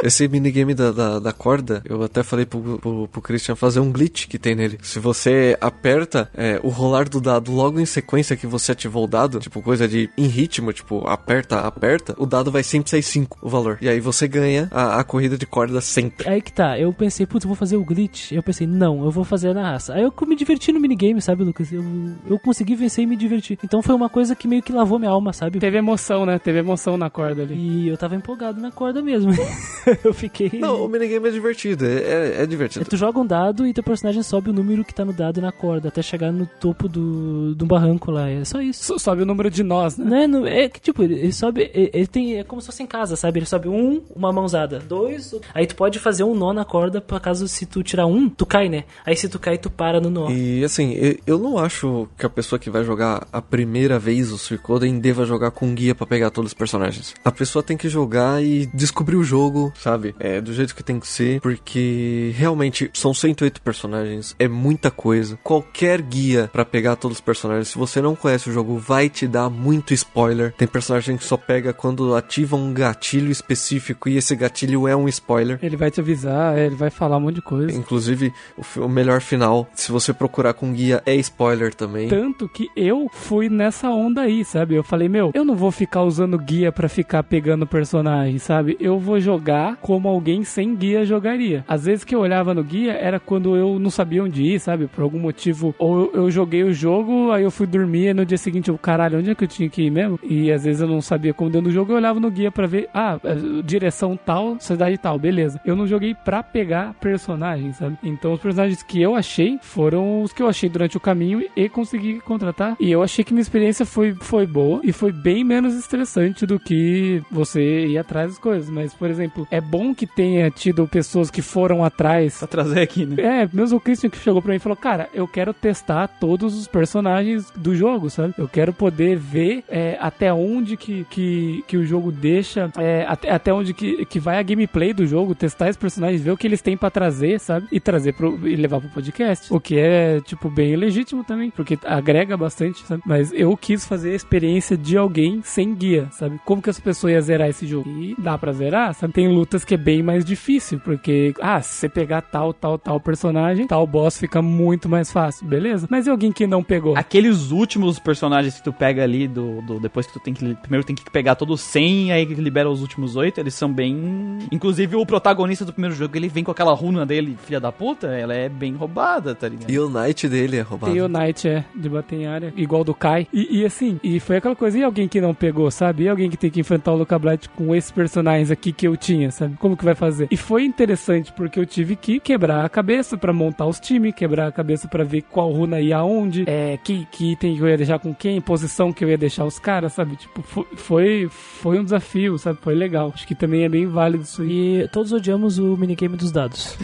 [0.03, 3.91] Esse minigame da, da, da corda, eu até falei pro, pro, pro Christian fazer um
[3.91, 4.77] glitch que tem nele.
[4.83, 9.07] Se você aperta é, o rolar do dado logo em sequência que você ativou o
[9.07, 13.39] dado, tipo coisa de em ritmo, tipo aperta, aperta, o dado vai sempre sair 5
[13.41, 13.79] o valor.
[13.81, 16.27] E aí você ganha a, a corrida de corda sempre.
[16.29, 18.31] Aí que tá, eu pensei, putz, eu vou fazer o glitch.
[18.31, 19.93] Eu pensei, não, eu vou fazer na raça.
[19.93, 21.71] Aí eu me diverti no minigame, sabe, Lucas?
[21.71, 21.83] Eu,
[22.29, 23.57] eu consegui vencer e me divertir.
[23.63, 25.59] Então foi uma coisa que meio que lavou minha alma, sabe?
[25.59, 26.37] Teve emoção, né?
[26.39, 27.55] Teve emoção na corda ali.
[27.55, 29.31] E eu tava empolgado na corda mesmo.
[30.03, 30.59] eu fiquei.
[30.59, 32.85] Não, o minigame é divertido, é, é, é É, divertido.
[32.85, 35.51] tu joga um dado e teu personagem sobe o número que tá no dado na
[35.51, 38.29] corda, até chegar no topo do, do barranco lá.
[38.29, 38.83] É só isso.
[38.83, 40.27] So- Sobe o número de nós, né?
[40.27, 40.63] Né?
[40.63, 41.69] É que tipo, ele, ele sobe.
[41.73, 42.35] Ele, ele tem.
[42.37, 43.39] É como se fosse em casa, sabe?
[43.39, 44.79] Ele sobe um, uma mãozada.
[44.79, 45.31] Dois.
[45.37, 48.29] O- Aí tu pode fazer um nó na corda, por caso se tu tirar um,
[48.29, 48.83] tu cai, né?
[49.05, 50.29] Aí se tu cai, tu para no nó.
[50.29, 54.37] E assim, eu não acho que a pessoa que vai jogar a primeira vez o
[54.37, 57.13] Suicoden deva jogar com guia pra pegar todos os personagens.
[57.23, 60.15] A pessoa tem que jogar e descobrir o jogo, sabe?
[60.19, 65.37] É, do jeito que tem que ser, porque realmente são 108 personagens, é muita coisa.
[65.43, 69.27] Qualquer guia pra pegar todos os personagens, se você não conhece o jogo, vai te
[69.27, 70.53] dar muito spoiler.
[70.57, 75.07] Tem personagem que só pega quando ativa um gatilho específico e esse gatilho é um
[75.07, 75.26] spoiler.
[75.61, 77.77] Ele vai te avisar, ele vai falar um monte de coisa.
[77.77, 82.07] Inclusive, o, o melhor final, se você procurar com guia, é spoiler também.
[82.07, 84.75] Tanto que eu fui nessa onda aí, sabe?
[84.75, 88.77] Eu falei, meu, eu não vou ficar usando guia pra ficar pegando personagem, sabe?
[88.79, 91.63] Eu vou jogar como alguém sem guia jogaria.
[91.67, 94.87] Às vezes que eu olhava no guia era quando eu não sabia onde ir, sabe?
[94.87, 95.73] Por algum motivo.
[95.77, 98.77] Ou eu, eu joguei o jogo, aí eu fui dormir, e no dia seguinte eu,
[98.77, 100.19] caralho, onde é que eu tinha que ir mesmo?
[100.23, 102.67] E às vezes eu não sabia como deu no jogo, eu olhava no guia pra
[102.67, 105.61] ver, ah, é, direção tal, cidade tal, beleza.
[105.63, 107.95] Eu não joguei pra pegar personagens, sabe?
[108.01, 111.69] Então os personagens que eu achei foram os que eu achei durante o caminho e
[111.69, 112.75] consegui contratar.
[112.79, 116.59] E eu achei que minha experiência foi, foi boa e foi bem menos estressante do
[116.59, 118.69] que você ir atrás das coisas.
[118.69, 123.05] Mas, por exemplo, é bom que tenha tido pessoas que foram atrás Pra trazer aqui,
[123.05, 123.43] né?
[123.43, 126.57] é, mesmo o Christian que chegou pra mim e falou, cara, eu quero testar todos
[126.57, 128.33] os personagens do jogo, sabe?
[128.37, 133.29] Eu quero poder ver é, até onde que, que, que o jogo deixa, é, até,
[133.29, 136.45] até onde que, que vai a gameplay do jogo, testar esses personagens, ver o que
[136.47, 137.67] eles têm pra trazer, sabe?
[137.71, 139.53] E trazer pro, e levar pro podcast.
[139.53, 143.01] O que é, tipo, bem legítimo também, porque agrega bastante, sabe?
[143.05, 146.39] Mas eu quis fazer a experiência de alguém sem guia, sabe?
[146.45, 147.89] Como que essa pessoa ia zerar esse jogo?
[147.89, 149.13] E dá pra zerar, sabe?
[149.13, 152.99] Tem lutas que é bem mais difícil, porque, ah, se você pegar tal, tal, tal
[152.99, 155.87] personagem, tal boss fica muito mais fácil, beleza?
[155.89, 156.97] Mas e alguém que não pegou?
[156.97, 160.85] Aqueles últimos personagens que tu pega ali do, do- depois que tu tem que primeiro
[160.85, 164.39] tem que pegar todos os 100 aí que libera os últimos 8, eles são bem,
[164.51, 167.71] inclusive Inclusive, o protagonista do primeiro jogo, ele vem com aquela runa dele, filha da
[167.71, 169.69] puta, ela é bem roubada, tá ligado?
[169.69, 170.91] E o Knight dele é roubado.
[170.93, 173.27] Tem o Knight, é, de bater em área, igual do Kai.
[173.33, 176.03] E, e assim, e foi aquela coisa, e alguém que não pegou, sabe?
[176.03, 178.95] E alguém que tem que enfrentar o Luca Blight com esses personagens aqui que eu
[178.97, 179.55] tinha, sabe?
[179.57, 180.27] Como que vai fazer?
[180.31, 184.47] E foi interessante, porque eu tive que quebrar a cabeça pra montar os times, quebrar
[184.47, 187.77] a cabeça pra ver qual runa ia aonde, é, que, que item que eu ia
[187.77, 190.15] deixar com quem, posição que eu ia deixar os caras, sabe?
[190.15, 192.59] Tipo, fo- foi, foi um desafio, sabe?
[192.61, 193.11] Foi legal.
[193.13, 194.47] Acho que também é bem válido isso aí.
[194.47, 196.75] E todos odiamos o minigame dos dados.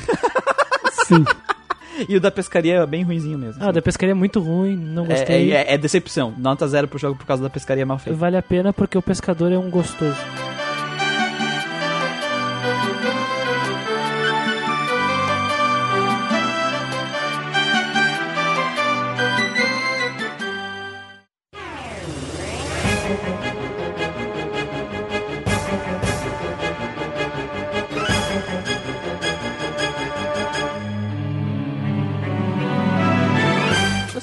[1.06, 1.26] Sim.
[2.10, 3.62] E o da pescaria é bem ruinzinho mesmo.
[3.64, 5.52] Ah, da pescaria é muito ruim, não é, gostei.
[5.52, 6.34] é, é- é decepção.
[6.38, 8.18] Nota zero pro jogo por causa da pescaria mal feita.
[8.18, 10.16] Vale a pena porque o pescador é um gostoso.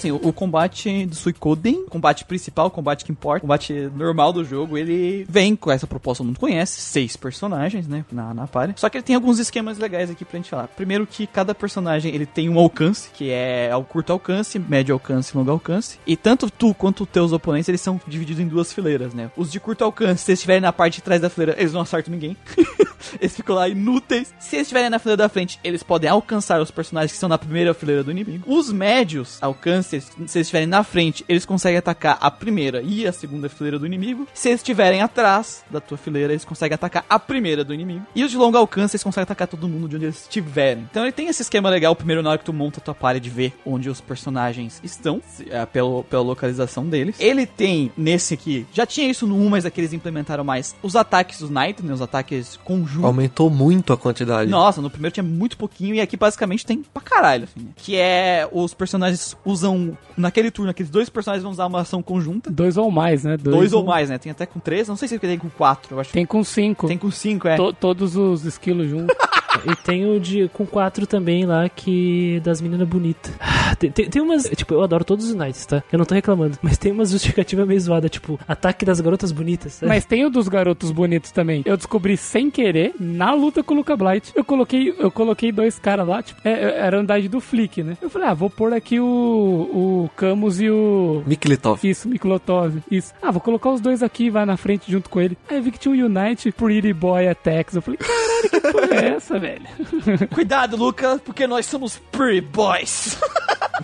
[0.01, 5.27] Assim, o, combate do Suicoden, combate principal, combate que importa, combate normal do jogo, ele
[5.29, 8.81] vem com essa proposta, todo mundo conhece, seis personagens, né, na, na party.
[8.81, 10.69] Só que ele tem alguns esquemas legais aqui pra gente falar.
[10.69, 15.37] Primeiro que cada personagem, ele tem um alcance, que é o curto alcance, médio alcance
[15.37, 15.99] longo alcance.
[16.07, 19.31] E tanto tu quanto teus oponentes, eles são divididos em duas fileiras, né.
[19.37, 21.83] Os de curto alcance, se eles estiverem na parte de trás da fileira, eles não
[21.83, 22.35] acertam ninguém.
[23.21, 24.35] eles ficam lá inúteis.
[24.39, 27.39] Se eles estiverem na fileira da frente, eles podem alcançar os personagens que estão na
[27.39, 28.45] primeira fileira do inimigo.
[28.47, 33.13] Os médios alcances, se eles estiverem na frente, eles conseguem atacar a primeira e a
[33.13, 34.27] segunda fileira do inimigo.
[34.33, 38.05] Se eles estiverem atrás da tua fileira, eles conseguem atacar a primeira do inimigo.
[38.15, 40.87] E os de longo alcance, eles conseguem atacar todo mundo de onde eles estiverem.
[40.91, 43.21] Então ele tem esse esquema legal, primeiro na hora que tu monta a tua party
[43.21, 47.17] de ver onde os personagens estão, se- é, pelo, pela localização deles.
[47.19, 50.95] Ele tem, nesse aqui, já tinha isso no 1, mas aqui eles implementaram mais os
[50.97, 53.05] ataques dos Knight, né, os ataques conjuntos.
[53.05, 54.51] Aumentou muito a quantidade.
[54.51, 57.61] Nossa, no primeiro tinha muito pouquinho e aqui basicamente tem pra caralho, assim.
[57.65, 57.71] né?
[57.77, 59.77] Que é os personagens usam
[60.17, 62.51] naquele turno, aqueles dois personagens vão usar uma ação conjunta.
[62.51, 63.37] Dois ou mais, né?
[63.37, 64.19] Dois, ou mais, né?
[64.19, 66.13] Tem até com três, não sei se tem com quatro, eu acho.
[66.13, 66.87] Tem com cinco.
[66.87, 67.57] Tem com cinco, é.
[67.57, 69.17] To- todos os esquilos juntos.
[69.67, 73.33] E tem o de com quatro também lá que das meninas bonitas.
[73.41, 74.45] Ah, Tem, tem, tem umas.
[74.45, 75.83] Tipo, eu adoro todos os Knights, tá?
[75.93, 76.59] Eu não tô reclamando.
[76.63, 79.75] Mas tem umas justificativas meio zoadas, tipo, ataque das garotas bonitas.
[79.75, 79.89] sabe?
[79.91, 81.63] Mas tem o dos garotos bonitos também.
[81.65, 84.33] Eu descobri sem querer, na luta com o Luca Blight.
[84.35, 87.83] Eu coloquei, eu coloquei dois caras lá, tipo, é, é, era a andade do Flick,
[87.83, 87.97] né?
[88.01, 91.23] Eu falei, ah, vou pôr aqui o, o Camus e o.
[91.27, 91.81] Miklitov.
[91.87, 92.79] Isso, Miklotov.
[92.91, 93.13] Isso.
[93.23, 95.37] Ah, vou colocar os dois aqui e vai na frente junto com ele.
[95.49, 97.75] Aí eu vi que tinha o Unite Pretty Boy Attacks.
[97.77, 99.67] Eu falei, caralho, que porra é essa, velho?
[100.33, 103.19] Cuidado, Luca, porque nós somos pretty boys.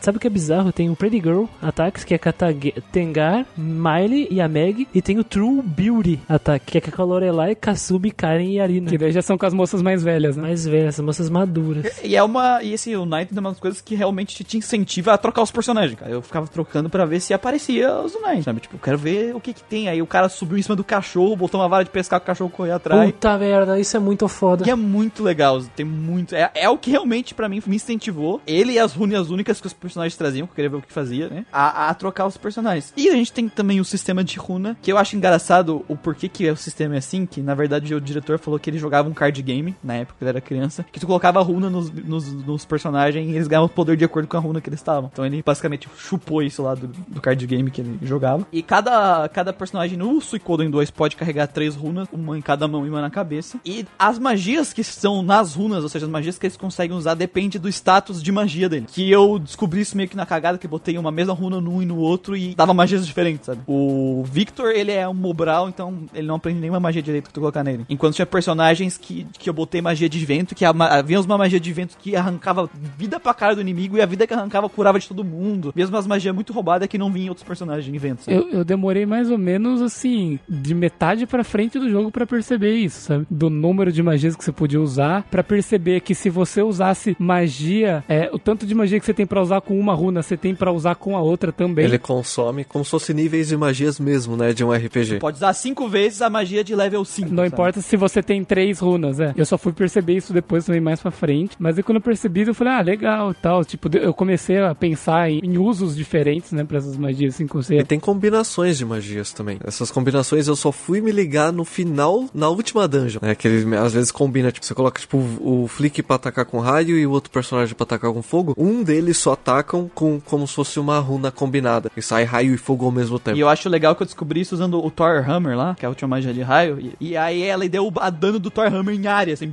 [0.03, 0.73] Sabe o que é bizarro?
[0.73, 4.87] Tem o Pretty Girl Attacks, que é com a Tage- Tengar, Miley e a Meg.
[4.95, 8.91] E tem o True Beauty Attack, que é com a Lorelai, Kasumi, Karen e Arina.
[8.91, 10.43] Que daí já são com as moças mais velhas, né?
[10.43, 11.99] Mais velhas, moças maduras.
[12.05, 12.63] E é uma.
[12.63, 15.51] E esse o Knight é uma das coisas que realmente te, incentiva a trocar os
[15.51, 16.13] personagens, cara.
[16.13, 18.61] Eu ficava trocando pra ver se aparecia os Knights, sabe?
[18.61, 19.89] Tipo, eu quero ver o que que tem.
[19.89, 22.51] Aí o cara subiu em cima do cachorro, botou uma vara de pescar, o cachorro
[22.51, 23.11] correu atrás.
[23.13, 24.65] Puta merda, isso é muito foda.
[24.67, 26.35] E é muito legal, tem muito.
[26.35, 28.41] É, é o que realmente pra mim me incentivou.
[28.47, 30.93] Ele e as runas únicas que os personagens traziam, que eu queria ver o que
[30.93, 31.47] fazia, né?
[31.53, 32.93] A, a trocar os personagens.
[32.97, 36.29] E a gente tem também o sistema de runa, que eu acho engraçado o porquê
[36.29, 39.15] que o sistema é assim, que na verdade o diretor falou que ele jogava um
[39.15, 42.33] card game, na época que ele era criança, que tu colocava a runa nos, nos,
[42.33, 45.11] nos personagens e eles ganhavam poder de acordo com a runa que eles estavam.
[45.13, 48.47] Então ele basicamente chupou isso lá do, do card game que ele jogava.
[48.53, 52.87] E cada, cada personagem no Suicoden 2 pode carregar três runas, uma em cada mão
[52.87, 53.59] e uma na cabeça.
[53.65, 57.15] E as magias que estão nas runas, ou seja, as magias que eles conseguem usar,
[57.15, 58.87] depende do status de magia dele.
[58.89, 61.87] Que eu descobri isso meio que na cagada, que botei uma mesma runa num e
[61.87, 63.61] no outro e dava magias diferentes, sabe?
[63.67, 67.41] O Victor, ele é um Mobral, então ele não aprende nenhuma magia direito que tu
[67.41, 67.85] colocar nele.
[67.89, 71.73] Enquanto tinha personagens que, que eu botei magia de vento, que havia uma magia de
[71.73, 75.09] vento que arrancava vida pra cara do inimigo e a vida que arrancava curava de
[75.09, 75.73] todo mundo.
[75.75, 78.31] Mesmo as magias muito roubadas que não vinham outros personagens em vento.
[78.31, 82.77] Eu, eu demorei mais ou menos assim, de metade pra frente do jogo pra perceber
[82.77, 83.27] isso, sabe?
[83.31, 88.05] Do número de magias que você podia usar, pra perceber que se você usasse magia,
[88.09, 90.55] é, o tanto de magia que você tem pra usar com uma runa, você tem
[90.55, 91.85] pra usar com a outra também.
[91.85, 94.53] Ele consome como se fosse níveis de magias mesmo, né?
[94.53, 95.19] De um RPG.
[95.19, 97.33] Pode usar cinco vezes a magia de level 5.
[97.33, 99.33] Não importa se você tem três runas, é.
[99.37, 101.57] Eu só fui perceber isso depois também mais pra frente.
[101.59, 103.65] Mas aí quando eu percebi, eu falei, ah, legal tal.
[103.65, 107.59] Tipo, eu comecei a pensar em, em usos diferentes, né, pra essas magias assim, com
[107.61, 107.85] E você.
[107.85, 109.59] tem combinações de magias também.
[109.65, 113.21] Essas combinações eu só fui me ligar no final, na última dungeon.
[113.23, 113.35] Né?
[113.35, 116.61] Que ele às vezes combina, tipo, você coloca tipo o, o Flick pra atacar com
[116.61, 118.55] raio e o outro personagem pra atacar com fogo.
[118.57, 121.91] Um deles só ataca atacam com como se fosse uma runa combinada.
[121.97, 123.37] E sai raio e fogo ao mesmo tempo.
[123.37, 125.87] E eu acho legal que eu descobri isso usando o Thor Hammer lá, que é
[125.87, 126.79] a última magia de raio.
[126.81, 129.53] E, e aí ela deu a dano do Thor Hammer em área, assim.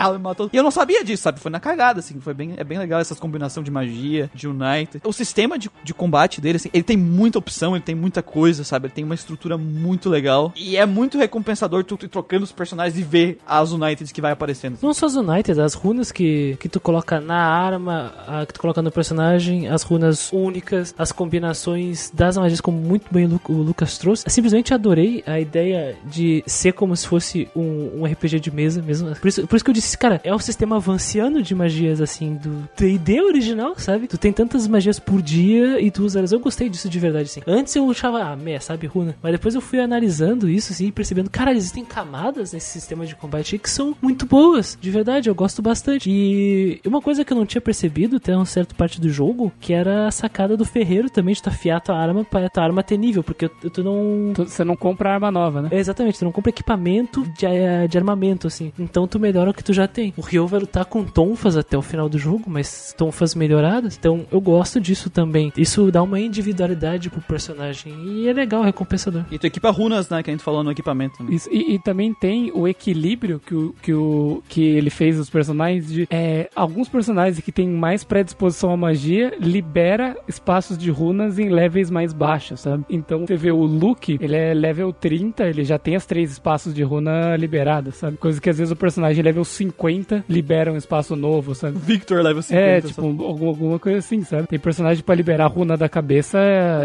[0.00, 0.50] Ela matou.
[0.52, 1.40] E eu não sabia disso, sabe?
[1.40, 2.20] Foi na cagada, assim.
[2.20, 5.00] Foi bem, é bem legal essas combinação de magia, de United.
[5.04, 8.64] O sistema de, de combate dele, assim, ele tem muita opção, ele tem muita coisa,
[8.64, 8.86] sabe?
[8.86, 10.52] Ele tem uma estrutura muito legal.
[10.56, 14.32] E é muito recompensador tu ir trocando os personagens e ver as United que vai
[14.32, 14.78] aparecendo.
[14.86, 18.60] Não só as United, as runas que, que tu coloca na arma, a, que tu
[18.60, 23.40] coloca no personagem, as runas únicas, as combinações das magias, como muito bem o, Lu-
[23.48, 24.24] o Lucas trouxe.
[24.26, 28.82] Eu simplesmente adorei a ideia de ser como se fosse um, um RPG de mesa
[28.82, 29.14] mesmo.
[29.16, 32.34] Por isso, por isso que eu disse, cara, é o sistema avanciano de magias, assim,
[32.34, 34.06] do D&D original, sabe?
[34.06, 36.32] Tu tem tantas magias por dia e tu usa elas.
[36.32, 37.40] Eu gostei disso de verdade, assim.
[37.46, 39.14] Antes eu achava, ah, meh, sabe, runa.
[39.22, 43.14] Mas depois eu fui analisando isso, assim, e percebendo, cara, existem camadas nesse sistema de
[43.16, 44.75] combate que são muito boas.
[44.80, 46.08] De verdade, eu gosto bastante.
[46.10, 49.72] E uma coisa que eu não tinha percebido até uma certa parte do jogo, que
[49.72, 52.96] era a sacada do ferreiro também, de tu afiar tua arma pra tua arma ter
[52.96, 54.32] nível, porque tu, não...
[54.34, 55.68] Tu- Você não compra arma nova, né?
[55.72, 58.72] É, exatamente, tu não compra equipamento de, eh, de armamento, assim.
[58.78, 60.12] Então tu melhora o que tu já tem.
[60.16, 63.96] O Ryo vai lutar com tonfas até o final do jogo, mas tonfas melhoradas.
[63.98, 65.52] Então eu gosto disso também.
[65.56, 67.92] Isso dá uma individualidade pro personagem.
[68.04, 69.24] E é legal, é recompensador.
[69.30, 70.22] E tu equipa runas, né?
[70.22, 71.22] Que a gente falou no equipamento.
[71.22, 71.34] Né?
[71.34, 75.28] Isso, e, e também tem o equilíbrio que, o, que, o, que ele fez os
[75.28, 81.38] personagens de é, alguns personagens que têm mais predisposição à magia libera espaços de runas
[81.38, 82.82] em levels mais baixos, sabe?
[82.88, 86.72] Então você vê o Luke, ele é level 30, ele já tem as três espaços
[86.72, 88.16] de runa liberadas, sabe?
[88.16, 91.76] Coisa que às vezes o personagem level 50 libera um espaço novo, sabe?
[91.78, 92.58] Victor level 50.
[92.58, 94.48] É, tipo, alguma, alguma coisa assim, sabe?
[94.48, 96.38] Tem personagem pra liberar a runa da cabeça,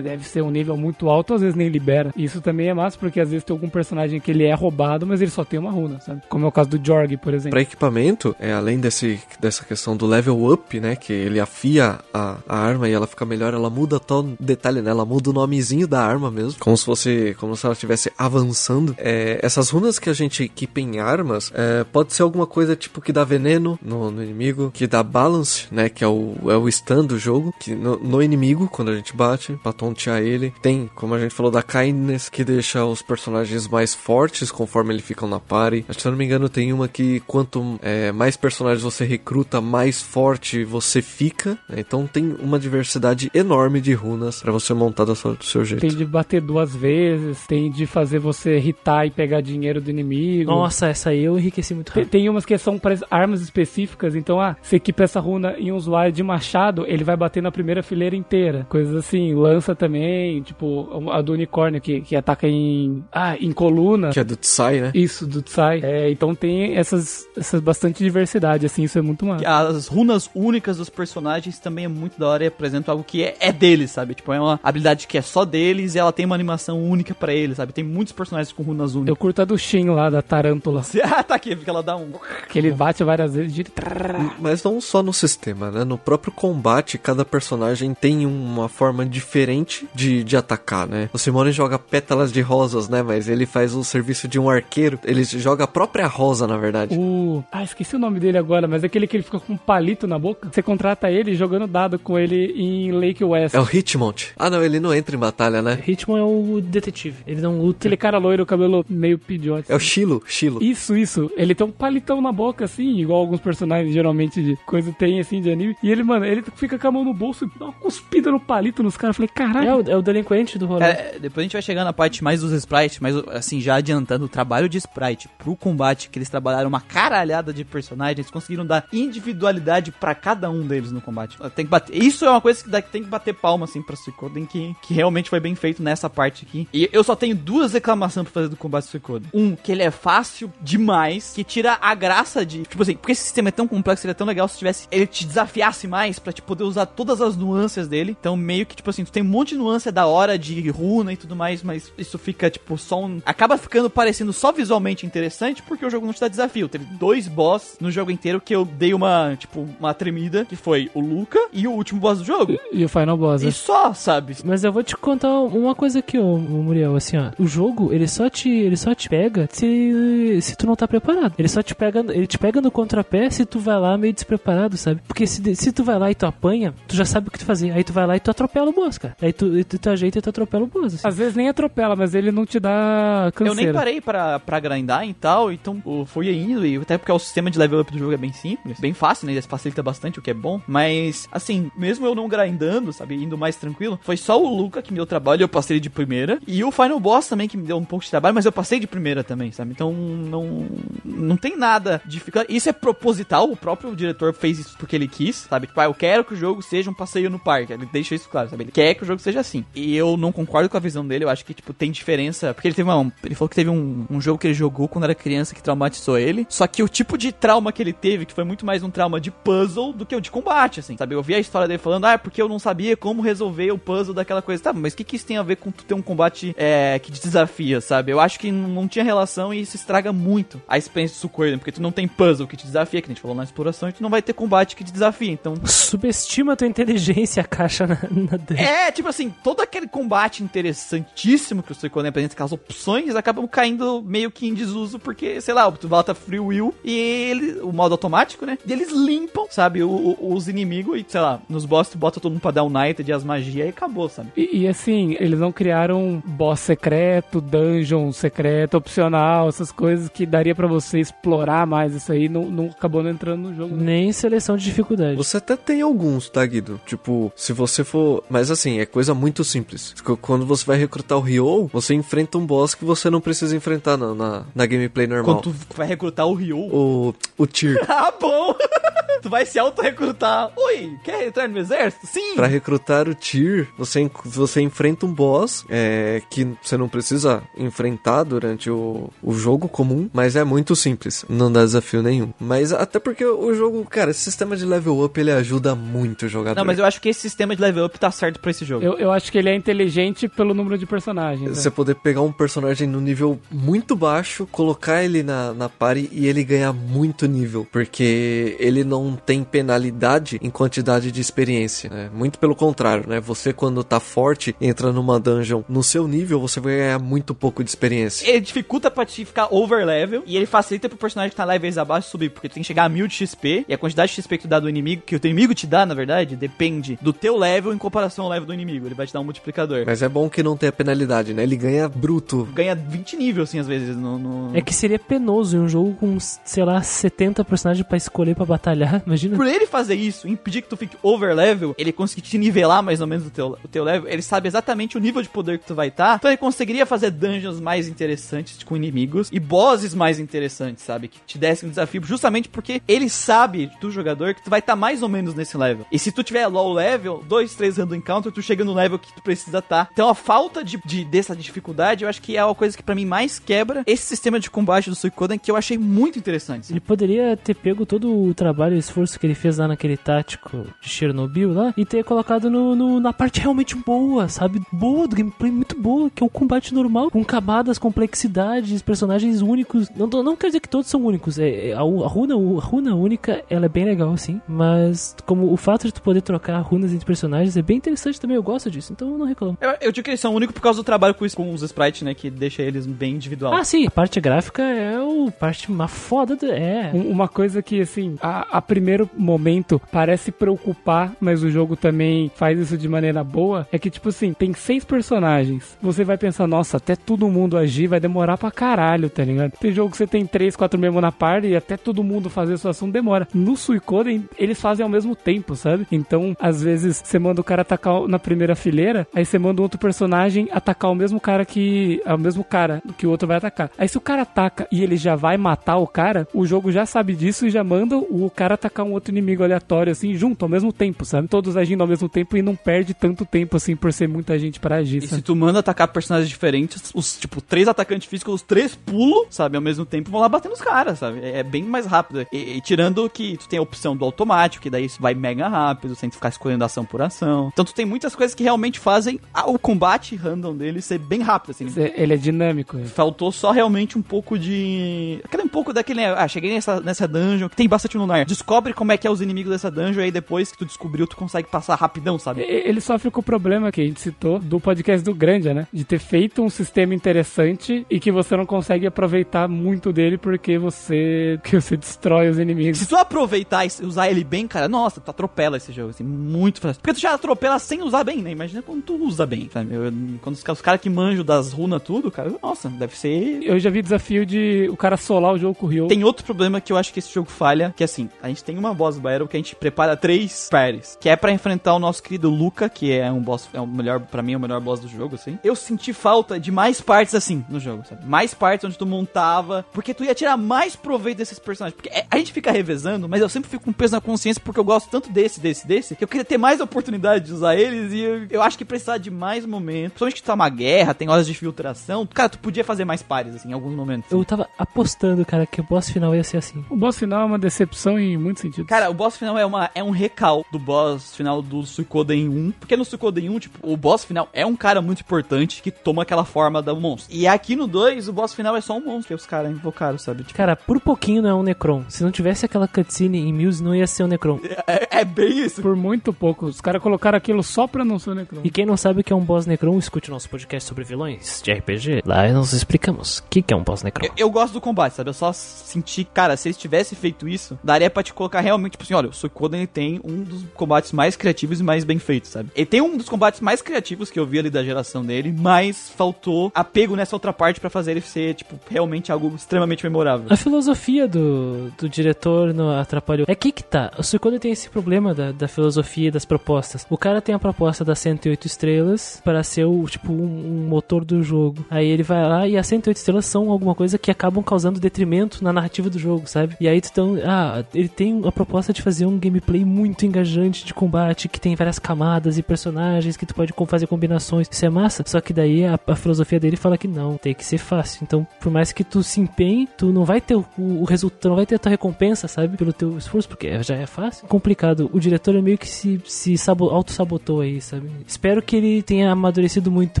[0.02, 2.14] deve ser um nível muito alto, às vezes nem libera.
[2.16, 5.20] Isso também é massa, porque às vezes tem algum personagem que ele é roubado, mas
[5.20, 6.22] ele só tem uma runa, sabe?
[6.30, 7.57] Como é o caso do Jorg, por exemplo.
[7.58, 10.94] Pra equipamento, é, além desse, dessa questão do level up, né?
[10.94, 14.92] Que ele afia a, a arma e ela fica melhor, ela muda todo detalhe, né?
[14.92, 16.60] Ela muda o nomezinho da arma mesmo.
[16.60, 17.34] Como se fosse.
[17.40, 18.94] Como se ela estivesse avançando.
[18.96, 23.00] É, essas runas que a gente equipa em armas, é, pode ser alguma coisa tipo
[23.00, 25.88] que dá veneno no, no inimigo, que dá balance, né?
[25.88, 27.52] Que é o, é o stun do jogo.
[27.58, 30.54] Que no, no inimigo, quando a gente bate, pra tontear ele.
[30.62, 35.04] Tem, como a gente falou, da kindness, que deixa os personagens mais fortes conforme eles
[35.04, 35.84] ficam na party.
[35.98, 37.47] Se eu não me engano, tem uma que quanto
[37.82, 41.58] é, mais personagens você recruta, mais forte você fica.
[41.68, 41.76] né?
[41.78, 45.80] Então tem uma diversidade enorme de runas pra você montar da sua- do seu jeito.
[45.80, 50.50] Tem de bater duas vezes, tem de fazer você irritar e pegar dinheiro do inimigo.
[50.50, 52.10] Nossa, essa aí eu enriqueci muito Tem, rápido.
[52.12, 55.76] tem umas que são para armas específicas, então, ah, você equipa essa runa em um
[55.76, 58.66] usuário de machado, ele vai bater na primeira fileira inteira.
[58.68, 63.04] Coisas assim, lança também, tipo, a do unicórnio que, que ataca em.
[63.12, 64.10] Ah, em coluna.
[64.10, 64.90] Que é do Tsai, né?
[64.94, 65.80] Isso, do Tsai.
[65.82, 69.48] É, então tem essas, essas bastante diversidade, assim, isso é muito massa.
[69.48, 73.36] As runas únicas dos personagens também é muito da hora e apresenta algo que é,
[73.40, 74.14] é deles, sabe?
[74.14, 77.32] Tipo, é uma habilidade que é só deles e ela tem uma animação única pra
[77.32, 77.72] eles, sabe?
[77.72, 79.18] Tem muitos personagens com runas Eu únicas.
[79.18, 80.82] curto a do Shin lá, da tarântula.
[81.18, 82.12] Ah, tá aqui, porque ela dá um.
[82.48, 84.30] Que ele bate várias vezes, gira e.
[84.40, 85.84] Mas não só no sistema, né?
[85.84, 91.08] No próprio combate, cada personagem tem uma forma diferente de, de atacar, né?
[91.12, 93.02] O Simone joga pétalas de rosas, né?
[93.02, 94.98] Mas ele faz o serviço de um arqueiro.
[95.04, 96.96] Ele joga a própria rosa, na verdade.
[96.96, 97.27] O.
[97.52, 100.06] Ah, esqueci o nome dele agora, mas é aquele que ele fica com um palito
[100.06, 100.48] na boca.
[100.52, 103.54] Você contrata ele jogando dado com ele em Lake West.
[103.54, 104.32] É o Hitmont.
[104.36, 105.78] Ah, não, ele não entra em batalha, né?
[105.86, 107.16] Hitman é o detetive.
[107.26, 107.78] Ele não luta.
[107.78, 109.70] Aquele cara loiro, cabelo meio pidiote.
[109.70, 110.62] É o Shilo, Shilo.
[110.62, 111.30] Isso, isso.
[111.36, 115.40] Ele tem um palitão na boca, assim, igual alguns personagens geralmente de coisa tem, assim,
[115.40, 115.76] de anime.
[115.82, 118.40] E ele, mano, ele fica com a mão no bolso e dá uma cuspida no
[118.40, 119.18] palito nos caras.
[119.18, 119.84] Eu Falei, É caralho.
[119.86, 120.84] o, é o delinquente do rolê.
[120.84, 124.24] É, depois a gente vai chegar na parte mais dos sprites, mas assim, já adiantando
[124.24, 126.80] o trabalho de sprite pro combate, que eles trabalharam uma
[127.18, 131.36] caralhada de personagens, conseguiram dar individualidade pra cada um deles no combate.
[131.54, 132.00] Tem que bater.
[132.00, 134.94] Isso é uma coisa que dá- tem que bater palma, assim, pra Suicoden, que, que
[134.94, 136.68] realmente foi bem feito nessa parte aqui.
[136.72, 139.28] E eu só tenho duas reclamações pra fazer do combate do Suicoden.
[139.34, 142.62] Um, que ele é fácil demais, que tira a graça de.
[142.62, 144.86] Tipo assim, porque esse sistema é tão complexo, ele é tão legal se tivesse.
[144.92, 148.16] Ele te desafiasse mais pra te poder usar todas as nuances dele.
[148.18, 151.12] Então, meio que, tipo assim, tu tem um monte de nuance da hora de runa
[151.12, 153.20] e tudo mais, mas isso fica, tipo, só um.
[153.26, 156.68] Acaba ficando parecendo só visualmente interessante porque o jogo não te dá desafio.
[156.68, 156.84] Teve
[157.28, 161.38] boss no jogo inteiro que eu dei uma, tipo, uma tremida, que foi o Luca
[161.52, 162.58] e o último boss do jogo.
[162.72, 163.48] E o Final Boss, né?
[163.48, 164.36] E só, sabe?
[164.44, 167.30] Mas eu vou te contar uma coisa aqui, ô, Muriel, assim, ó.
[167.38, 171.34] O jogo, ele só te, ele só te pega se, se tu não tá preparado.
[171.38, 174.76] Ele só te pega, ele te pega no contrapé se tu vai lá meio despreparado,
[174.76, 175.00] sabe?
[175.06, 177.44] Porque se, se tu vai lá e tu apanha, tu já sabe o que tu
[177.44, 177.70] fazer.
[177.72, 179.16] Aí tu vai lá e tu atropela o boss, cara.
[179.22, 181.08] Aí tu, tu, tu ajeita e tu atropela o boss, assim.
[181.08, 183.62] Às vezes nem atropela, mas ele não te dá Eu canseira.
[183.62, 187.18] nem parei pra, pra grindar e tal, então eu fui indo, e até porque o
[187.18, 189.32] sistema de level up do jogo é bem simples, bem fácil, né?
[189.32, 190.60] Ele facilita bastante, o que é bom.
[190.66, 194.82] Mas, assim, assim, mesmo eu não grindando, sabe, indo mais tranquilo, foi só o Luca
[194.82, 196.38] que me deu trabalho, eu passei de primeira.
[196.46, 198.78] E o Final Boss também que me deu um pouco de trabalho, mas eu passei
[198.78, 199.72] de primeira também, sabe?
[199.72, 200.66] Então não
[201.04, 202.44] não tem nada de ficar.
[202.48, 205.66] Isso é proposital, o próprio diretor fez isso porque ele quis, sabe?
[205.66, 207.72] Tipo, ah, eu quero que o jogo seja um passeio no parque.
[207.72, 208.64] Ele deixa isso claro, sabe?
[208.64, 209.64] Ele quer que o jogo seja assim.
[209.74, 212.52] E eu não concordo com a visão dele, eu acho que, tipo, tem diferença.
[212.54, 213.12] Porque ele teve uma.
[213.24, 216.18] Ele falou que teve um, um jogo que ele jogou quando era criança que traumatizou
[216.18, 216.46] ele.
[216.48, 219.20] Só que o tipo de trauma que ele teve, que foi muito mais um trauma
[219.20, 221.14] de puzzle do que o de combate, assim, sabe?
[221.14, 223.78] Eu vi a história dele falando, ah, é porque eu não sabia como resolver o
[223.78, 224.62] puzzle daquela coisa.
[224.62, 226.98] Tá, mas o que, que isso tem a ver com tu ter um combate é,
[226.98, 228.12] que te desafia, sabe?
[228.12, 231.72] Eu acho que não tinha relação e isso estraga muito a experiência do Suikoden, porque
[231.72, 234.02] tu não tem puzzle que te desafia, que a gente falou na exploração, e tu
[234.02, 235.32] não vai ter combate que te desafia.
[235.32, 235.54] Então,
[235.88, 241.62] Subestima a tua inteligência, a caixa na, na é, tipo assim, todo aquele combate interessantíssimo
[241.62, 245.70] que o Suikoden apresenta, aquelas opções, acabam caindo meio que em desuso, porque, sei lá,
[245.72, 248.58] tu bota free will e ele, o modo automático, né?
[248.66, 252.20] E eles limpam, sabe, o- o- os inimigos e, sei lá, nos boss tu bota
[252.20, 254.30] todo mundo pra dar um night e as magias e acabou, sabe?
[254.36, 260.54] E, e, assim, eles não criaram boss secreto, dungeon secreto, opcional, essas coisas que daria
[260.54, 263.74] pra você explorar mais isso aí, não, não acabou não entrando no jogo.
[263.76, 263.84] né?
[263.84, 265.16] Nem seleção de dificuldade.
[265.16, 266.80] Você até tem alguns, tá, Guido?
[266.86, 268.22] Tipo, se você for.
[268.28, 269.94] Mas assim, é coisa muito simples.
[270.04, 273.56] Qu- Quando você vai recrutar o Ryo, você enfrenta um boss que você não precisa
[273.56, 275.36] enfrentar na, na, na gameplay normal.
[275.42, 276.57] Quando tu vai recrutar o Ryu.
[276.60, 277.78] O, o Tyr.
[277.88, 278.54] Ah, bom!
[279.22, 280.50] tu vai se auto-recrutar.
[280.56, 282.06] Oi, quer entrar no exército?
[282.06, 282.34] Sim!
[282.36, 288.22] Pra recrutar o Tyr, você, você enfrenta um boss é, que você não precisa enfrentar
[288.22, 292.32] durante o, o jogo comum, mas é muito simples, não dá desafio nenhum.
[292.38, 296.28] Mas até porque o jogo, cara, esse sistema de level up ele ajuda muito o
[296.28, 296.56] jogador.
[296.58, 298.84] Não, mas eu acho que esse sistema de level up tá certo pra esse jogo.
[298.84, 301.48] Eu, eu acho que ele é inteligente pelo número de personagens.
[301.48, 301.54] né?
[301.54, 306.26] Você poder pegar um personagem no nível muito baixo, colocar ele na, na party e
[306.26, 307.66] ele ganhar muito nível.
[307.70, 312.10] Porque ele não tem penalidade em quantidade de experiência, né?
[312.12, 313.20] Muito pelo contrário, né?
[313.20, 317.62] Você quando tá forte, entra numa dungeon no seu nível, você vai ganhar muito pouco
[317.62, 318.28] de experiência.
[318.28, 321.78] Ele dificulta pra te ficar over level e ele facilita pro personagem que tá levels
[321.78, 324.20] abaixo subir, porque tu tem que chegar a mil de XP e a quantidade de
[324.22, 326.98] XP que tu dá do inimigo, que o teu inimigo te dá, na verdade, depende
[327.02, 328.86] do teu level em comparação ao level do inimigo.
[328.86, 329.84] Ele vai te dar um multiplicador.
[329.86, 331.42] Mas é bom que não tenha penalidade, né?
[331.42, 332.48] Ele ganha bruto.
[332.54, 334.18] Ganha 20 níveis, assim, às vezes, no...
[334.18, 338.34] no- É que seria penoso em um jogo com, sei lá, 70 personagens pra escolher
[338.34, 339.02] pra batalhar.
[339.06, 339.36] Imagina.
[339.36, 343.00] Por ele fazer isso, impedir que tu fique over level, ele conseguir te nivelar mais
[343.00, 345.66] ou menos o teu, o teu level, ele sabe exatamente o nível de poder que
[345.66, 346.16] tu vai estar.
[346.16, 351.08] Então ele conseguiria fazer dungeons mais interessantes com inimigos e bosses mais interessantes, sabe?
[351.08, 354.76] Que te dessem um desafio, justamente porque ele sabe do jogador que tu vai estar
[354.76, 355.86] mais ou menos nesse level.
[355.92, 359.12] E se tu tiver low level, dois, três random encounter, tu chega no level que
[359.14, 359.88] tu precisa estar.
[359.92, 362.94] Então a falta de, de- dessa dificuldade, eu acho que é a coisa que pra
[362.94, 366.27] mim mais quebra esse sistema de combate do Suikoden que eu achei muito interessante.
[366.72, 370.66] Ele poderia ter pego todo o trabalho e esforço que ele fez lá naquele tático
[370.80, 374.60] de Chernobyl lá e ter colocado no, no- na parte realmente boa, sabe?
[374.72, 379.88] Boa, do gameplay muito boa, que é o combate normal, com camadas, complexidades, personagens únicos.
[379.96, 381.38] Não, não quer dizer que todos são únicos.
[381.38, 384.40] É, é, a, a runa, a runa única, ela é bem legal, sim.
[384.48, 388.36] Mas como o fato de tu poder trocar runas entre personagens é bem interessante também,
[388.36, 389.56] eu gosto disso, então eu não reclamo.
[389.60, 392.14] Eu, eu digo que eles são únicos por causa do trabalho com, os- sprites, né?
[392.14, 393.52] Que deixa eles bem individual.
[393.54, 396.17] Ah, sim, a parte gráfica é o parte mais foda.
[396.26, 396.90] Do- é.
[396.94, 402.30] Um- Uma coisa que, assim, a, a primeiro momento parece preocupar, mas o jogo também
[402.34, 405.76] faz isso de maneira boa, é que, tipo assim, tem seis personagens.
[405.82, 409.52] Você vai pensar, nossa, até todo mundo agir vai demorar pra caralho, tá ligado?
[409.58, 412.56] Tem jogo que você tem três, quatro membros na party e até todo mundo fazer
[412.58, 413.26] sua ação demora.
[413.34, 415.86] No Suicoden, eles fazem ao mesmo tempo, sabe?
[415.90, 419.78] Então, às vezes, você manda o cara atacar na primeira fileira, aí você manda outro
[419.78, 422.00] personagem atacar o mesmo cara que...
[422.04, 423.70] é o mesmo cara que o outro vai atacar.
[423.78, 426.84] Aí se o cara ataca e ele já vai matar o cara, o jogo já
[426.86, 430.48] sabe disso e já manda o cara atacar um outro inimigo aleatório, assim, junto, ao
[430.48, 431.28] mesmo tempo, sabe?
[431.28, 434.58] Todos agindo ao mesmo tempo e não perde tanto tempo, assim, por ser muita gente
[434.60, 435.22] pra agir, E se sabe?
[435.22, 439.62] tu manda atacar personagens diferentes, os, tipo, três atacantes físicos, os três pulam, sabe, ao
[439.62, 441.20] mesmo tempo, vão lá bater nos caras, sabe?
[441.22, 442.26] É, é bem mais rápido.
[442.32, 445.48] E, e tirando que tu tem a opção do automático, que daí isso vai mega
[445.48, 447.50] rápido, sem tu ficar escolhendo ação por ação.
[447.52, 451.20] Então tu tem muitas coisas que realmente fazem a- o combate random dele ser bem
[451.20, 451.66] rápido, assim.
[451.96, 452.78] Ele é dinâmico.
[452.86, 455.20] Faltou só realmente um pouco de.
[455.24, 458.24] Aquele um pouco né, Ah, cheguei nessa, nessa dungeon que tem bastante lunar.
[458.24, 461.06] Descobre como é que é os inimigos dessa dungeon, e aí depois que tu descobriu,
[461.06, 462.42] tu consegue passar rapidão, sabe?
[462.42, 465.66] Ele sofre com o problema que a gente citou do podcast do Grandia, né?
[465.72, 470.58] De ter feito um sistema interessante e que você não consegue aproveitar muito dele porque
[470.58, 472.78] você que você destrói os inimigos.
[472.78, 476.60] Se tu aproveitar e usar ele bem, cara, nossa, tu atropela esse jogo, assim, muito
[476.60, 476.80] fácil.
[476.80, 478.30] Porque tu já atropela sem usar bem, né?
[478.30, 479.74] Imagina quando tu usa bem, sabe?
[479.74, 479.92] Eu-
[480.22, 483.40] quando os, os caras que manjam das runas tudo, cara, nossa, deve ser...
[483.42, 486.60] Eu já vi desafio de o cara solar o jogo com o Tem outro problema
[486.60, 488.98] que eu acho que esse jogo falha, que é assim, a gente tem uma boss
[488.98, 492.68] battle que a gente prepara três parties, que é pra enfrentar o nosso querido Luca,
[492.68, 495.14] que é um boss, é o melhor, pra mim, é o melhor boss do jogo,
[495.14, 495.38] assim.
[495.44, 498.04] Eu senti falta de mais partes assim no jogo, sabe?
[498.06, 501.74] Mais partes onde tu montava, porque tu ia tirar mais proveito desses personagens.
[501.74, 504.58] Porque é- a gente fica revezando, mas eu sempre fico com peso na consciência porque
[504.58, 507.92] eu gosto tanto desse, desse, desse, que eu queria ter mais oportunidade de usar eles
[507.92, 509.90] e eu, eu acho que precisava de mais momentos.
[509.90, 512.06] Principalmente que tu tá uma guerra, tem horas de filtração.
[512.06, 514.10] Cara, tu podia fazer mais pares, assim, em alguns momentos.
[514.10, 516.64] Eu tava apostando, cara, que o boss final ia ser assim.
[516.70, 518.66] O boss final é uma decepção em muitos sentidos.
[518.68, 522.52] Cara, o boss final é, uma, é um recal do boss final do Suikoden 1.
[522.52, 526.02] Porque no Suikoden 1, tipo, o boss final é um cara muito importante que toma
[526.02, 527.14] aquela forma do monstro.
[527.14, 529.98] E aqui no 2, o boss final é só um monstro que os caras invocaram,
[529.98, 530.22] sabe?
[530.24, 531.84] Tipo, Cara, por pouquinho não é um Necron.
[531.88, 534.40] Se não tivesse aquela cutscene em Muse, não ia ser um Necron.
[534.66, 535.60] é, é bem isso.
[535.62, 536.46] Por muito pouco.
[536.46, 538.40] Os caras colocaram aquilo só pra não ser o Necron.
[538.44, 540.84] E quem não sabe o que é um boss Necron, escute o nosso podcast sobre
[540.84, 542.02] vilões de RPG.
[542.04, 544.06] Lá nós explicamos o que, que é um boss Necron.
[544.06, 545.10] Eu, eu gosto do combate, sabe?
[545.10, 548.84] Eu só senti, cara, se eles tivessem feito isso, daria pra te colocar realmente, tipo
[548.84, 552.50] assim, olha, o Suikoden tem um dos combates mais criativos e mais bem feitos, sabe?
[552.54, 555.90] Ele tem um dos combates mais criativos que eu vi ali da geração dele, mas
[555.90, 560.26] faltou apego nessa outra parte pra fazer ele ser, tipo, realmente algo extremamente memorável.
[560.30, 563.26] A filosofia do, do diretor não atrapalhou.
[563.28, 563.90] É que que tá.
[563.98, 566.86] O Suikoden tem esse problema da, da filosofia e das propostas.
[566.88, 571.04] O cara tem a proposta das 108 estrelas para ser o, tipo, um, um motor
[571.04, 571.64] do jogo.
[571.70, 575.42] Aí ele vai lá e as 108 estrelas são alguma coisa que acabam causando detrimento
[575.42, 576.56] na narrativa do jogo, sabe?
[576.60, 580.64] E aí tu tão, ah, ele tem a proposta de fazer um gameplay muito engajante
[580.64, 584.48] de combate, que tem várias camadas e personagens que tu pode fazer combinações.
[584.50, 585.02] Isso é massa.
[585.06, 588.00] Só que daí a, a filosofia dele fala que não, tem que ser fácil.
[588.02, 591.36] Então, por mais que tu se empenhe, tu não vai ter o, o resultado, não
[591.36, 592.56] vai ter a tua recompensa, sabe?
[592.56, 594.26] Pelo teu esforço, porque já é fácil.
[594.26, 594.90] Complicado.
[594.92, 597.90] O diretor é meio que se, se sabo, auto-sabotou aí, sabe?
[598.06, 600.00] Espero que ele tenha amadurecido muito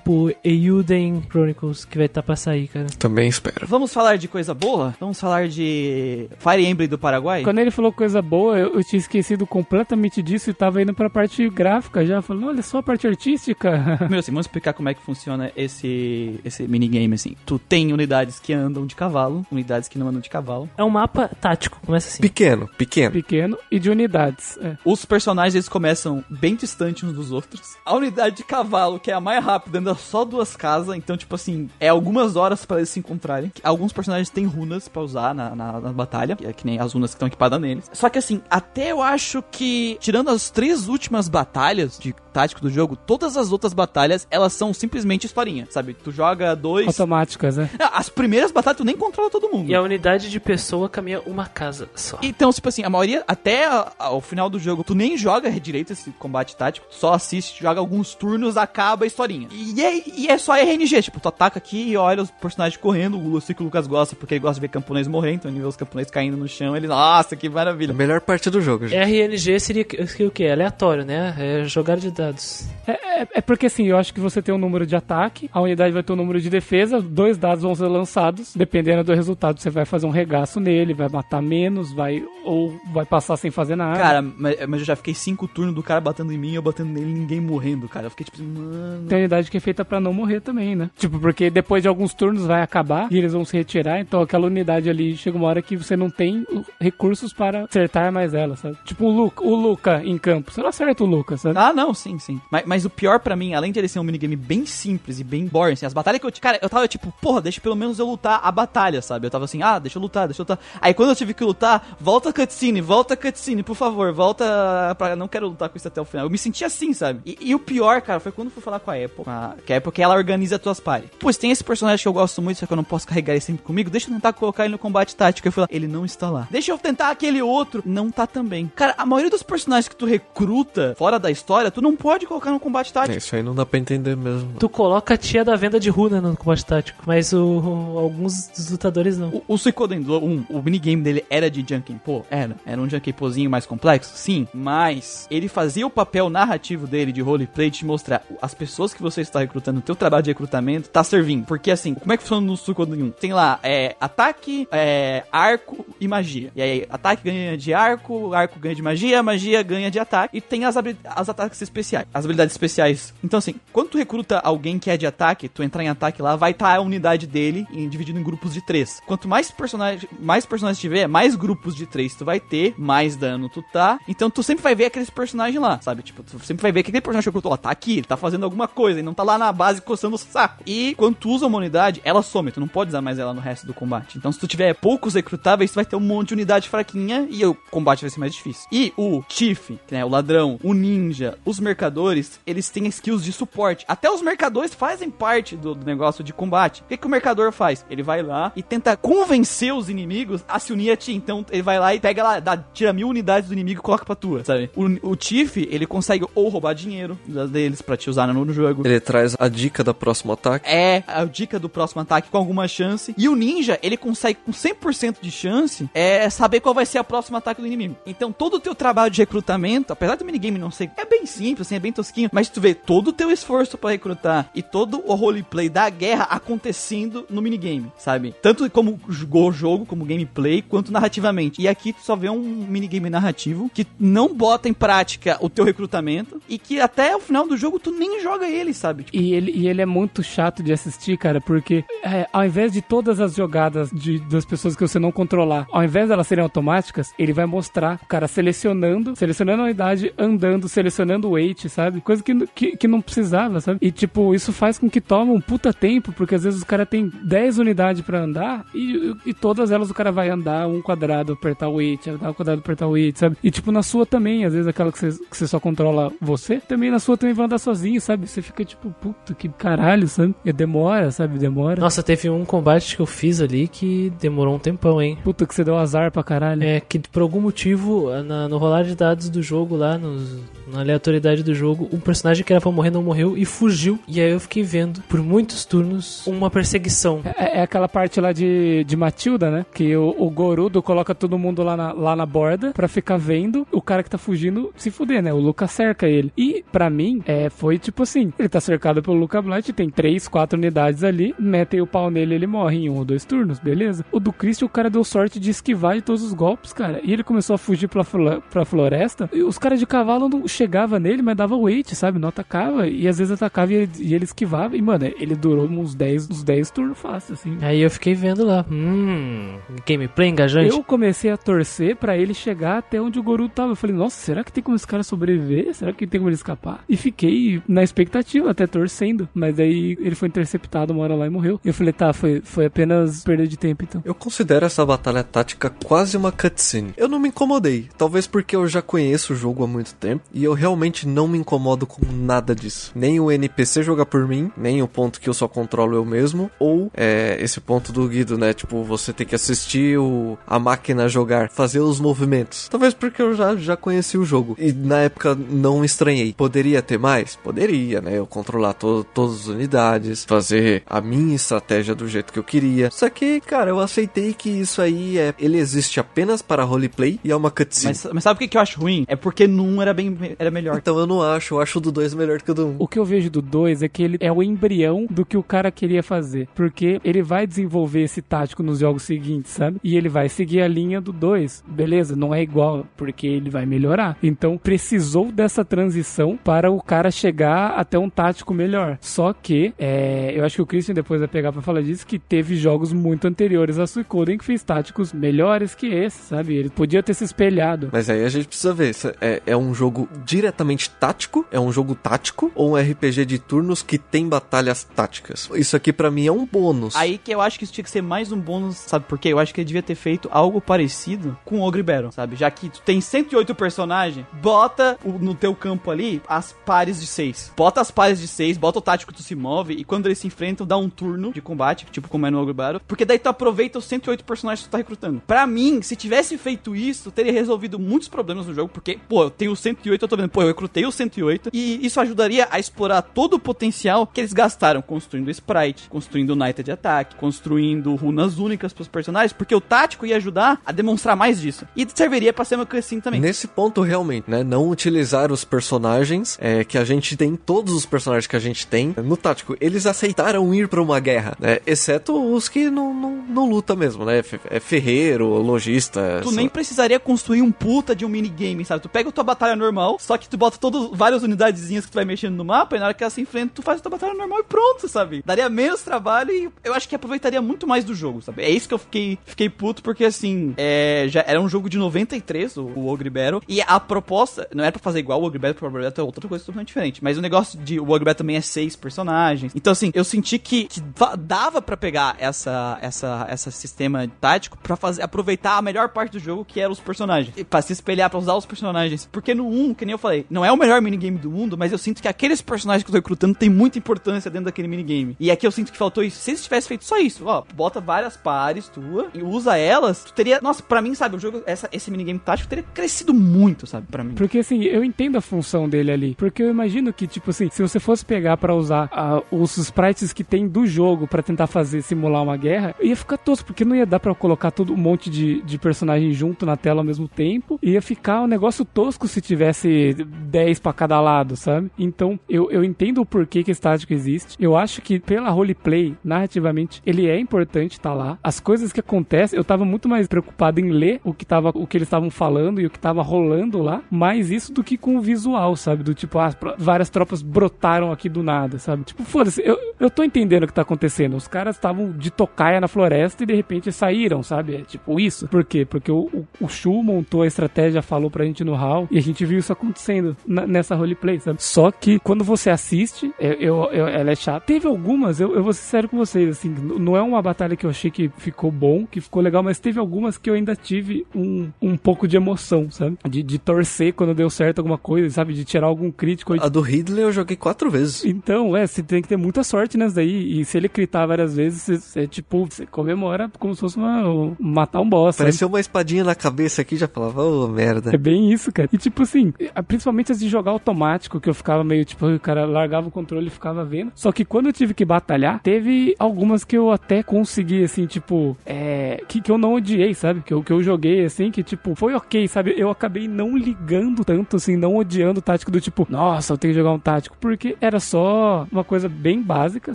[0.00, 2.86] pro Euden Chronicles, que vai estar pra sair, cara.
[2.98, 3.66] Também espero.
[3.66, 4.94] Vamos falar de coisa boa?
[5.00, 7.42] Vamos falar de Fire Emblem do Paraguai?
[7.42, 11.10] Quando ele falou coisa boa, eu, eu tinha esquecido completamente disso e tava indo pra
[11.10, 12.22] parte gráfica já.
[12.22, 13.98] Falando, olha só a parte artística.
[14.10, 17.36] Meu, assim, vamos explicar como é que funciona esse, esse minigame, assim.
[17.44, 20.68] Tu tem unidades que andam de cavalo, unidades que não andam de cavalo.
[20.76, 22.22] É um mapa tático, começa assim.
[22.22, 23.12] Pequeno, pequeno.
[23.12, 24.58] Pequeno e de unidades.
[24.60, 24.76] É.
[24.84, 27.76] Os personagens, eles começam bem distantes uns dos outros.
[27.84, 30.96] A unidade de cavalo, que é a mais rápida, anda só duas casas.
[30.96, 33.52] Então, tipo assim, é algumas horas pra eles se encontrarem.
[33.62, 36.92] Alguns personagens têm runas pra usar na, na, na batalha, que é que nem as
[36.92, 37.90] runas que estão equipadas neles.
[37.92, 42.68] Só que assim, até eu acho que, tirando as três últimas batalhas de tático do
[42.70, 45.94] jogo, todas as outras batalhas, elas são simplesmente historinha, sabe?
[45.94, 46.86] Tu joga dois...
[46.86, 47.70] Automáticas, né?
[47.78, 49.70] Não, As primeiras batalhas tu nem controla todo mundo.
[49.70, 52.18] E a unidade de pessoa caminha uma casa só.
[52.22, 53.66] Então, tipo assim, a maioria, até
[53.98, 57.80] ao final do jogo, tu nem joga direito esse combate tático, tu só assiste, joga
[57.80, 59.48] alguns turnos, acaba a historinha.
[59.50, 63.18] E é, e é só RNG, tipo, tu ataca aqui e olha os personagens correndo,
[63.18, 65.60] o- sei que o Lucas gosta, porque ele gosta de ver camponês morrer, então ele
[65.60, 67.94] vê os camponeses caindo no chão, ele, nossa, que A maravilha.
[67.94, 68.98] melhor parte do jogo, gente.
[69.00, 69.86] RNG seria
[70.26, 70.46] o que?
[70.48, 71.34] Aleatório, né?
[71.38, 72.66] É jogar de dados.
[72.86, 75.60] É, é- é porque assim, eu acho que você tem um número de ataque, a
[75.60, 79.60] unidade vai ter um número de defesa, dois dados vão ser lançados, dependendo do resultado,
[79.60, 83.76] você vai fazer um regaço nele, vai matar menos, vai ou vai passar sem fazer
[83.76, 83.98] nada.
[83.98, 86.90] Cara, mas, mas eu já fiquei cinco turnos do cara batendo em mim, eu batendo
[86.92, 88.06] nele, ninguém morrendo, cara.
[88.06, 89.06] Eu fiquei tipo assim, mano.
[89.08, 90.90] Tem unidade que é feita pra não morrer também, né?
[90.96, 94.46] Tipo, porque depois de alguns turnos vai acabar e eles vão se retirar, então aquela
[94.46, 96.46] unidade ali chega uma hora que você não tem
[96.80, 98.76] recursos para acertar mais ela, sabe?
[98.84, 101.58] Tipo o Luca, o Luca em campo, você não acerta o Luca, sabe?
[101.58, 102.40] Ah, não, sim, sim.
[102.50, 105.24] Mas, mas o pior pra mim, além de ele ser um minigame bem simples e
[105.24, 106.32] bem boring, assim, as batalhas que eu...
[106.40, 109.26] Cara, eu tava tipo, porra, deixa pelo menos eu lutar a batalha, sabe?
[109.26, 110.58] Eu tava assim, ah, deixa eu lutar, deixa eu lutar.
[110.80, 115.16] Aí quando eu tive que lutar, volta cutscene, volta cutscene, por favor, volta pra...
[115.16, 116.26] Não quero lutar com isso até o final.
[116.26, 117.20] Eu me senti assim, sabe?
[117.24, 119.72] E, e o pior, cara, foi quando eu fui falar com a Apple, a- que
[119.72, 121.08] a Apple, que ela organiza as tuas pares.
[121.18, 123.40] Pois tem esse personagem que eu gosto muito, só que eu não posso carregar ele
[123.40, 125.46] sempre comigo, deixa eu tentar colocar ele no combate tático.
[125.48, 126.46] Eu fui lá, ele não está lá.
[126.50, 128.70] Deixa eu tentar aquele outro, não tá também.
[128.74, 132.50] Cara, a maioria dos personagens que tu recruta fora da história, tu não pode colocar
[132.50, 133.18] no combate É, tático.
[133.18, 134.54] isso aí não dá pra entender mesmo.
[134.58, 138.48] Tu coloca a tia da venda de runa no combate tático, mas o, o- alguns
[138.48, 139.28] dos lutadores não.
[139.28, 142.24] O, o Suikoden 1, o minigame dele era de Junkenpo?
[142.30, 142.56] Era.
[142.64, 144.12] Era um Junkenpozinho mais complexo?
[144.16, 144.46] Sim.
[144.54, 149.02] Mas ele fazia o papel narrativo dele de roleplay de te mostrar as pessoas que
[149.02, 151.44] você está recrutando, o teu trabalho de recrutamento tá servindo.
[151.46, 153.10] Porque assim, como é que funciona no Suikoden 1?
[153.12, 156.50] Tem lá, é, ataque, é, arco e magia.
[156.54, 160.36] E aí, ataque ganha de arco, arco ganha de magia, magia ganha de ataque.
[160.36, 163.14] E tem as, as ataques especiais, as habilidades especiais.
[163.22, 166.36] Então assim, quando tu recruta alguém que é de ataque, tu entrar em ataque lá,
[166.36, 169.00] vai estar a unidade dele em- dividido em grupos de três.
[169.06, 173.48] Quanto mais personagens, mais personagens tiver, mais grupos de três tu vai ter, mais dano
[173.48, 173.98] tu tá.
[174.08, 176.02] Então tu sempre vai ver aqueles personagens lá, sabe?
[176.02, 178.16] Tipo, tu sempre vai ver que aquele personagem que recrutou lá tá aqui, ele tá
[178.16, 180.62] fazendo alguma coisa, ele não tá lá na base coçando o saco.
[180.66, 183.40] E quando tu usa uma unidade, ela some, tu não pode usar mais ela no
[183.40, 184.18] resto do combate.
[184.18, 187.54] Então se tu tiver poucos recrutáveis, vai ter um monte de unidade fraquinha e o
[187.70, 188.68] combate vai ser mais difícil.
[188.70, 193.84] E o Chief, né, o ladrão, o ninja, os mercadores, eles têm skills de suporte.
[193.88, 196.82] Até os mercadores fazem parte do, do negócio de combate.
[196.82, 197.84] O que, que o mercador faz?
[197.90, 201.12] Ele vai lá e tenta convencer os inimigos a se unir a ti.
[201.12, 204.04] Então ele vai lá e pega lá, dá, tira mil unidades do inimigo e coloca
[204.04, 204.70] pra tua, sabe?
[204.74, 207.18] O, o Chief, ele consegue ou roubar dinheiro
[207.50, 208.86] deles pra te usar no, no jogo.
[208.86, 210.68] Ele traz a dica da próximo ataque.
[210.68, 213.14] É a dica do próximo ataque com alguma chance.
[213.16, 217.04] E o ninja, ele consegue com 100% de chance é saber qual vai ser a
[217.04, 217.96] próxima ataque do inimigo.
[218.06, 221.66] Então todo o teu trabalho de recrutamento, apesar do minigame não ser, é bem simples,
[221.66, 225.02] assim, é bem tosquinho, mas tu vê todo o teu esforço pra recrutar e todo
[225.06, 228.34] o roleplay da guerra acontecendo no minigame, sabe?
[228.42, 231.60] Tanto como o jogo, como gameplay, quanto narrativamente.
[231.60, 235.64] E aqui tu só vê um minigame narrativo que não bota em prática o teu
[235.64, 239.04] recrutamento e que até o final do jogo tu nem joga ele, sabe?
[239.04, 242.72] Tipo, E ele, e ele é muito chato de assistir, cara, porque é, ao invés
[242.72, 246.42] de todas as jogadas de, das pessoas que você não controlar, ao invés delas serem
[246.42, 252.00] automáticas, ele vai mostrar o cara selecionando, selecionando a unidade, andando, selecionando o weight, sabe?
[252.00, 253.78] Coisa que, que, que não precisava, sabe?
[253.82, 256.86] E, tipo, isso faz com que tome um puta tempo, porque às vezes o cara
[256.86, 261.32] tem 10 unidades pra andar e, e todas elas o cara vai andar um quadrado,
[261.32, 263.36] apertar o weight, andar um quadrado, apertar o weight, sabe?
[263.42, 266.60] E, tipo, na sua também, às vezes aquela que você, que você só controla você,
[266.60, 268.26] também na sua também vai andar sozinho, sabe?
[268.26, 270.34] Você fica, tipo, puta, que caralho, sabe?
[270.44, 271.38] E demora, sabe?
[271.38, 271.80] Demora.
[271.80, 275.16] Nossa, teve um combate que eu fiz ali que demorou um tempão, hein?
[275.24, 276.62] Puta que você deu azar pra caralho.
[276.62, 280.40] É que por algum motivo, na- no rolar de dados do jogo lá, nos-
[280.72, 283.98] na aleatoriedade do jogo, um personagem que era pra morrer não morreu e fugiu.
[284.08, 287.20] E aí eu fiquei vendo, por muitos turnos, uma perseguição.
[287.24, 289.66] É, é aquela parte lá de, de Matilda, né?
[289.72, 293.66] Que o, o Gorudo coloca todo mundo lá na, lá na borda pra ficar vendo
[293.72, 295.32] o cara que tá fugindo se fuder, né?
[295.32, 296.32] O Luca cerca ele.
[296.36, 300.26] E, pra mim, é, foi tipo assim: ele tá cercado pelo Luca Blight, tem três,
[300.28, 304.04] quatro unidades ali, metem o pau nele ele morre em um ou dois turnos, beleza?
[304.10, 307.00] O do Christian, o cara deu sorte de esquivar de todos os golpes, cara.
[307.04, 308.04] E ele começou a fugir pra,
[308.50, 309.30] pra floresta.
[309.32, 312.18] E os caras de cavalo não chegavam nele, mas dava wait, sabe?
[312.18, 312.88] Não atacava.
[312.88, 314.76] E às vezes atacava e ele, e ele esquivava.
[314.76, 317.56] E, mano, ele durou uns 10, uns 10 turnos fácil, assim.
[317.62, 320.70] Aí eu fiquei vendo lá, hum, gameplay engajante.
[320.70, 323.72] Eu comecei a torcer pra ele chegar até onde o Goruto tava.
[323.72, 325.72] Eu falei, nossa, será que tem como esse cara sobreviver?
[325.72, 326.82] Será que tem como ele escapar?
[326.88, 329.28] E fiquei na expectativa, até torcendo.
[329.32, 331.60] Mas aí ele foi interceptado uma hora lá e morreu.
[331.64, 334.02] E eu falei, tá, foi, foi apenas perda de tempo então.
[334.04, 336.94] Eu considero essa batalha tática quase uma cutscene.
[336.96, 340.42] Eu não me incomodei, talvez porque eu já conheço o jogo há muito tempo e
[340.42, 342.92] eu realmente não me incomodo com nada disso.
[342.94, 346.50] Nem o NPC jogar por mim, nem o ponto que eu só controlo eu mesmo,
[346.58, 348.52] ou é, esse ponto do Guido, né?
[348.52, 352.68] Tipo, você tem que assistir o, a máquina jogar, fazer os movimentos.
[352.68, 356.32] Talvez porque eu já, já conheci o jogo e na época não estranhei.
[356.32, 357.36] Poderia ter mais?
[357.36, 358.18] Poderia, né?
[358.18, 362.90] Eu controlar to todas as unidades, fazer a minha estratégia do jeito que eu queria.
[362.90, 365.34] Só que, cara, eu aceitei que isso aí é.
[365.38, 367.94] Ele existe apenas para roleplay e é uma cutscene.
[367.94, 369.04] Mas, mas sabe o que, que eu acho ruim?
[369.08, 370.76] É porque num era bem era melhor.
[370.76, 372.76] Então eu não acho, eu acho o do 2 melhor que o do 1.
[372.78, 375.42] O que eu vejo do 2 é que ele é o embrião do que o
[375.42, 376.48] cara queria fazer.
[376.54, 379.78] Porque ele vai desenvolver esse tático nos jogos seguintes, sabe?
[379.82, 381.64] E ele vai seguir a linha do 2.
[381.66, 384.18] Beleza, não é igual, porque ele vai melhorar.
[384.22, 388.98] Então precisou dessa transição para o cara chegar até um tático melhor.
[389.00, 392.18] Só que, é, eu acho que o Christian depois vai pegar pra falar disso, que
[392.18, 396.54] teve jogos muito anteriores a Suicoden que fez táticos melhores que esse, sabe?
[396.54, 397.88] Ele podia ter se espelhado.
[397.92, 401.72] Mas aí a gente precisa ver, se é, é um jogo diretamente tático, é um
[401.72, 405.48] jogo tático, ou um RPG de turnos que tem batalhas táticas.
[405.54, 406.94] Isso aqui pra mim é um bônus.
[406.96, 409.28] Aí que eu acho que isso tinha que ser mais um bônus, sabe por quê?
[409.28, 412.36] Eu acho que ele devia ter feito algo parecido com o Ogre Battle, sabe?
[412.36, 417.06] Já que tu tem 108 personagens, bota o- no teu campo ali as pares de
[417.06, 417.52] 6.
[417.56, 420.18] Bota as pares de 6, bota o tático que tu se move e quando eles
[420.18, 423.18] se enfrentam, dá um turno de combate, tipo como é no Ogre Battle, porque daí
[423.18, 425.22] tu aproveita os 108 personagens que tu tá recrutando.
[425.26, 429.30] Pra mim, se tivesse feito isso, teria resolvido muitos problemas no jogo, porque, pô, eu
[429.30, 433.02] tenho 108, eu tô vendo, pô, eu recrutei os 108 e isso ajudaria a explorar
[433.02, 438.72] todo o potencial que eles gastaram construindo sprite, construindo Knight de ataque, construindo runas únicas
[438.72, 441.66] pros personagens, porque o tático ia ajudar a demonstrar mais disso.
[441.76, 443.20] E serviria pra ser uma cutscene também.
[443.20, 444.42] Nesse ponto, realmente, né?
[444.42, 448.66] Não utilizar os personagens é, que a gente tem, todos os personagens que a gente
[448.66, 449.56] tem no tático.
[449.60, 451.58] Eles aceitaram ir pra uma guerra, né?
[451.66, 454.22] Exceto os que não, não, não luta mesmo, né?
[454.48, 456.20] É ferreiro, lojista.
[456.22, 458.80] Tu essa- nem precisaria construir um puta de um minigame, sabe?
[458.82, 461.96] Tu pega a tua batalha normal, só que tu bota todas várias unidadezinhas que tu
[461.96, 463.90] vai mexendo no mapa e na hora que ela se enfrenta, tu faz a tua
[463.90, 465.22] batalha normal e pronto, sabe?
[465.26, 468.42] Daria menos trabalho e eu acho que aproveitaria muito mais do jogo, sabe?
[468.42, 471.76] É isso que eu fiquei, fiquei puto, porque assim, é, já era um jogo de
[471.78, 475.38] 93, o, o Ogre Battle, e a proposta não era pra fazer igual o Ogre
[475.38, 477.84] Battle, porque o Ogre Battle é outra coisa totalmente diferente, mas o negócio de o
[477.90, 479.52] Ogre Battle também é seis personagens.
[479.54, 484.58] Então assim, eu senti que, que va- dava pra pegar essa, essa, essa sistema tático
[484.58, 487.34] pra fazer, aproveitar a melhor parte do jogo, que eram os personagens.
[487.48, 489.08] Pra se espelhar, pra usar os personagens.
[489.10, 491.72] Porque no 1, que nem eu falei, não é o melhor minigame do mundo, mas
[491.72, 495.16] eu sinto que aqueles personagens que eu tô recrutando tem muita importância dentro daquele minigame.
[495.18, 496.18] E aqui eu sinto que faltou isso.
[496.18, 500.12] Se eles tivessem feito só isso, ó, bota várias pares tua e usa elas, tu
[500.12, 500.40] teria.
[500.42, 504.04] Nossa, pra mim, sabe, o jogo, essa, esse minigame tático teria crescido muito, sabe, pra
[504.04, 504.14] mim.
[504.14, 506.14] Porque assim, eu entendo a função dele ali.
[506.14, 510.12] Porque eu imagino que, tipo assim, se você fosse pegar pra usar ah, os sprites
[510.12, 513.74] que tem do jogo pra tentar fazer simular uma guerra, ia ficar tosco, porque não
[513.74, 517.08] ia dar pra colocar todo um monte de, de personagem junto na tela ao mesmo
[517.08, 517.58] tempo.
[517.62, 521.70] Ia ficar um negócio tosco se tivesse 10 pra cada lado, sabe?
[521.78, 524.36] Então, eu, eu entendo o porquê que esse tático existe.
[524.40, 528.18] Eu acho que pela roleplay, narrativamente, ele é importante tá lá.
[528.22, 531.66] As coisas que acontecem, eu tava muito mais preocupado em ler o que tava, o
[531.66, 534.96] que eles estavam falando e o que tava rolando lá, mais isso do que com
[534.96, 535.82] o visual, sabe?
[535.82, 538.84] Do tipo, ah, várias tropas brotaram aqui do nada, sabe?
[538.84, 541.16] Tipo, foda-se, eu, eu tô entendendo o que tá acontecendo.
[541.16, 544.56] Os caras estavam de tocaia na floresta e de repente saíram, sabe?
[544.56, 545.28] É tipo isso.
[545.28, 545.64] Por quê?
[545.64, 549.02] Porque o, o, o Shu montou a estratégia, falou pra gente no hall e a
[549.02, 551.42] gente viu isso acontecendo na- nessa roleplay, sabe?
[551.42, 554.46] Só que quando você assiste, eu, eu- eu- ela é chata.
[554.46, 557.64] Teve algumas, eu, eu vou ser sério com vocês, assim, não é uma batalha que
[557.66, 561.06] eu achei que ficou bom, que ficou legal, mas teve algumas que eu ainda tive
[561.14, 562.96] um, um pouco de emoção, sabe?
[563.08, 565.34] De, de torcer quando deu certo alguma coisa, sabe?
[565.34, 566.34] De tirar algum crítico.
[566.40, 568.04] A do Ridley eu joguei quatro vezes.
[568.04, 570.40] Então, é, você tem que ter muita sorte nessa daí.
[570.40, 574.08] E se ele gritar várias vezes, você, você, tipo, você comemora como se fosse uma,
[574.08, 575.16] um- matar um boss.
[575.16, 575.26] sabe?
[575.28, 577.94] Pareceu uma espadinha na cabeça aqui, já falava, ô merda.
[577.94, 578.68] É bem isso, cara.
[578.72, 579.32] E tipo assim,
[579.66, 583.26] principalmente as de jogar automático, que eu ficava meio tipo, o cara largava o controle
[583.28, 583.92] e ficava vendo.
[583.94, 588.36] Só que quando eu tive que batalhar, teve algumas que eu até consegui, assim, tipo,
[588.44, 589.02] é.
[589.08, 590.20] Que, que eu não odiei, sabe?
[590.22, 592.54] Que eu, que eu joguei, assim, que tipo, foi ok, sabe?
[592.56, 596.52] Eu acabei não ligando tanto, assim, não odiando o tático do tipo, nossa, eu tenho
[596.52, 599.74] que jogar um tático, porque era só uma coisa bem básica,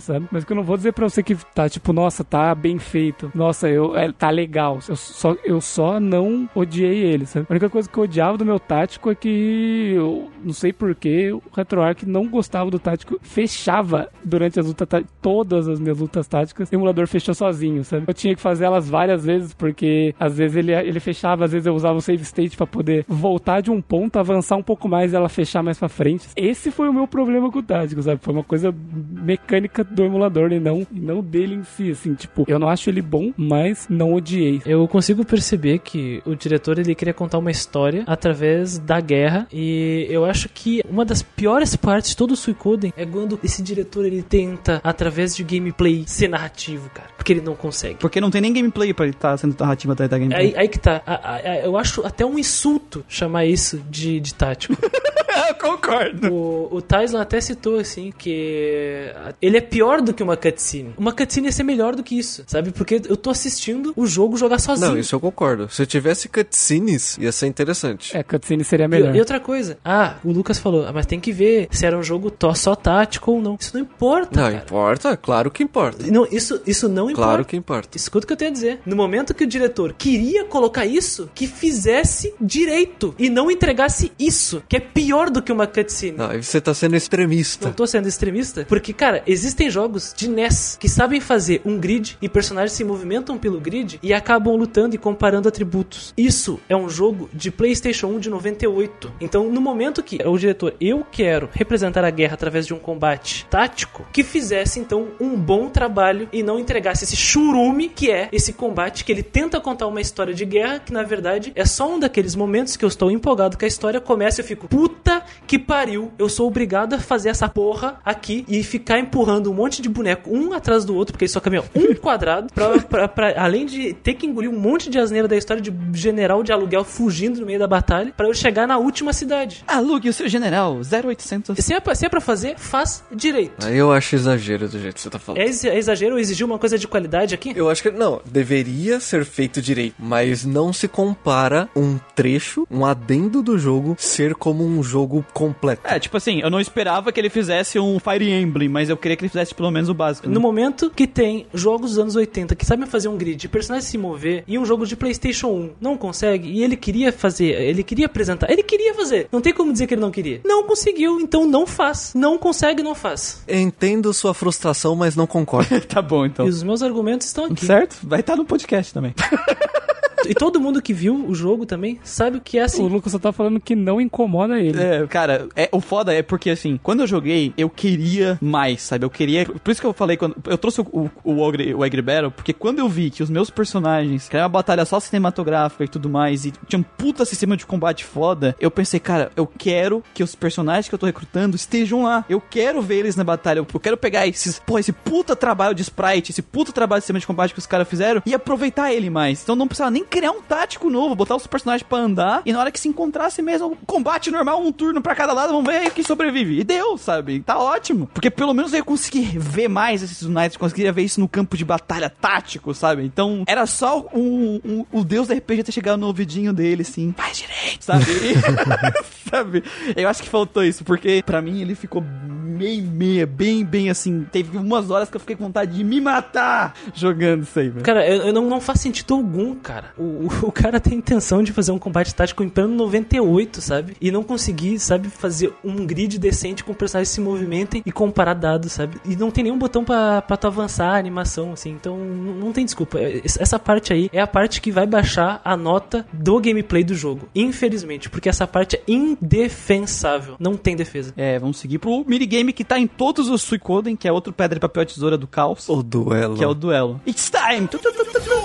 [0.00, 0.26] sabe?
[0.30, 3.31] Mas que eu não vou dizer pra você que tá, tipo, nossa, tá bem feito.
[3.34, 4.78] Nossa, eu, é, tá legal.
[4.88, 7.46] Eu só, eu só não odiei ele, sabe?
[7.48, 11.32] A única coisa que eu odiava do meu tático é que eu não sei porquê,
[11.32, 16.26] o RetroArch não gostava do tático, fechava durante as lutas, tá- todas as minhas lutas
[16.26, 18.04] táticas, o emulador fechou sozinho, sabe?
[18.06, 21.66] Eu tinha que fazer elas várias vezes, porque às vezes ele, ele fechava, às vezes
[21.66, 25.12] eu usava o save state pra poder voltar de um ponto, avançar um pouco mais
[25.12, 26.28] e ela fechar mais pra frente.
[26.36, 28.20] Esse foi o meu problema com o tático, sabe?
[28.22, 28.74] Foi uma coisa
[29.22, 33.00] mecânica do emulador e não, não dele em si, assim, tipo, eu não acho ele
[33.02, 34.60] bom, mas não odiei.
[34.66, 40.06] Eu consigo perceber que o diretor ele queria contar uma história através da guerra e
[40.10, 44.04] eu acho que uma das piores partes de todo o Suicoden é quando esse diretor
[44.04, 47.96] ele tenta através de gameplay ser narrativo, cara, porque ele não consegue.
[47.96, 50.48] Porque não tem nem gameplay pra ele estar sendo narrativa atrás da gameplay.
[50.48, 51.02] Aí, aí que tá.
[51.06, 54.74] A- a- a- eu acho até um insulto chamar isso de, de tático.
[55.48, 56.32] eu concordo.
[56.32, 60.94] O, o Tyson até citou assim que ele é pior do que uma cutscene.
[60.96, 62.70] Uma cutscene ia ser melhor do que isso, sabe?
[62.72, 64.90] Porque eu tô assistindo o jogo jogar sozinho.
[64.92, 65.68] Não, isso eu concordo.
[65.70, 68.16] Se tivesse cutscenes, ia ser interessante.
[68.16, 69.14] É, cutscene seria melhor.
[69.14, 71.96] E, e outra coisa, ah, o Lucas falou, ah, mas tem que ver se era
[71.96, 73.56] um jogo tó- só tático ou não.
[73.60, 74.64] Isso não importa, Não, cara.
[74.64, 75.16] importa?
[75.16, 76.06] Claro que importa.
[76.10, 77.28] Não, isso, isso não importa.
[77.28, 77.96] Claro que importa.
[77.96, 78.80] Escuta o que eu tenho a dizer.
[78.86, 84.62] No momento que o diretor queria colocar isso, que fizesse direito e não entregasse isso,
[84.68, 86.16] que é pior do que uma cutscene.
[86.16, 87.66] Não, você tá sendo extremista.
[87.66, 92.16] Não tô sendo extremista, porque, cara, existem jogos de NES que sabem fazer um grid
[92.22, 96.14] e personagens se movimentam pelo grid e acabam lutando e comparando atributos.
[96.16, 99.12] Isso é um jogo de PlayStation 1 de 98.
[99.20, 103.44] Então, no momento que o diretor, eu quero representar a guerra através de um combate
[103.50, 108.52] tático, que fizesse então um bom trabalho e não entregasse esse churume que é esse
[108.52, 111.98] combate que ele tenta contar uma história de guerra que na verdade é só um
[111.98, 115.58] daqueles momentos que eu estou empolgado que a história começa e eu fico puta que
[115.58, 119.88] pariu, eu sou obrigado a fazer essa porra aqui e ficar empurrando um monte de
[119.88, 123.66] boneco um atrás do outro porque eles só caminham um quadrado pra, pra- pra- além
[123.66, 127.40] de ter que engolir um monte de asneira da história de general de aluguel fugindo
[127.40, 129.64] no meio da batalha pra eu chegar na última cidade.
[129.66, 131.56] Alugue o seu general 0800.
[131.64, 133.66] Se é pra, se é pra fazer, faz direito.
[133.66, 135.40] Aí eu acho exagero do jeito que você tá falando.
[135.40, 137.52] É ex- é exagero exigir uma coisa de qualidade aqui?
[137.56, 142.84] Eu acho que não, deveria ser feito direito, mas não se compara um trecho, um
[142.84, 145.82] adendo do jogo ser como um jogo completo.
[145.84, 149.16] É, tipo assim, eu não esperava que ele fizesse um Fire Emblem, mas eu queria
[149.16, 150.28] que ele fizesse pelo menos o básico.
[150.28, 150.34] né?
[150.34, 153.88] No momento que tem jogos dos anos 80 que sabem fazer um grid de personagem
[153.88, 157.82] se mover e um jogo de PlayStation 1 não consegue e ele queria fazer, ele
[157.82, 159.28] queria apresentar, ele queria fazer.
[159.30, 160.40] Não tem como dizer que ele não queria.
[160.44, 162.12] Não conseguiu, então não faz.
[162.14, 163.42] Não consegue, não faz.
[163.48, 165.80] Entendo sua frustração, mas não concordo.
[165.86, 166.46] tá bom, então.
[166.46, 167.64] E os meus argumentos estão aqui.
[167.64, 167.98] Certo?
[168.02, 169.14] Vai estar no podcast também.
[170.32, 172.88] E todo mundo que viu o jogo também sabe o que é O assim.
[172.88, 174.80] Lucas só tá falando que não incomoda ele.
[174.80, 179.04] É, cara, é, o foda é porque, assim, quando eu joguei, eu queria mais, sabe?
[179.04, 179.44] Eu queria.
[179.44, 180.36] Por isso que eu falei quando.
[180.46, 183.30] Eu trouxe o, o, o, Ogre, o Egg Battle, porque quando eu vi que os
[183.30, 187.24] meus personagens, que era uma batalha só cinematográfica e tudo mais, e tinha um puta
[187.24, 191.06] sistema de combate foda, eu pensei, cara, eu quero que os personagens que eu tô
[191.06, 192.24] recrutando estejam lá.
[192.28, 193.58] Eu quero ver eles na batalha.
[193.58, 197.18] Eu quero pegar esses, pô, esse puta trabalho de sprite, esse puta trabalho de sistema
[197.18, 199.42] de combate que os caras fizeram e aproveitar ele mais.
[199.42, 202.60] Então não precisava nem criar um tático novo, botar os personagens pra andar e na
[202.60, 206.04] hora que se encontrasse mesmo, combate normal, um turno pra cada lado, vamos ver quem
[206.04, 206.60] sobrevive.
[206.60, 207.40] E deu, sabe?
[207.40, 208.08] Tá ótimo.
[208.12, 211.56] Porque pelo menos eu ia conseguir ver mais esses Knights, conseguiria ver isso no campo
[211.56, 213.02] de batalha tático, sabe?
[213.04, 217.14] Então era só um, um- o deus da RPG ter chegado no ouvidinho dele, assim,
[217.16, 218.04] faz direito, sabe?
[219.30, 219.64] sabe?
[219.96, 224.26] Eu acho que faltou isso, porque pra mim ele ficou meio meia, bem, bem assim.
[224.30, 227.84] Teve umas horas que eu fiquei com vontade de me matar jogando isso aí, velho.
[227.84, 229.92] Cara, eu, eu não, não faz sentido algum, cara.
[230.02, 233.96] O, o, cara tem intenção de fazer um combate tático em plano 98, sabe?
[234.00, 238.72] E não conseguir, sabe, fazer um grid decente com personagens se movimentem e comparar dados,
[238.72, 238.96] sabe?
[239.04, 241.70] E não tem nenhum botão pra, pra tu avançar a animação, assim.
[241.70, 242.98] Então, não, tem desculpa.
[242.98, 246.94] É, Essa parte aí é a parte que vai baixar a nota do gameplay do
[246.94, 247.28] jogo.
[247.34, 250.36] Infelizmente, porque essa parte é indefensável.
[250.38, 251.12] Não tem defesa.
[251.16, 254.58] É, vamos seguir pro minigame que tá em todos os Suicoden, que é outro pedra,
[254.58, 255.68] papel, tesoura do caos.
[255.68, 256.36] O duelo.
[256.36, 257.00] Que é o duelo.
[257.06, 257.68] It's time!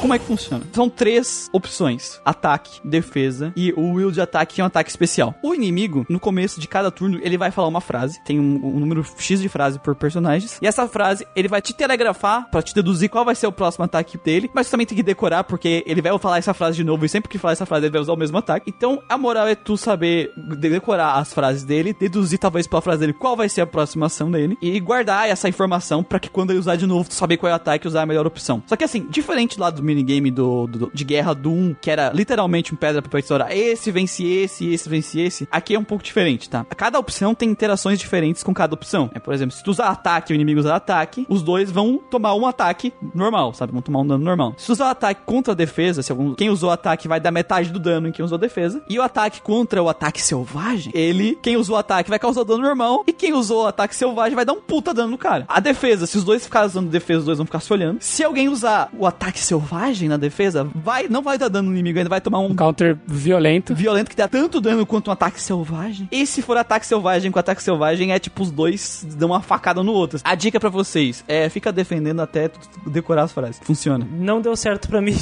[0.02, 0.64] Como é que funciona?
[0.74, 5.35] São três opções: ataque, defesa e o will de ataque, que é um ataque especial.
[5.43, 8.19] O inimigo, no começo de cada turno, ele vai falar uma frase.
[8.24, 10.58] Tem um, um número X de frase por personagens.
[10.61, 13.85] E essa frase, ele vai te telegrafar pra te deduzir qual vai ser o próximo
[13.85, 14.50] ataque dele.
[14.53, 17.06] Mas também tem que decorar, porque ele vai falar essa frase de novo.
[17.06, 18.72] E sempre que falar essa frase, ele vai usar o mesmo ataque.
[18.76, 23.14] Então, a moral é tu saber decorar as frases dele, deduzir talvez pela frase dele
[23.14, 24.58] qual vai ser a próxima ação dele.
[24.61, 27.53] E guardar essa informação pra que quando ele usar de novo, tu saber qual é
[27.53, 28.64] o ataque e usar a melhor opção.
[28.67, 32.11] Só que assim, diferente lá do minigame do, do- de guerra do 1, que era
[32.14, 36.03] literalmente um pedra, papel, tesoura, esse vence esse, esse vence esse, aqui é um pouco
[36.03, 36.65] diferente, tá?
[36.75, 39.09] Cada opção tem interações diferentes com cada opção.
[39.14, 41.97] É, por exemplo, se tu usar ataque e o inimigo usar ataque, os dois vão
[41.97, 43.72] tomar um ataque normal, sabe?
[43.72, 44.53] Vão tomar um dano normal.
[44.57, 47.72] Se tu usar ataque contra a defesa, se algum, quem usou ataque vai dar metade
[47.72, 48.83] do dano em quem usou defesa.
[48.89, 53.03] E o ataque contra o ataque selvagem, ele, quem usou ataque vai causar dano normal.
[53.07, 55.45] E quem usou o ataque selvagem vai dar um puta dano no cara.
[55.47, 57.97] A defesa, se os dois ficarem usando defesa, os dois vão ficar se olhando.
[58.01, 61.97] Se alguém usar o ataque selvagem na defesa, vai, não vai dar dano no inimigo,
[61.97, 63.73] ainda vai tomar um Um counter violento.
[63.73, 66.07] violento que dá tanto dano quanto um ataque selvagem.
[66.11, 69.81] E se for ataque selvagem com ataque selvagem, é tipo os dois dão uma facada
[69.81, 70.19] no outro.
[70.23, 72.51] A dica pra vocês é fica defendendo até
[72.85, 73.59] decorar as frases.
[73.63, 74.07] Funciona.
[74.11, 75.15] Não deu certo pra mim.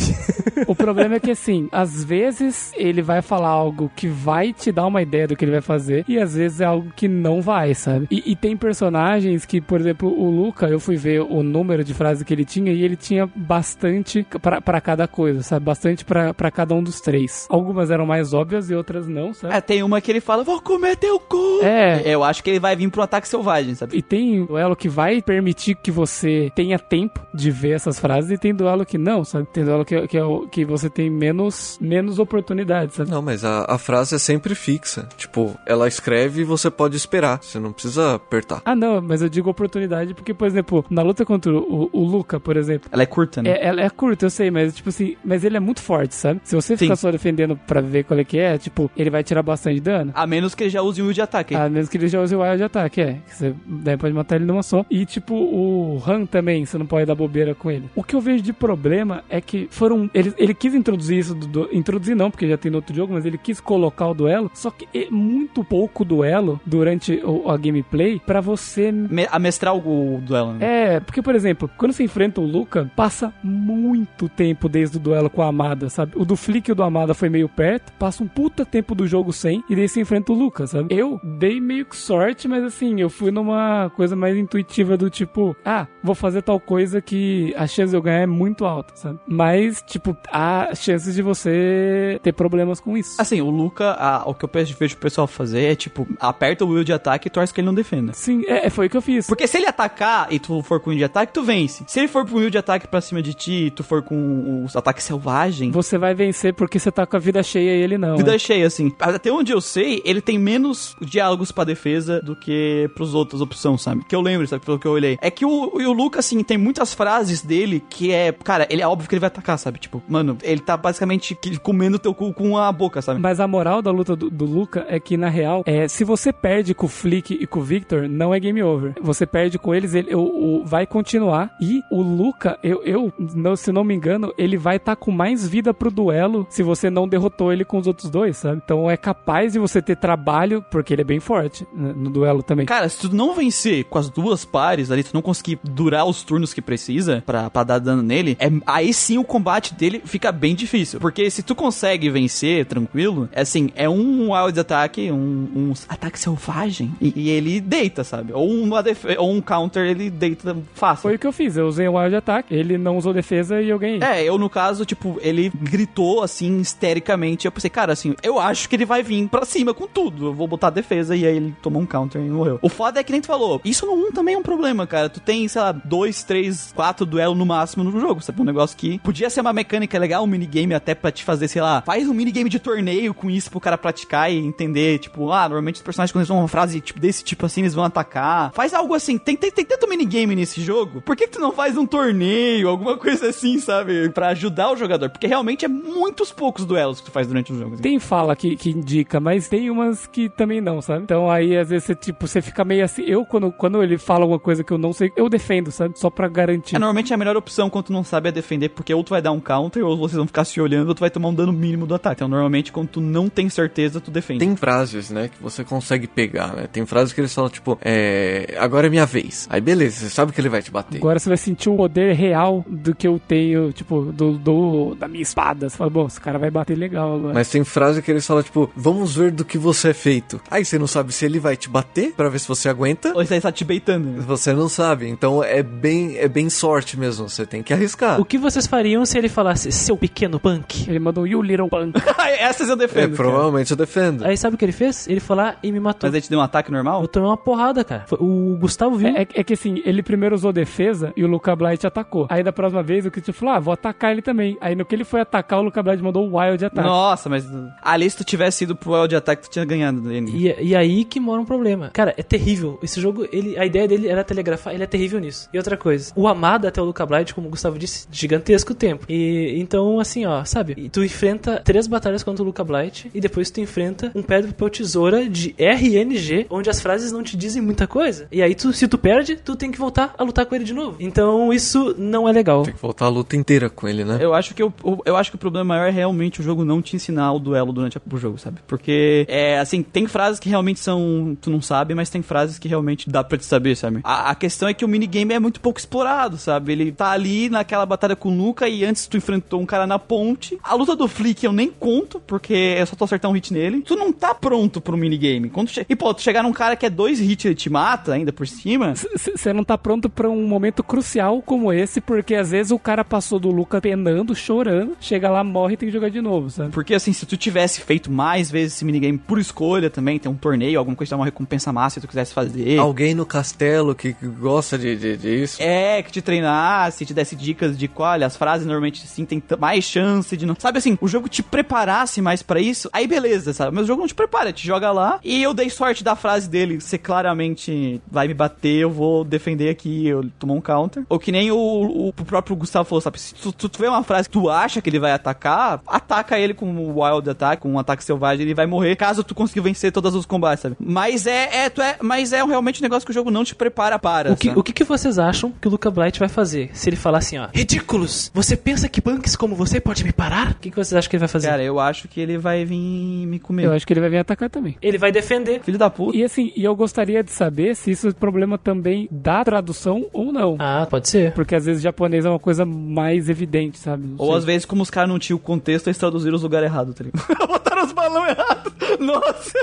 [0.67, 4.85] O problema é que, assim, às vezes ele vai falar algo que vai te dar
[4.85, 7.73] uma ideia do que ele vai fazer, e às vezes é algo que não vai,
[7.73, 8.07] sabe?
[8.11, 11.93] E, e tem personagens que, por exemplo, o Luca, eu fui ver o número de
[11.93, 15.65] frases que ele tinha, e ele tinha bastante pra cada coisa, sabe?
[15.65, 17.45] Bastante pra pra cada um dos três.
[17.49, 19.53] Algumas eram mais óbvias e outras não, sabe?
[19.53, 21.59] É, tem uma que ele fala, vou comer teu cu.
[21.61, 22.01] É.
[22.05, 23.97] Eu acho que ele vai vir pro ataque selvagem, sabe?
[23.97, 28.37] E tem duelo que vai permitir que você tenha tempo de ver essas frases e
[28.37, 29.47] tem duelo que não, sabe?
[29.51, 33.09] Tem duelo que, que, é o, que você tem menos, menos oportunidades, sabe?
[33.09, 35.07] Não, mas a, a frase é sempre fixa.
[35.17, 37.39] Tipo, ela escreve e você pode esperar.
[37.41, 38.61] Você não precisa apertar.
[38.65, 42.39] Ah, não, mas eu digo oportunidade porque, por exemplo, na luta contra o, o Luca,
[42.39, 43.51] por exemplo, Ela é curta, né?
[43.51, 46.41] é, ela é curta, eu sei, mas tipo assim, mas ele é muito forte, sabe?
[46.43, 49.41] Se você ficar só defendendo pra ver qual é que é, tipo, ele vai tirar
[49.43, 50.11] bastante dano.
[50.15, 51.55] A menos que ele já use o de ataque.
[51.55, 53.17] A menos que ele já use o wild ataque, é.
[53.27, 54.85] Você daí pode matar ele numa só.
[54.89, 57.89] E tipo, o Han também, você não pode dar bobeira com ele.
[57.95, 60.09] O que eu vejo de problema é que foram.
[60.13, 61.35] Ele, ele quis introduzir isso.
[61.35, 64.13] Do, do- introduzir não, porque já tem no outro jogo, mas ele quis colocar o
[64.13, 64.49] duelo.
[64.53, 69.75] Só que é muito pouco duelo durante o- a gameplay pra você Me- a mestrar
[69.75, 70.95] o, o duelo, né?
[70.95, 75.29] é, porque, por exemplo, quando você enfrenta o Luca, passa muito tempo desde o duelo
[75.29, 76.11] com a Amada, sabe?
[76.15, 79.07] O do Flick e o do Amada foi meio perto, passa um puta tempo do
[79.07, 80.93] jogo sem, e daí você enfrenta o Luca, sabe?
[80.95, 85.55] Eu dei meio que sorte, mas assim, eu fui numa coisa mais intuitiva do tipo,
[85.65, 89.19] ah, vou fazer tal coisa que a chance de eu ganhar é muito alta, sabe?
[89.27, 93.19] Mas, tipo, há chances de você ter problemas com isso.
[93.19, 96.69] Assim, o Luca, a- o que eu vejo o pessoal fazer é tipo, aperta o
[96.69, 98.13] will de ataque e torce que ele não defenda.
[98.13, 99.27] Sim, é, foi o que eu fiz.
[99.27, 101.83] Porque se ele atacar e tu for com o will de ataque, tu vence.
[101.87, 104.63] Se ele for pro will de ataque pra cima de ti e tu for com
[104.63, 107.97] os ataques selvagens, Você vai vencer porque você tá com a vida cheia e ele
[107.97, 108.17] não.
[108.17, 108.37] vida né?
[108.39, 108.91] cheia, assim.
[108.99, 113.81] Até onde eu sei, ele tem menos diálogos pra defesa do que pros outros opções,
[113.81, 114.03] sabe?
[114.07, 114.65] Que eu lembro, sabe?
[114.65, 115.17] Pelo que eu olhei.
[115.21, 118.31] É que o, o Luca, assim, tem muitas frases dele que é.
[118.31, 119.79] Cara, ele é óbvio que ele vai atacar, sabe?
[119.79, 123.19] Tipo, mano, ele tá basicamente comendo teu cu com a boca, sabe?
[123.19, 126.31] Mas a moral da luta do, do Luca é que, na real, é, se você
[126.33, 128.93] perde com o Flick e com o Victor, não é game over.
[129.01, 130.19] Você perde com eles, ele o,
[130.61, 131.51] o- vai continuar.
[131.61, 135.11] E o Luca, eu, eu não, se não me engano, ele vai estar com
[135.45, 138.61] mais vida pro duelo se você não derrotou ele com os outros dois, sabe?
[138.63, 142.43] Então é capaz de você ter trabalho, porque ele é bem forte né, no duelo
[142.43, 142.65] também.
[142.65, 146.23] Cara, se tu não vencer com as duas pares ali, tu não conseguir durar os
[146.23, 150.31] turnos que precisa pra, pra dar dano nele, é, aí sim o combate dele fica
[150.31, 150.99] bem difícil.
[150.99, 156.19] Porque se tu consegue vencer tranquilo, é assim, é um wild attack, um, um ataque
[156.19, 158.33] selvagem, e, e ele deita, sabe?
[158.33, 158.83] Ou, uma
[159.17, 161.03] ou um counter, ele deita fácil.
[161.03, 163.69] Foi o que eu fiz, eu usei o Wild Attack, ele não usou defesa e
[163.69, 164.01] eu ganhei.
[164.01, 167.45] É, eu no caso, tipo, ele gritou assim, histericamente.
[167.45, 170.27] Eu pensei, cara, assim, eu acho que ele vai vir pra cima com tudo.
[170.27, 172.59] Eu vou botar defesa e aí ele tomou um counter e morreu.
[172.61, 175.09] O foda é que nem tu falou, isso no 1 também é um problema, cara.
[175.09, 178.41] Tu tem, sei lá, dois, três, quatro duelos no máximo no jogo, sabe?
[178.41, 181.61] Um negócio que podia ser uma mecânica legal, um minigame até pra te fazer, sei
[181.61, 185.47] lá, faz um minigame de torneio com isso pro cara praticar e entender, tipo, ah,
[185.47, 188.51] normalmente os personagens quando eles vão uma frase tipo, desse tipo assim, eles vão atacar.
[188.53, 191.51] Faz algo assim, tem, tem, tem tanto minigame nesse jogo, por que, que tu não
[191.51, 194.09] faz um torneio, alguma coisa assim, sabe?
[194.09, 197.57] Pra ajudar o jogador, porque realmente é muitos poucos duelos que tu faz durante o
[197.57, 197.73] jogo.
[197.73, 197.83] assim.
[197.83, 201.03] Tem fala que, que indica, mas tem umas que também não, sabe?
[201.03, 203.03] Então aí às vezes você, tipo, você fica meio assim.
[203.03, 205.97] Eu, quando, quando ele fala alguma coisa que eu não sei, eu defendo, sabe?
[205.99, 206.75] Só pra garantir.
[206.75, 209.21] É, normalmente a melhor opção quando tu não sabe é defender, porque ou tu vai
[209.21, 211.51] dar um counter, ou vocês vão ficar se olhando, ou tu vai tomar um dano
[211.51, 212.15] mínimo do ataque.
[212.15, 214.39] Então, normalmente, quando tu não tem certeza, tu defende.
[214.39, 216.67] Tem frases, né, que você consegue pegar, né?
[216.71, 218.55] Tem frases que eles falam, tipo, é.
[218.57, 219.47] Agora é minha vez.
[219.49, 220.97] Aí beleza, você sabe que ele vai te bater.
[220.97, 225.07] Agora você vai sentir o poder real do que eu tenho, tipo, do, do da
[225.07, 225.69] minha espada.
[225.69, 227.33] Você fala, bom, esse cara vai bater legal agora.
[227.33, 230.41] Mas tem frase que eles falam, tipo, vamos ver do que você é feito.
[230.49, 233.13] Aí você não sabe se ele vai te bater pra ver se você aguenta.
[233.15, 234.07] Ou você tá te beitando.
[234.09, 234.23] né?
[234.27, 235.07] Você não sabe.
[235.07, 237.29] Então é bem, é bem sorte mesmo.
[237.29, 238.19] Você tem que arriscar.
[238.19, 240.89] O que vocês fariam se ele falasse, seu pequeno punk?
[240.89, 241.93] Ele mandou You Little Punk.
[242.39, 243.15] Essas eu É, defendo.
[243.15, 243.29] cara.
[243.29, 244.25] provavelmente eu defendo.
[244.25, 245.07] Aí sabe o que ele fez?
[245.07, 246.07] Ele foi lá e me matou.
[246.07, 247.01] Mas aí te deu um ataque normal?
[247.01, 248.05] Eu tomei uma porrada, cara.
[248.07, 249.09] Foi- O Gustavo viu.
[249.09, 252.27] É, é- é que assim, ele primeiro usou defesa e o Luca Blight atacou.
[252.29, 254.57] Aí da próxima vez o Christian falou: Ah, vou atacar ele também.
[254.61, 256.87] Aí no que ele foi atacar, o Luca Blight mandou o Wild Attack.
[256.87, 257.45] Nossa, mas
[257.81, 260.31] ali se tu tivesse ido pro Wild Attack, tu tinha ganhado dele.
[260.33, 261.89] E, e aí que mora um problema.
[261.93, 262.79] Cara, é terrível.
[262.81, 265.49] Esse jogo, ele, a ideia dele era telegrafar, ele é terrível nisso.
[265.53, 269.05] E outra coisa, o Amada até o Luca Blight, como o Gustavo disse, gigantesco tempo.
[269.09, 270.89] E então, assim, ó, sabe?
[270.89, 274.69] Tu enfrenta três batalhas contra o Luca Blight e depois tu enfrenta um pedra, papel,
[274.69, 278.27] tesoura de RNG, onde as frases não te dizem muita coisa.
[278.31, 280.73] E aí, tu, se tu perde, tu tem que voltar a lutar com ele de
[280.73, 280.97] novo.
[280.99, 282.63] Então, isso não é legal.
[282.63, 284.17] Tem que voltar a luta inteira com ele, né?
[284.21, 284.73] Eu acho que o-
[285.05, 287.73] eu acho que o problema maior é realmente o jogo não te ensinar o duelo
[287.73, 288.59] durante o jogo, sabe?
[288.67, 292.67] Porque é assim, tem frases que realmente são tu não sabe, mas tem frases que
[292.67, 293.99] realmente dá pra te saber, sabe?
[294.03, 296.73] A, a questão é que o minigame é muito pouco explorado, sabe?
[296.73, 299.97] Ele tá ali naquela batalha com o Luca e antes tu enfrentou um cara na
[299.97, 300.57] ponte.
[300.63, 303.81] A luta do Flick eu nem conto, porque é só tu acertar um hit nele.
[303.81, 305.49] Tu não tá pronto pro minigame.
[305.49, 305.71] Quando.
[305.87, 308.31] E pô, tu chegar num cara que é dois hits e ele te mata ainda
[308.31, 308.93] por cima.
[308.95, 313.03] Você não tá pronto pra um momento crucial como esse, porque às vezes o cara
[313.03, 316.71] passou do Luca penando, chorando, chega lá, morre e tem que jogar de novo, sabe?
[316.71, 320.35] Porque assim, se tu tivesse feito mais vezes esse minigame por escolha também, tem um
[320.35, 322.77] torneio, alguma coisa, uma recompensa massa se tu quisesse fazer.
[322.79, 325.57] Alguém no castelo que gosta de, de, disso.
[325.61, 329.41] É, que te treinasse, te desse dicas de qual, olha, as frases normalmente sim tem
[329.59, 330.55] mais chance de não.
[330.57, 333.75] Sabe assim, o jogo te preparasse mais pra isso, aí beleza, sabe?
[333.75, 336.49] Mas o jogo não te prepara, te joga lá e eu dei sorte da frase
[336.49, 341.03] dele ser claramente vai me bater, eu vou defender aqui, eu tomou um counter.
[341.09, 343.19] Ou que nem o, o, o próprio Gustavo falou, sabe?
[343.19, 346.39] Se tu, tu, tu vê uma frase que tu acha que ele vai atacar, ataca
[346.39, 349.61] ele com o Wild Attack, com um ataque selvagem, ele vai morrer caso tu consiga
[349.61, 350.75] vencer todos os combates, sabe?
[350.79, 353.55] Mas é, é, tu é, mas é realmente um negócio que o jogo não te
[353.55, 354.31] prepara para.
[354.33, 354.59] O que, sabe?
[354.59, 356.69] o que, que vocês acham que o Luca Blight vai fazer?
[356.73, 358.31] Se ele falar assim, ó, ridículos!
[358.33, 360.51] Você pensa que punks como você pode me parar?
[360.51, 361.47] O que, que vocês acham que ele vai fazer?
[361.47, 363.65] Cara, eu acho que ele vai vir me comer.
[363.65, 364.77] Eu acho que ele vai vir atacar também.
[364.81, 365.61] Ele vai defender.
[365.63, 366.17] Filho da puta.
[366.17, 370.31] E assim, e eu gostaria de saber se isso é problema também da tradução ou
[370.31, 370.55] não.
[370.59, 371.33] Ah, pode ser.
[371.33, 374.05] Porque às vezes japonês é uma coisa mais evidente, sabe?
[374.07, 374.37] Não Ou sei.
[374.37, 377.03] às vezes, como os caras não tinham o contexto, eles traduziram os lugares errados, tá
[377.03, 377.25] ligado?
[377.47, 378.73] Botaram os balões errados.
[378.99, 379.53] Nossa,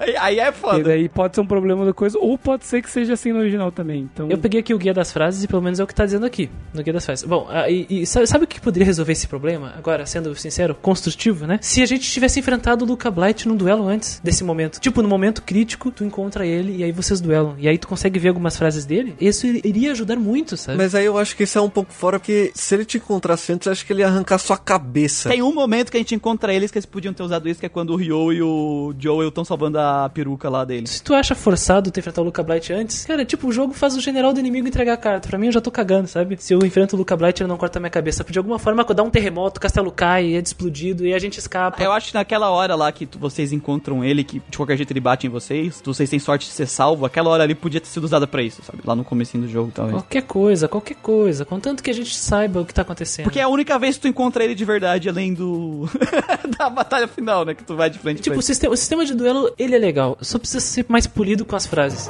[0.00, 0.82] aí, aí é E foda.
[0.82, 3.70] daí pode ser um problema da coisa, ou pode ser que seja assim no original
[3.72, 4.08] também.
[4.12, 6.04] Então, Eu peguei aqui o guia das frases e pelo menos é o que tá
[6.04, 7.24] dizendo aqui, no guia das frases.
[7.24, 9.72] Bom, ah, e, e sabe, sabe o que poderia resolver esse problema?
[9.78, 11.58] Agora, sendo sincero, construtivo, né?
[11.62, 14.80] Se a gente tivesse enfrentado o Luca Blight num duelo antes desse momento.
[14.80, 17.54] Tipo, no momento crítico, tu encontra ele e aí vocês duelam.
[17.58, 19.14] E aí tu consegue ver algumas frases dele.
[19.20, 20.78] Isso ir- iria ajudar muito, sabe?
[20.78, 23.52] Mas aí eu acho que isso é um pouco fora, porque se ele te encontrasse
[23.52, 25.30] antes, acho que ele ia arrancar sua cabeça.
[25.30, 27.66] Tem um momento que a gente encontra eles que eles podiam ter usado isso, que
[27.66, 30.90] é quando o Ryo e o Joel estão salvando a peruca lá deles.
[30.90, 33.96] Se tu acha forçado ter enfrentar o Luca Blight antes, cara, tipo, o jogo faz
[33.96, 35.28] o general do inimigo entregar a carta.
[35.28, 36.36] Pra mim, eu já tô cagando, sabe?
[36.38, 38.24] Se eu enfrento o Luca Blight, ele não corta minha cabeça.
[38.24, 41.82] De alguma forma, dá um terremoto, o castelo cai, é explodido e a gente escapa.
[41.82, 45.00] Eu acho que naquela hora lá que vocês encontram ele, que de qualquer jeito ele
[45.00, 47.86] bate em vocês, se vocês têm sorte de ser salvo, aquela hora ali podia ter
[47.86, 48.80] sido usada pra isso, sabe?
[48.84, 49.96] Lá no comecinho do jogo, talvez.
[49.96, 51.44] Qualquer coisa, qualquer coisa.
[51.44, 53.24] Contanto que a gente saiba o que tá acontecendo.
[53.24, 55.88] Porque é a única vez que tu encontra ele de verdade, além do.
[56.58, 57.54] da batalha final, né?
[57.54, 59.78] Que tu vai de frente Tipo, pra o sistema, o sistema de duelo, ele é
[59.78, 60.16] legal.
[60.20, 62.08] Só precisa ser mais polido com as frases.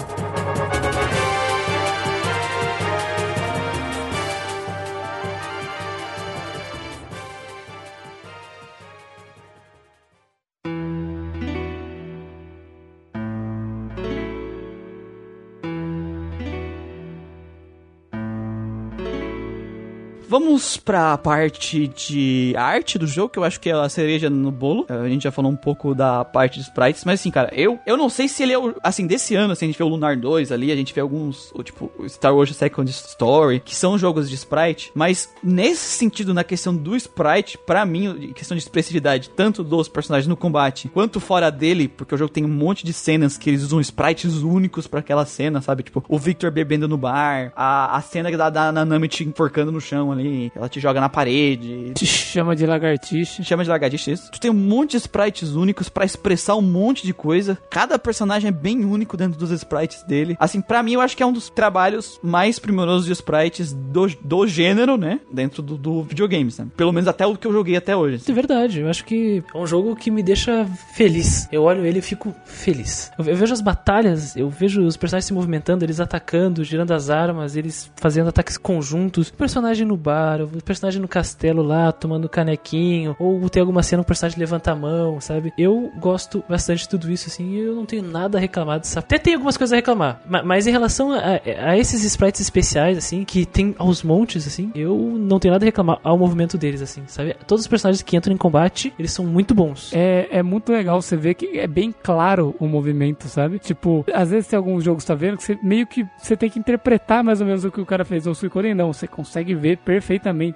[20.33, 24.51] Vamos pra parte de arte do jogo, que eu acho que é a cereja no
[24.51, 24.87] bolo.
[24.89, 27.99] A gente já falou um pouco da parte de sprites, mas assim, cara, eu, eu
[27.99, 30.17] não sei se ele é o, assim, desse ano, assim, a gente vê o Lunar
[30.17, 34.35] 2 ali, a gente vê alguns, tipo, Star Wars Second Story, que são jogos de
[34.37, 39.87] sprite, mas nesse sentido, na questão do sprite, pra mim, questão de expressividade, tanto dos
[39.87, 43.51] personagens no combate, quanto fora dele, porque o jogo tem um monte de cenas que
[43.51, 45.83] eles usam sprites únicos pra aquela cena, sabe?
[45.83, 49.79] Tipo, o Victor bebendo no bar, a, a cena da, da Nanami te enforcando no
[49.79, 50.22] chão ali,
[50.55, 53.43] ela te joga na parede, Te chama de lagartixa.
[53.43, 54.31] chama de lagartixa isso.
[54.31, 57.59] Tu tem um monte de sprites únicos pra expressar um monte de coisa.
[57.71, 60.37] Cada personagem é bem único dentro dos sprites dele.
[60.39, 64.07] Assim, pra mim, eu acho que é um dos trabalhos mais primorosos de sprites do,
[64.23, 65.21] do gênero, né?
[65.33, 66.67] Dentro do, do videogames, né?
[66.77, 68.23] Pelo menos até o que eu joguei até hoje.
[68.29, 71.49] É verdade, eu acho que é um jogo que me deixa feliz.
[71.53, 73.11] Eu olho ele e fico feliz.
[73.19, 77.11] Eu, eu vejo as batalhas, eu vejo os personagens se movimentando, eles atacando, girando as
[77.11, 79.29] armas, eles fazendo ataques conjuntos.
[79.29, 80.12] O personagem no bar,
[80.43, 84.73] o personagem no castelo lá, tomando canequinho, ou tem alguma cena que o personagem levanta
[84.73, 85.53] a mão, sabe?
[85.57, 88.99] Eu gosto bastante de tudo isso, assim, eu não tenho nada a reclamar dessa.
[89.01, 92.97] Até tem algumas coisas a reclamar, ma- mas em relação a, a esses sprites especiais,
[92.99, 96.83] assim, que tem aos montes, assim, eu não tenho nada a reclamar ao movimento deles,
[96.83, 97.35] assim, sabe?
[97.47, 99.91] Todos os personagens que entram em combate, eles são muito bons.
[99.93, 103.59] É, é muito legal você ver que é bem claro o movimento, sabe?
[103.59, 106.59] Tipo, às vezes tem alguns jogos, tá vendo, que você meio que você tem que
[106.59, 108.27] interpretar mais ou menos o que o cara fez.
[108.27, 109.92] Ou Suicoden não, você consegue ver perfeitamente.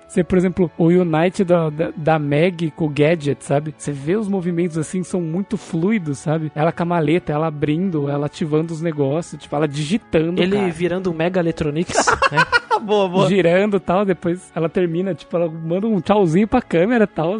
[0.06, 3.74] Você, por exemplo, o Unite da, da, da Meg com o Gadget, sabe?
[3.76, 6.50] Você vê os movimentos assim, são muito fluidos, sabe?
[6.54, 10.42] Ela com a maleta, ela abrindo, ela ativando os negócios, tipo, ela digitando.
[10.42, 10.70] Ele cara.
[10.70, 12.38] virando um Mega Electronics, né?
[12.80, 13.28] Boa, boa.
[13.28, 17.38] girando e tal, depois ela termina, tipo, ela manda um tchauzinho pra câmera e tal,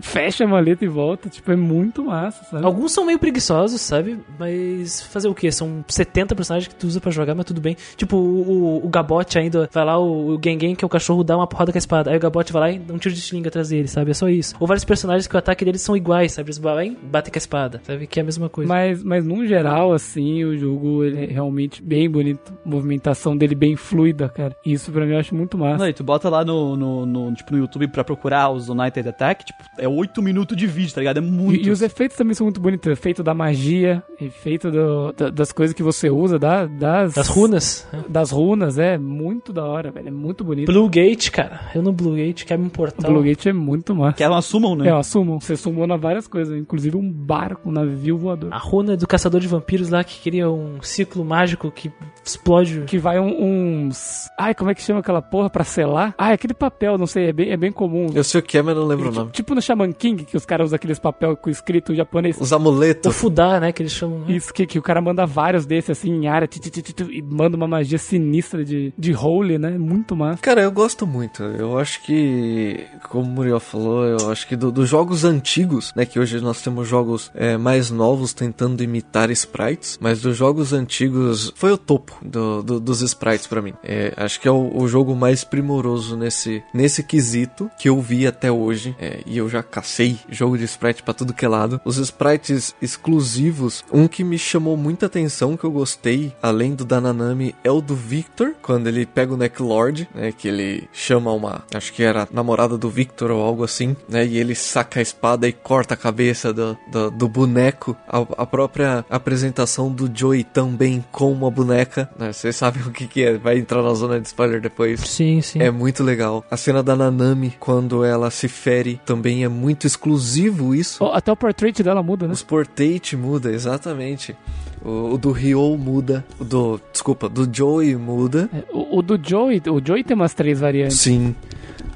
[0.00, 2.64] fecha a maleta e volta, tipo, é muito massa, sabe?
[2.64, 4.18] Alguns são meio preguiçosos, sabe?
[4.38, 5.50] Mas fazer o quê?
[5.50, 7.76] São 70 personagens que tu usa pra jogar, mas tudo bem.
[7.96, 11.24] Tipo, o, o, o Gabote ainda vai lá, o, o Gengen, que é o cachorro,
[11.24, 12.10] dá uma porrada com a espada.
[12.10, 14.10] Aí o Gabote vai lá e dá um tiro de estilingue atrás dele, sabe?
[14.10, 14.54] É só isso.
[14.58, 16.48] Ou vários personagens que o ataque deles são iguais, sabe?
[16.48, 18.06] Eles e batem com a espada, sabe?
[18.06, 18.68] Que é a mesma coisa.
[18.68, 22.52] Mas, mas num geral, assim, o jogo ele é realmente bem bonito.
[22.64, 24.56] A movimentação dele bem fluida, cara.
[24.64, 25.78] Isso pra mim eu acho muito massa.
[25.78, 29.08] Não, e tu bota lá no, no, no, tipo, no YouTube pra procurar os United
[29.08, 31.18] Attack, tipo, é 8 minutos de vídeo, tá ligado?
[31.18, 31.64] É muito.
[31.64, 32.90] E, e os efeitos também são muito bonitos.
[32.90, 37.86] Efeito da magia, efeito do- da- das coisas que você usa, da- das, Das runas.
[38.08, 40.08] Das runas, é muito da hora, velho.
[40.08, 40.66] É muito bonito.
[40.70, 41.60] Blue Gate, cara.
[41.74, 43.10] Eu no Blue Gate quebra um O portal.
[43.10, 44.16] Blue Gate é muito massa.
[44.16, 44.88] Que elas sumam, né?
[44.88, 45.40] É, ó, summon.
[45.40, 48.52] Você summona várias coisas, inclusive um barco, um navio voador.
[48.52, 51.90] A runa do caçador de vampiros lá que cria um ciclo mágico que
[52.24, 52.82] explode.
[52.86, 54.28] Que vai um- uns.
[54.38, 56.14] Ai, como é que chama aquela porra pra selar?
[56.18, 58.06] Ah, é aquele papel, não sei, é bem, é bem comum.
[58.14, 59.30] Eu sei o que é, mas não lembro o nome.
[59.30, 62.36] Tipo no Shaman King, que os caras usam aqueles papel com escrito em japonês.
[62.40, 63.14] Os O amuletos.
[63.14, 63.70] Fudá, né?
[63.72, 64.20] Que eles chamam.
[64.20, 64.32] né?
[64.32, 66.92] Isso, que, que o cara manda vários desses assim em área ti, ti, ti, ti,
[66.92, 69.76] ti, e manda uma magia sinistra de, de holy, né?
[69.78, 70.40] Muito massa.
[70.42, 71.42] Cara, eu gosto muito.
[71.42, 76.06] Eu acho que, como o Muriel falou, eu acho que do- dos jogos antigos, né?
[76.06, 81.52] Que hoje nós temos jogos é, mais novos tentando imitar sprites, mas dos jogos antigos
[81.56, 83.74] foi o topo do- do- dos sprites pra mim.
[83.84, 88.26] É, acho que é o, o jogo mais primoroso nesse, nesse quesito que eu vi
[88.26, 88.96] até hoje.
[88.98, 91.80] É, e eu já cacei jogo de sprite pra tudo que é lado.
[91.84, 97.00] Os sprites exclusivos, um que me chamou muita atenção, que eu gostei, além do da
[97.00, 101.64] Nanami, é o do Victor, quando ele pega o Necklord, né, que ele chama uma,
[101.74, 105.02] acho que era a namorada do Victor ou algo assim, né, e ele saca a
[105.02, 107.96] espada e corta a cabeça do, do, do boneco.
[108.06, 113.06] A, a própria apresentação do Joey também com uma boneca, né, vocês sabem o que
[113.06, 115.00] que é, vai entrar na zona de spoiler depois.
[115.00, 115.60] Sim, sim.
[115.60, 116.44] É muito legal.
[116.50, 121.02] A cena da Nanami, quando ela se fere, também é muito exclusivo isso.
[121.04, 122.32] Ó, até o portrait dela muda, né?
[122.32, 124.36] Os portate muda, exatamente.
[124.84, 126.24] O, o do Ryo muda.
[126.38, 126.80] O do.
[126.92, 128.48] Desculpa, do Joey muda.
[128.52, 130.98] É, O, o do Joey, o Joey tem umas três variantes.
[130.98, 131.34] Sim.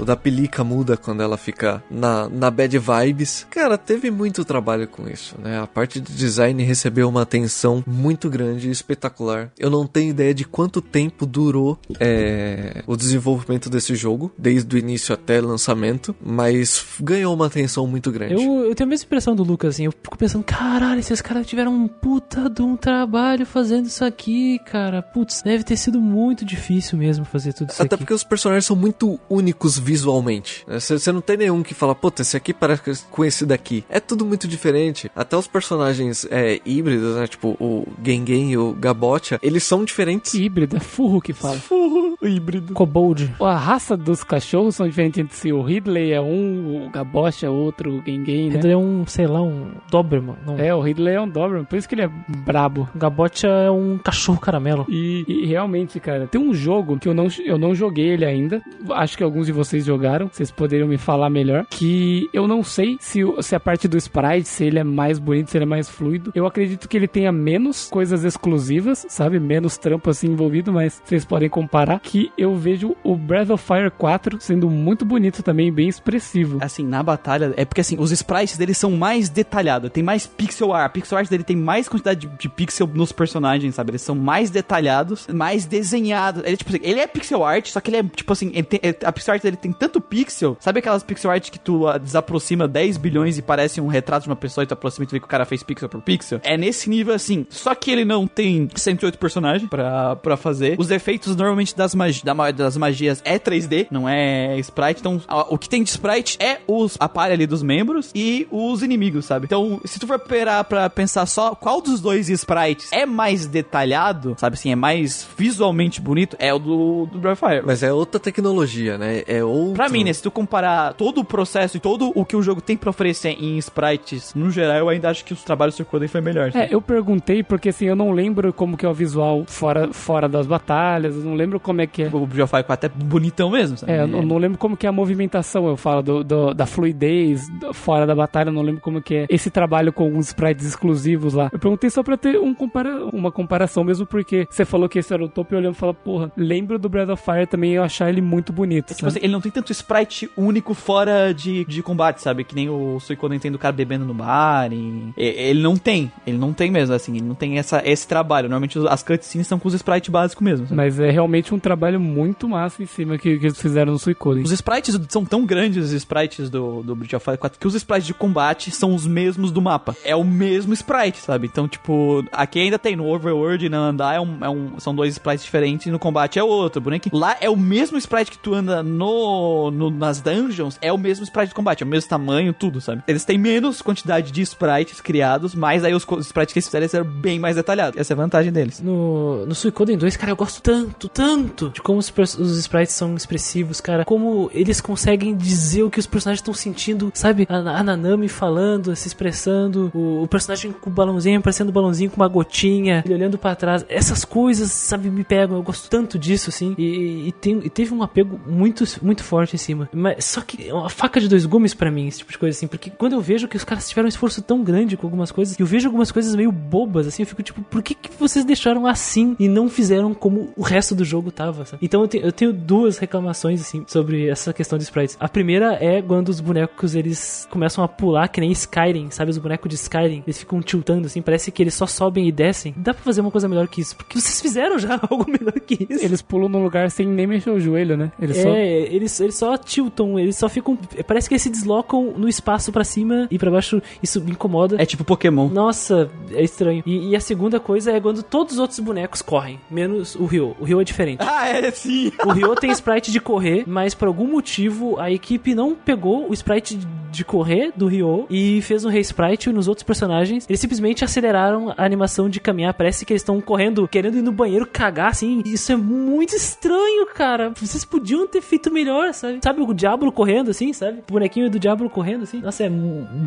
[0.03, 3.47] O da Pelica muda quando ela fica na, na bad vibes.
[3.49, 5.61] Cara, teve muito trabalho com isso, né?
[5.61, 9.53] A parte de design recebeu uma atenção muito grande e espetacular.
[9.57, 14.79] Eu não tenho ideia de quanto tempo durou é, o desenvolvimento desse jogo, desde o
[14.79, 18.35] início até o lançamento, mas ganhou uma atenção muito grande.
[18.35, 19.85] Eu, eu tenho a mesma impressão do Lucas, assim.
[19.85, 24.59] Eu fico pensando, caralho, esses caras tiveram um puta de um trabalho fazendo isso aqui,
[24.67, 25.01] cara.
[25.01, 28.03] Putz, deve ter sido muito difícil mesmo fazer tudo isso Até aqui.
[28.03, 30.65] porque os personagens são muito únicos visualmente.
[30.67, 33.85] Você não tem nenhum que fala, puta, esse aqui parece com esse daqui.
[33.91, 35.11] É tudo muito diferente.
[35.15, 37.27] Até os personagens é, híbridos, né?
[37.27, 40.33] Tipo o Gengen e o Gabocha, eles são diferentes.
[40.33, 41.57] Híbrido, é furro que fala.
[41.57, 42.73] Furro, híbrido.
[42.73, 43.35] Kobold.
[43.41, 45.53] A raça dos cachorros são diferentes entre si.
[45.53, 48.61] O Ridley é um, o Gabocha é outro, o Gengen, né?
[48.63, 50.37] Ele é um, sei lá, um Doberman.
[50.47, 50.59] Não.
[50.59, 52.89] É, o Ridley é um Doberman, por isso que ele é brabo.
[52.95, 54.87] O Gabocha é um cachorro caramelo.
[54.89, 58.63] E, e realmente, cara, tem um jogo que eu não, eu não joguei ele ainda.
[58.91, 60.29] Acho que alguns de vocês jogaram.
[60.33, 61.67] Vocês poderiam me falar melhor.
[61.69, 65.51] Que eu não sei se, se a parte do sprite, se ele é mais bonito,
[65.51, 66.33] se ele é mais fluido.
[66.35, 69.39] Eu acredito que ele tenha menos coisas exclusivas, sabe?
[69.41, 72.01] Menos trampo assim envolvido, mas vocês podem comparar.
[72.01, 76.59] Que eu vejo o Breath of Fire 4 sendo muito bonito também, bem expressivo.
[76.61, 80.73] Assim, na batalha, é porque assim, os sprites deles são mais detalhados, tem mais pixel
[80.73, 80.87] art.
[80.87, 83.93] A pixel art dele tem mais quantidade de, de pixel nos personagens, sabe?
[83.93, 86.43] Eles são mais detalhados, mais desenhados.
[86.45, 88.81] Ele, tipo, assim, ele é pixel art, só que ele é, tipo assim, ele tem-
[89.05, 90.57] a pixel art dele tem tanto pixel.
[90.61, 94.29] Sabe aquelas pixel art que tu ah, desaproxima 10 bilhões e parece um retrato de
[94.29, 96.41] uma pessoa e tu aproxima e tu vê que o cara fez pixel por pixel?
[96.43, 97.47] É nesse nível assim.
[97.49, 100.77] Só que ele não tem 108 personagens pra, pra fazer.
[100.79, 105.01] Os efeitos normalmente das, magi da ma- das magias é 3D, não é sprite.
[105.01, 108.83] Então, o que tem de sprite é os a palha ali dos membros e os
[108.83, 109.47] inimigos, sabe?
[109.47, 114.35] Então, se tu for parar pra pensar só qual dos dois sprites é mais detalhado,
[114.39, 117.63] sabe assim, é mais visualmente bonito, é o do, do Breath Fire.
[117.65, 119.23] Mas é outra tecnologia, né?
[119.27, 119.75] É outro...
[119.75, 122.61] Pra mim, né, se tu comparar todo o processo e todo o que o jogo
[122.61, 126.09] tem pra oferecer em sprites, no geral, eu ainda acho que os trabalhos do Suicoden
[126.09, 126.53] foi melhor.
[126.53, 126.65] sabe?
[126.67, 130.29] É, eu perguntei porque assim, eu não lembro como que é o visual fora, fora
[130.29, 132.07] das batalhas, eu não lembro como é que é.
[132.13, 133.93] O Breath of Fire 4 é bonitão mesmo, sabe?
[133.93, 136.67] É, eu não, não lembro como que é a movimentação, eu falo do, do- da
[136.67, 140.29] fluidez do- fora da batalha, eu não lembro como que é esse trabalho com os
[140.29, 141.49] sprites exclusivos lá.
[141.53, 145.13] Eu perguntei só pra ter um compara uma comparação mesmo, porque você falou que esse
[145.13, 147.73] era o topo e eu olhando e falei, porra, lembro do Breath of Fire também
[147.73, 148.89] e eu achar ele muito bonito.
[148.89, 149.09] Tipo sabe?
[149.11, 152.45] assim, ele não tem tanto sprite único fora de, de combate, sabe?
[152.45, 154.73] Que nem o Suicoden tem do cara bebendo no bar.
[154.73, 155.13] E...
[155.17, 156.11] Ele não tem.
[156.27, 157.17] Ele não tem mesmo, assim.
[157.17, 158.49] Ele não tem essa, esse trabalho.
[158.49, 160.67] Normalmente as cutscenes são com os sprites básicos mesmo.
[160.67, 160.77] sabe?
[160.77, 164.43] Mas é realmente um trabalho muito massa em cima que, que eles fizeram no Suicoden.
[164.45, 167.75] Os sprites são tão grandes, os sprites do, do Breath of Fire 4, que os
[167.75, 169.97] sprites de combate são os mesmos do mapa.
[170.05, 171.47] É o mesmo sprite, sabe?
[171.47, 174.95] Então, tipo, aqui ainda tem no Overworld e na Andar é um, é um- são
[174.95, 176.81] dois sprites diferentes e no combate é outro.
[176.81, 177.17] Bonequinho.
[177.17, 179.32] Lá é o mesmo sprite que tu anda no,
[179.73, 183.03] no- nas dungeons, é o mesmo sprite de combate, é o mesmo tamanho, tudo, sabe?
[183.07, 187.05] Eles têm menos quantidade de sprites criados, mas aí os, sprites que eles fizeram eram
[187.21, 187.99] bem mais detalhados.
[187.99, 188.81] Essa é a vantagem deles.
[188.81, 193.15] No, no Suicoden 2, cara, eu gosto tanto, tanto de como os, os sprites são
[193.15, 194.05] expressivos, cara.
[194.05, 197.47] Como eles conseguem dizer o que os personagens estão sentindo, sabe?
[197.49, 202.11] A, a Nanami falando, se expressando, o, o personagem com o balãozinho, parecendo um balãozinho
[202.11, 203.85] com uma gotinha, ele olhando pra trás.
[203.89, 205.57] Essas coisas, sabe, me pegam.
[205.57, 206.75] Eu gosto tanto disso, assim.
[206.77, 209.89] E, e, tem- e teve um apego muito, muito forte em cima.
[209.93, 212.57] Mas só que é uma faca de dois gumes pra mim, esse tipo de coisa,
[212.57, 212.67] assim.
[212.67, 215.59] Porque quando eu vejo que os caras tiveram um esforço tão grande com algumas coisas,
[215.59, 218.45] e eu vejo algumas coisas meio bobas, assim, eu fico tipo, por que, que vocês
[218.45, 221.85] deixaram assim e não fizeram como o resto do jogo tava, sabe?
[221.85, 225.17] Então eu, te- eu tenho duas reclamações, assim, sobre essa questão de sprites.
[225.21, 229.31] A primeira é quando os bonecos, eles começam a pular, que nem Skyrim, sabe?
[229.31, 232.75] Os bonecos de Skyrim, eles ficam tiltando, assim, parece que eles só sobem e descem.
[232.77, 235.87] Dá pra fazer uma coisa melhor que isso, porque vocês fizeram já algo melhor que
[235.89, 236.05] isso.
[236.05, 238.11] Eles pulam num lugar sem nem mexer o joelho, né?
[238.21, 238.49] Eles só...
[238.51, 238.81] É,
[239.13, 240.77] eles, eles só tiltam, eles só ficam.
[241.07, 243.83] Parece que eles se deslocam no espaço pra cima e pra baixo.
[244.03, 244.81] Isso me incomoda.
[244.81, 245.49] É tipo Pokémon.
[245.49, 246.83] Nossa, é estranho.
[246.87, 250.57] E, e a segunda coisa é quando todos os outros bonecos correm, menos o Ryo.
[250.59, 251.21] O Ryo é diferente.
[251.21, 252.13] Ah, é sim!
[252.25, 256.35] O Ryo tem sprite de correr, mas por algum motivo a equipe não pegou o
[256.35, 256.79] sprite
[257.13, 260.47] de correr do Ryo e fez um re-sprite nos outros personagens.
[260.49, 262.73] Eles simplesmente aceleraram a animação de caminhar.
[262.73, 265.43] Parece que eles estão correndo, querendo ir no banheiro cagar, assim.
[265.45, 267.53] Isso é muito estranho, cara.
[267.61, 269.39] Vocês podiam ter feito melhor, sabe?
[269.43, 270.99] Sabe o Diablo correndo, assim, sabe?
[271.09, 272.41] O bonequinho do Diablo correndo, assim.
[272.41, 272.71] Nossa, é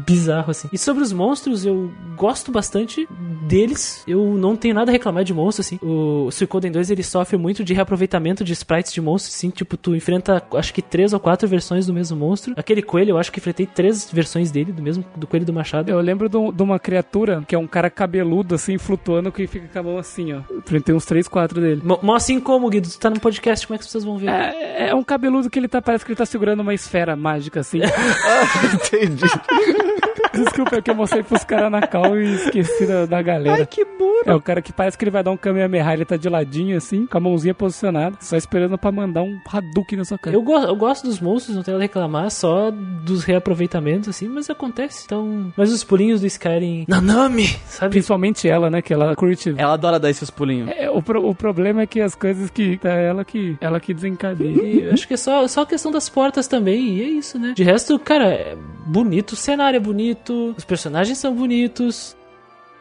[0.05, 0.67] bizarro, assim.
[0.71, 3.07] E sobre os monstros, eu gosto bastante
[3.47, 4.03] deles.
[4.07, 5.79] Eu não tenho nada a reclamar de monstro, assim.
[5.81, 9.49] O Suicoden 2, ele sofre muito de reaproveitamento de sprites de monstros, assim.
[9.49, 12.53] Tipo, tu enfrenta, acho que três ou quatro versões do mesmo monstro.
[12.57, 15.89] Aquele coelho, eu acho que enfrentei três versões dele, do mesmo do Coelho do Machado.
[15.89, 19.67] Eu lembro de um- uma criatura que é um cara cabeludo, assim, flutuando, que fica
[19.71, 20.41] com a mão assim, ó.
[20.83, 21.81] Tem uns três, quatro dele.
[21.83, 24.29] Mó assim como, Guido, tu tá no podcast, como é que as pessoas vão ver?
[24.29, 27.61] É, é um cabeludo que ele tá, parece que ele tá segurando uma esfera mágica,
[27.61, 27.79] assim.
[28.75, 29.23] Entendi.
[30.43, 33.57] Desculpa, é que eu mostrei pros caras na cal e esqueci da, da galera.
[33.59, 34.23] Ai, que burro.
[34.25, 36.77] É o cara que parece que ele vai dar um Kamehameha, ele tá de ladinho
[36.77, 40.35] assim, com a mãozinha posicionada, só esperando pra mandar um Hadouken na sua cara.
[40.35, 44.49] Eu, go eu gosto dos monstros, não tenho a reclamar, só dos reaproveitamentos, assim, mas
[44.49, 45.03] acontece.
[45.05, 45.53] Então.
[45.55, 46.85] Mas os pulinhos do Skyrim.
[46.87, 47.47] Nanami!
[47.67, 47.91] Sabe?
[47.91, 49.53] Principalmente ela, né, que ela curte...
[49.57, 50.69] Ela adora dar esses pulinhos.
[50.75, 52.79] É, o, pro- o problema é que as coisas que...
[52.83, 54.85] É ela que, ela que desencadeia.
[54.85, 57.53] Eu acho que é só, só a questão das portas também, e é isso, né?
[57.55, 62.15] De resto, cara, é bonito, o cenário é bonito, os personagens são bonitos.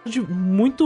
[0.07, 0.85] De muito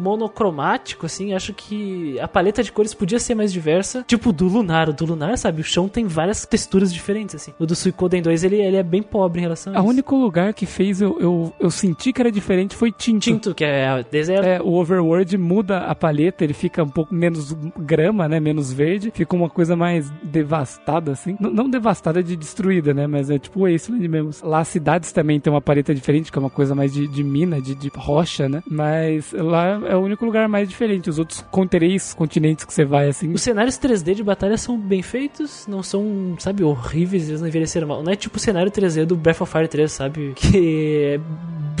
[0.00, 4.04] monocromático, assim, acho que a paleta de cores podia ser mais diversa.
[4.06, 5.60] Tipo o do Lunar, o do Lunar, sabe?
[5.60, 7.52] O chão tem várias texturas diferentes, assim.
[7.58, 9.90] O do Suicoden 2, ele, ele é bem pobre em relação a O isso.
[9.90, 13.20] único lugar que fez eu, eu, eu senti que era diferente foi Tinto.
[13.22, 14.44] Tinto, que é deserto.
[14.44, 18.38] É, o Overworld muda a paleta, ele fica um pouco menos grama, né?
[18.40, 19.10] Menos verde.
[19.14, 21.36] Fica uma coisa mais devastada, assim.
[21.40, 23.06] N- não devastada de destruída, né?
[23.06, 24.30] Mas é tipo o Wasteland mesmo.
[24.42, 27.22] Lá as cidades também tem uma paleta diferente, que é uma coisa mais de, de
[27.24, 28.62] mina, de, de rocha, né?
[28.68, 31.10] Mas lá é o único lugar mais diferente.
[31.10, 33.32] Os outros três continentes que você vai, assim.
[33.32, 37.86] Os cenários 3D de batalha são bem feitos, não são, sabe, horríveis, eles não envelheceram
[37.86, 38.02] mal.
[38.02, 40.32] Não é tipo o cenário 3D do Breath of Fire 3, sabe?
[40.34, 41.20] Que é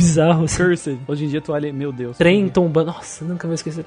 [0.00, 0.56] bizarro, assim.
[0.56, 0.98] Cursed.
[1.06, 2.16] Hoje em dia tu olha, meu Deus.
[2.16, 3.84] Trem tombando, nossa, nunca vou esquecer.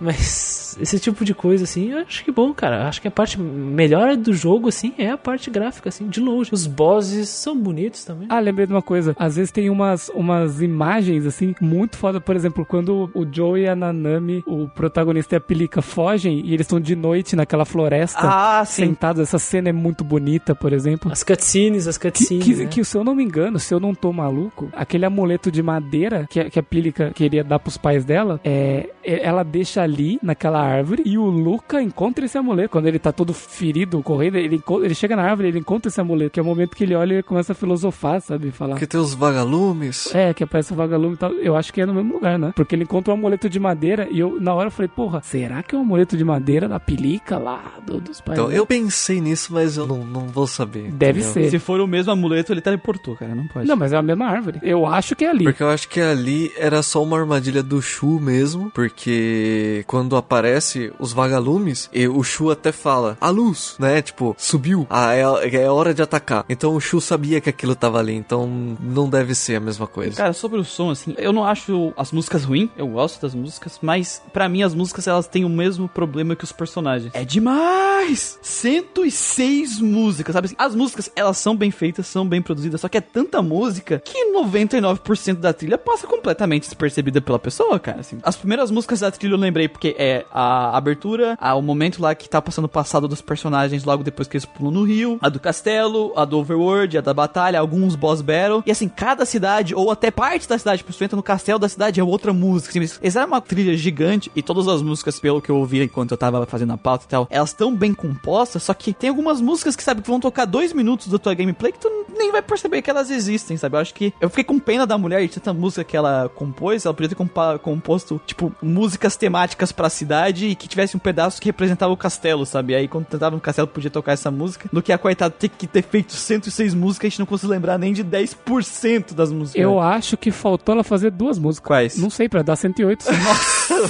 [0.00, 2.86] Mas esse tipo de coisa, assim, eu acho que bom, cara.
[2.88, 6.50] Acho que a parte melhor do jogo, assim, é a parte gráfica, assim, de longe.
[6.52, 8.28] Os bosses são bonitos também.
[8.30, 9.14] Ah, lembrei de uma coisa.
[9.18, 12.20] Às vezes tem umas, umas imagens, assim, muito foda.
[12.20, 16.52] Por exemplo, quando o Joe e a Nanami, o protagonista e a Pelica, fogem e
[16.54, 18.86] eles estão de noite naquela floresta, Ah, sim.
[18.86, 19.22] sentados.
[19.22, 21.10] Essa cena é muito bonita, por exemplo.
[21.10, 22.44] As cutscenes, as Que, cutscenes.
[22.44, 22.66] que, né?
[22.66, 26.26] que, se eu não me engano, se eu não tô maluco, aquele amuleto de madeira
[26.30, 30.18] que, a- que a Pílica queria dar pros pais dela, é, é- ela deixa ali
[30.22, 32.70] naquela árvore e o Luca encontra esse amuleto.
[32.70, 36.30] Quando ele tá todo ferido, correndo, ele, ele chega na árvore ele encontra esse amuleto,
[36.32, 38.50] que é o momento que ele olha e começa a filosofar, sabe?
[38.50, 38.74] Falar.
[38.74, 40.14] Porque tem os vagalumes.
[40.14, 41.32] É, que aparece o vagalume e tal.
[41.32, 42.52] Eu acho que é no mesmo lugar, né?
[42.54, 45.62] Porque ele encontra um amuleto de madeira e eu, na hora, eu falei, porra, será
[45.62, 48.38] que é um amuleto de madeira da Pilica lá do- dos pais?
[48.38, 48.58] Então, dela?
[48.58, 50.90] eu pensei nisso, mas eu não, não vou saber.
[50.92, 51.44] Deve entendeu?
[51.44, 51.50] ser.
[51.50, 53.34] Se for o mesmo amuleto, ele teleportou, cara.
[53.34, 53.66] Não pode.
[53.66, 54.58] Não, mas é a mesma árvore.
[54.62, 55.44] Eu acho que é ali.
[55.46, 60.92] Porque eu acho que ali era só uma armadilha do Shu mesmo, porque quando aparece
[60.98, 64.02] os vagalumes, o Shu até fala, a luz, né?
[64.02, 65.20] Tipo, subiu, ah, é,
[65.54, 66.44] é hora de atacar.
[66.48, 70.16] Então o Shu sabia que aquilo tava ali, então não deve ser a mesma coisa.
[70.16, 73.78] Cara, sobre o som, assim, eu não acho as músicas ruins, eu gosto das músicas,
[73.80, 77.12] mas pra mim as músicas elas têm o mesmo problema que os personagens.
[77.14, 78.36] É demais!
[78.42, 80.46] 106 músicas, sabe?
[80.46, 80.56] assim?
[80.58, 84.32] As músicas, elas são bem feitas, são bem produzidas, só que é tanta música que
[84.32, 88.00] 99% da trilha passa completamente despercebida pela pessoa, cara.
[88.00, 88.18] Assim.
[88.22, 92.14] As primeiras músicas da trilha eu lembrei porque é a abertura, a, o momento lá
[92.14, 95.28] que tá passando o passado dos personagens logo depois que eles pulam no rio, a
[95.28, 98.62] do castelo, a do overworld, a da batalha, alguns boss battle.
[98.66, 101.68] E assim, cada cidade, ou até parte da cidade, tipo, você entra no castelo da
[101.68, 102.78] cidade, é outra música.
[102.78, 106.12] Assim, essa era uma trilha gigante e todas as músicas, pelo que eu ouvi enquanto
[106.12, 109.40] eu tava fazendo a pauta e tal, elas estão bem compostas, só que tem algumas
[109.40, 112.42] músicas que, sabe, que vão tocar dois minutos da tua gameplay que tu nem vai
[112.42, 113.76] perceber que elas existem, sabe?
[113.76, 116.84] Eu acho que eu fiquei com pena da mulher de tanta música que ela compôs,
[116.84, 121.40] ela podia ter compa- composto, tipo, músicas temáticas pra cidade e que tivesse um pedaço
[121.40, 122.74] que representava o castelo, sabe?
[122.74, 125.66] Aí quando tentava no castelo podia tocar essa música, do que a coitada ter que
[125.66, 129.60] ter feito 106 músicas, a gente não conseguiu lembrar nem de 10% das músicas.
[129.62, 131.66] Eu acho que faltou ela fazer duas músicas.
[131.66, 131.96] Quais?
[131.98, 133.04] Não sei, pra dar 108.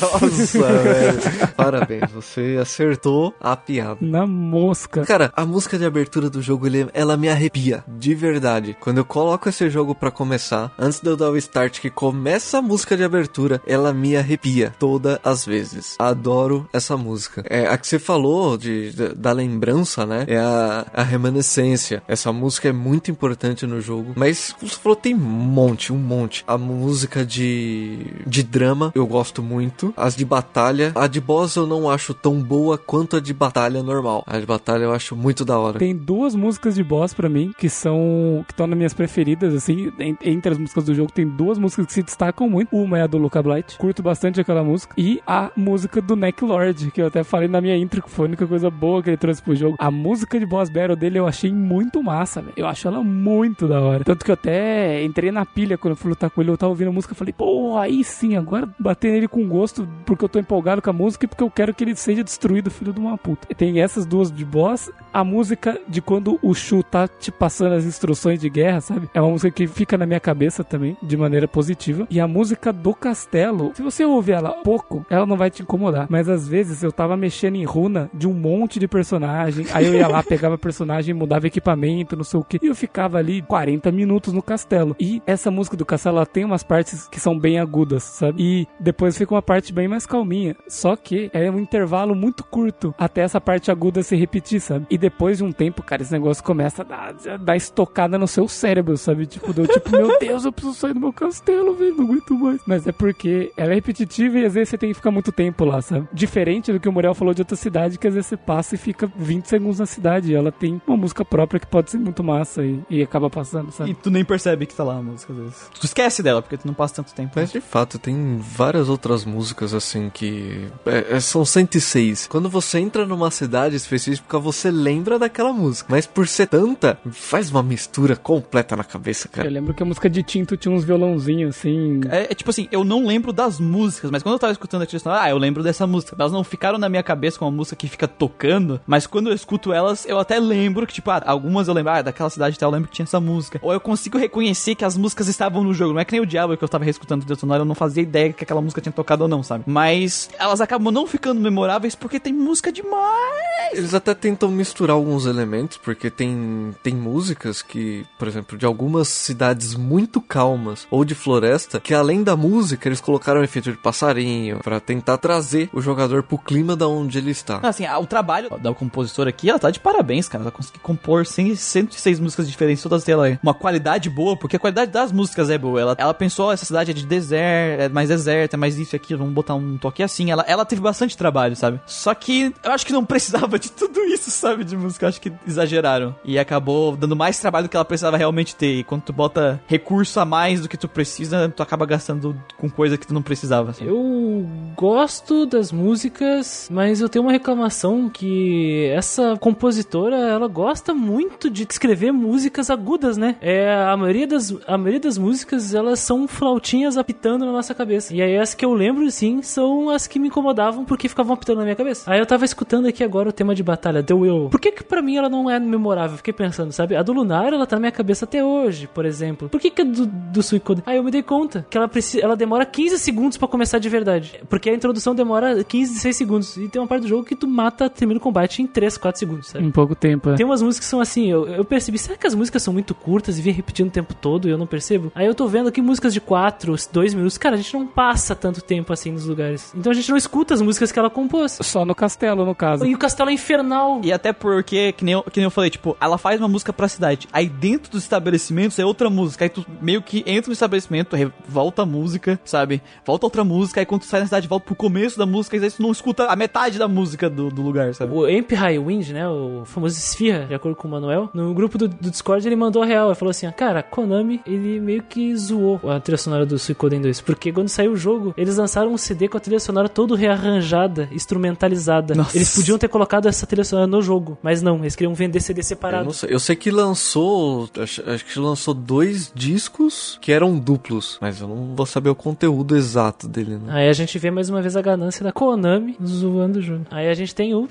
[0.01, 1.49] Nossa, velho.
[1.57, 3.99] Parabéns, você acertou a piada.
[4.01, 5.03] Na mosca.
[5.05, 8.77] Cara, a música de abertura do jogo, ele, ela me arrepia, de verdade.
[8.81, 12.59] Quando eu coloco esse jogo pra começar, antes de eu dar o start, que começa
[12.59, 15.97] a música de abertura, ela me arrepia todas as vezes.
[15.99, 17.43] Adoro essa música.
[17.49, 20.25] É, a que você falou de, de- da lembrança, né?
[20.29, 22.03] É a, a remanescência.
[22.09, 24.13] Essa música é muito importante no jogo.
[24.17, 26.45] Mas, como você falou, tem um monte, um monte.
[26.47, 29.93] A música de, de drama, eu gosto muito.
[29.97, 33.83] As de batalha, a de boss eu não acho tão boa quanto a de batalha
[33.83, 34.23] normal.
[34.27, 35.79] A de batalha eu acho muito da hora.
[35.79, 39.93] Tem duas músicas de boss pra mim que são que estão nas minhas preferidas assim,
[39.99, 42.77] en- entre as músicas do jogo jogo tem duas músicas que se destacam muito.
[42.77, 44.95] Uma é a do Luca Blight, curto bastante aquela música.
[44.99, 48.27] E a música do Neck Lord, que eu até falei na minha intro, que foi
[48.27, 49.77] a única coisa boa que ele trouxe pro jogo.
[49.79, 52.55] A música de boss battle dele eu achei muito massa, velho.
[52.57, 54.05] Eu acho ela muito da hora.
[54.05, 56.71] Tanto que eu até entrei na pilha quando eu fui lutar com ele, eu tava
[56.71, 60.29] ouvindo a música e falei, pô, aí sim, agora bater nele com gosto, porque eu
[60.29, 62.99] tô empolgado com a música e porque eu quero que ele seja destruído, filho de
[62.99, 63.47] uma puta.
[63.55, 67.85] Tem essas duas de boss, a música de quando o Shu tá te passando as
[67.85, 69.09] instruções de guerra, sabe?
[69.15, 72.07] É uma música que fica na minha cabeça também, de maneira positiva.
[72.11, 76.07] E a música do castelo, se você ouvir ela pouco, ela não vai te incomodar.
[76.09, 79.95] Mas às vezes eu tava mexendo em runa de um monte de personagem, aí eu
[79.95, 83.91] ia lá, pegava personagem, mudava equipamento, não sei o que, e eu ficava ali 40
[83.93, 84.97] minutos no castelo.
[84.99, 88.43] E essa música do castelo, ela tem umas partes que são bem agudas, sabe?
[88.43, 90.57] E depois fica uma parte bem mais calminha.
[90.69, 94.87] Só que é um intervalo muito curto até essa parte aguda se repetir, sabe?
[94.91, 98.27] E depois de um tempo, cara, esse negócio começa a dar, a dar estocada no
[98.27, 99.27] seu cérebro, sabe?
[99.27, 102.61] Tipo, deu tipo, meu Deus, eu preciso sair do meu castelo, velho, não aguento mais.
[102.67, 105.65] Mas é porque ela é repetitiva e às vezes você tem que ficar muito tempo
[105.65, 106.09] lá, sabe?
[106.13, 108.79] Diferente do que o Muriel falou de outra cidade, que às vezes você passa e
[108.79, 110.33] fica 20 segundos na cidade.
[110.33, 113.71] E ela tem uma música própria que pode ser muito massa e, e acaba passando,
[113.73, 113.91] sabe?
[113.91, 115.71] E tu nem percebe que tá lá a música às vezes.
[115.81, 117.33] Tu esquece dela, porque tu não passa tanto tempo.
[117.37, 120.69] Mas de fato, tem várias outras músicas assim que.
[120.87, 122.27] é, é, são 106.
[122.29, 125.89] Quando você entra numa cidade específica, você lembra daquela música.
[125.91, 129.49] Mas por ser tanta, faz uma mistura completa na cabeça, Eu cara.
[129.49, 132.01] lembro que a música de Tinto tinha uns violãozinhos assim.
[132.11, 134.87] É, é tipo assim, eu não lembro das músicas, mas quando eu tava escutando a
[134.87, 136.17] trilha sonora, ah, eu lembro dessa música.
[136.19, 139.35] Elas não ficaram na minha cabeça com uma música que fica tocando, mas quando eu
[139.35, 142.71] escuto elas, eu até lembro que, tipo, ah, algumas eu lembro, ah, daquela cidade tal,
[142.71, 143.59] eu lembro que tinha essa música.
[143.63, 145.95] Ou eu consigo reconhecer que as músicas estavam no jogo.
[145.95, 147.75] Não é que nem o Diablo que eu tava reescutando a trilha sonora, eu não
[147.75, 149.65] fazia ideia que aquela música tinha tocado ou não, sabe?
[149.67, 153.73] Mas elas acabam não ficando memoráveis porque tem música demais.
[153.73, 159.09] Eles até tentam misturar alguns elementos, porque tem, tem músicas que, por exemplo, de algumas
[159.09, 164.59] cidades muito calmas ou de floresta, que além da música eles colocaram efeito de passarinho
[164.59, 167.61] pra tentar trazer o jogador pro clima da onde ele está.
[167.63, 170.45] Assim, ah, o trabalho da compositora aqui, ela tá de parabéns, cara.
[170.45, 174.91] Ela conseguiu compor 100, 106 músicas diferentes, todas têm uma qualidade boa, porque a qualidade
[174.91, 175.81] das músicas é boa.
[175.81, 178.97] Ela, ela pensou, essa cidade é de deserto, é mais deserta, é mais isso e
[178.97, 180.31] aquilo, vamos botar um toque assim.
[180.31, 181.81] Ela, ela teve bastante trabalho, sabe?
[181.87, 184.65] Só que eu acho que não precisava de tudo isso, sabe?
[184.65, 186.15] De música, eu acho que exageraram.
[186.25, 188.81] E acabou dando mais trabalho do que ela precisava realmente ter.
[188.81, 192.69] E quando tu bota recurso a mais do que tu precisa, tu acaba gastando com
[192.69, 193.73] coisa que tu não precisava.
[193.73, 193.89] sabe?
[193.89, 201.51] Eu gosto das músicas, mas eu tenho uma reclamação que essa compositora, ela gosta muito
[201.51, 203.37] de escrever músicas agudas, né?
[203.41, 208.15] É, a maioria das a maioria das músicas, elas são flautinhas apitando na nossa cabeça.
[208.15, 211.59] E aí as que eu lembro sim são as que me incomodavam porque ficavam apitando
[211.59, 212.11] na minha cabeça.
[212.11, 214.49] Aí eu tava escutando aqui agora o tema de batalha, The Will.
[214.51, 216.17] Por que que pra mim ela não é memorável?
[216.17, 216.97] Fiquei pensando, sabe?
[216.97, 219.49] A do Lunar, ela tá na minha cabeça até hoje, por exemplo.
[219.49, 220.83] Por que que a do, do Suicoden?
[220.87, 223.89] Aí eu me dei conta que ela precisa, ela demora 15 segundos pra começar de
[223.89, 224.41] verdade.
[224.49, 226.57] Porque a introdução demora 15, 16 segundos.
[226.57, 229.19] E tem uma parte do jogo que tu mata, termina o combate em 3, 4
[229.19, 229.65] segundos, sabe?
[229.65, 230.35] Em pouco tempo, é.
[230.37, 232.95] Tem umas músicas que são assim, eu, eu percebi, será que as músicas são muito
[232.95, 235.11] curtas e vêm repetindo o tempo todo e eu não percebo?
[235.15, 237.39] Aí eu tô vendo aqui músicas de 4, 2 minutos.
[237.39, 239.73] Cara, a gente não passa tanto tempo assim nos lugares.
[239.77, 241.59] Então a gente não escuta as músicas que ela compôs.
[241.63, 242.85] Só no castelo, no caso.
[242.87, 244.01] E o castelo é infernal.
[244.03, 246.73] E até porque, que nem, eu, que nem eu falei, tipo, ela faz uma música
[246.73, 247.29] pra cidade.
[247.33, 249.45] Aí dentro dos estabelecimentos é outra música.
[249.45, 251.17] Aí tu meio que entra no estabelecimento,
[251.49, 252.83] volta a música, sabe?
[253.05, 253.81] Volta outra música.
[253.81, 255.57] Aí quando tu sai na cidade, volta pro começo da música.
[255.57, 258.13] E aí tu não escuta a metade da música do, do lugar, sabe?
[258.13, 261.79] O Amp High Wind, né, o famoso Esfirra, de acordo com o Manuel, no grupo
[261.79, 263.09] do, do Discord ele mandou a real.
[263.09, 267.21] Ele falou assim: Cara, Konami, ele meio que zoou a trilha sonora do Suicoden 2.
[267.21, 271.09] Porque quando saiu o jogo, eles lançaram um CD com a trilha sonora todo rearranjada,
[271.13, 272.15] instrumentalizada.
[272.15, 272.37] Nossa.
[272.37, 275.61] Eles podiam ter colocado essa trilha sonora no jogo, mas não, eles queriam vender CD
[275.61, 276.05] Eu, separado.
[276.05, 277.69] não sei, eu sei que lançou.
[277.79, 281.19] Acho, acho que lançou dois discos que eram duplos.
[281.21, 283.73] Mas eu não vou saber o conteúdo exato dele, né?
[283.73, 286.87] Aí a gente vê mais uma vez a ganância da Konami zoando o jogo.
[286.91, 287.69] Aí a gente tem o.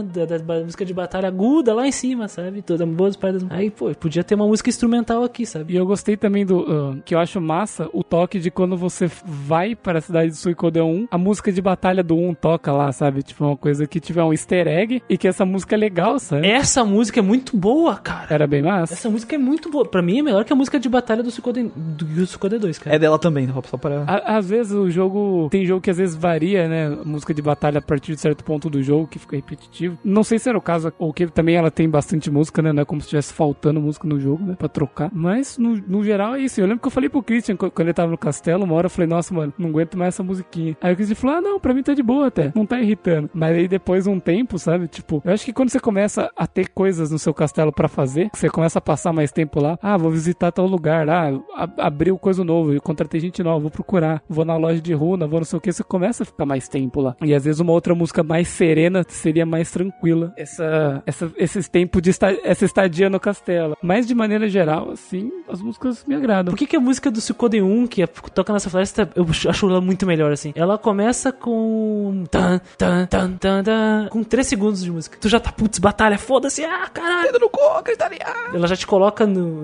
[0.00, 2.62] Da, da, da música de batalha aguda lá em cima, sabe?
[2.62, 3.44] Toda boas partes.
[3.50, 5.72] Aí, pô, podia ter uma música instrumental aqui, sabe?
[5.74, 6.64] E eu gostei também do.
[6.68, 10.36] ah, que eu acho massa o toque de quando você vai para a cidade de
[10.36, 13.22] Suicoden 1, a música de batalha do 1 toca lá, sabe?
[13.22, 16.46] Tipo, uma coisa que tiver um easter egg e que essa música é legal, sabe?
[16.48, 18.26] Essa música é muito boa, cara.
[18.30, 18.94] Era bem massa.
[18.94, 19.84] Essa música é muito boa.
[19.84, 22.94] Pra mim é melhor que a música de batalha do Suicoden, do Suicoden 2, cara.
[22.96, 24.04] É dela também, só para.
[24.06, 25.48] À- Às vezes o jogo.
[25.50, 26.86] Tem jogo que às vezes varia, né?
[26.86, 29.81] A música de batalha a partir de certo ponto do jogo, que fica repetitivo.
[30.04, 32.72] Não sei se era o caso, ou que também ela tem bastante música, né?
[32.72, 34.54] Não é como se estivesse faltando música no jogo, né?
[34.58, 35.10] Pra trocar.
[35.12, 36.60] Mas, no, no geral, é isso.
[36.60, 38.90] Eu lembro que eu falei pro Christian, quando ele tava no castelo, uma hora eu
[38.90, 40.76] falei, nossa, mano, não aguento mais essa musiquinha.
[40.80, 42.52] Aí o Christian falou, ah, não, pra mim tá de boa até.
[42.54, 43.30] Não tá irritando.
[43.32, 44.88] Mas aí depois um tempo, sabe?
[44.88, 48.30] Tipo, eu acho que quando você começa a ter coisas no seu castelo pra fazer,
[48.32, 49.78] você começa a passar mais tempo lá.
[49.82, 51.08] Ah, vou visitar tal lugar.
[51.08, 54.22] Ah, a- abriu coisa nova, eu contratei gente nova, vou procurar.
[54.28, 55.72] Vou na loja de runa, vou não sei o que.
[55.72, 57.16] Você começa a ficar mais tempo lá.
[57.22, 60.32] E às vezes uma outra música mais serena seria mais tranquila.
[60.36, 63.76] Essa, essa, esses tempos de esta, essa estadia no castelo.
[63.82, 66.52] Mas de maneira geral, assim, as músicas me agradam.
[66.52, 69.68] Por que, que a música do Suikoden 1, que é- toca nessa floresta, eu acho
[69.68, 70.52] ela muito melhor, assim?
[70.54, 72.24] Ela começa com...
[72.30, 75.16] Tan, tan, tan, tan, tan, com 3 segundos de música.
[75.20, 77.32] Tu já tá, putz, batalha, foda-se, ah, caralho.
[77.32, 78.50] Dedo no cu, cristaliar.
[78.54, 79.62] Ela já te coloca no,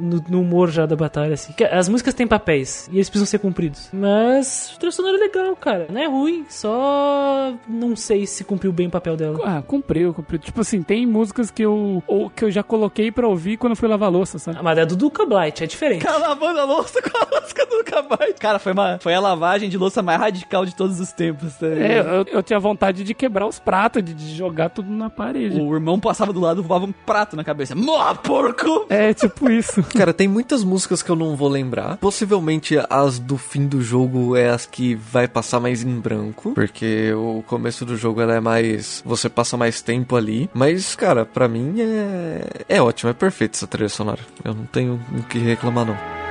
[0.00, 1.54] no, no humor já da batalha, assim.
[1.70, 3.88] As músicas têm papéis, e eles precisam ser cumpridos.
[3.92, 5.86] Mas o sonora é legal, cara.
[5.90, 9.27] Não é ruim, só não sei se cumpriu bem o papel dela.
[9.44, 10.38] Ah, cumpriu, cumpriu.
[10.38, 13.76] Tipo assim, tem músicas que eu, ou que eu já coloquei pra ouvir quando eu
[13.76, 14.58] fui lavar louça, sabe?
[14.58, 16.02] Ah, Mas a do Duca Blight é diferente.
[16.04, 18.32] Cara lavando a louça com a música do Cabai.
[18.38, 21.54] Cara, foi, uma, foi a lavagem de louça mais radical de todos os tempos.
[21.54, 21.66] Tá?
[21.66, 25.60] É, eu, eu tinha vontade de quebrar os pratos, de, de jogar tudo na parede.
[25.60, 27.74] O irmão passava do lado e voava um prato na cabeça.
[27.74, 28.86] Mó, porco!
[28.88, 29.82] É, tipo isso.
[29.96, 31.96] Cara, tem muitas músicas que eu não vou lembrar.
[31.96, 37.12] Possivelmente as do fim do jogo é as que vai passar mais em branco, porque
[37.14, 39.02] o começo do jogo ela é mais.
[39.04, 40.50] Você passa mais tempo ali.
[40.52, 42.42] Mas, cara, pra mim é.
[42.68, 44.20] É ótimo, é perfeito essa trilha sonora.
[44.44, 46.27] Eu não tenho o que reclamar, não.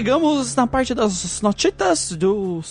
[0.00, 2.62] Chegamos na parte das notitas do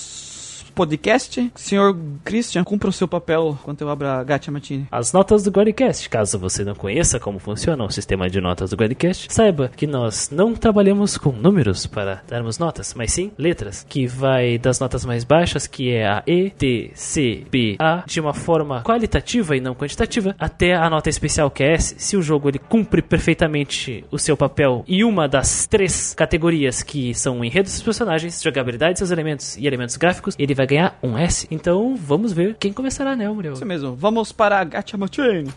[0.72, 1.52] podcast.
[1.56, 4.88] Senhor Christian, cumpra o seu papel enquanto eu abro a Gacha Matine.
[4.92, 6.10] As notas do Guardcast.
[6.10, 10.30] Caso você não conheça como funciona o sistema de notas do Guardcast, saiba que nós
[10.30, 15.24] não trabalhamos com números para darmos notas, mas sim letras, que vai das notas mais
[15.24, 19.76] baixas, que é a E, D, C, B, A, de uma forma qualitativa e não
[19.76, 21.96] quantitativa, até a nota especial que é S.
[21.98, 27.14] Se o jogo ele cumpre perfeitamente o seu papel em uma das três categorias que
[27.14, 31.18] são enredo dos personagens, jogabilidade de seus elementos e elementos gráficos, ele vai ganhar um
[31.18, 31.48] S.
[31.50, 33.54] Então vamos ver quem começará, né, Muriel?
[33.54, 35.52] Isso mesmo, vamos para a Gacha Matine.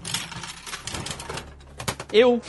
[2.13, 2.41] Eu.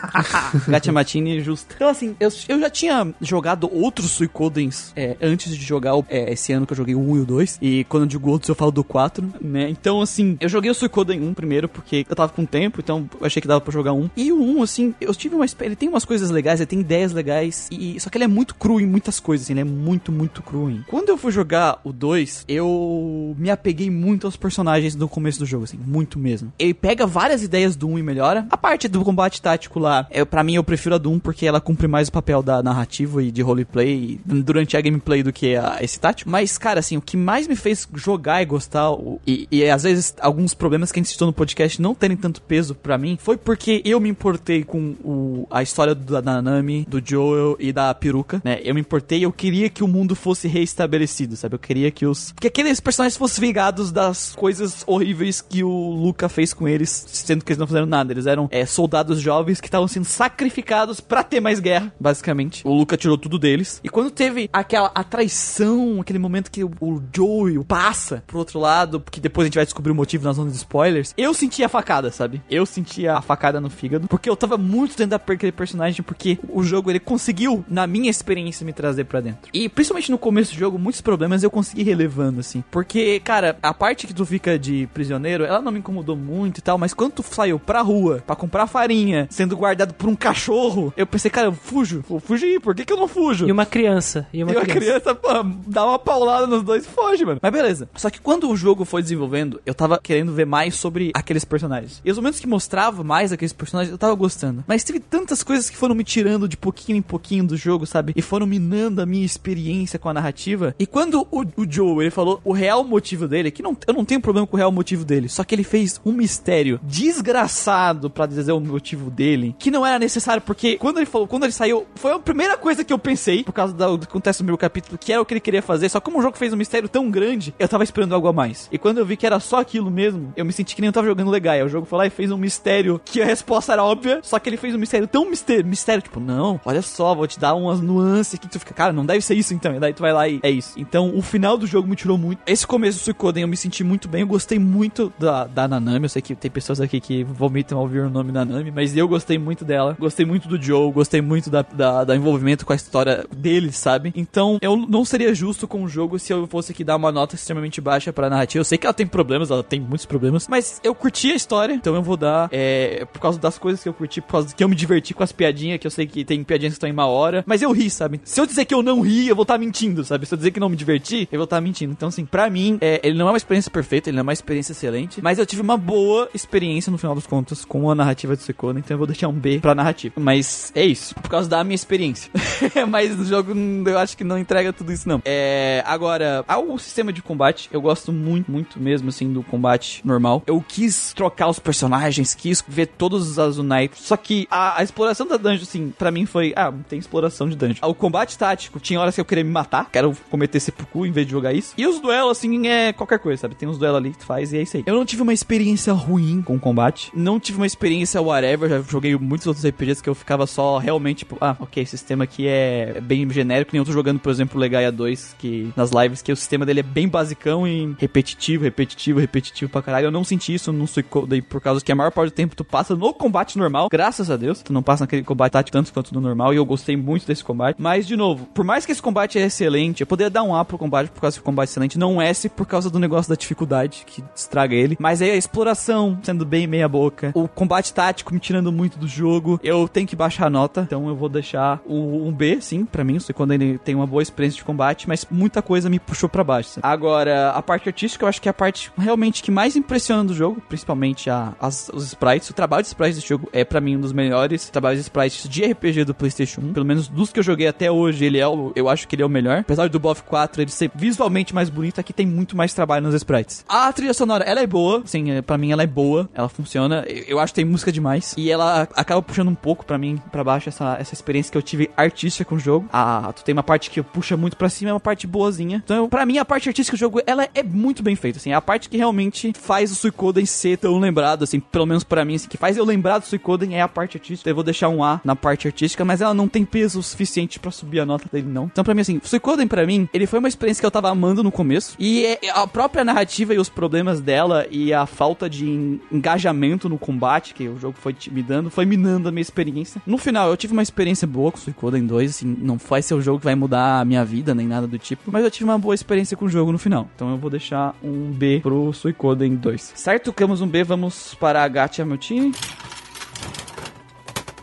[0.68, 1.74] Gacha Matine justo.
[1.74, 6.52] Então, assim, eu, eu já tinha jogado outros Suicodens é, antes de jogar é, esse
[6.52, 7.58] ano que eu joguei o 1 e o 2.
[7.60, 9.68] E quando eu digo outros, eu falo do 4, né?
[9.68, 13.26] Então, assim, eu joguei o Suicoden 1 primeiro, porque eu tava com tempo, então eu
[13.26, 14.10] achei que dava pra jogar um.
[14.16, 15.46] E o 1, assim, eu tive uma.
[15.60, 17.68] Ele tem umas coisas legais, ele tem ideias legais.
[17.70, 20.42] E, só que ele é muito cru em muitas coisas, assim, ele é muito, muito
[20.42, 20.82] cru em.
[20.86, 25.46] Quando eu fui jogar o 2, eu me apeguei muito aos personagens do começo do
[25.46, 26.52] jogo, assim, muito mesmo.
[26.58, 28.46] Ele pega várias ideias do 1 e melhora.
[28.50, 31.46] A parte do combate tático lá, eu, pra mim eu prefiro a do 1 porque
[31.46, 35.56] ela cumpre mais o papel da narrativa e de roleplay durante a gameplay do que
[35.56, 36.30] a, esse tático.
[36.30, 38.90] Mas, cara, assim, o que mais me fez jogar e gostar,
[39.26, 42.42] e, e às vezes alguns problemas que a gente citou no podcast não terem tanto
[42.42, 46.86] peso pra mim, foi porque eu me importei com o, a história do, da Nanami,
[46.88, 48.60] do Joel e da peruca, né?
[48.62, 51.54] Eu me importei eu queria que o mundo fosse reestabelecido, sabe?
[51.54, 52.32] Eu queria que os.
[52.32, 57.44] Que aqueles personagens fossem vingados das coisas horríveis que o Luca fez com eles, sendo
[57.44, 58.12] que eles não fizeram nada.
[58.12, 58.85] Eles eram é, soldados
[59.18, 62.66] jovens que estavam sendo sacrificados pra ter mais guerra, basicamente.
[62.66, 63.80] O Luca tirou tudo deles.
[63.82, 68.58] E quando teve aquela a traição, aquele momento que o, o Joey passa pro outro
[68.58, 71.62] lado, porque depois a gente vai descobrir o motivo na zona de spoilers, eu senti
[71.62, 72.42] a facada, sabe?
[72.50, 76.62] Eu senti a facada no fígado, porque eu tava muito dentro daquele personagem, porque o
[76.62, 79.50] jogo ele conseguiu, na minha experiência, me trazer pra dentro.
[79.52, 82.62] E principalmente no começo do jogo, muitos problemas eu consegui relevando, assim.
[82.70, 86.62] Porque, cara, a parte que tu fica de prisioneiro, ela não me incomodou muito e
[86.62, 90.92] tal, mas quando tu saiu pra rua pra comprar farinha, sendo guardado por um cachorro,
[90.98, 93.48] eu pensei, cara, eu fujo, vou fugir, por que, que eu não fujo?
[93.48, 94.26] E uma criança.
[94.34, 94.80] E uma, E uma criança.
[94.80, 95.28] criança, pô,
[95.66, 97.38] dá uma paulada nos dois e foge, mano.
[97.42, 97.88] Mas beleza.
[97.96, 102.02] Só que quando o jogo foi desenvolvendo, eu tava querendo ver mais sobre aqueles personagens.
[102.04, 104.62] E os momentos que mostrava mais aqueles personagens, eu tava gostando.
[104.66, 108.12] Mas teve tantas coisas que foram me tirando de pouquinho em pouquinho do jogo, sabe?
[108.14, 110.74] E foram minando a minha experiência com a narrativa.
[110.78, 114.04] E quando o, o Joe, ele falou o real motivo dele, que não, eu não
[114.04, 118.26] tenho problema com o real motivo dele, só que ele fez um mistério desgraçado, pra
[118.26, 121.86] dizer o motivo dele, que não era necessário, porque quando ele falou, quando ele saiu,
[121.94, 124.98] foi a primeira coisa que eu pensei, por causa do que acontece no meu capítulo,
[124.98, 127.10] que era o que ele queria fazer, só como o jogo fez um mistério tão
[127.10, 128.68] grande, eu tava esperando algo a mais.
[128.70, 130.92] E quando eu vi que era só aquilo mesmo, eu me senti que nem eu
[130.92, 131.46] tava jogando legal.
[131.64, 134.48] O jogo foi lá e fez um mistério que a resposta era óbvia, só que
[134.48, 137.80] ele fez um mistério tão mistério, mistério, tipo, não, olha só, vou te dar umas
[137.80, 139.74] nuances que tu fica, cara, não deve ser isso então.
[139.74, 140.74] E daí tu vai lá e é isso.
[140.76, 142.40] Então, o final do jogo me tirou muito.
[142.46, 146.06] Esse começo do Suikoden eu me senti muito bem, eu gostei muito da, da Nanami.
[146.06, 149.08] Eu sei que tem pessoas aqui que vomitam ao ouvir o nome Nanami, mas eu
[149.08, 149.96] gostei muito dela.
[149.98, 154.12] Gostei muito do Joe, gostei muito da, da, da envolvimento com a história dele, sabe?
[154.16, 157.34] Então, eu não seria justo com o jogo se eu fosse aqui dar uma nota
[157.34, 158.60] extremamente baixa pra narrativa.
[158.60, 161.74] Eu sei que ela tem problemas, ela tem muitos problemas, mas eu curti a história,
[161.74, 164.62] então eu vou dar, é, por causa das coisas que eu curti, por causa que
[164.62, 166.92] eu me diverti com as piadinhas, que eu sei que tem piadinhas que estão em
[166.92, 168.20] uma hora, mas eu ri, sabe?
[168.24, 170.26] Se eu dizer que eu não ri, eu vou estar tá mentindo, sabe?
[170.26, 171.92] Se eu dizer que não me diverti, eu vou estar tá mentindo.
[171.92, 174.32] Então, assim, pra mim, é, ele não é uma experiência perfeita, ele não é uma
[174.32, 178.35] experiência excelente, mas eu tive uma boa experiência no final dos contos com a narrativa
[178.36, 180.14] do Suikoden, então eu vou deixar um B pra narrativa.
[180.18, 182.30] Mas é isso, por causa da minha experiência.
[182.88, 183.52] mas o jogo,
[183.86, 185.20] eu acho que não entrega tudo isso, não.
[185.24, 190.42] É, agora, ao sistema de combate, eu gosto muito, muito mesmo, assim, do combate normal.
[190.46, 195.26] Eu quis trocar os personagens, quis ver todos os Azunites, só que a, a exploração
[195.26, 197.86] da dungeon, assim, pra mim foi, ah, tem exploração de dungeon.
[197.88, 201.26] O combate tático, tinha horas que eu queria me matar, quero cometer seppuku em vez
[201.26, 201.74] de jogar isso.
[201.76, 203.54] E os duelos, assim, é qualquer coisa, sabe?
[203.54, 204.84] Tem uns duelos ali que tu faz e é isso aí.
[204.86, 208.82] Eu não tive uma experiência ruim com o combate, não tive uma experiência whatever, já
[208.82, 212.46] joguei muitos outros RPGs que eu ficava só realmente, tipo, ah, ok, esse sistema aqui
[212.46, 216.32] é bem genérico, nem eu tô jogando, por exemplo, Legaia 2, que nas lives, que
[216.32, 220.06] o sistema dele é bem basicão e repetitivo, repetitivo, repetitivo pra caralho.
[220.06, 222.64] Eu não senti isso no Suicoden por causa que a maior parte do tempo tu
[222.64, 224.62] passa no combate normal, graças a Deus.
[224.62, 227.44] Tu não passa naquele combate tático tanto quanto no normal e eu gostei muito desse
[227.44, 227.76] combate.
[227.78, 230.64] Mas, de novo, por mais que esse combate é excelente, eu poderia dar um A
[230.64, 233.28] pro combate por causa que o combate é excelente, não S por causa do negócio
[233.28, 234.96] da dificuldade que estraga ele.
[234.98, 239.08] Mas aí a exploração sendo bem meia boca, o combate tático me tirando muito do
[239.08, 243.04] jogo, eu tenho que baixar a nota, então eu vou deixar um B, sim, para
[243.04, 246.44] mim, quando ele tem uma boa experiência de combate, mas muita coisa me puxou para
[246.44, 246.70] baixo.
[246.70, 246.86] Sabe?
[246.86, 250.34] Agora, a parte artística eu acho que é a parte realmente que mais impressiona do
[250.34, 252.50] jogo, principalmente a, as, os sprites.
[252.50, 255.48] O trabalho de sprites desse jogo é para mim um dos melhores trabalhos de sprites
[255.48, 256.72] de RPG do PlayStation 1.
[256.72, 259.22] Pelo menos dos que eu joguei até hoje, ele é o, eu acho que ele
[259.22, 259.60] é o melhor.
[259.60, 263.14] Apesar do BoF 4 ele ser visualmente mais bonito, aqui tem muito mais trabalho nos
[263.14, 263.64] sprites.
[263.68, 267.04] A trilha sonora, ela é boa, sim, é, para mim ela é boa, ela funciona.
[267.06, 270.44] Eu acho que tem música demais e ela acaba puxando um pouco para mim para
[270.44, 272.88] baixo essa, essa experiência que eu tive artística com o jogo.
[272.92, 275.82] Ah, tu tem uma parte que puxa muito para cima, é uma parte boazinha.
[275.84, 278.54] Então, para mim a parte artística do jogo, ela é muito bem feita, assim, é
[278.54, 282.36] a parte que realmente faz o Suicoden ser tão lembrado, assim, pelo menos para mim,
[282.36, 284.48] assim, que faz eu lembrar do Suicoden é a parte artística.
[284.48, 287.70] Eu vou deixar um A na parte artística, mas ela não tem peso suficiente para
[287.70, 288.64] subir a nota dele, não.
[288.64, 291.42] Então, para mim, assim, Suicoden para mim, ele foi uma experiência que eu tava amando
[291.42, 296.00] no começo, e é a própria narrativa e os problemas dela e a falta de
[296.10, 300.00] engajamento no combate que o jogo foi me dando, foi minando a minha experiência.
[300.06, 303.14] No final, eu tive uma experiência boa com o Suicoden 2, assim, não vai ser
[303.14, 305.64] o jogo que vai mudar a minha vida, nem nada do tipo, mas eu tive
[305.64, 307.08] uma boa experiência com o jogo no final.
[307.14, 309.92] Então eu vou deixar um B pro Suicoden 2.
[309.94, 310.32] Certo?
[310.32, 312.52] Temos um B, vamos para a Gacha, meu time.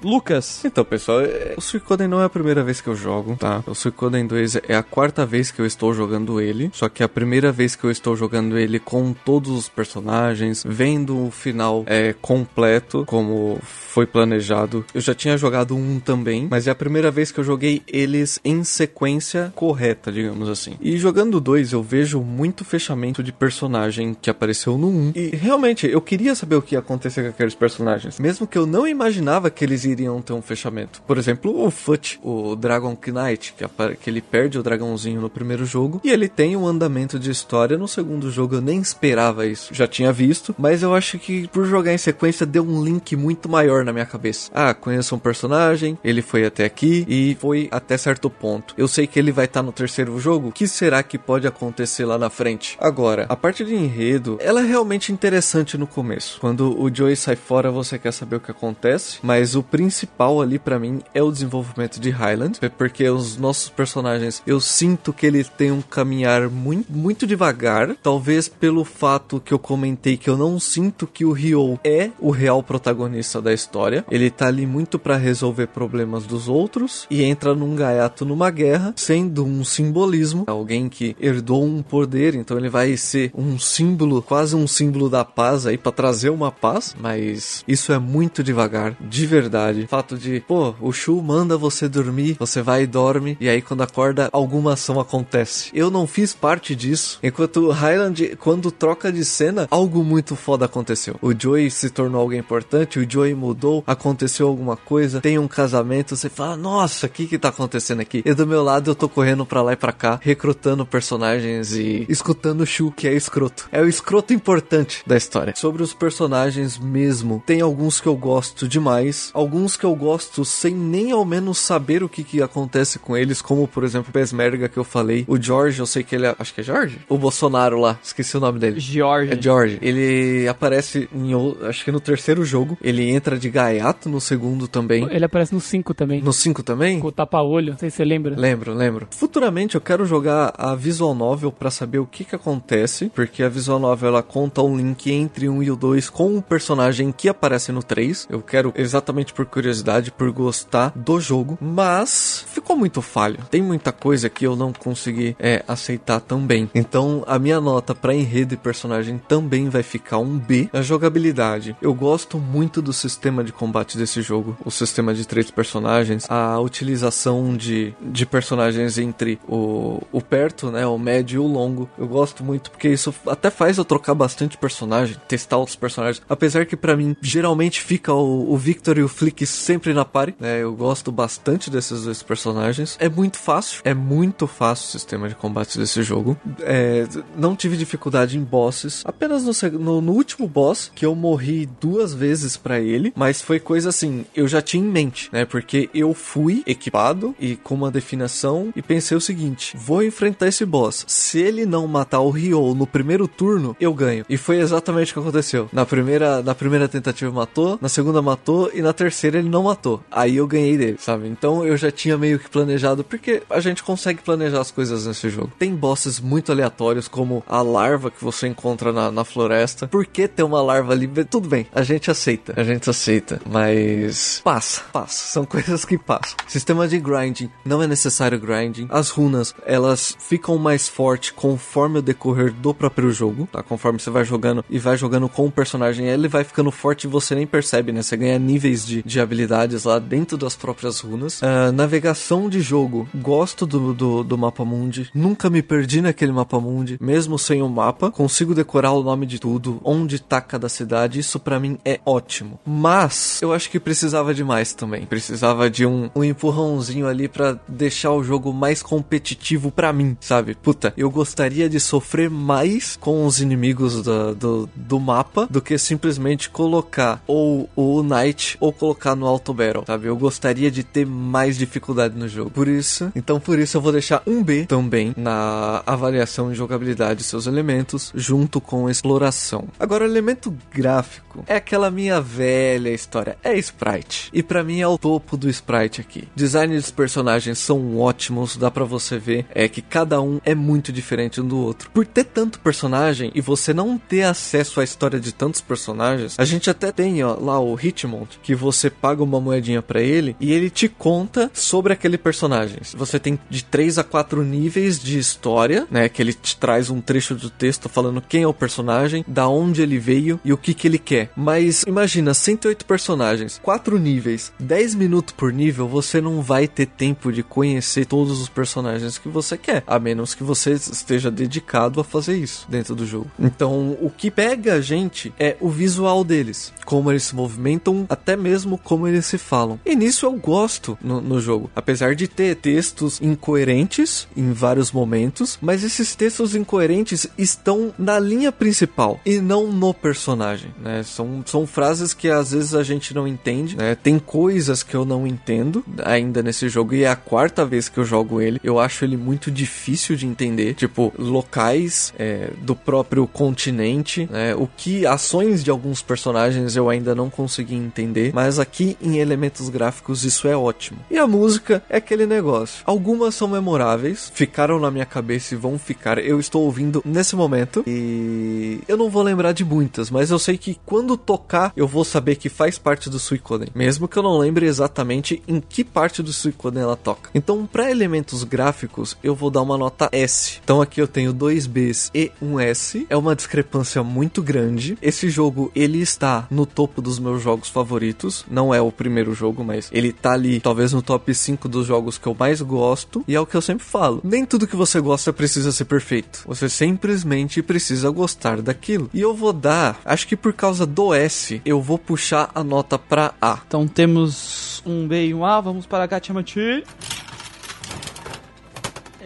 [0.04, 0.64] Lucas.
[0.66, 3.64] Então, pessoal, é, o Suicoden não é a primeira vez que eu jogo, tá?
[3.66, 7.06] O Suicoden 2 é a quarta vez que eu estou jogando ele, só que é
[7.06, 11.84] a primeira vez que eu estou jogando ele com todos os personagens, vendo o final
[11.88, 14.86] é, completo, como foi planejado.
[14.94, 18.40] Eu já tinha jogado um também, mas é a primeira vez que eu joguei eles
[18.44, 20.76] em sequência correta, digamos assim.
[20.82, 24.92] E jogando dois, eu vejo muito fechamento de personagem que apareceu no 1.
[24.92, 25.12] Um.
[25.16, 28.66] E realmente, eu queria saber o que ia acontecer com aqueles personagens, mesmo que eu
[28.66, 31.02] não imaginava que eles iriam ter um fechamento.
[31.08, 33.66] Por exemplo, o Fut, o Dragon Knight, que,
[33.96, 37.78] que ele perde o dragãozinho no primeiro jogo e ele tem um andamento de história
[37.78, 38.56] no segundo jogo.
[38.56, 42.46] Eu nem esperava isso, já tinha visto, mas eu acho que por jogar em sequência
[42.46, 44.52] deu um link muito maior na minha cabeça.
[44.54, 48.74] Ah, conheço um personagem, ele foi até aqui e foi até certo ponto.
[48.78, 50.50] Eu sei que ele vai estar tá no terceiro jogo.
[50.50, 52.78] O que será que pode acontecer lá na frente?
[52.80, 56.40] Agora, a parte de enredo, ela é realmente interessante no começo.
[56.40, 60.58] Quando o Joey sai fora, você quer saber o que acontece, mas o principal ali
[60.58, 65.50] para mim é o desenvolvimento de Highland, porque os nossos personagens, eu sinto que eles
[65.50, 70.58] têm um caminhar muito, muito devagar, talvez pelo fato que eu comentei que eu não
[70.58, 74.06] sinto que o Ryo é o real protagonista da história.
[74.10, 78.94] Ele tá ali muito para resolver problemas dos outros e entra num gaiato numa guerra,
[78.96, 84.56] sendo um simbolismo, alguém que herdou um poder, então ele vai ser um símbolo, quase
[84.56, 89.26] um símbolo da paz aí para trazer uma paz, mas isso é muito devagar, de
[89.26, 93.50] verdade O fato de, pô, o Shu manda você dormir, você vai e dorme, e
[93.50, 95.72] aí quando acorda, alguma ação acontece.
[95.74, 101.16] Eu não fiz parte disso, enquanto Highland, quando troca de cena, algo muito foda aconteceu.
[101.22, 106.16] O Joey se tornou alguém importante, o Joey mudou, aconteceu alguma coisa, tem um casamento,
[106.16, 108.22] você fala, nossa, o que que tá acontecendo aqui?
[108.26, 112.06] E do meu lado eu tô correndo pra lá e pra cá, recrutando personagens e
[112.10, 113.70] escutando o Shu, que é escroto.
[113.72, 115.54] É o escroto importante da história.
[115.56, 120.74] Sobre os personagens mesmo, tem alguns que eu gosto demais, alguns que eu gosto sem
[120.74, 124.70] nem ao menos saber o que que acontece com eles, como por exemplo o Pesmerga
[124.70, 127.00] que eu falei, o George, eu sei que ele é, acho que é George?
[127.10, 128.80] O Bolsonaro lá, esqueci o nome dele.
[128.80, 129.34] George.
[129.34, 129.80] É George.
[129.82, 131.32] Ele aparece em,
[131.68, 135.08] acho que no terceiro jogo, ele entra de gaiato no segundo também.
[135.10, 136.22] Ele aparece no 5 também.
[136.22, 137.00] No 5 também?
[137.00, 138.36] Com o tapa-olho, não sei se você lembra.
[138.38, 139.08] Lembro, lembro.
[139.12, 143.50] Futuramente eu quero jogar a Visual Novel pra saber o que que acontece, porque a
[143.50, 147.30] Visual Novel ela conta um link entre um e o 2 com um personagem que
[147.30, 148.28] aparece no 3.
[148.30, 153.40] Eu quero exatamente por curiosidade, por gostar do jogo, mas ficou muito falho.
[153.50, 156.70] Tem muita coisa que eu não consegui é, aceitar também.
[156.74, 160.70] Então a minha nota pra enredo e personagem também vai ficar um B.
[160.74, 165.50] A jogabilidade, eu gosto muito do sistema de combate desse jogo, o sistema de três
[165.50, 171.48] personagens, a utilização de, de personagens entre o, o perto, né, o médio e o
[171.48, 171.90] longo.
[171.98, 176.22] Eu gosto muito porque isso até faz eu trocar bastante personagem, testar outros personagens.
[176.28, 180.36] Apesar que pra mim geralmente fica o, o Victor e o Flick sempre na party,
[180.40, 180.62] né?
[180.62, 182.98] Eu gosto bastante desses dois personagens.
[183.00, 186.38] É muito fácil, é muito fácil o sistema de combate desse jogo.
[186.62, 191.70] É, não tive dificuldade em bosses, apenas no, no, no último boss que eu morri
[191.82, 195.46] duas vezes pra ele, mas foi coisa assim, eu já tinha em mente, né?
[195.46, 200.66] Porque eu fui equipado e com uma definição e pensei o seguinte: vou enfrentar esse
[200.66, 201.06] boss.
[201.08, 204.26] Se ele não matar o Ryo no primeiro turno, eu ganho.
[204.30, 205.70] E foi exatamente o que aconteceu.
[205.72, 210.02] Na primeira, na primeira tentativa matou, na segunda matou e na terceira ele não matou.
[210.12, 211.28] Aí eu ganhei dele, sabe?
[211.28, 215.30] Então eu já tinha meio que planejado, porque a gente consegue planejar as coisas nesse
[215.30, 215.52] jogo.
[215.58, 219.88] Tem bosses muito aleatórios, como a larva que você encontra na, na floresta.
[219.88, 221.08] Por que ter uma larva ali?
[221.26, 223.42] Tudo bem, a gente aceita, a gente aceita.
[223.50, 225.28] Mas passa, passa.
[225.28, 226.38] São coisas que passam.
[226.48, 228.88] Sistema de grinding, não é necessário grinding.
[228.90, 233.62] As runas, elas ficam mais fortes conforme o decorrer do próprio jogo, tá?
[233.64, 237.10] Conforme você vai jogando e vai jogando com o personagem, ele vai ficando forte e
[237.10, 238.02] você nem percebe, né?
[238.02, 241.42] Você ganha níveis de, de habilidades lá dentro das próprias runas.
[241.44, 245.10] Ah, navegação de jogo, gosto do, do, do mapa mundi.
[245.14, 248.12] Nunca me perdi naquele mapa mundi, mesmo sem o mapa.
[248.12, 251.20] Consigo decorar o nome de tudo, onde tá cada cidade.
[251.20, 252.60] Isso pra mim é ótimo.
[252.66, 255.06] Mas eu acho que precisava de mais também.
[255.06, 260.56] Precisava de um, um empurrãozinho ali pra deixar o jogo mais competitivo pra mim, sabe?
[260.56, 265.78] Puta, eu gostaria de sofrer mais com os inimigos da- do, do mapa do que
[265.78, 270.08] simplesmente colocar ou o Knight ou colocar no Auto Battle, sabe?
[270.08, 272.50] Eu gostaria de ter mais dificuldade no jogo.
[272.50, 277.20] Por isso, então por isso eu vou deixar um B também na avaliação de jogabilidade
[277.20, 279.68] de seus elementos, junto com exploração.
[279.80, 284.30] Agora, o elemento gráfico é aquela minha velha história, é sprite.
[284.34, 286.28] E pra mim é o topo do sprite aqui.
[286.36, 290.92] Design dos personagens são ótimos, dá pra você ver é que cada um é muito
[290.92, 291.90] diferente um do outro.
[291.92, 296.46] Por ter tanto personagem e você não ter acesso à história de tantos personagens, a
[296.46, 300.52] gente até tem ó, lá o Hitmont, que você paga uma moedinha pra ele e
[300.52, 302.80] ele te conta sobre aquele personagem.
[302.96, 307.02] Você tem de 3 a 4 níveis de história, né, que ele te traz um
[307.02, 310.74] trecho do texto falando quem é o personagem, da onde ele veio e o que
[310.74, 311.32] que ele quer.
[311.36, 317.32] Mas imagina, 108 personagens, 4 níveis, 10 minutos por nível, você não vai ter tempo
[317.32, 322.04] de conhecer todos os personagens que você quer, a menos que você esteja dedicado a
[322.04, 323.32] fazer isso dentro do jogo.
[323.40, 328.36] Então, o que pega a gente é o visual deles, como eles se movimentam, até
[328.36, 329.80] mesmo como eles se falam.
[329.86, 335.58] E nisso eu gosto no, no jogo, apesar de ter textos incoerentes em vários momentos,
[335.62, 341.04] mas esses textos incoerentes estão na linha principal e não no personagem, né?
[341.04, 343.96] São, são frases que às vezes a gente não entende, né?
[343.96, 348.00] Tem coisas que eu não entendo ainda nesse jogo e é a quarta vez que
[348.00, 348.60] eu jogo ele.
[348.64, 354.56] Eu acho ele muito difícil de entender, tipo locais é, do próprio continente, né?
[354.56, 359.70] O que ações de alguns personagens eu ainda não consegui entender, mas aqui em elementos
[359.70, 361.00] gráficos isso é ótimo.
[361.10, 362.84] E a música é aquele negócio.
[362.86, 366.18] Algumas são memoráveis, ficaram na minha cabeça e vão ficar.
[366.18, 370.58] Eu estou ouvindo nesse momento e eu não vou lembrar de muitas, mas eu sei
[370.58, 374.38] que quando tocar eu vou saber que faz parte do Suicoden, mesmo que eu não
[374.38, 377.30] lembre exatamente em que parte do Suicoden ela toca.
[377.34, 380.60] Então, para elementos gráficos, eu vou dar uma nota S.
[380.64, 383.06] Então aqui eu tenho dois Bs e um S.
[383.10, 384.98] É uma discrepância muito grande.
[385.02, 388.46] Esse jogo ele está no topo dos meus jogos favoritos.
[388.50, 391.86] Não não é o primeiro jogo, mas ele tá ali, talvez no top 5 dos
[391.86, 393.24] jogos que eu mais gosto.
[393.28, 396.44] E é o que eu sempre falo: nem tudo que você gosta precisa ser perfeito.
[396.46, 399.10] Você simplesmente precisa gostar daquilo.
[399.14, 402.98] E eu vou dar, acho que por causa do S, eu vou puxar a nota
[402.98, 403.60] pra A.
[403.68, 406.08] Então temos um B e um A, vamos para a.
[406.14, 407.13] É,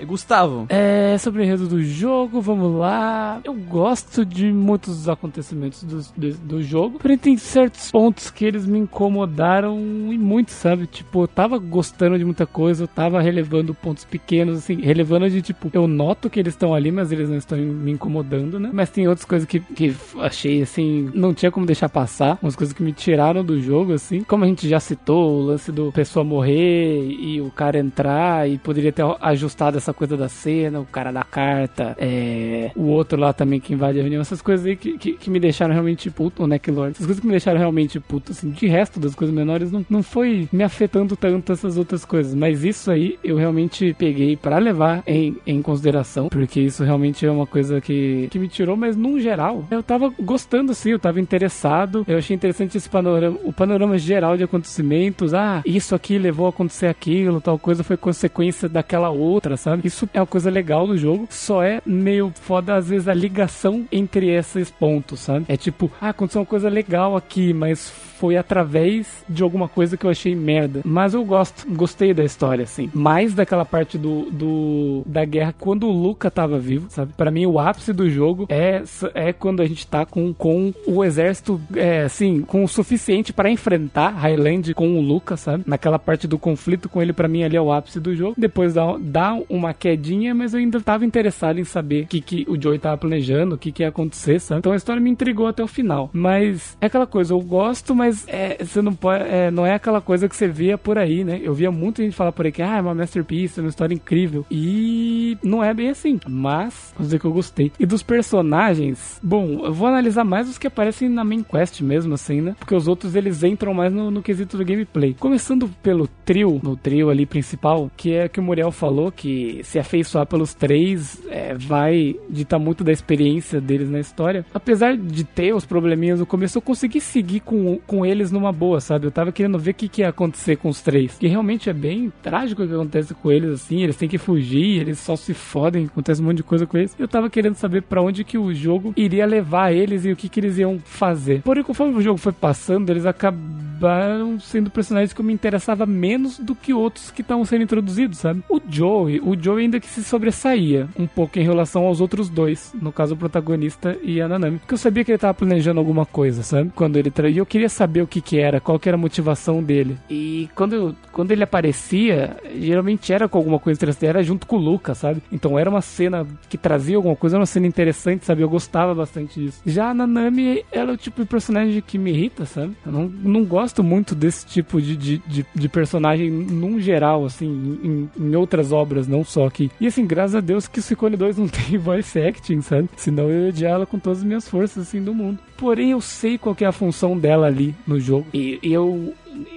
[0.05, 3.39] Gustavo, É, sobre o enredo do jogo, vamos lá.
[3.43, 8.45] Eu gosto de muitos dos acontecimentos do, do, do jogo, porém tem certos pontos que
[8.45, 9.77] eles me incomodaram
[10.11, 10.87] e muito, sabe?
[10.87, 15.41] Tipo, eu tava gostando de muita coisa, eu tava relevando pontos pequenos, assim, relevando de
[15.41, 18.69] tipo, eu noto que eles estão ali, mas eles não estão me incomodando, né?
[18.73, 22.73] Mas tem outras coisas que, que achei, assim, não tinha como deixar passar, umas coisas
[22.73, 24.21] que me tiraram do jogo, assim.
[24.21, 28.57] Como a gente já citou, o lance do pessoa morrer e o cara entrar e
[28.57, 33.33] poderia ter ajustado essa coisa da cena, o cara da carta, é, o outro lá
[33.33, 36.43] também que invade a reunião, essas coisas aí que, que, que me deixaram realmente puto,
[36.43, 39.71] o Necklord, essas coisas que me deixaram realmente puto, assim, de resto das coisas menores,
[39.71, 44.35] não, não foi me afetando tanto essas outras coisas, mas isso aí eu realmente peguei
[44.35, 48.75] pra levar em, em consideração, porque isso realmente é uma coisa que, que me tirou,
[48.75, 53.37] mas num geral, eu tava gostando sim, eu tava interessado, eu achei interessante esse panorama,
[53.43, 57.97] o panorama geral de acontecimentos, ah, isso aqui levou a acontecer aquilo, tal coisa foi
[57.97, 59.76] consequência daquela outra, sabe?
[59.83, 63.85] Isso é uma coisa legal do jogo, só é meio foda às vezes a ligação
[63.91, 65.45] entre esses pontos, sabe?
[65.47, 70.05] É tipo, ah, aconteceu uma coisa legal aqui, mas foi através de alguma coisa que
[70.05, 70.81] eu achei merda.
[70.83, 72.89] Mas eu gosto, gostei da história, assim.
[72.93, 77.13] Mais daquela parte do, do da guerra quando o Luca tava vivo, sabe?
[77.15, 78.81] Para mim, o ápice do jogo é,
[79.13, 83.49] é quando a gente tá com, com o exército, é, assim, com o suficiente para
[83.49, 85.63] enfrentar Highland com o Luca, sabe?
[85.65, 88.35] Naquela parte do conflito com ele, para mim, ali é o ápice do jogo.
[88.37, 92.45] Depois dá, dá uma quedinha, mas eu ainda tava interessado em saber o que, que
[92.47, 94.59] o Joey tava planejando, o que, que ia acontecer, sabe?
[94.59, 96.09] Então a história me intrigou até o final.
[96.13, 99.23] Mas é aquela coisa, eu gosto, mas é, você não pode.
[99.23, 101.39] É, não é aquela coisa que você via por aí, né?
[101.43, 103.93] Eu via muita gente falar por aí que ah, é uma masterpiece, é uma história
[103.93, 104.45] incrível.
[104.49, 106.19] E não é bem assim.
[106.27, 107.71] Mas, vou dizer que eu gostei.
[107.79, 112.13] E dos personagens, bom, eu vou analisar mais os que aparecem na main quest mesmo,
[112.13, 112.55] assim, né?
[112.59, 115.15] Porque os outros eles entram mais no, no quesito do gameplay.
[115.19, 119.79] Começando pelo trio, no trio ali principal, que é que o Muriel falou, que se
[119.79, 124.45] afeiçoar pelos três é, vai ditar muito da experiência deles na história.
[124.53, 128.79] Apesar de ter os probleminhas no começo, eu consegui seguir com, com eles numa boa,
[128.79, 129.05] sabe?
[129.05, 131.17] Eu tava querendo ver o que, que ia acontecer com os três.
[131.17, 133.81] Que realmente é bem trágico o que acontece com eles, assim.
[133.81, 136.95] Eles têm que fugir, eles só se fodem, acontece um monte de coisa com eles.
[136.97, 140.29] Eu tava querendo saber para onde que o jogo iria levar eles e o que,
[140.29, 141.41] que eles iam fazer.
[141.41, 146.39] Porém, conforme o jogo foi passando, eles acabaram sendo personagens que eu me interessava menos
[146.39, 148.43] do que outros que estavam sendo introduzidos, sabe?
[148.49, 152.73] O Joey, o Joey ainda que se sobressaía um pouco em relação aos outros dois,
[152.81, 156.05] no caso o protagonista e a Nanami, porque eu sabia que ele tava planejando alguma
[156.05, 156.71] coisa, sabe?
[156.75, 159.61] Quando ele traiu, eu queria saber o que que era, qual que era a motivação
[159.63, 159.97] dele.
[160.09, 164.59] E quando, quando ele aparecia, geralmente era com alguma coisa interessante, era junto com o
[164.59, 165.21] Luca, sabe?
[165.31, 168.41] Então era uma cena que trazia alguma coisa, era uma cena interessante, sabe?
[168.41, 169.61] Eu gostava bastante disso.
[169.65, 172.75] Já a Nanami, ela é o tipo de personagem que me irrita, sabe?
[172.85, 177.47] Eu não, não gosto muito desse tipo de, de, de, de personagem num geral, assim,
[177.83, 179.71] em, em outras obras, não só aqui.
[179.79, 182.89] E assim, graças a Deus que o Suicune 2 não tem voice acting, sabe?
[182.95, 185.39] Senão eu ia odiar ela com todas as minhas forças, assim, do mundo.
[185.57, 188.27] Porém, eu sei qual é a função dela ali no jogo.
[188.33, 189.13] E eu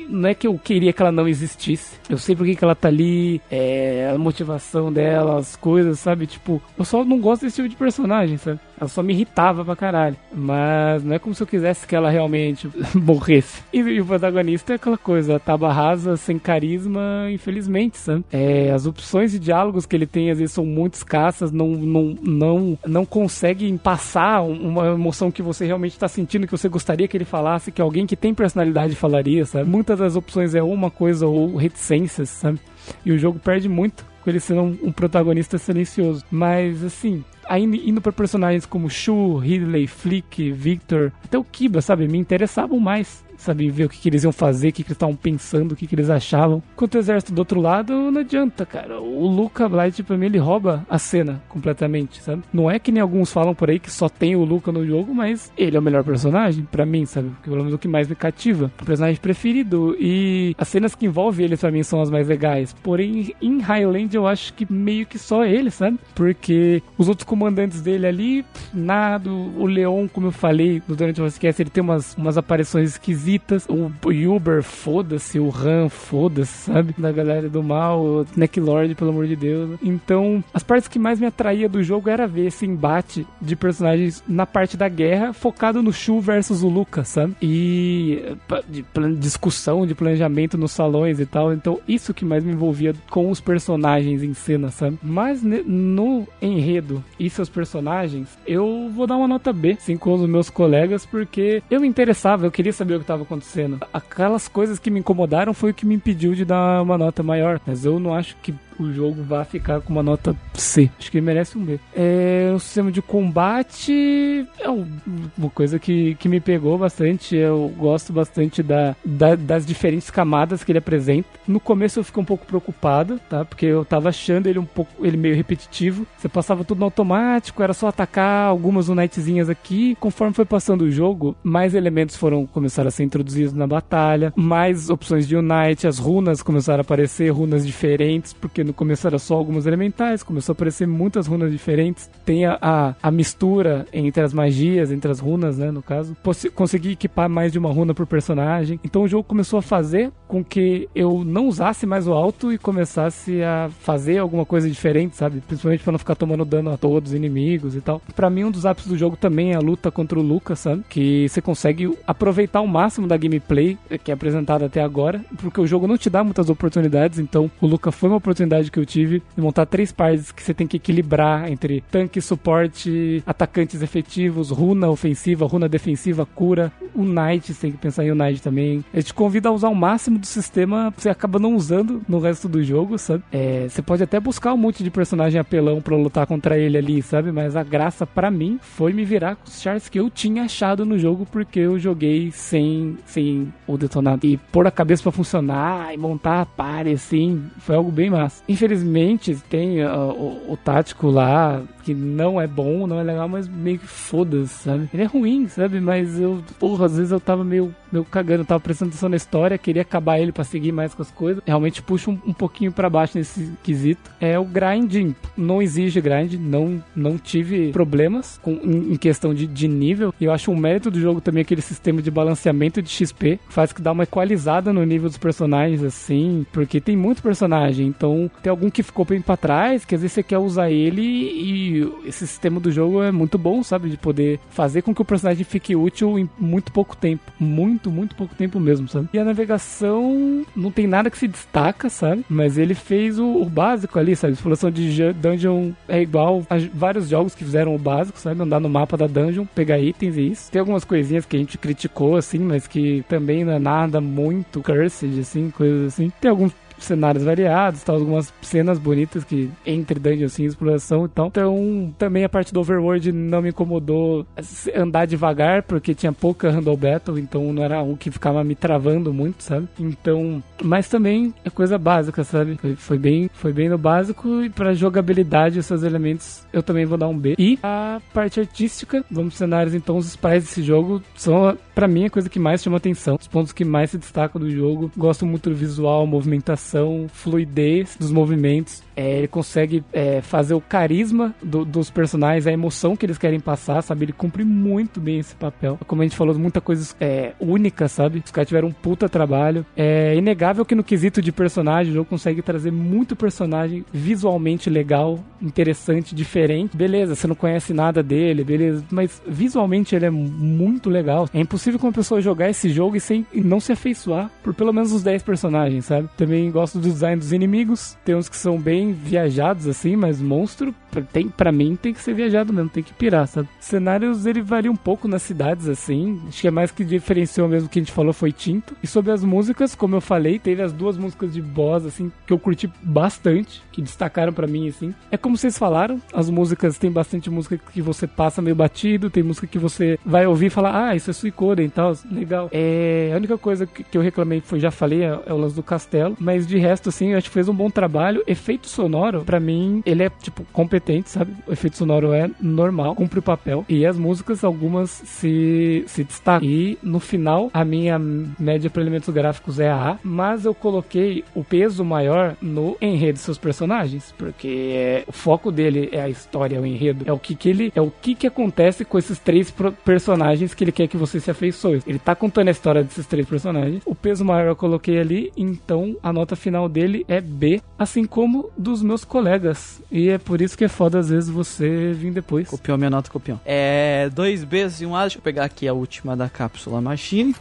[0.09, 1.99] não é que eu queria que ela não existisse.
[2.09, 6.27] Eu sei porque que ela tá ali, é, a motivação dela, as coisas, sabe?
[6.27, 8.61] Tipo, eu só não gosto desse tipo de personagem, sabe?
[8.81, 10.17] Ela só me irritava pra caralho.
[10.33, 13.63] Mas não é como se eu quisesse que ela realmente morresse.
[13.73, 18.25] E, e o protagonista é aquela coisa, taba rasa, sem carisma, infelizmente, sabe?
[18.33, 22.17] É, as opções de diálogos que ele tem às vezes são muito escassas, não, não,
[22.23, 27.17] não, não conseguem passar uma emoção que você realmente tá sentindo, que você gostaria que
[27.17, 29.69] ele falasse, que alguém que tem personalidade falaria, sabe?
[29.71, 32.59] Muitas das opções é uma coisa ou reticências, sabe?
[33.07, 36.25] E o jogo perde muito com ele sendo um, um protagonista silencioso.
[36.29, 42.09] Mas, assim, ainda indo para personagens como Shu, Ridley, Flick, Victor, até o Kiba, sabe?
[42.09, 44.97] Me interessavam mais sabe, ver o que, que eles iam fazer, o que, que eles
[44.97, 46.63] estavam pensando, o que, que eles achavam.
[46.75, 49.01] Enquanto o exército do outro lado, não adianta, cara.
[49.01, 52.43] O Luca Blight, pra mim, ele rouba a cena completamente, sabe?
[52.53, 55.15] Não é que nem alguns falam por aí que só tem o Luca no jogo,
[55.15, 57.31] mas ele é o melhor personagem, para mim, sabe?
[57.31, 58.71] Porque pelo menos o que mais me cativa.
[58.81, 59.97] O personagem preferido.
[59.99, 62.75] E as cenas que envolvem ele, pra mim, são as mais legais.
[62.83, 65.99] Porém, em Highland, eu acho que meio que só ele, sabe?
[66.15, 69.31] Porque os outros comandantes dele ali, nada.
[69.31, 73.30] O Leon, como eu falei durante o podcast, ele tem umas, umas aparições esquisitas.
[73.69, 75.39] O Uber, foda-se.
[75.39, 76.95] O Han, foda-se, sabe?
[76.97, 78.03] Da galera do mal.
[78.03, 79.79] O Necklord, pelo amor de Deus.
[79.83, 84.23] Então, as partes que mais me atraía do jogo era ver esse embate de personagens
[84.27, 87.37] na parte da guerra, focado no Shu versus o Lucas, sabe?
[87.43, 88.23] E
[88.69, 88.85] de
[89.19, 91.53] discussão, de planejamento nos salões e tal.
[91.53, 94.99] Então, isso que mais me envolvia com os personagens em cena, sabe?
[95.03, 100.29] Mas no enredo e seus personagens, eu vou dar uma nota B, assim, com os
[100.29, 103.79] meus colegas, porque eu me interessava, eu queria saber o que estava acontecendo.
[103.93, 107.61] Aquelas coisas que me incomodaram foi o que me impediu de dar uma nota maior.
[107.67, 110.91] Mas eu não acho que o jogo vai ficar com uma nota C.
[110.99, 111.79] Acho que ele merece um B.
[111.95, 117.37] É, o sistema de combate é uma coisa que, que me pegou bastante.
[117.37, 121.29] Eu gosto bastante da, da, das diferentes camadas que ele apresenta.
[121.47, 123.45] No começo eu fiquei um pouco preocupado, tá?
[123.45, 126.07] Porque eu tava achando ele um pouco ele meio repetitivo.
[126.17, 129.97] Você passava tudo no automático, era só atacar algumas unitezinhas aqui.
[130.01, 134.89] Conforme foi passando o jogo, mais elementos foram começar a ser introduzidos na batalha, mais
[134.89, 139.35] opções de unite, as runas começaram a aparecer, runas diferentes, porque no começo era só
[139.35, 142.09] alguns elementais, começou a aparecer muitas runas diferentes.
[142.25, 146.17] Tem a, a, a mistura entre as magias, entre as runas, né, no caso.
[146.55, 148.79] consegui equipar mais de uma runa por personagem.
[148.85, 152.59] Então o jogo começou a fazer com que eu não usasse mais o alto e
[152.59, 155.41] começasse a fazer alguma coisa diferente, sabe?
[155.41, 158.01] Principalmente para não ficar tomando dano a todos os inimigos e tal.
[158.15, 160.85] Para mim um dos ápices do jogo também é a luta contra o Lucas, sabe?
[160.89, 165.67] Que você consegue aproveitar o máximo da gameplay que é apresentada até agora, porque o
[165.67, 169.23] jogo não te dá muitas oportunidades, então o Lucas foi uma oportunidade que eu tive
[169.35, 174.89] de montar três partes que você tem que equilibrar entre tanque, suporte, atacantes efetivos, runa
[174.89, 178.85] ofensiva, runa defensiva, cura, o Knight, você tem que pensar em o Knight também.
[178.93, 182.49] Eu te convido a usar o máximo do sistema, você acaba não usando no resto
[182.49, 183.23] do jogo, sabe?
[183.33, 187.03] É, você pode até buscar um monte de personagem apelão para lutar contra ele ali,
[187.03, 187.31] sabe?
[187.31, 190.85] Mas a graça para mim foi me virar com os charts que eu tinha achado
[190.85, 194.27] no jogo porque eu joguei sem, sem o detonado.
[194.27, 198.43] E pôr a cabeça para funcionar e montar a pare assim, foi algo bem massa.
[198.51, 203.47] Infelizmente, tem uh, o, o, tático lá, que não é bom, não é legal, mas
[203.47, 204.91] meio que foda-se, sabe?
[204.93, 205.79] Ele é ruim, sabe?
[205.79, 209.17] Mas eu, porra, às vezes eu tava meio, meio cagando, eu tava prestando atenção na
[209.17, 211.43] história, queria acabar ele para seguir mais com as coisas.
[211.47, 214.11] Realmente puxa um, um, pouquinho para baixo nesse quesito.
[214.21, 215.15] É o grinding.
[215.37, 220.15] Não exige grind, não, não tive problemas com, em, em questão de, de nível.
[220.21, 223.53] E eu acho um mérito do jogo também aquele sistema de balanceamento de XP, que
[223.53, 228.31] faz que dá uma equalizada no nível dos personagens, assim, porque tem muito personagem, então
[228.43, 231.93] tem algum que ficou bem pra trás, que às vezes você quer usar ele e
[232.05, 233.89] esse sistema do jogo é muito bom, sabe?
[233.89, 237.33] De poder fazer com que o personagem fique útil em muito pouco tempo.
[237.39, 239.09] Muito, muito pouco tempo mesmo, sabe?
[239.13, 242.25] E a navegação não tem nada que se destaca, sabe?
[242.29, 244.33] Mas ele fez o, o básico ali, sabe?
[244.33, 248.43] Exploração de dungeon é igual a vários jogos que fizeram o básico, sabe?
[248.43, 250.51] Andar no mapa da dungeon, pegar itens e isso.
[250.51, 254.63] Tem algumas coisinhas que a gente criticou, assim, mas que também não é nada muito
[254.63, 256.11] cursed, assim, coisas assim.
[256.21, 256.53] Tem alguns
[256.85, 261.29] cenários variados, tal, algumas cenas bonitas que entre dungeon assim, exploração e tal.
[261.29, 264.27] Então, também a parte do overworld não me incomodou
[264.75, 269.13] andar devagar, porque tinha pouca handle battle, então não era algo que ficava me travando
[269.13, 269.69] muito, sabe?
[269.79, 272.57] Então, mas também é coisa básica, sabe?
[272.57, 276.99] Foi, foi bem, foi bem no básico e para jogabilidade esses elementos eu também vou
[276.99, 277.35] dar um B.
[277.39, 282.11] E a parte artística, vamos cenários então os sprites desse jogo são para mim a
[282.11, 284.91] coisa que mais chama atenção, os pontos que mais se destacam do jogo.
[284.97, 286.70] Gosto muito do visual, movimentação
[287.09, 288.83] fluidez dos movimentos.
[288.97, 293.41] É, ele consegue é, fazer o carisma do, dos personagens, a emoção que eles querem
[293.41, 294.05] passar, sabe?
[294.05, 295.79] Ele cumpre muito bem esse papel.
[295.87, 298.23] Como a gente falou, muita coisa é, única, sabe?
[298.25, 299.65] Os caras tiveram um puta trabalho.
[299.77, 305.19] É inegável que no quesito de personagem, o jogo consegue trazer muito personagem visualmente legal,
[305.41, 306.77] interessante, diferente.
[306.77, 311.29] Beleza, você não conhece nada dele, beleza, mas visualmente ele é muito legal.
[311.33, 314.73] É impossível uma pessoa jogar esse jogo e, sem, e não se afeiçoar por pelo
[314.73, 316.09] menos uns 10 personagens, sabe?
[316.17, 317.97] Também gosto do design dos inimigos.
[318.05, 320.75] Tem uns que são bem viajados, assim, mas monstro,
[321.13, 323.49] tem, pra mim, tem que ser viajado mesmo, tem que pirar, sabe?
[323.59, 326.21] Cenários, ele varia um pouco nas cidades, assim.
[326.29, 328.77] Acho que é mais que diferenciou mesmo que a gente falou foi Tinto.
[328.83, 332.33] E sobre as músicas, como eu falei, teve as duas músicas de boss, assim, que
[332.33, 334.95] eu curti bastante, que destacaram para mim, assim.
[335.11, 339.23] É como vocês falaram, as músicas, tem bastante música que você passa meio batido, tem
[339.23, 342.49] música que você vai ouvir e falar, ah, isso é Suicoden e tal, legal.
[342.53, 345.63] É, a única coisa que eu reclamei, foi, já falei, é, é o lance do
[345.63, 348.23] castelo, mas de resto, assim, eu acho que fez um bom trabalho.
[348.27, 351.33] Efeito sonoro, pra mim, ele é, tipo, competente, sabe?
[351.47, 353.65] O efeito sonoro é normal, cumpre o papel.
[353.69, 356.49] E as músicas, algumas se, se destacam.
[356.49, 361.45] E no final, a minha média para elementos gráficos é a mas eu coloquei o
[361.45, 366.61] peso maior no enredo seus personagens, porque é, o foco dele é a história, é
[366.61, 369.53] o enredo, é o que, que ele, é o que que acontece com esses três
[369.85, 371.83] personagens que ele quer que você se afeiçoe.
[371.87, 373.83] Ele tá contando a história desses três personagens.
[373.85, 378.51] O peso maior eu coloquei ali, então a nota final dele é B, assim como
[378.57, 379.83] dos meus colegas.
[379.91, 382.49] E é por isso que é foda às vezes você vir depois.
[382.49, 383.41] Copiou minha nota, copiou.
[383.45, 385.03] É, dois Bs e um A.
[385.03, 387.35] Deixa eu pegar aqui a última da cápsula Machine.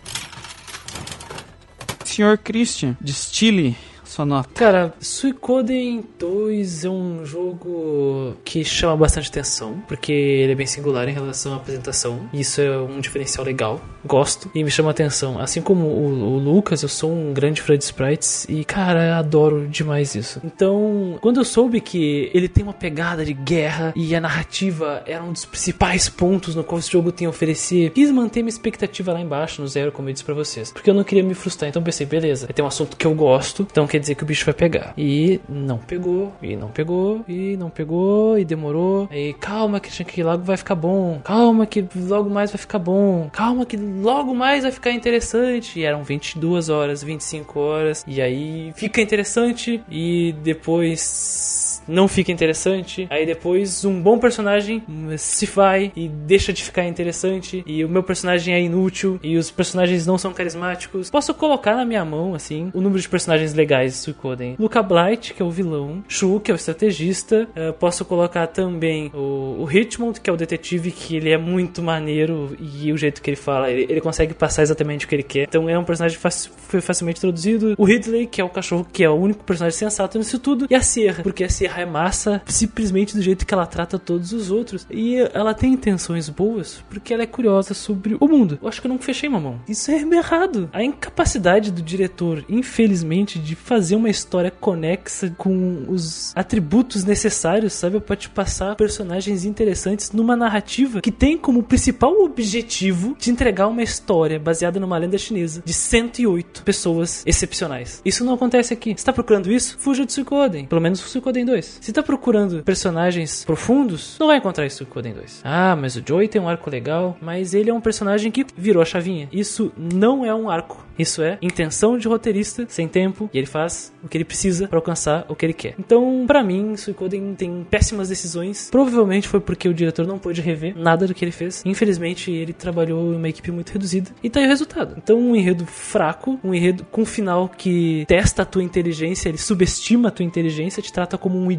[2.04, 3.78] Senhor Christian, destile
[4.20, 4.50] sua nota.
[4.54, 11.08] Cara, Suicoden 2 é um jogo que chama bastante atenção, porque ele é bem singular
[11.08, 12.30] em relação à apresentação.
[12.34, 13.82] Isso é um diferencial legal.
[14.06, 15.40] Gosto e me chama atenção.
[15.40, 19.68] Assim como o, o Lucas, eu sou um grande fã de sprites e, cara, adoro
[19.68, 20.42] demais isso.
[20.44, 25.24] Então, quando eu soube que ele tem uma pegada de guerra e a narrativa era
[25.24, 29.14] um dos principais pontos no qual esse jogo tem a oferecer, quis manter minha expectativa
[29.14, 30.72] lá embaixo, no zero, como eu disse pra vocês.
[30.72, 31.70] Porque eu não queria me frustrar.
[31.70, 34.46] Então pensei, beleza, ter um assunto que eu gosto, então quer dizer que o bicho
[34.46, 34.94] vai pegar.
[34.98, 39.08] E não pegou, e não pegou, e não pegou, e demorou.
[39.12, 41.20] Aí, calma, Christian, que logo vai ficar bom.
[41.24, 43.30] Calma, que logo mais vai ficar bom.
[43.32, 45.80] Calma, que logo mais vai ficar interessante.
[45.80, 48.04] E eram 22 horas, 25 horas.
[48.08, 51.59] E aí fica interessante, e depois
[51.90, 53.08] não fica interessante.
[53.10, 54.84] Aí depois um bom personagem
[55.18, 57.64] se vai e deixa de ficar interessante.
[57.66, 59.20] E o meu personagem é inútil.
[59.24, 61.10] E os personagens não são carismáticos.
[61.10, 64.56] Posso colocar na minha mão, assim, o número de personagens legais de Suikoden.
[64.60, 66.04] Luca Blight, que é o vilão.
[66.08, 67.48] Shu, que é o estrategista.
[67.56, 71.82] Eh, posso colocar também o, o Richmond, que é o detetive, que ele é muito
[71.82, 72.56] maneiro.
[72.60, 75.44] E o jeito que ele fala, ele, ele consegue passar exatamente o que ele quer.
[75.48, 77.76] Então é um personagem faci- foi facilmente introduzido.
[77.78, 80.68] O Ridley, que é o cachorro, que é o único personagem sensato nisso tudo.
[80.70, 84.34] E a Sierra, porque a Sierra é massa simplesmente do jeito que ela trata todos
[84.34, 84.86] os outros.
[84.90, 88.60] E ela tem intenções boas porque ela é curiosa sobre o mundo.
[88.62, 89.60] Eu acho que eu não fechei mamão.
[89.68, 90.70] Isso é errado.
[90.74, 98.00] A incapacidade do diretor, infelizmente, de fazer uma história conexa com os atributos necessários, sabe?
[98.00, 103.84] Pra te passar personagens interessantes numa narrativa que tem como principal objetivo de entregar uma
[103.84, 108.02] história baseada numa lenda chinesa de 108 pessoas excepcionais.
[108.04, 108.94] Isso não acontece aqui.
[108.96, 109.78] Você tá procurando isso?
[109.80, 110.66] Fuja de Suikoden.
[110.66, 111.69] Pelo menos Suikoden 2.
[111.82, 115.42] Se tá procurando personagens profundos, não vai encontrar isso no Suikoden 2.
[115.44, 118.82] Ah, mas o Joey tem um arco legal, mas ele é um personagem que virou
[118.82, 119.28] a chavinha.
[119.32, 120.86] Isso não é um arco.
[120.98, 124.78] Isso é intenção de roteirista sem tempo e ele faz o que ele precisa pra
[124.78, 125.76] alcançar o que ele quer.
[125.80, 128.70] Então, pra mim, Suikoden tem péssimas decisões.
[128.70, 131.64] Provavelmente foi porque o diretor não pôde rever nada do que ele fez.
[131.66, 134.96] Infelizmente, ele trabalhou em uma equipe muito reduzida e tá aí o resultado.
[134.98, 139.38] Então, um enredo fraco, um enredo com um final que testa a tua inteligência, ele
[139.38, 141.59] subestima a tua inteligência, te trata como um idiota.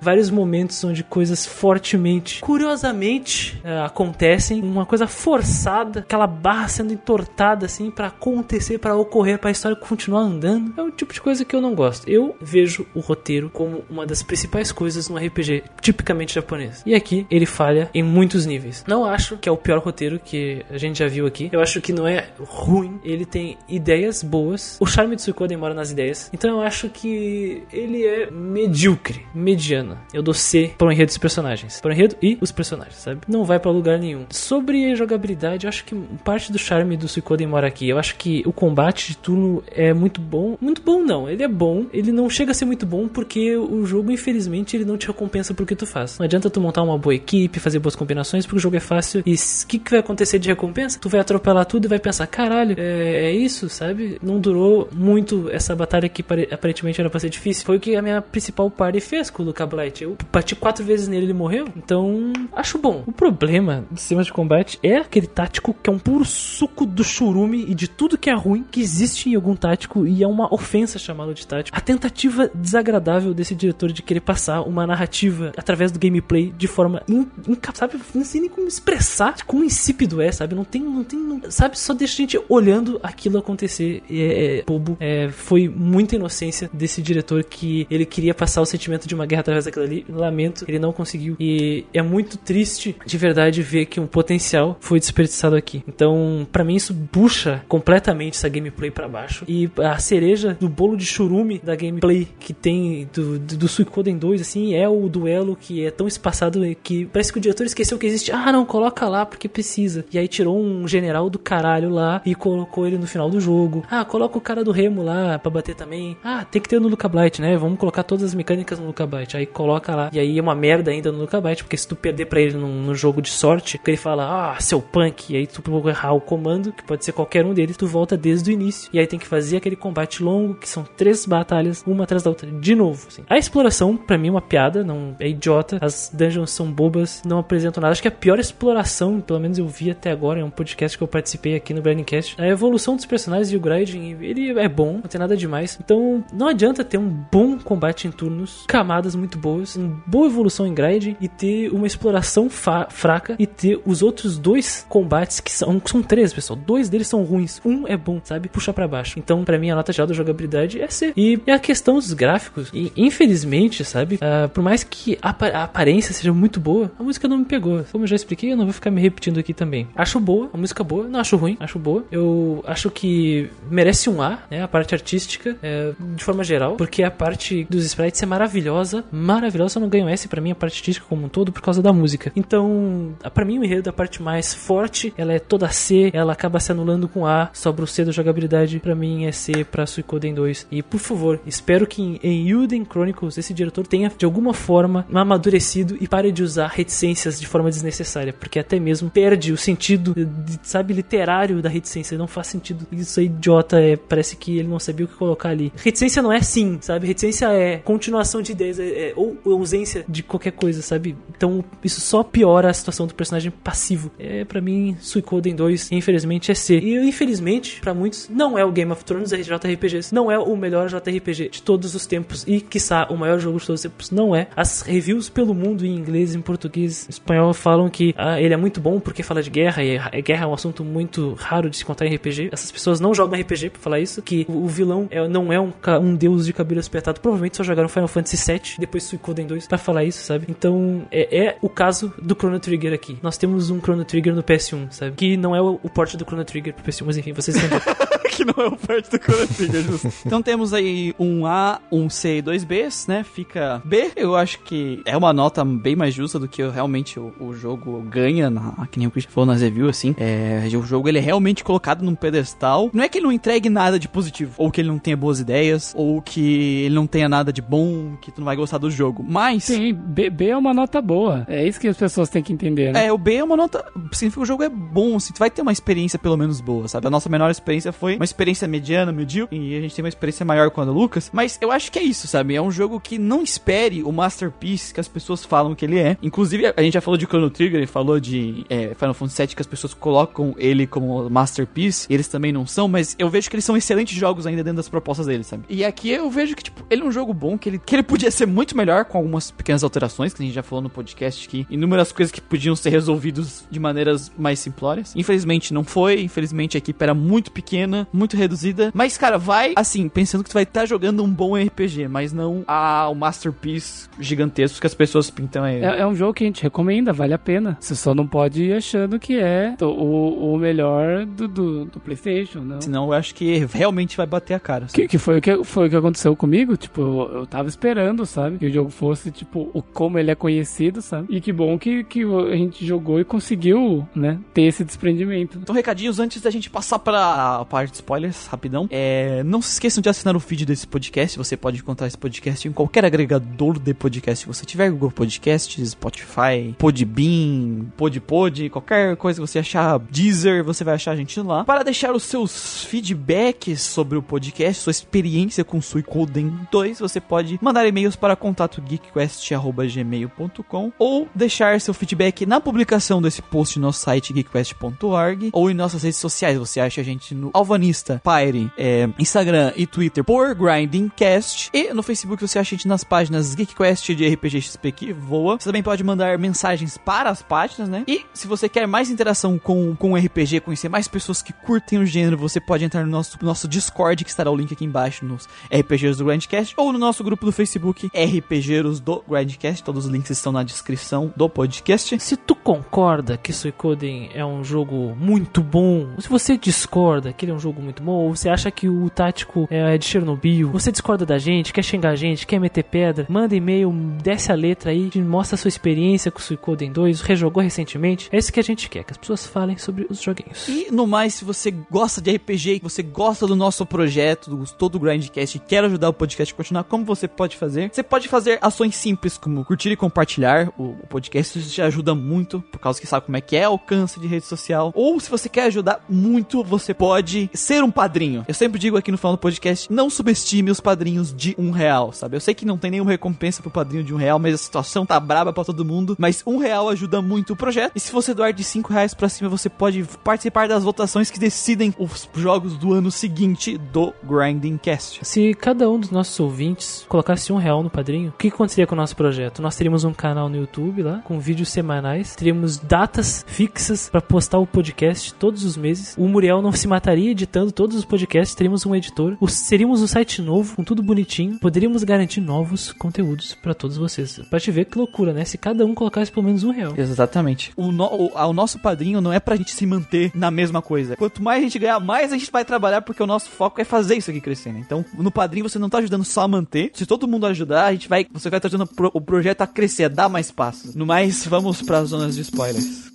[0.00, 7.66] Vários momentos onde coisas fortemente, curiosamente, eh, acontecem, uma coisa forçada, aquela barra sendo entortada
[7.66, 10.72] assim pra acontecer, pra ocorrer, pra história continuar andando.
[10.76, 12.08] É o tipo de coisa que eu não gosto.
[12.08, 16.82] Eu vejo o roteiro como uma das principais coisas no RPG tipicamente japonês.
[16.84, 18.84] E aqui ele falha em muitos níveis.
[18.86, 21.48] Não acho que é o pior roteiro que a gente já viu aqui.
[21.52, 23.00] Eu acho que não é ruim.
[23.04, 24.76] Ele tem ideias boas.
[24.80, 26.30] O charme de Suikoden mora nas ideias.
[26.32, 29.98] Então eu acho que ele é medíocre, mediano.
[30.12, 31.80] Eu dou C para enredo dos personagens.
[31.80, 33.20] Para enredo e os personagens, sabe?
[33.28, 34.24] Não vai pra lugar nenhum.
[34.30, 37.88] Sobre jogabilidade, eu acho que parte do charme do Suikoden mora aqui.
[37.88, 40.56] Eu acho que o combate de turno é muito bom.
[40.60, 41.86] Muito bom não, ele é bom.
[41.92, 45.54] Ele não chega a ser muito bom porque o jogo, infelizmente, ele não te recompensa
[45.54, 46.18] por que tu faz.
[46.18, 49.22] Não adianta tu montar uma boa equipe, fazer boas combinações, porque o jogo é fácil.
[49.26, 50.98] E o que, que vai acontecer de recompensa?
[51.00, 54.18] Tu vai atropelar tudo e vai pensar, caralho, é, é isso, sabe?
[54.22, 57.64] Não durou muito essa batalha que pare- aparentemente era pra ser difícil.
[57.64, 60.02] Foi o que a minha principal party fez com o Luca Blight.
[60.04, 61.66] Eu bati quatro vezes nele e ele morreu.
[61.76, 63.02] Então, acho bom.
[63.06, 67.02] O problema dos sistemas de combate é aquele tático que é um puro suco do
[67.02, 70.52] churume e de tudo que é ruim que existe em algum tático e é uma
[70.52, 71.76] ofensa chamá-lo de tático.
[71.76, 77.02] A tentativa desagradável desse diretor de querer passar uma narrativa através do gameplay de forma
[77.08, 80.54] in, inca- sabe, não sei nem como expressar como insípido é, sabe?
[80.54, 81.78] Não tem, não tem, não- sabe?
[81.78, 84.02] Só deixa a gente olhando aquilo acontecer.
[84.10, 84.96] É, é bobo.
[85.00, 89.40] É, foi muita inocência desse diretor que ele queria passar o sentimento de uma guerra
[89.40, 90.04] através daquilo ali.
[90.08, 91.36] Lamento, ele não conseguiu.
[91.38, 95.82] E é muito triste, de verdade, ver que um potencial foi desperdiçado aqui.
[95.86, 99.44] Então, pra mim, isso puxa completamente essa gameplay pra baixo.
[99.46, 104.16] E a cereja do bolo de churume da gameplay que tem do, do, do Suicoden
[104.16, 107.98] 2, assim, é o duelo que é tão espaçado que parece que o diretor esqueceu
[107.98, 108.32] que existe.
[108.32, 110.04] Ah, não, coloca lá porque precisa.
[110.12, 113.84] E aí tirou um general do caralho lá e colocou ele no final do jogo.
[113.90, 116.16] Ah, coloca o cara do remo lá pra bater também.
[116.22, 117.56] Ah, tem que ter no Luca Blight, né?
[117.56, 119.36] Vamos colocar todas as mecânicas no Luca Blight.
[119.36, 120.10] Aí coloca lá.
[120.12, 122.56] E aí é uma merda ainda no Luca Blight, porque se tu perder pra ele
[122.56, 126.12] num, num jogo de sorte, que ele fala, ah, seu punk, e aí tu errar
[126.12, 128.90] o comando, que pode ser qualquer um deles, tu volta desde o início.
[128.92, 132.30] E aí tem que fazer aquele combate longo, que são três batalhas, uma atrás da
[132.30, 133.06] outra, de novo.
[133.08, 133.22] assim.
[133.28, 135.78] A exploração, pra mim, é uma piada, não é idiota.
[135.80, 137.92] As dungeons são bobas, não apresentam nada.
[137.92, 141.02] Acho que a pior exploração, pelo menos eu vi até agora, é um podcast que
[141.04, 142.40] eu participei aqui no Grindcast.
[142.40, 145.78] A evolução dos personagens e o grinding, ele é bom, não tem nada demais.
[145.82, 150.64] Então, não adianta ter um bom combate em turnos, camadas muito boas, uma boa evolução
[150.64, 155.82] em grinding e ter uma exploração fraca e ter os outros dois combates que são,
[155.84, 156.56] são três, pessoal.
[156.56, 158.48] Dois deles são ruins, um é bom, sabe?
[158.48, 159.18] Puxa pra baixo.
[159.18, 161.12] Então, pra mim, a nota geral da jogabilidade é C.
[161.16, 164.20] E, e a questão dos gráficos, e, infelizmente, sabe?
[164.20, 167.84] ah, por mais que a, a aparência seja muito boa, a música não me pegou.
[167.90, 169.88] Como eu já expliquei, eu não vou ficar me repetindo aqui também.
[169.96, 172.04] Acho boa, a música boa, não acho ruim, acho boa.
[172.12, 174.62] Eu acho que merece um A, né?
[174.62, 178.67] A parte artística, é, de forma geral, porque a parte dos sprites é maravilhosa,
[179.10, 179.74] maravilhosa.
[179.74, 181.92] Só não ganho S pra mim a parte artística como um todo por causa da
[181.92, 182.32] música.
[182.34, 186.32] Então, a- pra mim o enredo da parte mais forte, ela é toda C, ela
[186.32, 189.86] acaba se anulando com A, sobra o C da jogabilidade, pra mim é C pra
[189.86, 190.66] Suicoden 2.
[190.70, 195.06] E por favor, espero que em, em Yuden Chronicles esse diretor tenha de alguma forma
[195.12, 200.14] amadurecido e pare de usar reticências de forma desnecessária, porque até mesmo perde o sentido,
[200.62, 202.86] sabe, literário da reticência, não faz sentido.
[202.90, 205.72] Isso é idiota, é, parece que ele não sabia o que colocar ali.
[205.76, 207.06] Reticência não é sim, sabe?
[207.06, 211.16] Reticência é continuação de é, é- ou ausência de qualquer coisa, sabe?
[211.36, 214.10] Então isso só piora a situação do personagem passivo.
[214.18, 216.78] É para mim Suicoden 2, infelizmente é C.
[216.78, 220.88] E infelizmente para muitos não é o Game of Thrones JRPGs, não é o melhor
[220.88, 224.34] JRPG de todos os tempos e quiçá o maior jogo de todos os tempos, não
[224.34, 224.48] é.
[224.56, 228.56] As reviews pelo mundo em inglês, em português, em espanhol falam que ah, ele é
[228.56, 231.76] muito bom porque fala de guerra e a guerra é um assunto muito raro de
[231.76, 232.48] se contar em RPG.
[232.52, 235.72] Essas pessoas não jogam RPG pra falar isso, que o, vilão é- não é um,
[236.02, 239.78] um deus de cabelo espetado, provavelmente só jogaram Final Fantasy VII, depois Suicoden 2 pra
[239.78, 240.46] falar isso, sabe?
[240.48, 243.18] Então é, é o caso do Chrono Trigger aqui.
[243.22, 245.16] Nós temos um Chrono Trigger no PS1, sabe?
[245.16, 247.82] Que não é o, o port do Chrono Trigger pro PS1, mas enfim, vocês entenderam.
[248.38, 250.08] que não é o parte do Chrono Trigger, justo.
[250.24, 253.24] Então temos aí um A, um C e dois Bs, né?
[253.24, 257.32] Fica B, eu acho que é uma nota bem mais justa do que realmente o,
[257.40, 260.14] o jogo ganha, na, que nem o Christian falou nas reviews, assim.
[260.18, 262.90] É, o jogo ele é realmente colocado num pedestal.
[262.92, 265.40] Não é que ele não entregue nada de positivo, ou que ele não tenha boas
[265.40, 268.90] ideias, ou que ele não tenha nada de bom, que tu não vai gostar do
[268.90, 269.24] jogo.
[269.26, 269.64] Mas.
[269.64, 271.44] Sim, B, B é uma nota boa.
[271.48, 273.06] É isso que as pessoas têm que entender, né?
[273.06, 273.84] É, o B é uma nota.
[274.12, 276.88] Significa que o jogo é bom, assim, tu vai ter uma experiência pelo menos boa,
[276.88, 277.06] sabe?
[277.06, 280.44] A nossa menor experiência foi uma experiência mediana, medíocre, e a gente tem uma experiência
[280.44, 281.30] maior com a do Lucas.
[281.32, 282.54] Mas eu acho que é isso, sabe?
[282.54, 286.16] É um jogo que não espere o masterpiece que as pessoas falam que ele é.
[286.22, 289.54] Inclusive, a gente já falou de Chrono Trigger e falou de é, Final Fantasy VII
[289.54, 293.48] que as pessoas colocam ele como masterpiece, e eles também não são, mas eu vejo
[293.48, 295.64] que eles são excelentes jogos ainda dentro das propostas deles, sabe?
[295.68, 298.02] E aqui eu vejo que, tipo, ele é um jogo bom, que ele, que ele
[298.02, 301.46] podia ser muito melhor com algumas pequenas alterações, que a gente já falou no podcast
[301.46, 305.14] aqui, inúmeras coisas que podiam ser resolvidas de maneiras mais simplórias.
[305.16, 310.08] Infelizmente não foi, infelizmente a equipe era muito pequena, muito reduzida, mas cara, vai assim,
[310.08, 314.80] pensando que tu vai estar jogando um bom RPG, mas não a, o masterpiece gigantesco
[314.80, 315.82] que as pessoas pintam aí.
[315.82, 317.76] É, é um jogo que a gente recomenda, vale a pena.
[317.80, 322.60] Você só não pode ir achando que é o, o melhor do, do, do PlayStation,
[322.60, 322.80] não.
[322.80, 324.88] Senão eu acho que realmente vai bater a cara.
[324.88, 325.02] sabe?
[325.02, 328.07] Que, que foi o que foi o que aconteceu comigo, tipo, eu, eu tava esperando,
[328.26, 328.58] sabe?
[328.58, 331.26] Que o jogo fosse, tipo, o como ele é conhecido, sabe?
[331.36, 335.58] E que bom que, que a gente jogou e conseguiu, né, ter esse desprendimento.
[335.58, 338.86] Então, recadinhos antes da gente passar pra parte de spoilers, rapidão.
[338.90, 341.36] É, não se esqueçam de assinar o feed desse podcast.
[341.38, 344.90] Você pode encontrar esse podcast em qualquer agregador de podcast que você tiver.
[344.90, 351.16] Google Podcasts, Spotify, Podbean, Podpod, qualquer coisa que você achar, Deezer, você vai achar a
[351.16, 351.64] gente lá.
[351.64, 357.58] Para deixar os seus feedbacks sobre o podcast, sua experiência com Suicoden 2, você pode
[357.62, 364.00] mandar e-mails para contato geekquest.gmail.com ou deixar seu feedback na publicação desse post no nosso
[364.00, 366.58] site geekquest.org ou em nossas redes sociais.
[366.58, 371.70] Você acha a gente no Alvanista Pyre, é, Instagram e Twitter por GrindingCast.
[371.72, 375.58] E no Facebook você acha a gente nas páginas GeekQuest de RPG XP que voa.
[375.58, 378.04] Você também pode mandar mensagens para as páginas, né?
[378.06, 382.06] E se você quer mais interação com, com RPG, conhecer mais pessoas que curtem o
[382.06, 385.48] gênero, você pode entrar no nosso, nosso Discord, que estará o link aqui embaixo nos
[385.72, 389.82] RPGs do Grindcast, ou no nosso grupo do Facebook RPGeiros do Grindcast.
[389.82, 392.18] Todos os links estão na descrição do podcast.
[392.20, 397.44] Se tu concorda que Suicoden é um jogo muito bom, ou se você discorda que
[397.44, 400.70] ele é um jogo muito bom, ou você acha que o tático é de Chernobyl,
[400.70, 403.90] você discorda da gente, quer xingar a gente, quer meter pedra, manda e-mail,
[404.22, 408.28] desce a letra aí, mostra a sua experiência com o Suicoden 2, rejogou recentemente.
[408.32, 410.68] É isso que a gente quer, que as pessoas falem sobre os joguinhos.
[410.68, 414.96] E no mais, se você gosta de RPG, você gosta do nosso projeto, do todo
[414.96, 417.77] o Grindcast e quer ajudar o podcast a continuar, como você pode fazer?
[417.86, 422.14] Você pode fazer ações simples como curtir e compartilhar o, o podcast, isso te ajuda
[422.14, 424.92] muito, por causa que sabe como é que é alcance de rede social.
[424.94, 428.44] Ou se você quer ajudar muito, você pode ser um padrinho.
[428.48, 432.12] Eu sempre digo aqui no final do podcast, não subestime os padrinhos de um real,
[432.12, 432.36] sabe?
[432.36, 435.04] Eu sei que não tem nenhuma recompensa pro padrinho de um real, mas a situação
[435.04, 436.16] tá braba pra todo mundo.
[436.18, 437.92] Mas um real ajuda muito o projeto.
[437.94, 441.38] E se você doar de cinco reais pra cima, você pode participar das votações que
[441.38, 445.20] decidem os jogos do ano seguinte do Grinding Cast.
[445.22, 448.94] Se cada um dos nossos ouvintes colocasse um real no padrinho, o que aconteceria com
[448.94, 449.60] o nosso projeto?
[449.62, 454.58] Nós teríamos um canal no YouTube lá, com vídeos semanais, teríamos datas fixas pra postar
[454.58, 456.14] o podcast todos os meses.
[456.18, 459.36] O Muriel não se mataria editando todos os podcasts, teríamos um editor.
[459.48, 461.58] Seríamos um site novo, com tudo bonitinho.
[461.58, 464.40] Poderíamos garantir novos conteúdos pra todos vocês.
[464.50, 465.44] Pra te ver que loucura, né?
[465.44, 466.94] Se cada um colocasse pelo menos um real.
[466.96, 467.72] Exatamente.
[467.76, 471.16] O, no- o- o nosso padrinho não é pra gente se manter na mesma coisa.
[471.16, 473.84] Quanto mais a gente ganhar, mais a gente vai trabalhar, porque o nosso foco é
[473.84, 474.80] fazer isso aqui crescer, né?
[474.80, 476.90] Então, no padrinho você não tá ajudando só a manter.
[476.94, 478.26] Se todo mundo ajudar, a gente vai.
[478.32, 480.94] Você vai ajudando pro- o projeto a crescer, a dar mais passos.
[480.94, 483.08] No mais, vamos pras zonas de spoilers.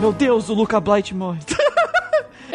[0.00, 1.40] Meu Deus, o Luca Blight morre.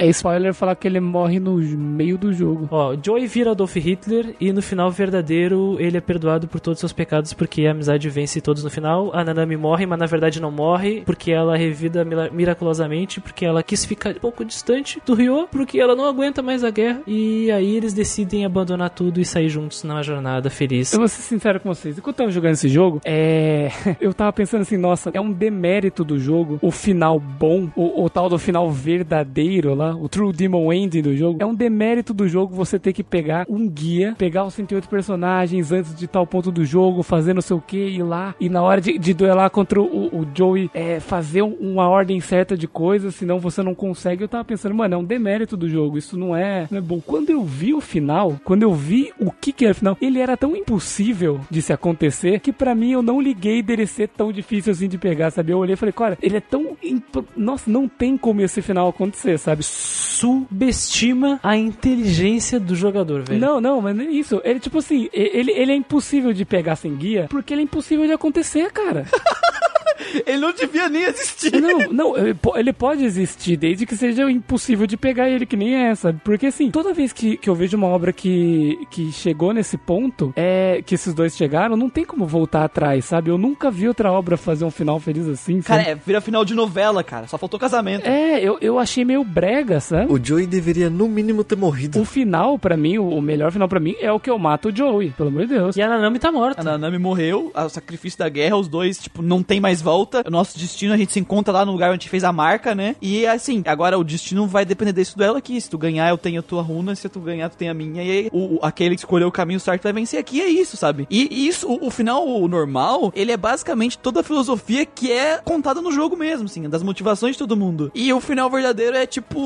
[0.03, 2.67] É spoiler falar que ele morre no meio do jogo.
[2.69, 6.79] Ó, Joey vira Adolf Hitler e no final verdadeiro ele é perdoado por todos os
[6.81, 9.15] seus pecados porque a amizade vence todos no final.
[9.15, 13.85] A Nanami morre, mas na verdade não morre porque ela revida miraculosamente, porque ela quis
[13.85, 17.01] ficar um pouco distante do Ryo, porque ela não aguenta mais a guerra.
[17.07, 20.91] E aí eles decidem abandonar tudo e sair juntos numa jornada feliz.
[20.91, 21.97] Eu vou ser sincero com vocês.
[21.97, 23.71] Enquanto eu tava jogando esse jogo, é.
[24.01, 28.09] Eu tava pensando assim, nossa, é um demérito do jogo o final bom, o, o
[28.09, 31.37] tal do final verdadeiro lá, o True Demon Ending do jogo.
[31.41, 35.71] É um demérito do jogo você ter que pegar um guia, pegar os 108 personagens
[35.71, 38.61] antes de tal ponto do jogo, fazer não sei o que, ir lá, e na
[38.61, 42.67] hora de, de duelar contra o, o Joey, é, fazer um- uma ordem certa de
[42.67, 44.23] coisas, senão você não consegue.
[44.23, 46.99] Eu tava pensando, mano, é um demérito do jogo, isso não é, não é bom.
[47.05, 50.19] Quando eu vi o final, quando eu vi o que que era o final, ele
[50.19, 54.31] era tão impossível de se acontecer que pra mim eu não liguei dele ser tão
[54.31, 55.51] difícil assim de pegar, sabe?
[55.51, 56.75] Eu olhei e falei, cara, ele é tão.
[56.83, 59.63] imp- Nossa, não tem como esse final acontecer, sabe?
[59.73, 63.39] Subestima a inteligência do jogador, velho.
[63.39, 64.39] Não, não, mas nem isso.
[64.43, 68.05] Ele, tipo assim, ele, ele é impossível de pegar sem guia porque ele é impossível
[68.05, 69.05] de acontecer, cara.
[70.25, 71.59] Ele não devia nem existir.
[71.61, 75.55] Não, não, ele po- ele pode existir desde que seja impossível de pegar ele, que
[75.55, 76.19] nem é, sabe?
[76.23, 80.33] Porque assim, toda vez que, que eu vejo uma obra que, que chegou nesse ponto,
[80.35, 83.29] é que esses dois chegaram, não tem como voltar atrás, sabe?
[83.29, 85.91] Eu nunca vi outra obra fazer um final feliz assim, Cara, sabe?
[85.91, 87.27] é, vira final de novela, cara.
[87.27, 88.05] Só faltou casamento.
[88.07, 90.11] É, eu, eu achei meio brega, sabe?
[90.11, 91.99] O Joey deveria no mínimo ter morrido.
[91.99, 94.75] O final, pra mim, o, melhor final pra mim é o que eu mato o
[94.75, 95.75] Joey, pelo amor de Deus.
[95.75, 96.61] E a Nanami tá morta.
[96.61, 100.23] A Nanami morreu, o sacrifício da guerra, os dois, tipo, não tem mais volta.
[100.25, 102.31] O nosso destino, a gente se encontra lá no lugar onde a gente fez a
[102.31, 102.95] marca, né?
[103.01, 105.59] E assim, agora o destino vai depender desse duelo aqui.
[105.59, 106.95] Se tu ganhar, eu tenho a tua runa.
[106.95, 108.01] Se tu ganhar, tu tem a minha.
[108.03, 110.41] E aí, o- aquele que escolheu o caminho certo vai vencer aqui.
[110.41, 111.05] É isso, sabe?
[111.09, 115.39] E isso, o, o final o normal, ele é basicamente toda a filosofia que é
[115.43, 117.91] contada no jogo mesmo, assim, das motivações de todo mundo.
[117.93, 119.39] E o final verdadeiro é tipo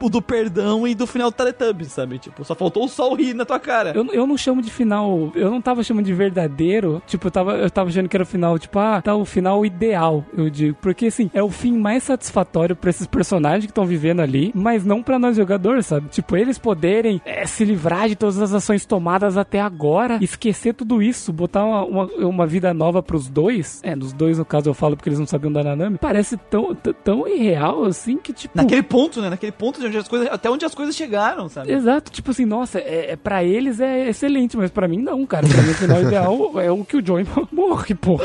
[0.00, 2.18] o do perdão e do final do Teletubbies, sabe?
[2.18, 3.92] Tipo, só faltou o sol rir na tua cara.
[3.94, 5.30] Eu, eu não chamo de final.
[5.34, 7.02] Eu não tava chamando de verdadeiro.
[7.06, 9.49] Tipo, eu tava, eu tava achando que era o final, tipo, ah, tá o final
[9.64, 10.76] ideal, eu digo.
[10.80, 14.84] Porque, assim, é o fim mais satisfatório pra esses personagens que estão vivendo ali, mas
[14.84, 16.08] não pra nós jogadores, sabe?
[16.08, 21.02] Tipo, eles poderem é, se livrar de todas as ações tomadas até agora, esquecer tudo
[21.02, 23.80] isso, botar uma, uma, uma vida nova pros dois.
[23.82, 25.98] É, nos dois, no caso, eu falo porque eles não sabiam da Nanami.
[25.98, 28.56] Parece tão, tão irreal assim que, tipo.
[28.56, 29.30] Naquele ponto, né?
[29.30, 31.72] Naquele ponto de onde as coisas, até onde as coisas chegaram, sabe?
[31.72, 35.46] Exato, tipo assim, nossa, é, é, pra eles é excelente, mas pra mim não, cara.
[35.46, 38.20] Pra mim o final ideal é o que o Joey morre, pô.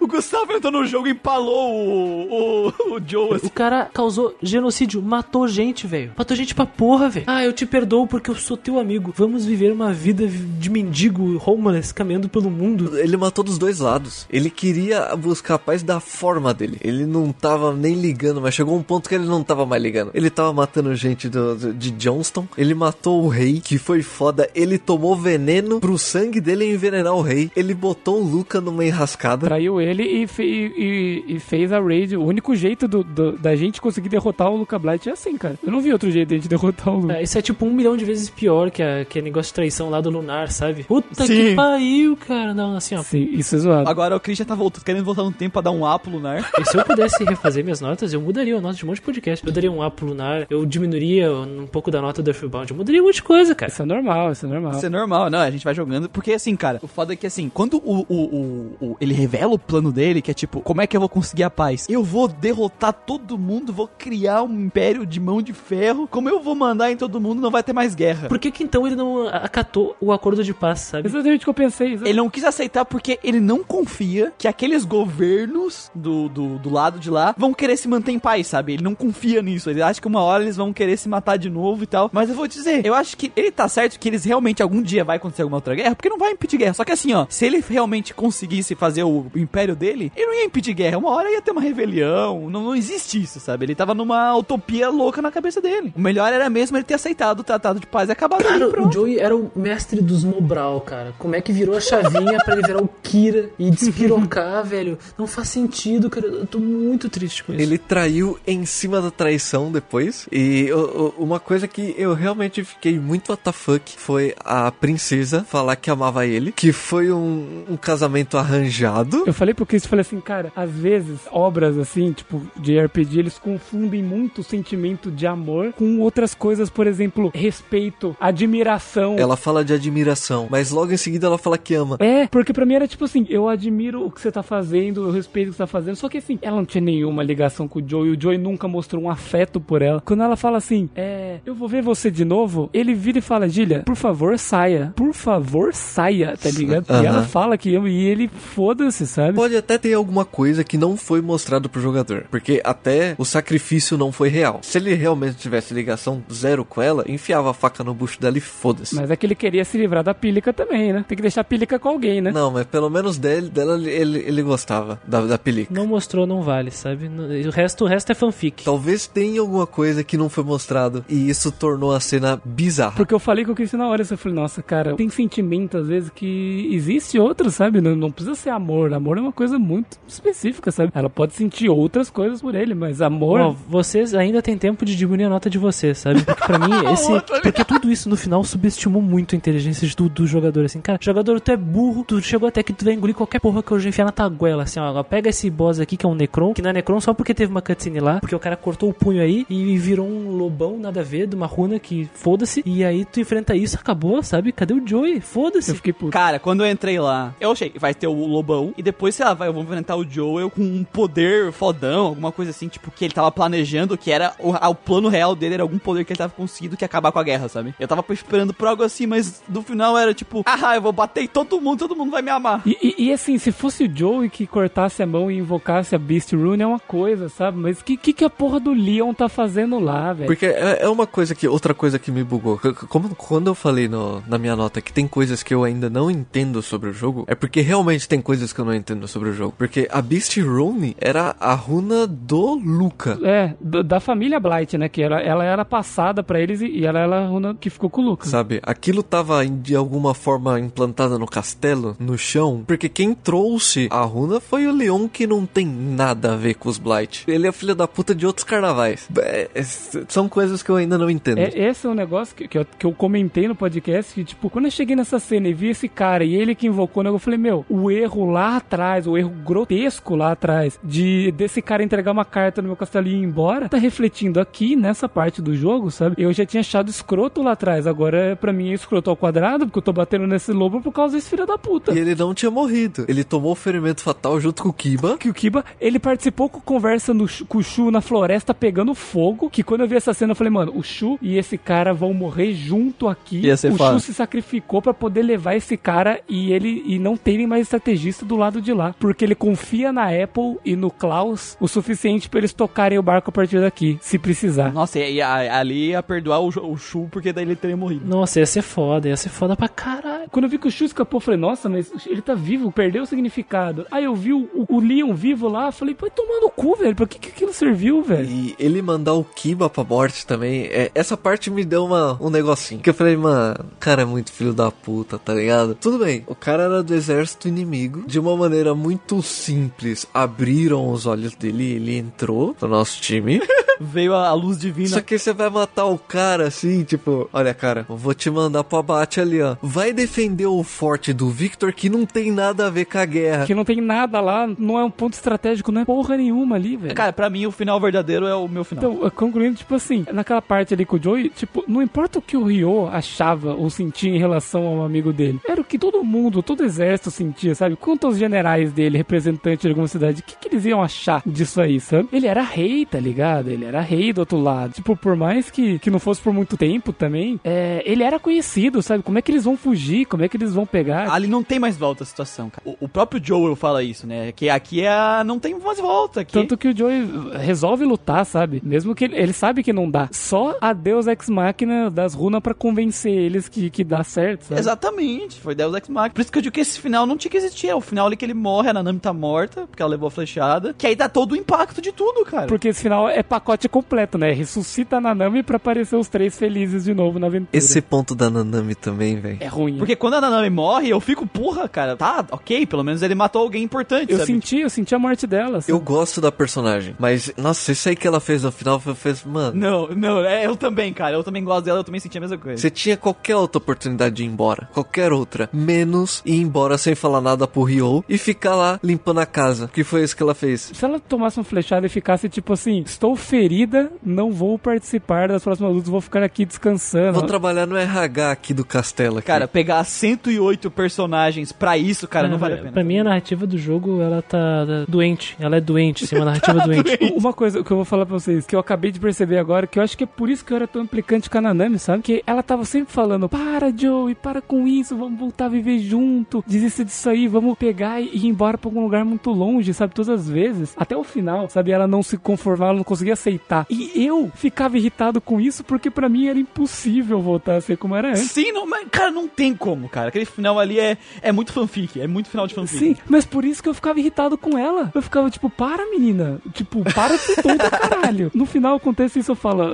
[0.00, 3.46] O Gustavo entrou no jogo e empalou o, o, o Joe, assim.
[3.46, 6.12] O cara causou genocídio, matou gente, velho.
[6.16, 7.26] Matou gente pra porra, velho.
[7.28, 9.12] Ah, eu te perdoo porque eu sou teu amigo.
[9.16, 12.98] Vamos viver uma vida de mendigo homeless caminhando pelo mundo.
[12.98, 14.26] Ele matou dos dois lados.
[14.30, 16.78] Ele queria buscar a paz da forma dele.
[16.82, 20.10] Ele não tava nem ligando, mas chegou um ponto que ele não tava mais ligando.
[20.14, 22.46] Ele tava matando gente do- do- de Johnston.
[22.56, 24.48] Ele matou o rei, que foi foda.
[24.54, 27.50] Ele tomou veneno pro sangue dele envenenar o rei.
[27.56, 29.46] Ele botou o Luca numa enrascada.
[29.46, 32.16] Traiu ele e, fe- e- e fez a raid.
[32.16, 35.56] O único jeito do- do- da gente conseguir derrotar o Luca Blight é assim, cara.
[35.64, 37.14] Eu não vi outro jeito de a gente derrotar o Luca.
[37.14, 39.90] É, isso é tipo um milhão de vezes pior que a- aquele negócio de traição
[39.90, 40.84] lá do Lunar, sabe?
[40.84, 41.34] Puta Sim.
[41.34, 42.54] que pariu, cara.
[42.54, 43.02] Não, assim, ó.
[43.02, 43.88] Sim, isso é zoado.
[43.88, 46.10] Agora o Chris já tá voltando, querendo voltar no tempo pra dar um A pro
[46.12, 46.50] Lunar.
[46.60, 49.02] E se eu pudesse refazer minhas notas, eu mudaria a nota de um monte de
[49.02, 49.46] podcast.
[49.46, 52.70] Eu daria um A pro Lunar, eu diminuiria um pouco da nota do Earthbound.
[52.70, 53.70] Eu mudaria um monte de coisa, cara.
[53.70, 54.72] Isso é normal, isso é normal.
[54.72, 56.08] Isso é normal, não, a gente vai jogando.
[56.08, 59.52] Porque assim, cara, o foda é que assim, quando o, o, o- o- ele revela
[59.54, 61.86] o plano dele, que é tipo, como é que eu vou conseguir a paz?
[61.88, 66.08] Eu vou derrotar todo mundo, vou criar um império de mão de ferro.
[66.10, 68.28] Como eu vou mandar em todo mundo, não vai ter mais guerra.
[68.28, 71.08] Por que que então ele não acatou o acordo de paz, sabe?
[71.08, 71.88] Exatamente o que eu pensei.
[71.88, 72.10] exatamente.
[72.10, 76.98] Ele não quis aceitar porque ele não confia que aqueles governos do, do, do lado
[76.98, 78.74] de lá vão querer se manter em paz, sabe?
[78.74, 79.70] Ele não confia nisso.
[79.70, 82.10] Ele acha que uma hora eles vão querer se matar de novo e tal.
[82.12, 85.04] Mas eu vou dizer, eu acho que ele tá certo que eles realmente algum dia
[85.04, 86.74] vai acontecer alguma outra guerra, porque não vai impedir guerra.
[86.74, 90.34] Só que assim, ó, se ele realmente conseguisse fazer o, o império dele, ele não
[90.34, 90.98] ia impedir guerra.
[90.98, 92.48] Uma hora ia ter uma rebelião.
[92.50, 93.64] Não, não existe isso, sabe?
[93.64, 95.92] Ele tava numa utopia louca na cabeça dele.
[95.96, 98.68] O melhor era mesmo ele ter aceitado o tratado de paz e acabado ali, Cara,
[98.68, 98.92] o pronto.
[98.92, 101.14] Joey era o mestre dos Mobral, cara.
[101.18, 104.98] Como é que virou a chavinha pra ele virar o Kira e despirocar, velho?
[105.18, 106.26] Não faz sentido, cara.
[106.26, 107.62] Eu tô muito triste com isso.
[107.62, 110.26] Ele traiu em cima da traição depois.
[110.32, 115.76] E o- o- uma coisa que eu realmente fiquei muito WTF foi a princesa falar
[115.76, 119.24] que amava ele, que foi um, um casamento arranjado.
[119.26, 123.38] Eu falei pro Chris, falei assim, cara, às vezes obras assim, tipo, de RPG, eles
[123.38, 129.16] confundem muito o sentimento de amor com outras coisas, por exemplo, respeito, admiração.
[129.18, 131.96] Ela fala de admiração, mas logo em seguida ela fala que ama.
[132.00, 135.10] É, porque pra mim era tipo assim, eu admiro o que você tá fazendo, eu
[135.10, 137.78] respeito o que você tá fazendo, só que assim, ela não tinha nenhuma ligação com
[137.78, 140.00] o Joey, o Joey nunca mostrou um afeto por ela.
[140.00, 143.48] Quando ela fala assim, é, eu vou ver você de novo, ele vira e fala,
[143.48, 144.92] Gília, por favor, saia.
[144.96, 146.86] Por favor, saia, tá ligado?
[146.90, 149.34] E ela fala que ama, e ele foda-se, sabe?
[149.34, 153.96] Pode até ter alguma coisa que não foi mostrado pro jogador, porque até o sacrifício
[153.96, 154.60] não foi real.
[154.62, 158.40] Se ele realmente tivesse ligação zero com ela, enfiava a faca no bucho dela e
[158.40, 158.94] foda-se.
[158.94, 161.04] Mas é que ele queria se livrar da pílica também, né?
[161.06, 162.30] Tem que deixar a pílica com alguém, né?
[162.30, 165.72] Não, mas pelo menos dele, dela ele, ele gostava da, da pelica.
[165.72, 167.10] Não mostrou, não vale, sabe?
[167.46, 168.64] O resto, o resto é fanfic.
[168.64, 172.96] Talvez tenha alguma coisa que não foi mostrado e isso tornou a cena bizarra.
[172.96, 175.88] Porque eu falei com o Chris na hora, eu falei, nossa, cara, tem sentimento às
[175.88, 177.80] vezes que existe outros, sabe?
[177.80, 178.92] Não, não precisa ser amor.
[178.92, 180.90] Amor é uma coisa muito específica, sabe?
[180.94, 183.40] Ela pode sentir outras coisas por ele, mas amor.
[183.40, 186.22] Ó, vocês ainda tem tempo de diminuir a nota de vocês, sabe?
[186.22, 187.08] Porque pra mim, esse.
[187.42, 190.80] Porque tudo isso no final subestimou muito a inteligência de- do, do jogador, assim.
[190.80, 193.72] Cara, jogador, tu é burro, tu chegou até que tu vai engolir qualquer porra que
[193.72, 195.02] eu já enfiar na taguela, assim, ó.
[195.02, 197.50] Pega esse boss aqui que é um Necron, que não é Necron só porque teve
[197.50, 201.00] uma cutscene lá, porque o cara cortou o punho aí e virou um lobão, nada
[201.00, 202.62] a ver, de uma runa que foda-se.
[202.66, 204.52] E aí tu enfrenta isso, acabou, sabe?
[204.52, 205.16] Cadê o Joey?
[205.16, 205.74] Eu Foda-se.
[205.74, 206.10] fiquei puto.
[206.12, 209.34] Cara, quando eu entrei lá, eu achei, vai ter o Lobão, e depois, sei lá,
[209.34, 213.04] vai, eu vou enfrentar o Joel com um poder fodão, alguma coisa assim, tipo, que
[213.04, 216.18] ele tava planejando, que era o, o plano real dele, era algum poder que ele
[216.18, 217.74] tava conseguindo que acabar com a guerra, sabe?
[217.78, 221.24] Eu tava esperando por algo assim, mas no final era tipo, ah, eu vou bater
[221.24, 222.62] em todo mundo, todo mundo vai me amar.
[222.64, 225.98] E, e- e, assim, se fosse o Joey que cortasse a mão e invocasse a
[225.98, 227.58] Beast Rune é uma coisa, sabe?
[227.58, 230.26] Mas o que, que, que a porra do Leon tá fazendo lá, velho?
[230.26, 231.46] Porque é, é uma coisa que.
[231.48, 232.58] Outra coisa que me bugou.
[232.88, 236.10] Como quando eu falei no- na minha nota que tem coisas que eu ainda não
[236.10, 239.32] entendo sobre o jogo, é porque realmente tem coisas que eu não entendo sobre o
[239.32, 239.54] jogo.
[239.64, 243.18] Porque a Beast Rune era a runa do Luca.
[243.22, 244.90] É, da família Blight, né?
[244.90, 247.88] Que ela, ela era passada pra eles e, e ela era a runa que ficou
[247.88, 248.28] com o Lucas.
[248.28, 248.60] Sabe?
[248.62, 254.38] Aquilo tava de alguma forma implantada no castelo, no chão, porque quem trouxe a runa
[254.38, 257.24] foi o Leon, que não tem nada a ver com os Blight.
[257.26, 259.08] Ele é filho da puta de outros carnavais.
[259.16, 261.38] É, é, são coisas que eu ainda não entendo.
[261.38, 264.50] É, esse é um negócio que, que, eu, que eu comentei no podcast, que, tipo,
[264.50, 267.18] quando eu cheguei nessa cena e vi esse cara e ele que invocou, né, eu
[267.18, 272.10] falei, meu, o erro lá atrás, o erro grotesco lá atrás, de desse cara entregar
[272.10, 275.92] uma carta no meu castelo e ir embora, tá refletindo aqui nessa parte do jogo,
[275.92, 276.16] sabe?
[276.18, 279.78] Eu já tinha achado escroto lá atrás, agora pra mim é escroto ao quadrado, porque
[279.78, 281.92] eu tô batendo nesse lobo por causa desse filho da puta.
[281.92, 283.04] E ele não tinha morrido.
[283.06, 285.16] Ele tomou o ferimento fatal junto com o Kiba.
[285.18, 289.48] que o Kiba, ele participou com conversa no, com o Shu na floresta pegando fogo,
[289.48, 292.12] que quando eu vi essa cena eu falei, mano, o Shu e esse cara vão
[292.12, 293.40] morrer junto aqui.
[293.40, 293.92] Ia ser o foda.
[293.92, 298.24] Shu se sacrificou pra poder levar esse cara e ele e não terem mais estrategista
[298.24, 302.38] do lado de lá, porque ele confia na Apple e no Klaus o suficiente pra
[302.38, 304.72] eles tocarem o barco a partir daqui, se precisar.
[304.72, 308.06] Nossa, e, e a- ali ia perdoar o, o Shu, porque daí ele teria morrido.
[308.06, 310.30] Nossa, ia ser foda, ia ser foda pra caralho.
[310.30, 313.02] Quando eu vi que o Shu escapou, eu falei, nossa, mas ele tá vivo, perdeu
[313.02, 313.86] o significado.
[313.90, 317.06] Aí eu vi o, o Leon vivo lá, falei, pô, tomar no cu, velho, pra
[317.06, 318.26] que, que aquilo serviu, velho?
[318.26, 322.30] E ele mandar o Kiba pra morte também, é, essa parte me deu uma, um
[322.30, 322.80] negocinho.
[322.80, 325.74] Que eu falei, mano, o cara é muito filho da puta, tá ligado?
[325.74, 331.06] Tudo bem, o cara era do exército inimigo, de uma maneira muito simples, abriram os
[331.06, 333.40] olhos dele e ele entrou no nosso time.
[333.80, 334.88] Veio a, a luz divina.
[334.88, 338.62] Só que você vai matar o cara assim, tipo, olha, cara, eu vou te mandar
[338.64, 339.56] pro abate ali, ó.
[339.60, 343.46] Vai defender o forte do Victor que não tem nada a ver com a guerra.
[343.46, 346.76] Que não tem nada lá, não é um ponto estratégico, não é porra nenhuma ali,
[346.76, 346.94] velho.
[346.94, 348.92] Cara, pra mim o final verdadeiro é o meu final.
[348.92, 352.36] Então, concluindo, tipo assim, naquela parte ali com o Joey, tipo, não importa o que
[352.36, 356.42] o Ryo achava ou sentia em relação ao amigo dele, era o que todo mundo,
[356.42, 357.76] todo exército sentia, sabe?
[357.76, 361.60] Quanto aos generais dele, representantes de alguma cidade, o que, que eles iam achar disso
[361.60, 362.08] aí, sabe?
[362.12, 363.48] Ele era rei, tá ligado?
[363.48, 364.74] Ele era rei do outro lado.
[364.74, 368.82] Tipo, por mais que, que não fosse por muito tempo também, é, ele era conhecido,
[368.82, 369.02] sabe?
[369.02, 370.04] Como é que eles vão fugir?
[370.06, 371.10] Como é que eles vão pegar?
[371.10, 372.62] Ali não tem mais volta a situação, cara.
[372.64, 374.32] O, o próprio Joel fala isso, né?
[374.32, 375.22] Que aqui é a...
[375.24, 376.20] não tem mais volta.
[376.20, 376.32] Aqui.
[376.32, 378.60] Tanto que o Joey resolve lutar, sabe?
[378.64, 380.08] Mesmo que ele, ele sabe que não dá.
[380.12, 384.60] Só a Deus Ex Machina das runas pra convencer eles que, que dá certo, sabe?
[384.60, 386.14] Exatamente, foi Deus Ex Machina.
[386.14, 387.68] Por isso que eu digo que esse final não tinha que existir.
[387.68, 390.10] É o final ali que ele morre, a Nanami tá morta, porque ela levou a
[390.10, 390.74] flechada.
[390.76, 392.46] Que aí dá todo o impacto de tudo, cara.
[392.46, 394.32] Porque esse final é pacote completo, né?
[394.32, 397.48] Ressuscita a Nanami pra aparecer os três felizes de novo na aventura.
[397.52, 399.38] Esse ponto da Nanami também, velho.
[399.40, 399.78] é ruim.
[399.78, 403.42] Porque quando a Nanami morre, eu fico, porra, cara, tá, ok, pelo menos ele matou
[403.42, 404.32] alguém importante, eu sabe?
[404.32, 405.60] senti, eu senti a morte dela.
[405.60, 405.72] sabe?
[405.72, 409.24] Eu gosto da personagem, mas, nossa, isso aí que ela fez no final, foi- fez,
[409.24, 409.54] mano.
[409.58, 412.38] Não, não, é, eu também, cara, eu também gosto dela, eu também senti a mesma
[412.38, 412.60] coisa.
[412.60, 417.20] Você tinha qualquer outra oportunidade de ir embora, qualquer outra, menos ir embora sem falar
[417.20, 420.72] nada pro Ryo e ficar lá limpando a casa, que foi isso que ela fez.
[420.74, 425.42] Se ela tomasse uma flechada e ficasse tipo assim, estou ferida, não vou participar das
[425.42, 427.14] próximas lutas, vou ficar aqui descansando.
[427.14, 429.18] Vou trabalhar no RH aqui do castelo.
[429.18, 429.26] Aqui.
[429.26, 432.72] Cara, pegar 108 personagens pra isso, cara, não, vale a pena.
[432.72, 435.36] Pra mim, a narrativa do jogo, ela tá tá doente.
[435.38, 436.98] Ela é doente, sim, uma narrativa doente.
[437.14, 439.78] Uma coisa que eu vou falar pra vocês, que eu acabei de perceber agora, que
[439.78, 442.02] eu acho que é por isso que eu era tão implicante com a Nanami, sabe?
[442.02, 446.44] Que ela tava sempre falando, para Joey, para com isso, vamos voltar a viver junto,
[446.46, 449.94] desista disso aí, vamos pegar e ir embora pra algum lugar muito longe, sabe?
[449.94, 451.70] Todas as vezes, até o final, sabe?
[451.72, 453.66] Ela não se conformava, ela não conseguia aceitar.
[453.68, 457.94] E eu ficava irritado com isso, porque pra mim era impossível voltar a ser como
[457.94, 458.30] era antes.
[458.30, 460.08] Sim, não, mas, cara, não tem como, cara.
[460.08, 462.78] Aquele final ali é, é muito fanfic, é muito final de fanfic.
[462.78, 464.90] Sim, mas por isso que eu ficava irritado com ela.
[464.94, 466.40] Eu ficava tipo, para menina.
[466.52, 468.30] Tipo, para de ser tonta, caralho.
[468.34, 469.64] No final acontece isso, eu falo.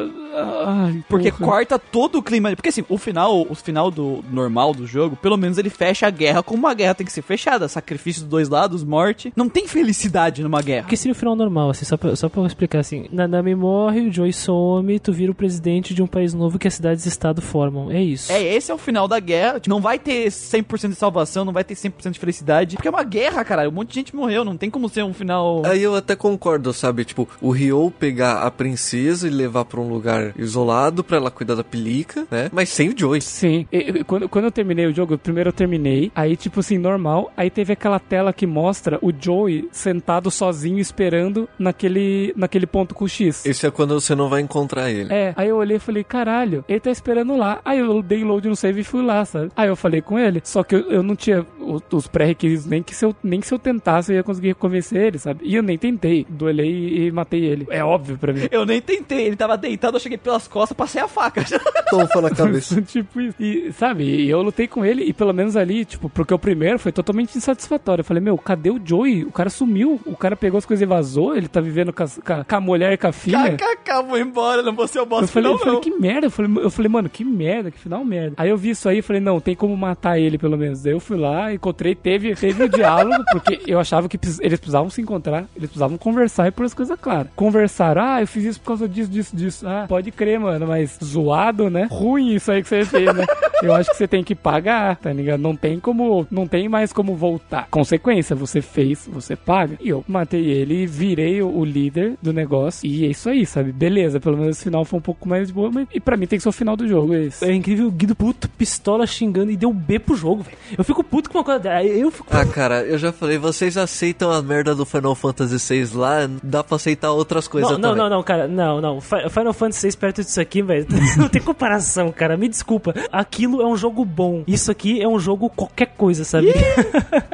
[0.66, 1.44] Ai, Porque porra.
[1.52, 2.54] corta todo o clima.
[2.54, 6.10] Porque assim, o final, o final do normal do jogo, pelo menos ele fecha a
[6.10, 7.68] guerra como uma guerra tem que ser fechada.
[7.68, 8.99] Sacrifício dos dois lados, morte.
[9.36, 10.82] Não tem felicidade numa guerra.
[10.82, 13.06] Porque seria o final normal, assim, só pra, só pra eu explicar assim.
[13.12, 16.74] Nanami morre, o Joey some, tu vira o presidente de um país novo que as
[16.74, 17.90] cidades e estado formam.
[17.90, 18.30] É isso.
[18.32, 19.60] É, esse é o final da guerra.
[19.66, 22.76] Não vai ter 100% de salvação, não vai ter 100% de felicidade.
[22.76, 23.68] Porque é uma guerra, cara.
[23.68, 24.44] Um monte de gente morreu.
[24.44, 25.62] Não tem como ser um final.
[25.64, 27.04] Aí eu até concordo, sabe?
[27.04, 31.54] Tipo, o Ryo pegar a princesa e levar pra um lugar isolado pra ela cuidar
[31.54, 32.50] da pelica, né?
[32.52, 33.20] Mas sem o Joey.
[33.20, 37.32] Sim, e- quando, quando eu terminei o jogo, primeiro eu terminei, aí tipo assim, normal,
[37.36, 43.04] aí teve aquela tela que mostra o Joey sentado sozinho esperando naquele, naquele ponto com
[43.04, 43.44] o X.
[43.46, 45.12] Esse é quando você não vai encontrar ele.
[45.12, 47.60] É, aí eu olhei e falei, caralho, ele tá esperando lá.
[47.64, 49.50] Aí eu dei load no save e fui lá, sabe?
[49.56, 52.82] Aí eu falei com ele, só que eu, eu não tinha o- os pré-requisitos, nem
[52.82, 55.40] que se eu, nem que se eu tentasse eu ia conseguir convencer ele, sabe?
[55.44, 57.66] E eu nem tentei, duelei e, e matei ele.
[57.70, 58.48] É óbvio pra mim.
[58.50, 59.26] Eu nem tentei.
[59.26, 61.44] Ele tava deitado, eu cheguei pelas costas, passei a faca.
[61.90, 62.80] Tofa na cabeça.
[62.82, 63.36] tipo isso.
[63.40, 66.78] E, sabe, e eu lutei com ele e pelo menos ali, tipo, porque o primeiro
[66.78, 68.00] foi totalmente insatisfatório.
[68.00, 69.24] Eu falei, meu, cadê o Joey?
[69.24, 70.00] O cara sumiu.
[70.04, 71.36] O cara pegou as coisas e vazou.
[71.36, 73.56] Ele tá vivendo com, a, com a mulher e com a filha.
[73.56, 75.80] KKK, vou embora, não vou ser o boss Eu falei, eu falei, não.
[75.80, 76.26] que merda.
[76.26, 78.34] Eu falei, eu falei, mano, que merda, que final merda.
[78.36, 80.82] Aí eu vi isso aí e falei, não, tem como matar ele pelo menos.
[80.82, 84.90] Daí eu fui lá, encontrei, teve, teve o diálogo, porque eu achava que eles precisavam
[84.90, 87.28] se encontrar, eles precisavam conversar e pôr as coisas claras.
[87.36, 89.66] Conversaram, ah, eu fiz isso por causa disso, disso, disso.
[89.68, 91.88] Ah, pode crer, mano, mas zoado, né?
[91.90, 93.24] Ruim isso aí que você fez, né?
[93.62, 95.40] Eu acho que você tem que pagar, tá ligado?
[95.40, 97.68] Não tem como, não tem mais como voltar.
[97.70, 99.76] Consequência, você fez, você paga.
[99.80, 102.86] E eu matei ele, virei o, o líder do negócio.
[102.86, 103.72] E é isso aí, sabe?
[103.72, 106.26] Beleza, pelo menos esse final foi um pouco mais de boa, mas e pra mim
[106.26, 107.44] tem que ser o final do jogo, é isso.
[107.44, 110.56] É incrível o Guido puto, pistola xingando e deu B pro jogo, velho.
[110.76, 111.82] Eu fico puto com uma coisa.
[111.82, 112.26] Eu fico.
[112.30, 116.62] Ah, cara, eu já falei, vocês aceitam a merda do Final Fantasy VI lá, dá
[116.62, 118.02] pra aceitar outras coisas Não, não, também.
[118.04, 119.00] não, não, cara, não, não.
[119.00, 120.86] Fi- Final Fantasy VI perto disso aqui, velho,
[121.18, 122.36] não tem comparação, cara.
[122.36, 122.94] Me desculpa.
[123.10, 124.42] Aquilo é um jogo bom.
[124.46, 126.48] Isso aqui é um jogo qualquer coisa, sabe?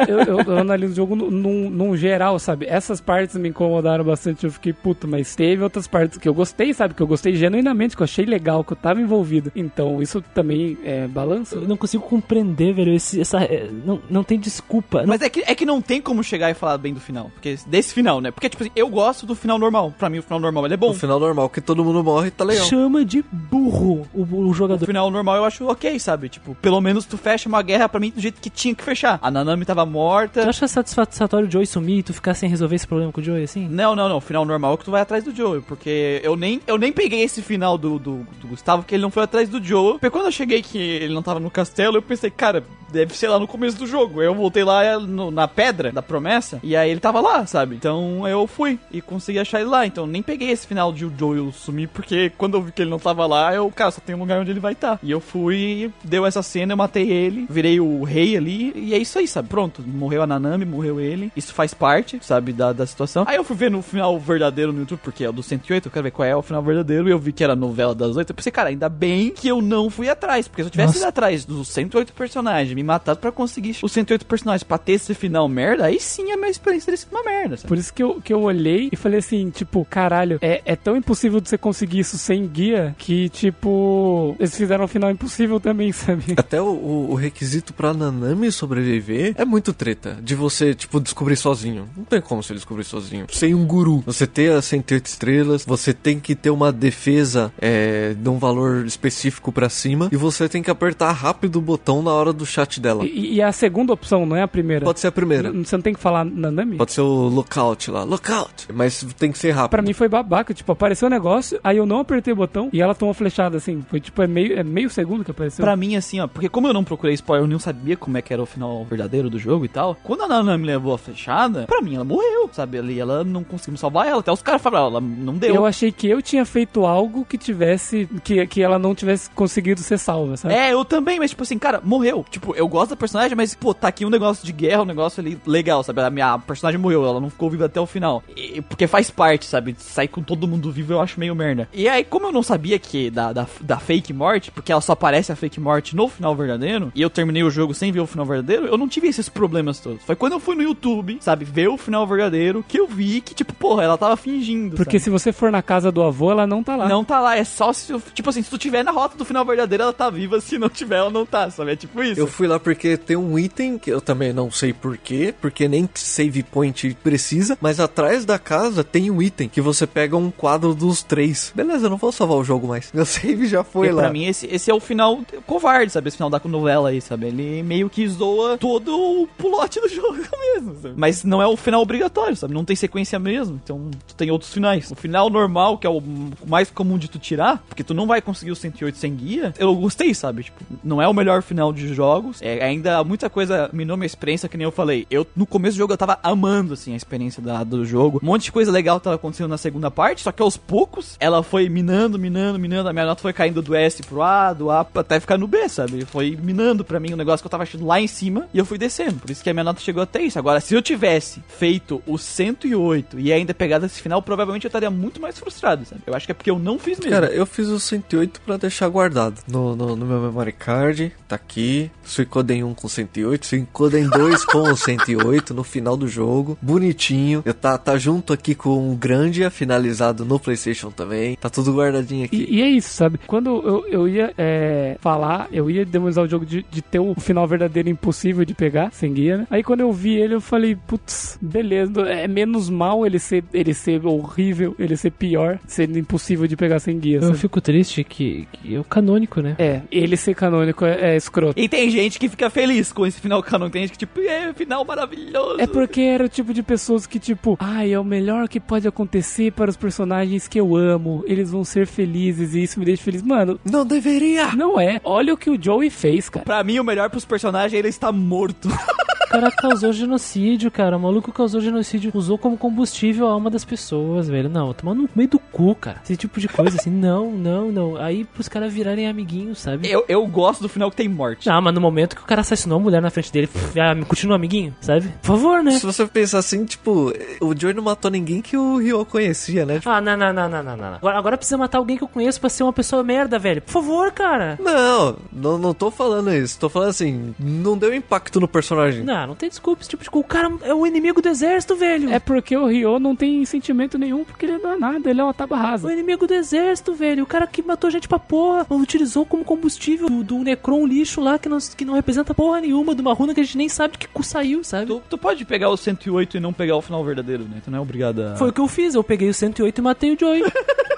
[0.08, 2.66] eu, eu, eu analiso o jogo num, num- geral, sabe?
[2.68, 6.74] Essas partes me incomodaram bastante, eu fiquei puto, mas teve outras partes que eu gostei,
[6.74, 6.92] sabe?
[6.94, 9.50] Que eu gostei genuinamente, que eu achei legal, que eu tava envolvido.
[9.56, 11.56] Então, isso também é balança.
[11.56, 12.92] Eu não consigo compreender, velho.
[12.92, 15.00] Esse, essa, é, não, não tem desculpa.
[15.00, 17.30] Não- Mas é que, é que não tem como chegar e falar bem do final.
[17.32, 18.30] Porque desse final, né?
[18.30, 19.94] Porque, tipo assim, eu gosto do final normal.
[19.98, 20.88] Pra mim, o final normal ele é bom.
[20.88, 22.66] No final normal, que todo mundo morre, tá legal.
[22.66, 24.84] chama de burro o, o O jogador.
[24.84, 26.28] final normal eu acho ok, sabe?
[26.28, 29.18] Tipo, pelo menos tu fecha uma guerra pra mim do jeito que tinha que fechar.
[29.22, 30.48] A Nanami tava Tu morta.
[30.48, 33.44] acha satisfatório o Joey sumir e tu ficar sem resolver esse problema com o Joey
[33.44, 33.68] assim?
[33.68, 34.16] Não, não, não.
[34.18, 35.60] O final normal é que tu vai atrás do Joe.
[35.62, 39.10] Porque eu nem, eu nem peguei esse final do, do, do Gustavo, que ele não
[39.10, 39.92] foi atrás do Joe.
[39.94, 43.28] Porque quando eu cheguei que ele não tava no castelo, eu pensei, cara, deve ser
[43.28, 44.22] lá no começo do jogo.
[44.22, 46.60] Eu voltei lá é, no- na pedra da promessa.
[46.62, 47.74] E aí ele tava lá, sabe?
[47.76, 49.86] Então eu fui e consegui achar ele lá.
[49.86, 52.90] Então nem peguei esse final de o Joel sumir, porque quando eu vi que ele
[52.90, 54.98] não tava lá, eu, cara, só tem um lugar onde ele vai estar.
[55.02, 58.98] E eu fui, deu essa cena, eu matei ele, virei o rei ali, e é
[58.98, 59.48] isso aí, sabe?
[59.48, 61.05] Pronto, morreu a Nanami, morreu ele.
[61.36, 63.24] Isso faz parte, sabe, da, da situação.
[63.26, 65.92] Aí eu fui ver no final verdadeiro no YouTube, porque é o do 108, eu
[65.92, 68.16] quero ver qual é o final verdadeiro, e eu vi que era a novela das
[68.16, 68.30] oito.
[68.30, 70.98] Eu pensei, cara, ainda bem que eu não fui atrás, porque se eu tivesse Nossa.
[70.98, 75.14] ido atrás dos 108 personagens, me matado pra conseguir os 108 personagens pra ter esse
[75.14, 77.68] final merda, aí sim a minha experiência teria sido uma merda, sabe?
[77.68, 80.96] Por isso que eu, que eu olhei e falei assim, tipo, caralho, é, é tão
[80.96, 85.90] impossível de você conseguir isso sem guia que, tipo, eles fizeram um final impossível também,
[85.92, 86.34] sabe?
[86.36, 90.16] Até o, o- o requisito pra Nanami sobreviver é muito treta.
[90.22, 91.88] De você, tipo, descobrir sozinho.
[91.96, 93.26] Não tem como você descobrir sozinho.
[93.30, 94.02] Sem um guru.
[94.06, 98.84] Você ter as 108 estrelas, você tem que ter uma defesa é, de um valor
[98.86, 100.08] específico pra cima.
[100.12, 103.04] E você tem que apertar rápido o botão na hora do chat dela.
[103.04, 104.84] E, e a segunda opção, não é a primeira?
[104.84, 105.48] Pode ser a primeira.
[105.50, 106.76] N- Você não tem que falar Nanami?
[106.76, 108.04] Pode ser o lookout lá.
[108.04, 108.66] Lookout!
[108.72, 109.70] Mas tem que ser rápido.
[109.70, 112.80] Pra mim foi babaca, tipo, apareceu o negócio, aí eu não apertei o botão e
[112.80, 113.84] ela tomou flechada, assim.
[113.88, 115.64] Foi tipo, é meio, é meio segundo que apareceu.
[115.64, 118.22] Pra mim, assim, ó, porque como eu não procurei spoiler, eu não sabia como é
[118.22, 119.96] que era o final verdadeiro do jogo e tal.
[120.02, 122.78] Quando a Nana me levou a flechada, pra mim ela morreu, sabe?
[122.78, 124.20] Ali ela não conseguimos salvar ela.
[124.20, 125.54] Até os caras falaram, ela não deu.
[125.54, 128.08] Eu achei que eu tinha feito algo que tivesse.
[128.22, 130.54] Que, que ela não tivesse conseguido ser salva, sabe?
[130.54, 132.24] É, eu também, mas tipo assim, cara, morreu.
[132.30, 135.20] Tipo, eu gosto da personagem, mas, pô, tá aqui um negócio de guerra, um negócio
[135.20, 136.00] ali legal, sabe?
[136.00, 138.22] A minha personagem morreu, ela não ficou viva até o final.
[138.36, 139.74] E- porque faz parte, sabe?
[139.78, 141.68] Sair com todo mundo vivo eu acho meio merda.
[141.72, 144.92] E aí, como eu não sabia que da, da, da fake morte, porque ela só
[144.92, 148.06] aparece a fake morte no final verdadeiro, e eu terminei o jogo sem ver o
[148.06, 150.02] final verdadeiro, eu não tive esses problemas todos.
[150.04, 153.34] Foi quando eu fui no YouTube, sabe, ver o final verdadeiro, que eu vi que,
[153.34, 154.76] tipo, porra, ela tava fingindo.
[154.76, 155.04] Porque sabe?
[155.04, 156.88] se você for na casa do avô, ela não tá lá.
[156.88, 157.94] Não tá lá, é só se.
[158.14, 160.68] Tipo assim, se tu tiver na rota do final verdadeiro, ela tá viva, se não
[160.68, 161.72] tiver, ela não tá, sabe?
[161.72, 162.20] É tipo isso.
[162.20, 165.88] Eu fui lá porque tem um item que eu também não sei porquê, porque nem
[165.94, 170.74] save point precisa, mas atrás da casa tem um item que você pega um quadro
[170.74, 171.52] dos três.
[171.54, 172.90] Beleza, eu não vou salvar o jogo mais.
[172.92, 174.02] Meu save já foi Porque lá.
[174.04, 176.08] pra mim, esse, esse é o final covarde, sabe?
[176.08, 177.26] Esse final da novela aí, sabe?
[177.26, 180.16] Ele meio que zoa todo o pulote do jogo
[180.54, 180.94] mesmo, sabe?
[180.96, 182.54] Mas não é o final obrigatório, sabe?
[182.54, 184.90] Não tem sequência mesmo, então tu tem outros finais.
[184.90, 186.02] O final normal, que é o
[186.46, 189.74] mais comum de tu tirar, porque tu não vai conseguir o 108 sem guia, eu
[189.74, 190.44] gostei, sabe?
[190.44, 194.48] Tipo, não é o melhor final de jogos, é ainda muita coisa minou minha experiência,
[194.48, 195.06] que nem eu falei.
[195.10, 198.20] Eu, no começo do jogo, eu tava amando, assim, a experiência da, do jogo.
[198.22, 201.42] Um monte de coisa legal tava acontecendo na segunda parte, só que aos poucos, ela
[201.42, 204.86] foi minando, minando, minando, a minha nota foi caindo do S pro A, do A
[204.94, 206.04] até ficar no B, sabe?
[206.04, 208.64] Foi minando pra mim um negócio que eu tava achando lá em cima e eu
[208.64, 209.20] fui descendo.
[209.20, 210.38] Por isso que a minha nota chegou até isso.
[210.38, 214.90] Agora, se eu tivesse feito o 108 e ainda pegado esse final, provavelmente eu estaria
[214.90, 216.02] muito mais frustrado, sabe?
[216.06, 217.12] Eu acho que é porque eu não fiz mesmo.
[217.12, 221.12] Cara, eu fiz o 108 pra deixar guardado no, no, no meu memory card.
[221.26, 221.90] Tá aqui.
[222.04, 223.46] Suicoden 1 com 108.
[223.46, 226.56] Suicoden 2 com o 108 no final do jogo.
[226.62, 227.42] Bonitinho.
[227.44, 231.36] Eu tá, tá junto aqui com o Grandia, finalizado no PlayStation também.
[231.36, 232.46] Tá tudo guardadinho aqui.
[232.48, 233.18] E, e é isso, sabe?
[233.26, 237.14] Quando eu, eu ia é, falar, eu ia demonstrar o jogo de, de ter o
[237.14, 239.46] final verdadeiro impossível de pegar, sem guia, né?
[239.50, 243.74] Aí quando eu vi ele, eu falei, putz, beleza, é menos mal ele ser, ele
[243.74, 247.38] ser horrível, ele ser pior, sendo impossível de pegar sem guia, Eu sabe?
[247.38, 249.56] fico triste que, que é o canônico, né?
[249.58, 251.58] É, ele ser canônico é, é escroto.
[251.58, 253.70] E tem gente que fica feliz com esse final canon.
[253.70, 255.60] Tem gente que, tipo, é, final maravilhoso.
[255.60, 258.86] É porque era o tipo de pessoas que, tipo, ai, é o melhor que pode
[258.86, 261.24] acontecer para os personagens que eu amo.
[261.26, 263.22] Eles vão ser felizes e isso me deixa feliz.
[263.22, 264.52] Mano, Não deveria!
[264.54, 265.00] não é.
[265.04, 266.44] Olha o que o Joey fez, cara.
[266.44, 268.68] Pra mim, o melhor pros personagens é ele estar morto.
[268.68, 270.25] O cara causou genocídio,
[270.72, 270.96] cara.
[270.96, 274.48] O maluco causou genocídio, usou como combustível a alma das pessoas, velho.
[274.48, 276.00] Não, tomar no meio do cu, cara.
[276.04, 276.90] Esse tipo de coisa assim.
[277.06, 277.96] Não, não, não.
[277.96, 279.88] Aí pros caras virarem amiguinhos, sabe?
[279.88, 281.48] Eu, eu gosto do final que tem morte.
[281.48, 284.36] Ah, mas no momento que o cara assassinou a mulher na frente dele, ah, continua
[284.36, 285.08] amiguinho, sabe?
[285.22, 285.72] Por favor, né?
[285.72, 289.76] Se você pensar assim, tipo, o Joey não matou ninguém que o Ryo conhecia, né?
[289.78, 290.94] Tipo, Ah, não, não, não, não, não, não.
[290.94, 293.60] Agora, agora precisa matar alguém que eu conheço pra ser uma pessoa merda, velho.
[293.62, 294.58] Por favor, cara.
[294.62, 296.58] não, não, não tô falando isso.
[296.58, 299.04] Tô falando assim, não deu impacto no personagem.
[299.04, 299.82] Não, não tem desculpa.
[299.82, 300.15] Esse tipo de coisa.
[300.16, 302.10] O cara é o inimigo do exército, velho.
[302.10, 305.24] É porque o Ryo não tem sentimento nenhum, porque ele não é nada, ele é
[305.24, 305.92] uma tábua o rasa.
[305.92, 307.22] inimigo do exército, velho.
[307.24, 308.66] O cara que matou gente pra porra.
[308.70, 312.94] Utilizou como combustível do, do Necron lixo lá que não, que não representa porra nenhuma.
[312.94, 314.86] De uma runa que a gente nem sabe de que cu saiu, sabe?
[314.86, 317.60] Tu, tu pode pegar o 108 e não pegar o final verdadeiro, né?
[317.62, 318.36] Tu não é obrigado a...
[318.36, 318.94] Foi o que eu fiz.
[318.94, 320.42] Eu peguei o 108 e matei o Joey.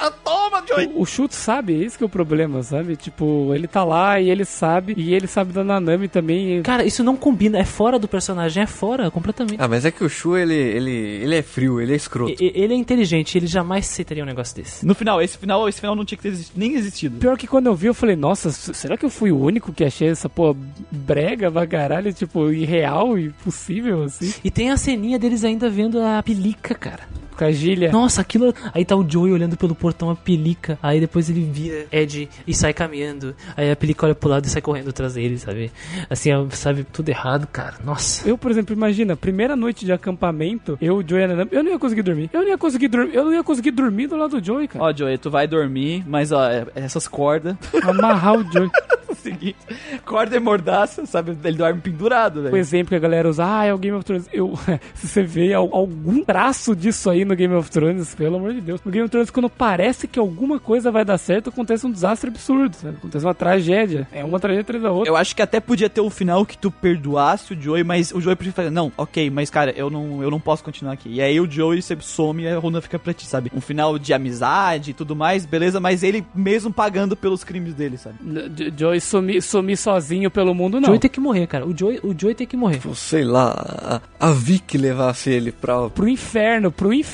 [0.00, 0.90] Ah, toma, Joey!
[0.94, 2.96] O Chute sabe, esse que é o problema, sabe?
[2.96, 6.62] Tipo, ele tá lá e ele sabe, e ele sabe da Nanami também.
[6.62, 7.58] cara, isso não combina.
[7.58, 8.62] É fora do personagem.
[8.62, 9.60] É fora, completamente.
[9.60, 12.42] Ah, mas é que o Shu, ele, ele, ele é frio, ele é escroto.
[12.42, 13.36] E- Ele é inteligente.
[13.36, 14.86] Ele jamais aceitaria um negócio desse.
[14.86, 17.18] No final, esse final, esse final não tinha que ter exist- nem existido.
[17.18, 19.84] Pior que quando eu vi, eu falei, nossa, será que eu fui o único que
[19.84, 20.56] achei essa, pô,
[20.90, 24.32] brega pra caralho, tipo, irreal e possível, assim?
[24.42, 27.00] E tem a ceninha deles ainda vendo a pelica, cara.
[27.36, 27.90] Com a Gília.
[27.90, 28.52] Nossa, aquilo.
[28.74, 30.78] Aí tá o Joey olhando pelo portão a pelica.
[30.82, 33.34] Aí depois ele vira Ed e sai caminhando.
[33.56, 35.70] Aí a pelica olha pro lado e sai correndo atrás dele, sabe?
[36.08, 37.76] Assim, sabe, tudo errado, cara.
[37.84, 38.28] Nossa.
[38.28, 42.02] Eu, por exemplo, imagina, primeira noite de acampamento, eu, o Joey eu não ia conseguir
[42.02, 42.30] dormir.
[42.32, 44.84] Eu não ia conseguir dormir, eu não ia conseguir dormir do lado do Joey, cara.
[44.84, 47.56] Ó, Joey, tu vai dormir, mas ó, é- essas cordas...
[47.82, 48.70] Amarrar o Joey.
[49.08, 49.56] o seguinte,
[50.04, 51.36] corda e mordaça, sabe?
[51.44, 52.56] Ele dorme pendurado, O velho.
[52.56, 54.28] exemplo que a galera usa, ah, é o Game of Thrones.
[54.32, 54.54] Eu,
[54.94, 58.60] se você vê al- algum traço disso aí no Game of Thrones, pelo amor de
[58.60, 58.80] Deus.
[58.84, 62.28] No Game of Thrones, quando parece que alguma coisa vai dar certo, acontece um desastre
[62.30, 62.96] absurdo, sabe?
[62.96, 64.06] Acontece uma tragédia.
[64.12, 65.10] É uma tragédia atrás da outra.
[65.10, 68.20] Eu acho que até podia ter o final que tu perdoasse o Joey, mas o
[68.20, 71.08] Joey prefere falar, não, ok, mas cara, eu não, eu não posso continuar aqui.
[71.10, 73.50] E aí o Joey sempre some e a Runa fica pra ti, sabe?
[73.54, 77.96] Um final de amizade e tudo mais, beleza, mas ele mesmo pagando pelos crimes dele,
[77.96, 78.16] sabe?
[78.22, 80.88] Jo- Joey sumir, sumir sozinho pelo mundo, O não.
[80.88, 81.66] Joey tem que morrer, cara.
[81.66, 82.80] O Joey, o Joey tem que morrer.
[82.94, 85.88] Sei lá, a, a Vicky levasse ele pra.
[85.90, 87.09] Pro inferno, pro inferno,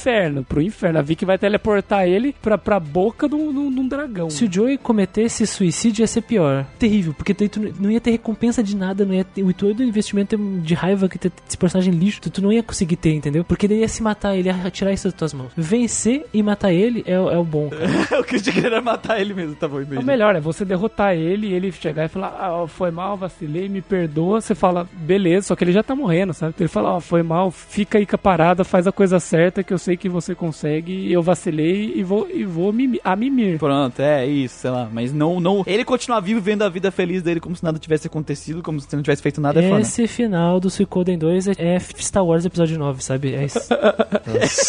[0.49, 0.99] pro inferno.
[0.99, 4.31] A Vicky vai teleportar ele pra, pra boca de um dragão.
[4.31, 6.67] Se o Joey cometesse suicídio ia ser pior.
[6.79, 9.43] Terrível, porque daí tu não ia ter recompensa de nada, não ia ter.
[9.43, 12.97] O todo investimento de raiva que ter esse personagem lixo, tu, tu não ia conseguir
[12.97, 13.45] ter, entendeu?
[13.45, 15.53] Porque daí ia se matar, ele ia tirar isso das tuas mãos.
[15.57, 17.69] Vencer e matar ele é, o- é o bom,
[18.21, 20.03] o que eu queria matar ele mesmo, tá bom, O imagina.
[20.03, 23.81] melhor é você derrotar ele e ele chegar e falar, ah, foi mal, vacilei, me
[23.81, 24.41] perdoa.
[24.41, 26.55] Você fala, beleza, só que ele já tá morrendo, sabe?
[26.59, 29.73] Ele fala, ó, foi mal, fica aí com a parada, faz a coisa certa que
[29.73, 33.59] eu sei que você consegue, eu vacilei e vou, e vou mimi- a mimir.
[33.59, 34.89] Pronto, é isso, sei lá.
[34.93, 35.63] Mas não, não.
[35.67, 38.95] Ele continuar vivo vendo a vida feliz dele como se nada tivesse acontecido, como se
[38.95, 39.81] não tivesse feito nada, é foda.
[39.83, 43.35] Esse final do Suicoden 2 é, é Star Wars Episódio 9, sabe?
[43.35, 43.61] É isso.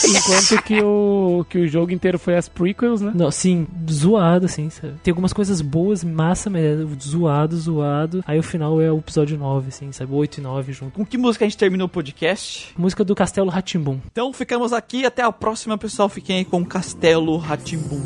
[0.07, 3.11] Enquanto que o, que o jogo inteiro foi as prequels, né?
[3.15, 4.93] Não, sim, zoado, assim, sabe?
[5.03, 8.23] Tem algumas coisas boas, massa, mas é zoado, zoado.
[8.27, 10.13] Aí o final é o episódio 9, assim, sabe?
[10.13, 10.91] 8 e 9 junto.
[10.91, 12.73] Com que música a gente terminou o podcast?
[12.77, 13.99] Música do Castelo Ratimbum.
[14.11, 16.09] Então ficamos aqui, até a próxima, pessoal.
[16.09, 18.01] Fiquem aí com Castelo Ratimbum.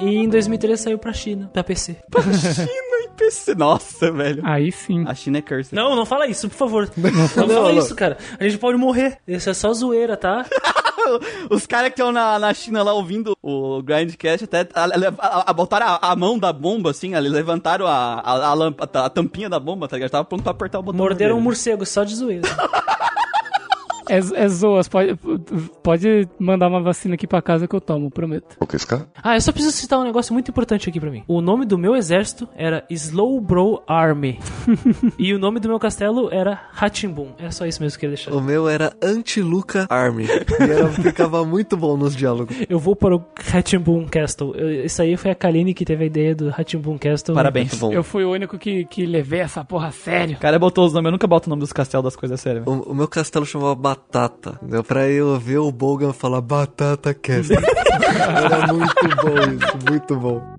[0.00, 1.96] E em 2003 saiu pra China, pra PC.
[2.54, 2.68] China
[3.04, 3.54] e PC.
[3.54, 4.42] Nossa, velho.
[4.44, 5.04] Aí sim.
[5.06, 5.74] A China é curse.
[5.74, 6.90] Não, não fala isso, por favor.
[6.96, 8.18] Não, fala isso, cara.
[8.38, 9.18] A gente pode morrer.
[9.26, 10.44] Isso é só zoeira, tá?
[11.50, 15.52] Os caras que estão na, na China lá ouvindo o Grindcast até a, a, a,
[15.52, 19.48] botaram a, a mão da bomba, assim, ali, levantaram a, a, a, lampa- a tampinha
[19.48, 20.10] da bomba, tá ligado?
[20.10, 20.98] Tava pronto pra apertar o botão.
[20.98, 22.42] Morderam um morcego só de zoeira.
[24.08, 25.16] É, é zoas, pode,
[25.82, 28.56] pode mandar uma vacina aqui pra casa que eu tomo, prometo.
[29.22, 31.22] Ah, eu só preciso citar um negócio muito importante aqui pra mim.
[31.26, 34.38] O nome do meu exército era Slow Bro Army.
[35.18, 37.32] e o nome do meu castelo era Hatimbun.
[37.38, 38.32] Era só isso mesmo que eu queria deixar.
[38.34, 40.24] O meu era Anti-Luca Army.
[40.26, 42.56] E era, ficava muito bom nos diálogos.
[42.68, 44.54] Eu vou para o Hatimbun Castle.
[44.54, 47.34] Eu- isso aí foi a Kaline que teve a ideia do Hatimbun Castle.
[47.34, 47.80] Parabéns.
[47.82, 50.36] Eu fui o único que, que levei essa porra a sério.
[50.36, 52.64] O cara botou os nomes, eu nunca boto o nome dos castelos das coisas sérias.
[52.64, 52.82] velho.
[52.86, 54.58] O, o meu castelo chamava Batata.
[54.62, 57.56] Deu pra eu ver o Bogan falar Batata Castle.
[57.56, 60.55] Era muito bom isso, muito bom.